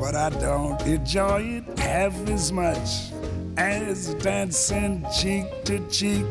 But 0.00 0.16
I 0.16 0.30
don't 0.30 0.82
enjoy 0.82 1.62
it 1.62 1.78
half 1.78 2.28
as 2.28 2.50
much 2.50 3.12
as 3.56 4.14
dancing 4.14 5.06
cheek 5.16 5.46
to 5.66 5.78
cheek. 5.90 6.26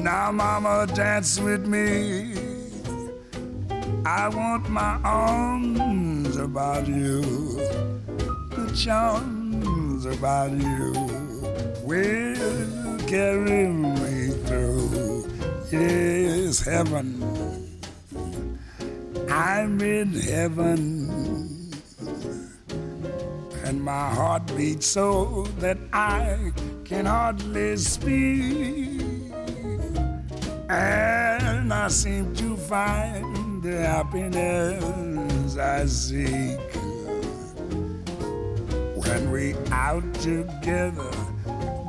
Now, 0.00 0.32
mama, 0.32 0.86
dance 0.92 1.40
with 1.40 1.66
me. 1.66 2.34
I 4.04 4.28
want 4.28 4.68
my 4.68 5.00
arms 5.02 6.11
about 6.42 6.88
you, 6.88 7.22
the 8.50 8.72
charms 8.76 10.04
about 10.04 10.50
you 10.50 10.92
will 11.84 12.98
carry 13.06 13.68
me 13.68 14.30
through. 14.44 15.30
Yes, 15.70 16.60
heaven. 16.60 17.22
I'm 19.30 19.80
in 19.80 20.12
heaven. 20.12 21.70
And 23.64 23.82
my 23.82 24.10
heart 24.10 24.44
beats 24.56 24.86
so 24.86 25.46
that 25.60 25.78
I 25.92 26.52
can 26.84 27.06
hardly 27.06 27.76
speak. 27.76 29.00
And 30.68 31.72
I 31.72 31.88
seem 31.88 32.34
to 32.36 32.56
find 32.56 33.62
the 33.62 33.86
happiness 33.86 35.11
I 35.58 35.86
seek 35.86 36.58
when 38.96 39.30
we 39.30 39.54
out 39.70 40.02
together, 40.14 41.10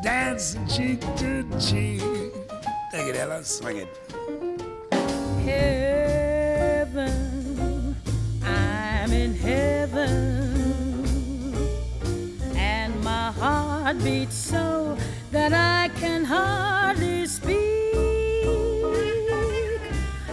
dancing 0.04 0.68
cheek 0.68 1.00
to 1.18 1.44
cheek. 1.60 2.02
Take 2.92 3.08
it, 3.08 3.16
Ella, 3.16 3.44
swing 3.44 3.78
it. 3.78 3.88
heaven. 6.94 7.96
I'm 8.44 9.12
in 9.12 9.34
heaven. 9.36 11.06
And 12.56 13.00
my 13.02 13.32
heart 13.32 14.04
beats 14.04 14.36
so 14.36 14.98
that 15.32 15.54
I 15.54 15.90
can 16.00 16.26
hardly 16.26 17.26
speak. 17.28 17.96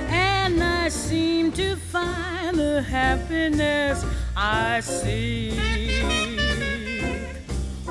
And 0.08 0.62
I 0.62 0.88
seem 0.88 1.52
to 1.52 1.76
find 1.76 2.29
the 2.60 2.82
happiness 2.82 4.04
I 4.36 4.80
seek 4.80 5.54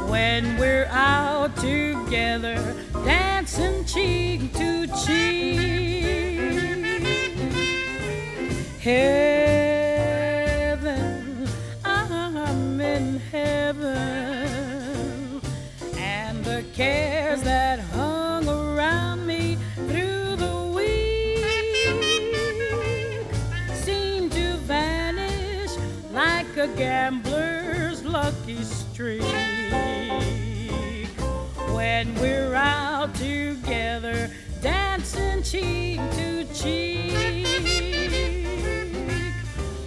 when 0.07 0.57
we're 0.59 0.87
out 0.91 1.55
together, 1.57 2.75
dancing 3.03 3.83
cheek 3.85 4.53
to 4.53 4.85
cheek. 5.03 6.37
Heaven, 8.79 9.39
I'm 11.83 12.79
in 12.79 13.19
heaven, 13.31 13.91
and 15.97 16.45
the 16.45 16.63
cares 16.75 17.41
that 17.41 17.79
gambler's 26.79 28.05
lucky 28.05 28.63
streak 28.63 29.21
when 31.73 32.15
we're 32.21 32.55
out 32.55 33.13
together 33.15 34.31
dancing 34.61 35.43
cheek 35.43 35.99
to 36.11 36.45
cheek. 36.53 37.17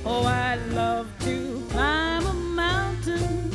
Oh, 0.05 0.25
I 0.27 0.57
love 0.75 1.09
to 1.21 1.67
climb 1.71 2.27
a 2.27 2.35
mountain 2.35 3.51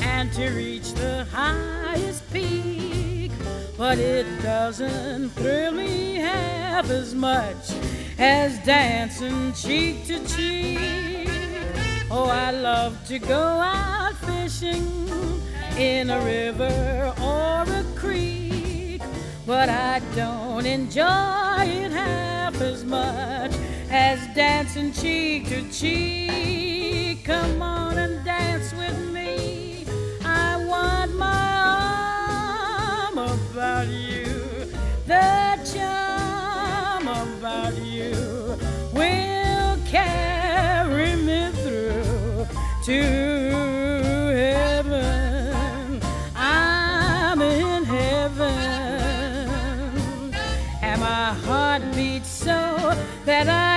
and 0.00 0.32
to 0.32 0.50
reach 0.50 0.94
the 0.94 1.26
highest 1.30 2.24
peak, 2.32 3.30
but 3.78 3.98
it 3.98 4.26
doesn't 4.42 5.30
thrill 5.30 5.70
me 5.70 6.16
half 6.16 6.90
as 6.90 7.14
much 7.14 7.70
as 8.18 8.58
dancing 8.66 9.52
cheek 9.52 10.06
to 10.06 10.18
cheek. 10.26 10.93
Love 12.64 13.06
to 13.06 13.18
go 13.18 13.36
out 13.36 14.16
fishing 14.24 14.88
in 15.76 16.08
a 16.08 16.18
river 16.24 17.12
or 17.20 17.70
a 17.70 17.84
creek, 17.94 19.02
but 19.44 19.68
I 19.68 20.00
don't 20.16 20.64
enjoy 20.64 21.60
it 21.60 21.92
half 21.92 22.58
as 22.62 22.82
much 22.82 23.52
as 23.90 24.18
dancing 24.34 24.94
cheek 24.94 25.46
to 25.50 25.70
cheek. 25.70 27.22
Come 27.26 27.60
on 27.60 27.98
and 27.98 28.24
dance 28.24 28.72
with 28.72 28.98
me. 29.12 29.84
I 30.24 30.64
want 30.64 31.14
my 31.16 31.50
arm 33.12 33.18
about 33.18 33.88
you. 33.88 34.24
The 35.06 35.60
charm 35.70 37.08
about 37.08 37.76
you 37.76 38.33
to 42.84 43.00
heaven. 44.34 46.00
I'm 46.36 47.40
in 47.40 47.84
heaven, 47.84 48.44
and 50.82 51.00
my 51.00 51.32
heart 51.46 51.82
beats 51.94 52.28
so 52.28 52.94
that 53.24 53.48
I 53.48 53.73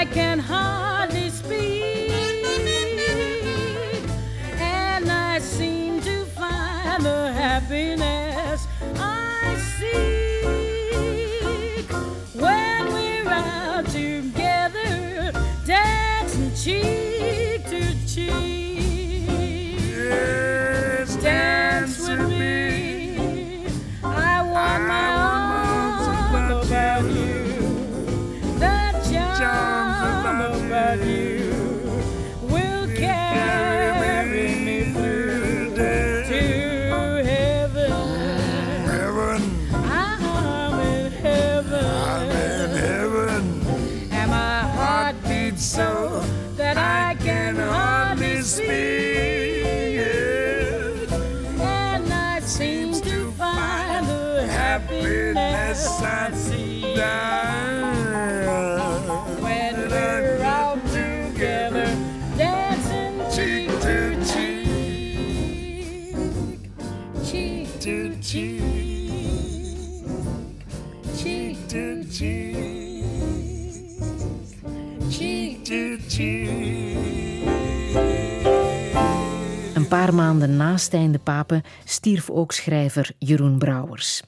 paar 80.08 80.16
maanden 80.16 80.56
na 80.56 80.78
Stijn 80.78 81.12
de 81.12 81.20
Pape 81.20 81.64
stierf 81.86 82.30
ook 82.30 82.52
schrijver 82.52 83.12
Jeroen 83.18 83.58
Brouwers. 83.58 84.24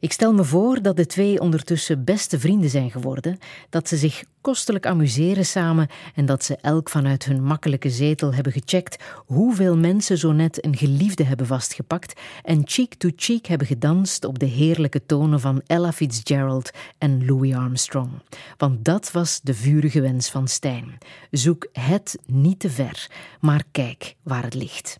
Ik 0.00 0.12
stel 0.12 0.32
me 0.32 0.44
voor 0.44 0.82
dat 0.82 0.96
de 0.96 1.06
twee 1.06 1.40
ondertussen 1.40 2.04
beste 2.04 2.38
vrienden 2.38 2.70
zijn 2.70 2.90
geworden, 2.90 3.38
dat 3.70 3.88
ze 3.88 3.96
zich 3.96 4.24
kostelijk 4.40 4.86
amuseren 4.86 5.46
samen 5.46 5.88
en 6.14 6.26
dat 6.26 6.44
ze 6.44 6.56
elk 6.56 6.88
vanuit 6.88 7.24
hun 7.24 7.42
makkelijke 7.42 7.90
zetel 7.90 8.34
hebben 8.34 8.52
gecheckt 8.52 9.04
hoeveel 9.26 9.76
mensen 9.76 10.18
zo 10.18 10.32
net 10.32 10.64
een 10.64 10.76
geliefde 10.76 11.24
hebben 11.24 11.46
vastgepakt 11.46 12.20
en 12.42 12.62
cheek 12.64 12.94
to 12.94 13.10
cheek 13.16 13.46
hebben 13.46 13.66
gedanst 13.66 14.24
op 14.24 14.38
de 14.38 14.46
heerlijke 14.46 15.06
tonen 15.06 15.40
van 15.40 15.62
Ella 15.66 15.92
Fitzgerald 15.92 16.70
en 16.98 17.26
Louis 17.26 17.54
Armstrong. 17.54 18.10
Want 18.56 18.84
dat 18.84 19.10
was 19.12 19.40
de 19.42 19.54
vurige 19.54 20.00
wens 20.00 20.30
van 20.30 20.48
Stijn. 20.48 20.98
Zoek 21.30 21.68
het 21.72 22.18
niet 22.26 22.60
te 22.60 22.70
ver, 22.70 23.10
maar 23.40 23.64
kijk 23.72 24.14
waar 24.22 24.42
het 24.42 24.54
ligt. 24.54 24.98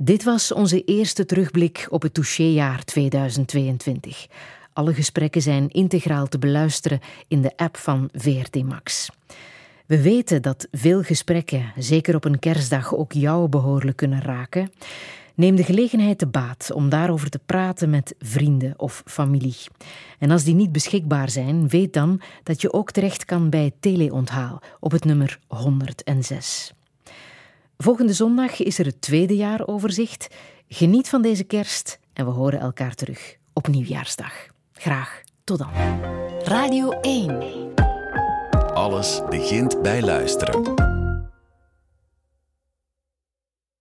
Dit 0.00 0.24
was 0.24 0.52
onze 0.52 0.84
eerste 0.84 1.24
terugblik 1.24 1.86
op 1.90 2.02
het 2.02 2.14
touchéjaar 2.14 2.84
2022. 2.84 4.26
Alle 4.72 4.94
gesprekken 4.94 5.42
zijn 5.42 5.68
integraal 5.68 6.26
te 6.26 6.38
beluisteren 6.38 7.00
in 7.28 7.42
de 7.42 7.56
app 7.56 7.76
van 7.76 8.08
VRT 8.12 8.64
Max. 8.64 9.10
We 9.86 10.02
weten 10.02 10.42
dat 10.42 10.68
veel 10.70 11.02
gesprekken, 11.02 11.72
zeker 11.76 12.14
op 12.14 12.24
een 12.24 12.38
kerstdag, 12.38 12.94
ook 12.94 13.12
jou 13.12 13.48
behoorlijk 13.48 13.96
kunnen 13.96 14.22
raken. 14.22 14.72
Neem 15.34 15.56
de 15.56 15.64
gelegenheid 15.64 16.18
te 16.18 16.26
baat 16.26 16.70
om 16.72 16.88
daarover 16.88 17.30
te 17.30 17.40
praten 17.46 17.90
met 17.90 18.14
vrienden 18.18 18.74
of 18.76 19.02
familie. 19.06 19.56
En 20.18 20.30
als 20.30 20.44
die 20.44 20.54
niet 20.54 20.72
beschikbaar 20.72 21.30
zijn, 21.30 21.68
weet 21.68 21.92
dan 21.92 22.20
dat 22.42 22.60
je 22.60 22.72
ook 22.72 22.90
terecht 22.90 23.24
kan 23.24 23.50
bij 23.50 23.72
teleonthaal 23.80 24.62
op 24.80 24.90
het 24.90 25.04
nummer 25.04 25.38
106. 25.46 26.72
Volgende 27.82 28.12
zondag 28.12 28.62
is 28.62 28.78
er 28.78 28.84
het 28.84 29.00
tweede 29.00 29.36
jaaroverzicht. 29.36 30.28
Geniet 30.68 31.08
van 31.08 31.22
deze 31.22 31.44
kerst 31.44 31.98
en 32.12 32.24
we 32.24 32.30
horen 32.30 32.60
elkaar 32.60 32.94
terug 32.94 33.36
op 33.52 33.68
Nieuwjaarsdag. 33.68 34.32
Graag 34.72 35.20
tot 35.44 35.58
dan. 35.58 35.70
Radio 36.44 36.90
1. 36.90 37.74
Alles 38.74 39.20
begint 39.28 39.82
bij 39.82 40.02
luisteren. 40.02 40.87